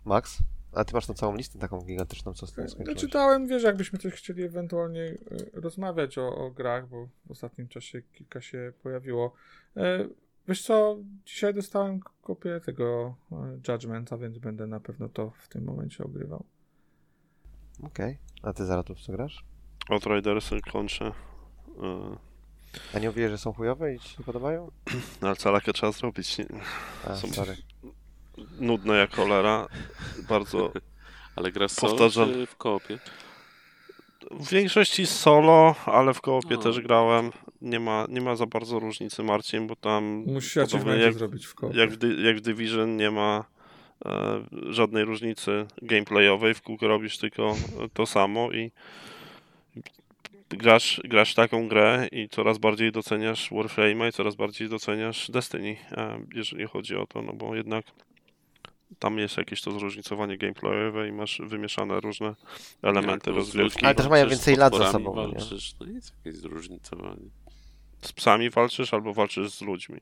Max? 0.05 0.37
A 0.77 0.85
ty 0.85 0.93
masz 0.93 1.05
tą 1.05 1.13
całą 1.13 1.35
listę 1.35 1.59
taką 1.59 1.81
gigantyczną, 1.81 2.33
co 2.33 2.47
z 2.47 2.53
tym 2.53 2.63
No, 2.63 2.69
skończyłeś? 2.69 2.99
czytałem, 3.01 3.47
wiesz, 3.47 3.63
jakbyśmy 3.63 3.99
coś 3.99 4.13
chcieli 4.13 4.43
ewentualnie 4.43 5.01
e, 5.03 5.15
rozmawiać 5.53 6.17
o, 6.17 6.35
o 6.35 6.51
grach, 6.51 6.87
bo 6.89 7.07
w 7.25 7.31
ostatnim 7.31 7.67
czasie 7.67 8.01
kilka 8.01 8.41
się 8.41 8.73
pojawiło. 8.83 9.33
E, 9.77 10.07
Wiesz 10.47 10.63
co, 10.63 10.97
dzisiaj 11.25 11.53
dostałem 11.53 11.99
kopię 12.21 12.59
tego 12.65 13.15
e, 13.31 13.59
Judgmenta, 13.71 14.17
więc 14.17 14.37
będę 14.37 14.67
na 14.67 14.79
pewno 14.79 15.09
to 15.09 15.31
w 15.43 15.47
tym 15.47 15.63
momencie 15.63 16.03
ogrywał. 16.03 16.43
Okej. 17.83 18.17
A 18.43 18.53
ty 18.53 18.65
Zaratów 18.65 19.01
co 19.01 19.11
grasz? 19.11 19.45
Outriders 19.89 20.49
kończę. 20.71 21.05
Yy, 21.67 22.17
A 22.93 22.99
nie 22.99 23.07
mówiłeś, 23.07 23.31
że 23.31 23.37
są 23.37 23.53
chujowe 23.53 23.95
i 23.95 23.99
ci 23.99 24.09
się 24.09 24.15
nie 24.19 24.25
podobają? 24.25 24.71
no 25.21 25.27
ale 25.27 25.35
calakę 25.35 25.73
trzeba 25.73 25.91
zrobić. 25.91 26.37
Nie? 26.37 26.45
A, 27.07 27.15
Są- 27.15 27.27
sorry. 27.33 27.57
Nudne 28.59 28.97
jak 28.97 29.15
cholera. 29.15 29.67
Bardzo. 30.29 30.71
Ale 31.35 31.51
grasz 31.51 31.71
solo 31.71 31.91
Powtarzam. 31.91 32.33
czy 32.33 32.45
w 32.45 32.55
koopie? 32.55 32.99
W 34.31 34.49
większości 34.49 35.05
solo, 35.05 35.75
ale 35.85 36.13
w 36.13 36.21
koopie 36.21 36.55
No. 36.55 36.61
też 36.61 36.79
grałem. 36.81 37.31
Nie 37.61 37.79
ma, 37.79 38.05
nie 38.09 38.21
ma 38.21 38.35
za 38.35 38.45
bardzo 38.45 38.79
różnicy, 38.79 39.23
Marcin, 39.23 39.67
bo 39.67 39.75
tam. 39.75 40.03
Musisz 40.27 40.55
jak, 40.55 41.13
zrobić 41.13 41.45
w 41.45 41.55
koopie. 41.55 41.79
jak, 41.79 41.91
w, 41.91 42.19
jak 42.23 42.37
w 42.37 42.41
Division 42.41 42.97
nie 42.97 43.11
ma 43.11 43.45
e, 44.05 44.43
żadnej 44.69 45.05
różnicy 45.05 45.65
gameplayowej. 45.81 46.53
W 46.53 46.61
kółko 46.61 46.87
robisz 46.87 47.17
tylko 47.17 47.55
to 47.93 48.05
samo 48.05 48.51
i 48.51 48.71
grasz, 50.49 51.01
grasz 51.03 51.33
taką 51.33 51.67
grę 51.67 52.07
i 52.11 52.29
coraz 52.29 52.57
bardziej 52.57 52.91
doceniasz 52.91 53.51
Warframe'a 53.51 54.09
i 54.09 54.11
coraz 54.11 54.35
bardziej 54.35 54.69
doceniasz 54.69 55.31
Destiny, 55.31 55.77
e, 55.91 56.19
jeżeli 56.35 56.65
chodzi 56.67 56.95
o 56.95 57.07
to, 57.07 57.21
no 57.21 57.33
bo 57.33 57.55
jednak 57.55 57.85
tam 58.99 59.17
jest 59.17 59.37
jakieś 59.37 59.61
to 59.61 59.71
zróżnicowanie 59.71 60.37
gameplayowe 60.37 61.07
i 61.07 61.11
masz 61.11 61.41
wymieszane 61.45 61.99
różne 61.99 62.35
elementy 62.81 63.29
Jak, 63.29 63.37
rozgrywki. 63.37 63.85
Ale 63.85 63.95
też 63.95 64.07
mają 64.07 64.23
walczysz, 64.23 64.37
więcej 64.37 64.55
lat 64.55 64.75
za 64.75 64.91
sobą, 64.91 65.15
no 65.15 65.27
nie? 65.27 65.33
Walczysz, 65.33 65.75
no 65.79 65.85
jest 65.85 66.13
jakieś 66.17 66.41
zróżnicowanie. 66.41 67.29
Z 68.01 68.13
psami 68.13 68.49
walczysz 68.49 68.93
albo 68.93 69.13
walczysz 69.13 69.51
z 69.51 69.61
ludźmi. 69.61 70.01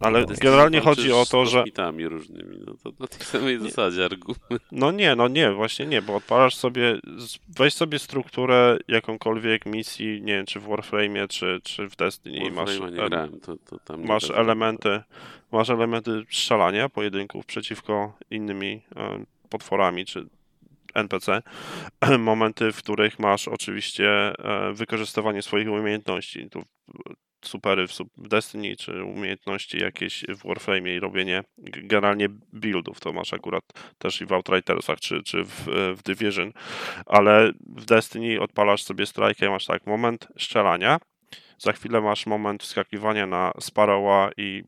Ale 0.00 0.20
Destiny 0.26 0.50
generalnie 0.50 0.80
chodzi 0.80 1.12
o 1.12 1.26
to, 1.26 1.46
z 1.46 1.48
że 1.48 1.58
kosmitami 1.58 2.08
różnymi, 2.08 2.56
no 2.66 2.74
to 2.84 2.92
na 3.00 3.06
tej 3.06 3.20
samej 3.20 3.58
zasadzie 3.58 4.04
argument. 4.04 4.62
No 4.72 4.90
nie, 4.92 5.14
no 5.16 5.28
nie, 5.28 5.52
właśnie 5.52 5.86
nie, 5.86 6.02
bo 6.02 6.14
odpalasz 6.16 6.54
sobie, 6.54 6.98
z- 7.16 7.38
weź 7.58 7.74
sobie 7.74 7.98
strukturę 7.98 8.78
jakąkolwiek 8.88 9.66
misji, 9.66 10.22
nie 10.22 10.32
wiem, 10.34 10.46
czy 10.46 10.60
w 10.60 10.66
Warframe'ie, 10.68 11.28
czy, 11.28 11.60
czy 11.64 11.88
w 11.88 11.96
Destiny 11.96 12.50
masz, 12.50 12.78
nie 12.80 12.86
em, 12.86 13.08
grałem, 13.08 13.40
to, 13.40 13.56
to 13.56 13.78
tam 13.78 14.00
nie 14.00 14.06
masz 14.08 14.22
też- 14.28 14.36
elementy, 14.36 15.00
masz 15.52 15.70
elementy 15.70 16.22
strzelania, 16.30 16.88
pojedynków 16.88 17.46
przeciwko 17.46 18.12
innymi 18.30 18.82
em, 18.96 19.26
potworami, 19.48 20.04
czy 20.04 20.26
NPC, 20.94 21.42
momenty, 22.18 22.72
w 22.72 22.76
których 22.78 23.18
masz 23.18 23.48
oczywiście 23.48 24.08
e, 24.10 24.72
wykorzystywanie 24.72 25.42
swoich 25.42 25.68
umiejętności, 25.70 26.50
tu 26.50 26.62
supery 27.42 27.88
w, 27.88 27.92
Destiny, 28.18 28.76
czy 28.76 29.04
umiejętności 29.04 29.78
jakieś 29.78 30.24
w 30.28 30.44
Warframe'ie 30.44 30.96
i 30.96 31.00
robienie 31.00 31.42
generalnie 31.58 32.28
buildów, 32.52 33.00
to 33.00 33.12
masz 33.12 33.32
akurat 33.32 33.64
też 33.98 34.20
i 34.20 34.26
w 34.26 34.32
Outridersach, 34.32 35.00
czy, 35.00 35.22
czy 35.22 35.44
w, 35.44 35.68
e, 35.68 35.94
w 35.94 36.02
Division, 36.02 36.52
ale 37.06 37.52
w 37.76 37.84
Destiny 37.84 38.40
odpalasz 38.40 38.82
sobie 38.82 39.06
strajkę 39.06 39.46
i 39.46 39.48
masz 39.48 39.66
tak, 39.66 39.86
moment 39.86 40.28
strzelania, 40.38 40.98
za 41.58 41.72
chwilę 41.72 42.00
masz 42.00 42.26
moment 42.26 42.62
wskakiwania 42.62 43.26
na 43.26 43.52
Sparrowa 43.60 44.30
i 44.36 44.62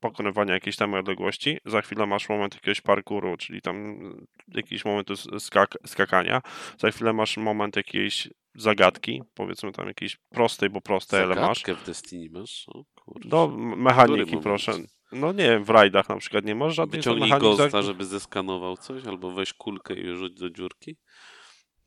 pokonywania 0.00 0.54
jakiejś 0.54 0.76
tam 0.76 0.94
odległości, 0.94 1.58
za 1.64 1.82
chwilę 1.82 2.06
masz 2.06 2.28
moment 2.28 2.54
jakiegoś 2.54 2.80
parkouru, 2.80 3.36
czyli 3.36 3.62
tam 3.62 3.76
mm, 3.76 4.26
jakiś 4.48 4.84
moment 4.84 5.08
skak 5.38 5.78
skakania, 5.86 6.42
za 6.78 6.90
chwilę 6.90 7.12
masz 7.12 7.36
moment 7.36 7.76
jakiejś 7.76 8.28
zagadki, 8.54 9.22
powiedzmy 9.34 9.72
tam 9.72 9.86
jakiejś 9.86 10.16
prostej, 10.28 10.70
bo 10.70 10.80
prostej, 10.80 11.22
ale 11.22 11.34
masz. 11.34 11.62
Zagadkę 11.62 11.74
w 11.74 11.86
Destiny 11.86 12.40
masz? 12.40 12.64
O 12.68 12.84
kurczę. 12.94 13.28
No, 13.32 13.48
mechaniki, 13.58 14.36
proszę. 14.36 14.72
No 15.12 15.32
nie 15.32 15.44
wiem, 15.44 15.64
w 15.64 15.70
rajdach 15.70 16.08
na 16.08 16.16
przykład 16.16 16.44
nie 16.44 16.54
masz 16.54 16.74
żadnych 16.74 17.00
Wyciągnij 17.00 17.30
mechanik. 17.30 17.56
Ghosta, 17.56 17.82
żeby 17.82 18.04
zeskanował 18.04 18.76
coś, 18.76 19.06
albo 19.06 19.30
weź 19.30 19.52
kulkę 19.52 19.94
i 19.94 20.16
rzuć 20.16 20.34
do 20.34 20.50
dziurki. 20.50 20.96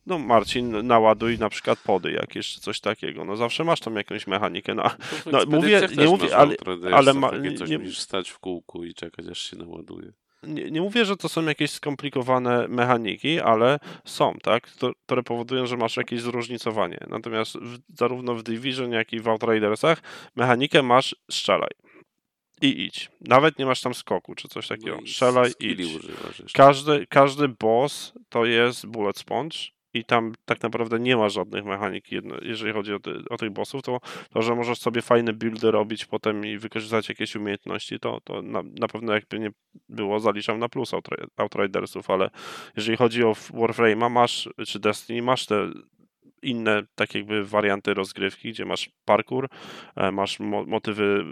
No 0.05 0.19
Marcin, 0.19 0.88
naładuj 0.88 1.38
na 1.39 1.49
przykład 1.49 1.80
pody 1.80 2.11
jakieś, 2.11 2.59
coś 2.59 2.80
takiego. 2.80 3.25
No 3.25 3.35
zawsze 3.35 3.63
masz 3.63 3.80
tam 3.80 3.95
jakąś 3.95 4.27
mechanikę. 4.27 4.75
No, 4.75 4.89
w 4.89 5.25
No, 5.25 5.39
mówię- 5.47 5.88
nie 5.97 6.05
mówię, 6.05 6.38
ale- 6.38 6.55
ale 6.93 7.13
ma- 7.13 7.30
takie 7.31 7.53
coś, 7.53 7.69
nie- 7.69 7.80
musisz 7.80 7.99
stać 7.99 8.30
w 8.30 8.39
kółku 8.39 8.84
i 8.84 8.93
czekać, 8.93 9.27
aż 9.27 9.39
się 9.49 9.57
naładuje. 9.57 10.13
nie, 10.43 10.71
nie 10.71 10.81
mówię, 10.81 11.05
że 11.05 11.17
to 11.17 11.30
są 11.30 11.45
jakieś 11.45 11.71
skomplikowane 11.71 12.67
mechaniki, 12.67 13.39
ale 13.39 13.80
są, 14.05 14.34
tak? 14.43 14.69
To, 14.69 14.91
które 15.05 15.23
powodują, 15.23 15.65
że 15.65 15.77
masz 15.77 15.97
jakieś 15.97 16.21
zróżnicowanie. 16.21 16.97
Natomiast 17.07 17.57
w, 17.57 17.77
zarówno 17.97 18.35
w 18.35 18.43
Division, 18.43 18.91
jak 18.91 19.13
i 19.13 19.19
w 19.19 19.27
Outridersach 19.27 20.01
mechanikę 20.35 20.84
masz 20.84 21.15
strzelaj. 21.31 21.69
I 22.61 22.84
idź. 22.85 23.09
Nawet 23.21 23.59
nie 23.59 23.65
masz 23.65 23.81
tam 23.81 23.93
skoku, 23.93 24.35
czy 24.35 24.47
coś 24.47 24.67
takiego. 24.67 24.95
No 24.95 25.01
i 25.01 25.07
strzelaj, 25.07 25.51
skilli 25.51 25.95
idź. 25.95 26.53
Każdy, 26.53 27.07
każdy 27.09 27.47
boss 27.47 28.13
to 28.30 28.45
jest 28.45 28.85
bullet 28.88 29.17
sponge 29.17 29.57
i 29.94 30.06
tam 30.06 30.34
tak 30.45 30.64
naprawdę 30.64 30.99
nie 30.99 31.18
ma 31.18 31.30
żadnych 31.30 31.65
mechanik, 31.65 32.06
jeżeli 32.41 32.74
chodzi 32.74 32.94
o, 32.94 32.99
o 33.30 33.38
tych 33.38 33.52
bossów, 33.52 33.82
to, 33.82 33.99
to, 34.34 34.41
że 34.41 34.56
możesz 34.56 34.80
sobie 34.80 35.02
fajne 35.02 35.34
buildy 35.34 35.72
robić 35.72 36.06
potem 36.06 36.45
i 36.45 36.57
wykorzystać 36.57 37.10
jakieś 37.10 37.36
umiejętności, 37.36 37.99
to, 37.99 38.22
to 38.24 38.41
na, 38.41 38.64
na 38.80 38.88
pewno 38.88 39.14
jakby 39.14 39.40
nie 39.40 39.52
było, 39.90 40.20
zaliczam 40.20 40.60
na 40.60 40.70
plus 40.70 40.94
Outri- 40.94 41.28
Outridersów, 41.38 42.10
ale 42.10 42.30
jeżeli 42.78 42.98
chodzi 42.98 43.24
o 43.24 43.32
Warframe'a, 43.32 44.10
masz, 44.10 44.49
czy 44.68 44.80
Destiny, 44.80 45.22
masz 45.22 45.45
te 45.45 45.70
inne 46.41 46.84
tak 46.95 47.15
jakby 47.15 47.45
warianty 47.45 47.94
rozgrywki, 47.94 48.52
gdzie 48.52 48.65
masz 48.65 48.90
parkour, 49.06 49.49
e, 49.95 50.11
masz 50.11 50.40
mo 50.40 50.64
motywy 50.65 51.26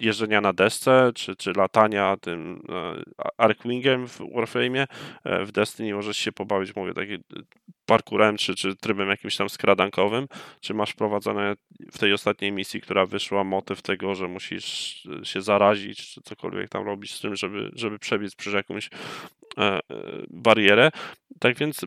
jeżdżenia 0.00 0.40
na 0.40 0.52
desce, 0.52 1.10
czy, 1.14 1.36
czy 1.36 1.52
latania 1.52 2.16
tym 2.16 2.62
e, 2.68 3.02
Arkwingiem 3.36 4.08
w 4.08 4.18
Warframe'ie. 4.18 4.86
E, 5.24 5.44
W 5.44 5.52
Destiny 5.52 5.94
możesz 5.94 6.16
się 6.16 6.32
pobawić, 6.32 6.76
mówię, 6.76 6.94
takim 6.94 7.22
parkurem, 7.86 8.36
czy, 8.36 8.54
czy 8.54 8.76
trybem 8.76 9.08
jakimś 9.08 9.36
tam 9.36 9.48
skradankowym, 9.48 10.26
czy 10.60 10.74
masz 10.74 10.90
wprowadzone 10.90 11.54
w 11.92 11.98
tej 11.98 12.12
ostatniej 12.12 12.52
misji, 12.52 12.80
która 12.80 13.06
wyszła, 13.06 13.44
motyw 13.44 13.82
tego, 13.82 14.14
że 14.14 14.28
musisz 14.28 15.02
się 15.22 15.42
zarazić, 15.42 16.14
czy 16.14 16.20
cokolwiek 16.22 16.68
tam 16.68 16.86
robić 16.86 17.14
z 17.14 17.20
tym, 17.20 17.36
żeby, 17.36 17.70
żeby 17.74 17.98
przebiec 17.98 18.34
przez 18.34 18.54
jakąś 18.54 18.90
e, 19.58 19.62
e, 19.62 19.80
barierę. 20.30 20.90
Tak 21.40 21.56
więc 21.58 21.80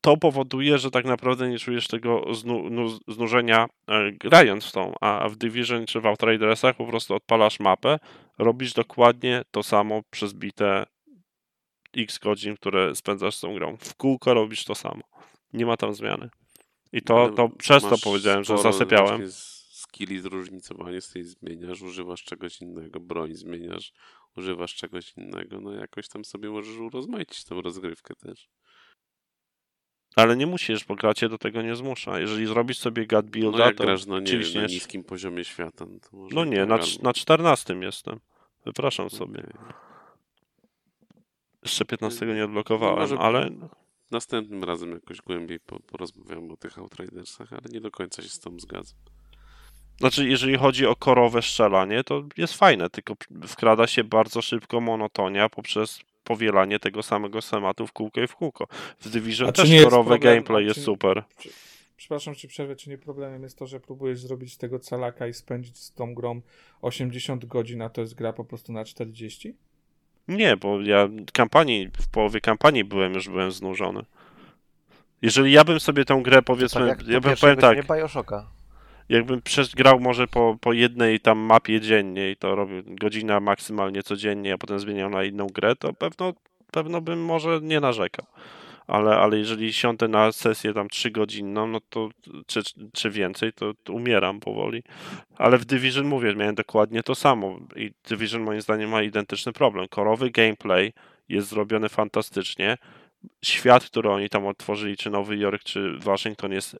to 0.00 0.16
powoduje, 0.16 0.78
że 0.78 0.90
tak 0.90 1.04
naprawdę 1.04 1.48
nie 1.48 1.58
czujesz 1.58 1.88
tego 1.88 2.34
znu, 2.34 2.70
nu, 2.70 2.98
znużenia 3.08 3.66
e, 3.88 4.12
grając 4.12 4.64
w 4.64 4.72
tą, 4.72 4.94
a 5.00 5.28
w 5.28 5.36
Division 5.36 5.86
czy 5.86 6.00
w 6.00 6.06
Outridersach 6.06 6.76
po 6.76 6.86
prostu 6.86 7.14
odpalasz 7.14 7.60
mapę, 7.60 7.98
robisz 8.38 8.72
dokładnie 8.72 9.42
to 9.50 9.62
samo 9.62 10.02
przez 10.10 10.34
bite 10.34 10.86
x 11.96 12.18
godzin, 12.18 12.56
które 12.56 12.94
spędzasz 12.94 13.36
z 13.36 13.40
tą 13.40 13.54
grą. 13.54 13.76
W 13.76 13.94
kółko 13.94 14.34
robisz 14.34 14.64
to 14.64 14.74
samo. 14.74 15.02
Nie 15.52 15.66
ma 15.66 15.76
tam 15.76 15.94
zmiany. 15.94 16.30
I 16.92 17.02
to, 17.02 17.28
to 17.28 17.48
przez 17.48 17.82
to 17.82 17.98
powiedziałem, 18.04 18.44
że 18.44 18.58
zasypiałem. 18.58 19.22
Skilli 19.70 20.20
zróżnicowanie, 20.20 21.00
z 21.00 21.10
tej 21.10 21.24
zmieniasz, 21.24 21.82
używasz 21.82 22.24
czegoś 22.24 22.60
innego, 22.60 23.00
broń 23.00 23.34
zmieniasz, 23.34 23.92
używasz 24.36 24.74
czegoś 24.74 25.12
innego, 25.16 25.60
no 25.60 25.72
jakoś 25.72 26.08
tam 26.08 26.24
sobie 26.24 26.50
możesz 26.50 26.76
urozmaicić 26.76 27.44
tą 27.44 27.62
rozgrywkę 27.62 28.14
też. 28.14 28.48
Ale 30.18 30.36
nie 30.36 30.46
musisz, 30.46 30.84
bo 30.84 30.94
gra 30.94 31.14
cię 31.14 31.28
do 31.28 31.38
tego 31.38 31.62
nie 31.62 31.76
zmusza. 31.76 32.20
Jeżeli 32.20 32.46
zrobisz 32.46 32.78
sobie 32.78 33.02
gut 33.02 33.12
No 33.12 33.22
builda, 33.22 33.66
jak 33.66 33.76
to 33.76 33.84
grasz, 33.84 34.06
no 34.06 34.20
nie 34.20 34.38
na 34.54 34.66
niskim 34.66 35.04
poziomie 35.04 35.44
świata, 35.44 35.84
no 35.88 35.98
to 36.00 36.16
może 36.16 36.34
No 36.34 36.44
nie, 36.44 36.66
na, 36.66 36.78
na 37.02 37.12
14 37.12 37.74
jestem. 37.74 38.20
Wypraszam 38.64 39.10
sobie. 39.10 39.42
Jeszcze 41.62 41.84
15 41.84 42.26
nie 42.26 42.34
No 42.34 42.44
odblokowałem, 42.44 42.98
może 42.98 43.18
ale 43.18 43.50
Następnym 44.10 44.64
razem 44.64 44.92
jakoś 44.92 45.20
głębiej 45.20 45.60
po, 45.60 45.80
porozmawiamy 45.80 46.52
o 46.52 46.56
tych 46.56 46.78
Outridersach, 46.78 47.52
ale 47.52 47.62
nie 47.72 47.80
do 47.80 47.90
końca 47.90 48.22
się 48.22 48.28
z 48.28 48.40
tą 48.40 48.60
zgadzam. 48.60 48.98
Znaczy, 50.00 50.28
jeżeli 50.28 50.56
chodzi 50.56 50.86
o 50.86 50.96
korowe 50.96 51.42
strzelanie, 51.42 52.04
to 52.04 52.24
jest 52.36 52.54
fajne, 52.54 52.90
tylko 52.90 53.14
wkrada 53.46 53.86
się 53.86 54.04
bardzo 54.04 54.42
szybko 54.42 54.80
monotonia 54.80 55.48
poprzez 55.48 56.00
powielanie 56.28 56.78
tego 56.78 57.02
samego 57.02 57.42
schematu 57.42 57.86
w 57.86 57.92
kółko 57.92 58.20
i 58.20 58.26
w 58.26 58.36
kółko. 58.36 58.66
W 59.00 59.08
Division 59.10 59.46
czy 59.52 59.62
też 59.62 59.70
nie 59.70 59.84
korowy 59.84 60.10
problem- 60.10 60.20
gameplay 60.34 60.64
jest 60.64 60.74
czy- 60.74 60.82
super. 60.84 61.24
Przepraszam, 61.96 62.34
czy 62.34 62.48
przerwę, 62.48 62.76
czy 62.76 62.90
nie 62.90 62.98
problemem 62.98 63.42
jest 63.42 63.58
to, 63.58 63.66
że 63.66 63.80
próbujesz 63.80 64.20
zrobić 64.20 64.52
z 64.52 64.58
tego 64.58 64.78
calaka 64.78 65.26
i 65.26 65.34
spędzić 65.34 65.78
z 65.78 65.92
tą 65.94 66.14
grą 66.14 66.40
80 66.82 67.44
godzin, 67.44 67.82
a 67.82 67.88
to 67.88 68.00
jest 68.00 68.14
gra 68.14 68.32
po 68.32 68.44
prostu 68.44 68.72
na 68.72 68.84
40? 68.84 69.54
Nie, 70.28 70.56
bo 70.56 70.80
ja 70.80 71.08
kampanii, 71.32 71.88
w 72.00 72.08
połowie 72.08 72.40
kampanii 72.40 72.84
byłem, 72.84 73.14
już 73.14 73.28
byłem 73.28 73.52
znużony. 73.52 74.04
Jeżeli 75.22 75.52
ja 75.52 75.64
bym 75.64 75.80
sobie 75.80 76.04
tę 76.04 76.20
grę, 76.22 76.42
powiedzmy, 76.42 76.88
tak 76.88 77.08
ja 77.08 77.20
bym 77.20 77.36
powiem 77.36 77.56
tak, 77.56 77.76
godzinie 77.76 77.96
Bioshocka. 78.00 78.46
Jakbym 79.08 79.42
przegrał 79.42 80.00
może 80.00 80.26
po, 80.26 80.56
po 80.60 80.72
jednej 80.72 81.20
tam 81.20 81.38
mapie 81.38 81.80
dziennie 81.80 82.30
i 82.30 82.36
to 82.36 82.54
robił 82.54 82.82
godzina 82.86 83.40
maksymalnie 83.40 84.02
codziennie, 84.02 84.54
a 84.54 84.58
potem 84.58 84.80
zmieniał 84.80 85.10
na 85.10 85.24
inną 85.24 85.46
grę, 85.46 85.76
to 85.76 85.92
pewno 85.92 86.32
pewno 86.70 87.00
bym 87.00 87.24
może 87.24 87.60
nie 87.62 87.80
narzekał. 87.80 88.26
Ale, 88.86 89.16
ale 89.16 89.38
jeżeli 89.38 89.72
siądę 89.72 90.08
na 90.08 90.32
sesję 90.32 90.74
tam 90.74 90.88
3 90.88 91.10
godzinną, 91.10 91.66
no 91.66 91.80
to 91.90 92.08
czy, 92.46 92.60
czy 92.92 93.10
więcej, 93.10 93.52
to, 93.52 93.74
to 93.84 93.92
umieram 93.92 94.40
powoli. 94.40 94.82
Ale 95.36 95.58
w 95.58 95.64
Division 95.64 96.06
mówię, 96.06 96.34
miałem 96.34 96.54
dokładnie 96.54 97.02
to 97.02 97.14
samo. 97.14 97.58
I 97.76 97.90
Division 98.08 98.42
moim 98.42 98.60
zdaniem 98.60 98.90
ma 98.90 99.02
identyczny 99.02 99.52
problem. 99.52 99.88
Korowy 99.88 100.30
gameplay 100.30 100.92
jest 101.28 101.48
zrobiony 101.48 101.88
fantastycznie. 101.88 102.78
Świat, 103.44 103.84
który 103.84 104.10
oni 104.10 104.28
tam 104.28 104.46
otworzyli, 104.46 104.96
czy 104.96 105.10
Nowy 105.10 105.36
Jork, 105.36 105.64
czy 105.64 105.98
Waszyngton 105.98 106.52
jest 106.52 106.76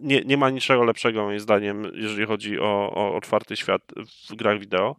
nie, 0.00 0.20
nie 0.20 0.36
ma 0.36 0.50
niczego 0.50 0.84
lepszego 0.84 1.24
moim 1.24 1.40
zdaniem, 1.40 1.92
jeżeli 1.94 2.26
chodzi 2.26 2.60
o, 2.60 2.92
o 2.94 3.14
otwarty 3.14 3.56
świat 3.56 3.82
w 4.30 4.34
grach 4.34 4.58
wideo, 4.58 4.96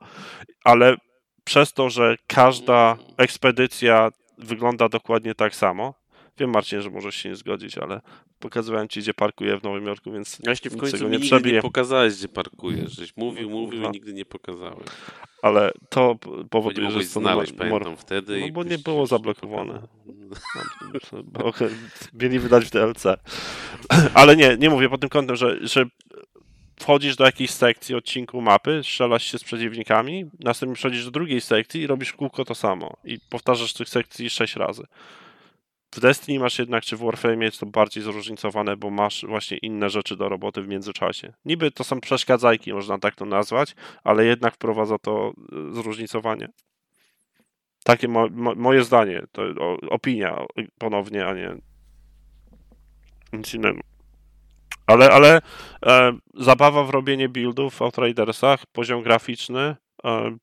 ale 0.63 0.95
przez 1.43 1.73
to, 1.73 1.89
że 1.89 2.15
każda 2.27 2.97
ekspedycja 3.17 4.09
wygląda 4.37 4.89
dokładnie 4.89 5.35
tak 5.35 5.55
samo, 5.55 5.93
wiem 6.37 6.49
Marcin, 6.49 6.81
że 6.81 6.89
możesz 6.89 7.15
się 7.15 7.29
nie 7.29 7.35
zgodzić, 7.35 7.77
ale 7.77 8.01
pokazywałem 8.39 8.87
ci, 8.87 8.99
gdzie 8.99 9.13
parkuję 9.13 9.59
w 9.59 9.63
Nowym 9.63 9.85
Jorku, 9.85 10.11
więc 10.11 10.41
Właśnie 10.43 10.71
w 10.71 10.73
nic 10.73 10.81
końcu 10.81 11.07
nie 11.07 11.17
nigdy 11.17 11.51
nie 11.51 11.61
pokazałeś, 11.61 12.13
gdzie 12.15 12.27
parkujesz. 12.27 12.91
Żeś 12.91 13.17
mówił, 13.17 13.49
mówił 13.49 13.71
Kurwa. 13.71 13.89
i 13.89 13.91
nigdy 13.91 14.13
nie 14.13 14.25
pokazałeś. 14.25 14.87
Ale 15.41 15.71
to 15.89 16.15
powoduje, 16.49 16.91
że 16.91 16.97
jest 16.99 17.13
to 17.13 17.19
znaleźć, 17.19 17.53
pamiętam 17.53 17.97
wtedy. 17.97 18.41
No 18.41 18.53
bo 18.53 18.63
nie 18.63 18.77
było 18.77 19.07
zablokowane. 19.07 19.81
mieli 22.21 22.39
wydać 22.39 22.65
w 22.65 22.69
DLC. 22.69 23.03
Ale 24.13 24.35
nie, 24.35 24.57
nie 24.57 24.69
mówię 24.69 24.89
pod 24.89 25.01
tym 25.01 25.09
kątem, 25.09 25.35
że, 25.35 25.67
że 25.67 25.85
wchodzisz 26.79 27.15
do 27.15 27.25
jakiejś 27.25 27.51
sekcji 27.51 27.95
odcinku 27.95 28.41
mapy, 28.41 28.81
strzelasz 28.83 29.23
się 29.23 29.37
z 29.37 29.43
przeciwnikami, 29.43 30.25
następnie 30.39 30.75
przechodzisz 30.75 31.05
do 31.05 31.11
drugiej 31.11 31.41
sekcji 31.41 31.81
i 31.81 31.87
robisz 31.87 32.09
w 32.09 32.15
kółko 32.15 32.45
to 32.45 32.55
samo. 32.55 32.97
I 33.03 33.19
powtarzasz 33.29 33.73
tych 33.73 33.89
sekcji 33.89 34.29
sześć 34.29 34.55
razy. 34.55 34.83
W 35.93 35.99
Destiny 35.99 36.39
masz 36.39 36.59
jednak, 36.59 36.83
czy 36.83 36.97
w 36.97 36.99
Warframe 36.99 37.45
jest 37.45 37.59
to 37.59 37.65
bardziej 37.65 38.03
zróżnicowane, 38.03 38.77
bo 38.77 38.89
masz 38.89 39.25
właśnie 39.27 39.57
inne 39.57 39.89
rzeczy 39.89 40.15
do 40.15 40.29
roboty 40.29 40.61
w 40.61 40.67
międzyczasie. 40.67 41.33
Niby 41.45 41.71
to 41.71 41.83
są 41.83 42.01
przeszkadzajki, 42.01 42.73
można 42.73 42.99
tak 42.99 43.15
to 43.15 43.25
nazwać, 43.25 43.75
ale 44.03 44.25
jednak 44.25 44.55
wprowadza 44.55 44.97
to 44.99 45.33
y, 45.69 45.73
zróżnicowanie. 45.73 46.49
Takie 47.83 48.07
mo, 48.07 48.27
mo, 48.31 48.55
moje 48.55 48.83
zdanie, 48.83 49.23
to 49.31 49.43
opinia 49.89 50.45
ponownie, 50.77 51.25
a 51.25 51.33
nie 51.33 51.55
nic 53.33 53.53
innego. 53.53 53.79
Ale, 54.87 55.11
ale 55.11 55.41
e, 55.85 56.13
zabawa 56.33 56.83
w 56.83 56.89
robienie 56.89 57.29
buildów 57.29 57.75
w 57.75 57.81
Outridersach, 57.81 58.65
poziom 58.65 59.03
graficzny 59.03 59.75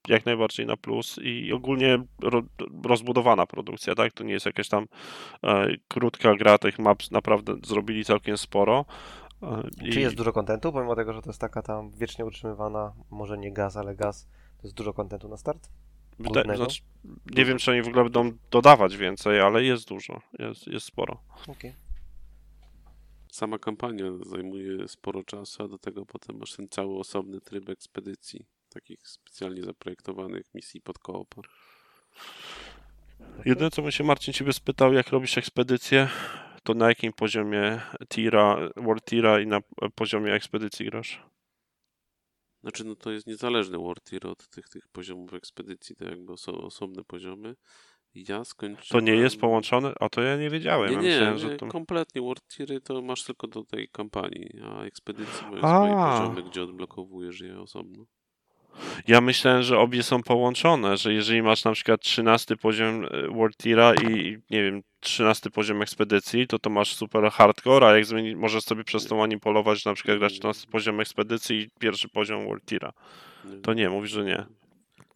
jak 0.07 0.25
najbardziej 0.25 0.65
na 0.65 0.77
plus 0.77 1.19
i 1.23 1.53
ogólnie 1.53 2.03
ro, 2.21 2.41
rozbudowana 2.85 3.45
produkcja, 3.45 3.95
tak? 3.95 4.13
To 4.13 4.23
nie 4.23 4.33
jest 4.33 4.45
jakaś 4.45 4.69
tam 4.69 4.87
e, 5.43 5.67
krótka 5.87 6.35
gra, 6.35 6.57
tych 6.57 6.79
map 6.79 6.99
naprawdę 7.11 7.55
zrobili 7.63 8.05
całkiem 8.05 8.37
sporo. 8.37 8.85
E, 9.43 9.63
i- 9.85 9.89
Czy 9.91 9.99
jest 10.01 10.15
dużo 10.15 10.33
kontentu, 10.33 10.71
pomimo 10.71 10.95
tego, 10.95 11.13
że 11.13 11.21
to 11.21 11.29
jest 11.29 11.41
taka 11.41 11.61
tam 11.61 11.91
wiecznie 11.91 12.25
utrzymywana, 12.25 12.93
może 13.11 13.37
nie 13.37 13.53
gaz, 13.53 13.77
ale 13.77 13.95
gaz, 13.95 14.27
to 14.57 14.67
jest 14.67 14.75
dużo 14.75 14.93
kontentu 14.93 15.29
na 15.29 15.37
start? 15.37 15.69
Wyda- 16.19 16.33
Głównego? 16.33 16.57
znaczy, 16.57 16.81
nie 17.35 17.45
wiem, 17.45 17.57
czy 17.57 17.71
oni 17.71 17.81
w 17.81 17.87
ogóle 17.87 18.03
będą 18.03 18.31
dodawać 18.51 18.97
więcej, 18.97 19.39
ale 19.41 19.63
jest 19.63 19.87
dużo, 19.87 20.21
jest, 20.39 20.67
jest 20.67 20.85
sporo. 20.85 21.21
Okej. 21.47 21.73
Sama 23.31 23.59
kampania 23.59 24.05
zajmuje 24.25 24.87
sporo 24.87 25.23
czasu, 25.23 25.63
a 25.63 25.67
do 25.67 25.77
tego 25.77 26.05
potem 26.05 26.37
masz 26.37 26.55
ten 26.55 26.67
cały 26.69 26.97
osobny 26.99 27.41
tryb 27.41 27.69
ekspedycji, 27.69 28.45
takich 28.73 29.07
specjalnie 29.07 29.63
zaprojektowanych 29.63 30.53
misji 30.53 30.81
pod 30.81 30.99
koopa. 30.99 31.41
Jedyne, 33.45 33.71
co 33.71 33.81
bym 33.81 33.91
się 33.91 34.03
Marcin 34.03 34.33
ciebie 34.33 34.53
spytał, 34.53 34.93
jak 34.93 35.07
robisz 35.07 35.37
ekspedycję, 35.37 36.09
to 36.63 36.73
na 36.73 36.87
jakim 36.87 37.13
poziomie 37.13 37.81
tira, 38.09 38.57
world 38.75 39.05
tira 39.05 39.39
i 39.39 39.47
na 39.47 39.59
poziomie 39.95 40.33
ekspedycji 40.33 40.85
grasz? 40.85 41.21
Znaczy, 42.61 42.83
no 42.83 42.95
to 42.95 43.11
jest 43.11 43.27
niezależny 43.27 43.77
War 43.77 44.01
Tier 44.01 44.27
od 44.27 44.47
tych, 44.47 44.69
tych 44.69 44.87
poziomów 44.87 45.33
ekspedycji, 45.33 45.95
to 45.95 46.05
jakby 46.05 46.33
oso 46.33 46.53
osobne 46.53 47.03
poziomy. 47.03 47.55
Ja 48.13 48.43
skończyłem... 48.43 49.05
To 49.05 49.11
nie 49.11 49.15
jest 49.15 49.39
połączone? 49.39 49.93
A 49.99 50.09
to 50.09 50.21
ja 50.21 50.37
nie 50.37 50.49
wiedziałem. 50.49 50.89
Nie, 50.89 50.95
ja 50.95 51.01
nie, 51.01 51.09
myślałem, 51.09 51.33
nie 51.33 51.39
że 51.39 51.55
to... 51.55 51.67
kompletnie 51.67 52.21
War 52.21 52.41
Tiery 52.41 52.81
to 52.81 53.01
masz 53.01 53.23
tylko 53.23 53.47
do 53.47 53.63
tej 53.63 53.89
kampanii, 53.89 54.59
a 54.63 54.83
ekspedycji 54.83 55.47
mają 55.51 55.63
A. 55.63 55.77
swoje 55.77 55.93
poziomy, 55.93 56.49
gdzie 56.49 56.63
odblokowujesz 56.63 57.39
je 57.39 57.59
osobno. 57.59 58.05
Ja 59.07 59.21
myślałem, 59.21 59.63
że 59.63 59.79
obie 59.79 60.03
są 60.03 60.23
połączone, 60.23 60.97
że 60.97 61.13
jeżeli 61.13 61.41
masz 61.41 61.63
na 61.63 61.71
przykład 61.71 62.01
13 62.01 62.57
poziom 62.57 63.05
e, 63.05 63.27
World 63.27 63.57
Tira 63.57 63.93
i 63.93 64.37
nie 64.49 64.63
wiem, 64.63 64.81
13 64.99 65.49
poziom 65.49 65.81
ekspedycji, 65.81 66.47
to 66.47 66.59
to 66.59 66.69
masz 66.69 66.95
super 66.95 67.31
hardcore, 67.31 67.87
a 67.87 67.95
jak 67.95 68.05
zmieni, 68.05 68.35
możesz 68.35 68.63
sobie 68.63 68.83
przez 68.83 69.05
to 69.05 69.15
manipulować, 69.15 69.83
że 69.83 69.89
na 69.89 69.93
przykład 69.93 70.17
grasz 70.17 70.33
13 70.33 70.67
poziom 70.67 70.99
ekspedycji 70.99 71.57
i 71.57 71.69
pierwszy 71.79 72.09
poziom 72.09 72.45
World 72.45 72.65
Tira. 72.65 72.91
To 73.61 73.73
nie, 73.73 73.89
mówisz, 73.89 74.11
że 74.11 74.23
nie. 74.23 74.60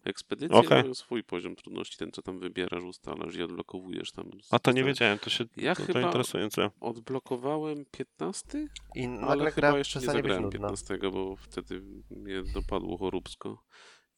Ekspedycje 0.06 0.56
Okej. 0.56 0.82
mają 0.82 0.94
swój 0.94 1.24
poziom 1.24 1.56
trudności, 1.56 1.98
ten 1.98 2.12
co 2.12 2.22
tam 2.22 2.38
wybierasz, 2.38 2.84
ustalasz 2.84 3.36
i 3.36 3.42
odblokowujesz 3.42 4.12
tam. 4.12 4.30
A 4.50 4.58
to 4.58 4.72
nie 4.72 4.84
wiedziałem, 4.84 5.18
to 5.18 5.30
się 5.30 5.44
Ja 5.56 5.74
to, 5.74 5.80
to 5.80 5.86
chyba 5.86 6.00
interesujące. 6.00 6.70
Odblokowałem 6.80 7.84
15, 7.90 8.68
I 8.94 9.08
ale 9.22 9.50
chyba 9.50 9.78
jeszcze 9.78 10.00
nie 10.00 10.06
zagrałem 10.06 10.42
nudna. 10.42 10.68
15, 10.68 10.98
bo 10.98 11.36
wtedy 11.36 11.82
mnie 12.10 12.42
dopadło 12.54 12.98
choróbsko 12.98 13.62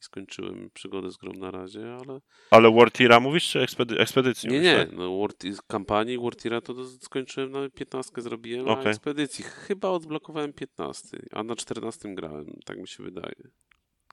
i 0.01 0.05
skończyłem 0.05 0.70
przygodę 0.74 1.10
z 1.10 1.16
grą 1.16 1.32
na 1.32 1.51
razie, 1.51 1.97
ale 2.06 2.20
Ale 2.51 2.70
World 2.70 2.94
Tira 2.94 3.20
mówisz, 3.20 3.48
czy 3.48 3.60
ekspedy 3.60 3.98
ekspedycji? 3.98 4.48
nie, 4.48 4.56
mówisz, 4.56 4.73
nie, 4.73 4.86
tak? 4.86 4.93
no 4.93 5.28
z 5.52 5.62
kampanii 5.62 6.19
Wartira 6.19 6.60
to 6.60 6.85
skończyłem 6.85 7.51
na 7.51 7.70
15 7.70 8.23
zrobiłem, 8.23 8.69
a 8.69 8.73
Okej. 8.73 8.90
ekspedycji 8.90 9.44
chyba 9.44 9.89
odblokowałem 9.90 10.52
15, 10.52 11.19
a 11.32 11.43
na 11.43 11.56
14 11.56 12.15
grałem, 12.15 12.47
tak 12.65 12.78
mi 12.78 12.89
się 12.89 13.02
wydaje. 13.02 13.35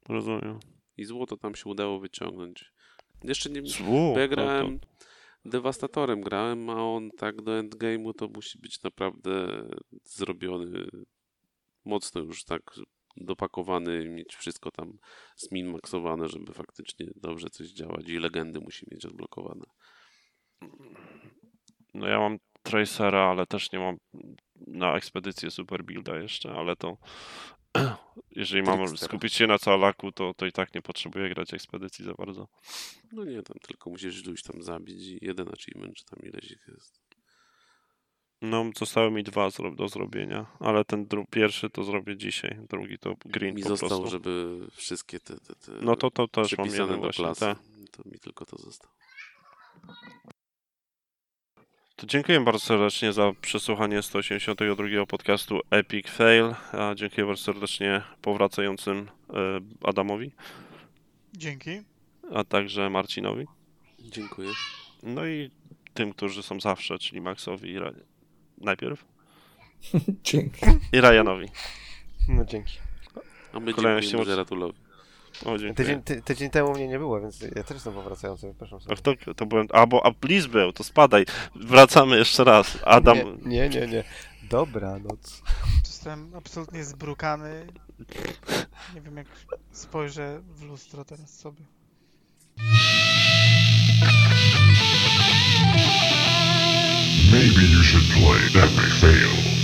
Rozumiem. 0.09 0.59
I 0.97 1.05
złoto 1.05 1.37
tam 1.37 1.55
się 1.55 1.69
udało 1.69 1.99
wyciągnąć. 1.99 2.71
Jeszcze 3.23 3.49
nie, 3.49 3.61
Zło, 3.61 4.13
bo 4.13 4.19
ja 4.19 4.27
to- 4.27 4.35
to- 4.35 4.41
grałem 4.41 4.79
Devastatorem 5.45 6.21
grałem, 6.21 6.69
a 6.69 6.83
on 6.83 7.11
tak 7.11 7.41
do 7.41 7.51
endgame'u 7.51 8.13
to 8.13 8.27
musi 8.27 8.59
być 8.59 8.83
naprawdę 8.83 9.47
zrobiony 10.03 10.87
mocno 11.85 12.21
już 12.21 12.43
tak 12.43 12.61
dopakowany, 13.17 14.09
mieć 14.09 14.35
wszystko 14.35 14.71
tam 14.71 14.97
zminmaksowane, 15.35 16.27
żeby 16.27 16.53
faktycznie 16.53 17.07
dobrze 17.15 17.49
coś 17.49 17.67
działać 17.67 18.09
i 18.09 18.19
legendy 18.19 18.59
musi 18.59 18.85
mieć 18.91 19.05
odblokowane. 19.05 19.65
No 21.93 22.07
ja 22.07 22.19
mam 22.19 22.37
Tracera, 22.63 23.29
ale 23.29 23.45
też 23.45 23.71
nie 23.71 23.79
mam 23.79 23.97
na 24.67 24.95
ekspedycję 24.95 25.51
Super 25.51 25.83
Builda 25.83 26.17
jeszcze, 26.17 26.51
ale 26.51 26.75
to 26.75 26.97
jeżeli 28.31 28.63
mam 28.63 28.97
skupić 28.97 29.33
się 29.33 29.47
na 29.47 29.59
calaku, 29.59 30.11
to, 30.11 30.33
to 30.33 30.45
i 30.45 30.51
tak 30.51 30.75
nie 30.75 30.81
potrzebuję 30.81 31.29
grać 31.29 31.53
ekspedycji 31.53 32.05
za 32.05 32.13
bardzo. 32.13 32.47
No 33.11 33.23
nie, 33.23 33.43
tam 33.43 33.57
tylko 33.67 33.89
musisz 33.89 34.25
iluś 34.25 34.43
tam 34.43 34.63
zabić 34.63 35.01
i 35.03 35.25
jeden 35.25 35.47
achievement, 35.49 35.95
czy 35.95 36.05
tam 36.05 36.19
ileś 36.19 36.51
ich 36.51 36.67
jest. 36.67 37.05
No, 38.41 38.65
zostały 38.77 39.11
mi 39.11 39.23
dwa 39.23 39.49
do 39.75 39.87
zrobienia, 39.87 40.45
ale 40.59 40.85
ten 40.85 41.07
pierwszy 41.29 41.69
to 41.69 41.83
zrobię 41.83 42.17
dzisiaj, 42.17 42.59
drugi 42.69 42.97
to 42.97 43.15
green 43.25 43.55
mi 43.55 43.63
po 43.63 43.69
został, 43.69 43.89
prostu. 43.89 44.07
żeby 44.09 44.59
wszystkie 44.71 45.19
te, 45.19 45.39
te, 45.39 45.55
te 45.55 45.71
No 45.81 45.95
to 45.95 46.11
to 46.11 46.27
też 46.27 46.57
mam 46.57 46.67
jeden 46.67 47.01
do 47.01 47.09
klasy. 47.09 47.39
te. 47.39 47.55
To 47.91 48.03
mi 48.05 48.19
tylko 48.19 48.45
to 48.45 48.57
zostało. 48.57 48.93
To 51.95 52.07
dziękuję 52.07 52.39
bardzo 52.41 52.59
serdecznie 52.59 53.13
za 53.13 53.31
przesłuchanie 53.41 54.01
182 54.01 55.05
podcastu 55.05 55.59
Epic 55.69 56.07
Fail. 56.09 56.55
A 56.71 56.95
dziękuję 56.95 57.27
bardzo 57.27 57.43
serdecznie 57.43 58.01
powracającym 58.21 59.09
e, 59.29 59.33
Adamowi, 59.83 60.31
Dzięki. 61.33 61.81
a 62.33 62.43
także 62.43 62.89
Marcinowi. 62.89 63.45
Dziękuję. 63.99 64.49
No 65.03 65.25
i 65.25 65.51
tym, 65.93 66.13
którzy 66.13 66.43
są 66.43 66.59
zawsze, 66.59 66.99
czyli 66.99 67.21
Maxowi 67.21 67.69
i 67.71 67.79
Ra- 67.79 67.91
najpierw 68.57 69.05
Dzięki. 70.23 70.65
i 70.93 71.01
Ryanowi. 71.01 71.47
No 72.27 72.45
dzięki. 72.45 72.77
A 73.53 73.59
my 73.59 73.73
Kolejność 73.73 74.09
dziękujemy. 74.09 74.45
O. 75.45 75.73
Tydzień, 75.75 76.01
ty, 76.03 76.21
tydzień 76.21 76.49
temu 76.49 76.73
mnie 76.73 76.87
nie 76.87 76.99
było, 76.99 77.21
więc 77.21 77.41
ja 77.41 77.63
też 77.63 77.71
jestem 77.71 77.93
powracający, 77.93 78.47
przepraszam 78.47 78.79
A 78.91 78.95
sobie. 78.95 79.17
kto 79.17 79.33
to 79.33 79.45
byłem? 79.45 79.67
A 79.73 79.87
bo 79.87 80.05
a 80.05 80.11
Bliz 80.11 80.47
był, 80.47 80.71
to 80.73 80.83
spadaj. 80.83 81.25
Wracamy 81.55 82.17
jeszcze 82.17 82.43
raz. 82.43 82.77
Adam. 82.83 83.17
Nie, 83.45 83.69
nie, 83.69 83.69
nie, 83.69 83.87
nie. 83.87 84.03
Dobranoc. 84.49 85.41
Jestem 85.85 86.31
absolutnie 86.35 86.83
zbrukany. 86.83 87.67
Nie 88.95 89.01
wiem 89.01 89.17
jak 89.17 89.27
spojrzę 89.71 90.41
w 90.55 90.63
lustro 90.63 91.05
teraz 91.05 91.39
sobie. 91.39 91.61
Maybe 97.31 97.61
you 97.61 97.83
should 97.83 98.05
play 98.13 98.63
Epic 98.63 99.54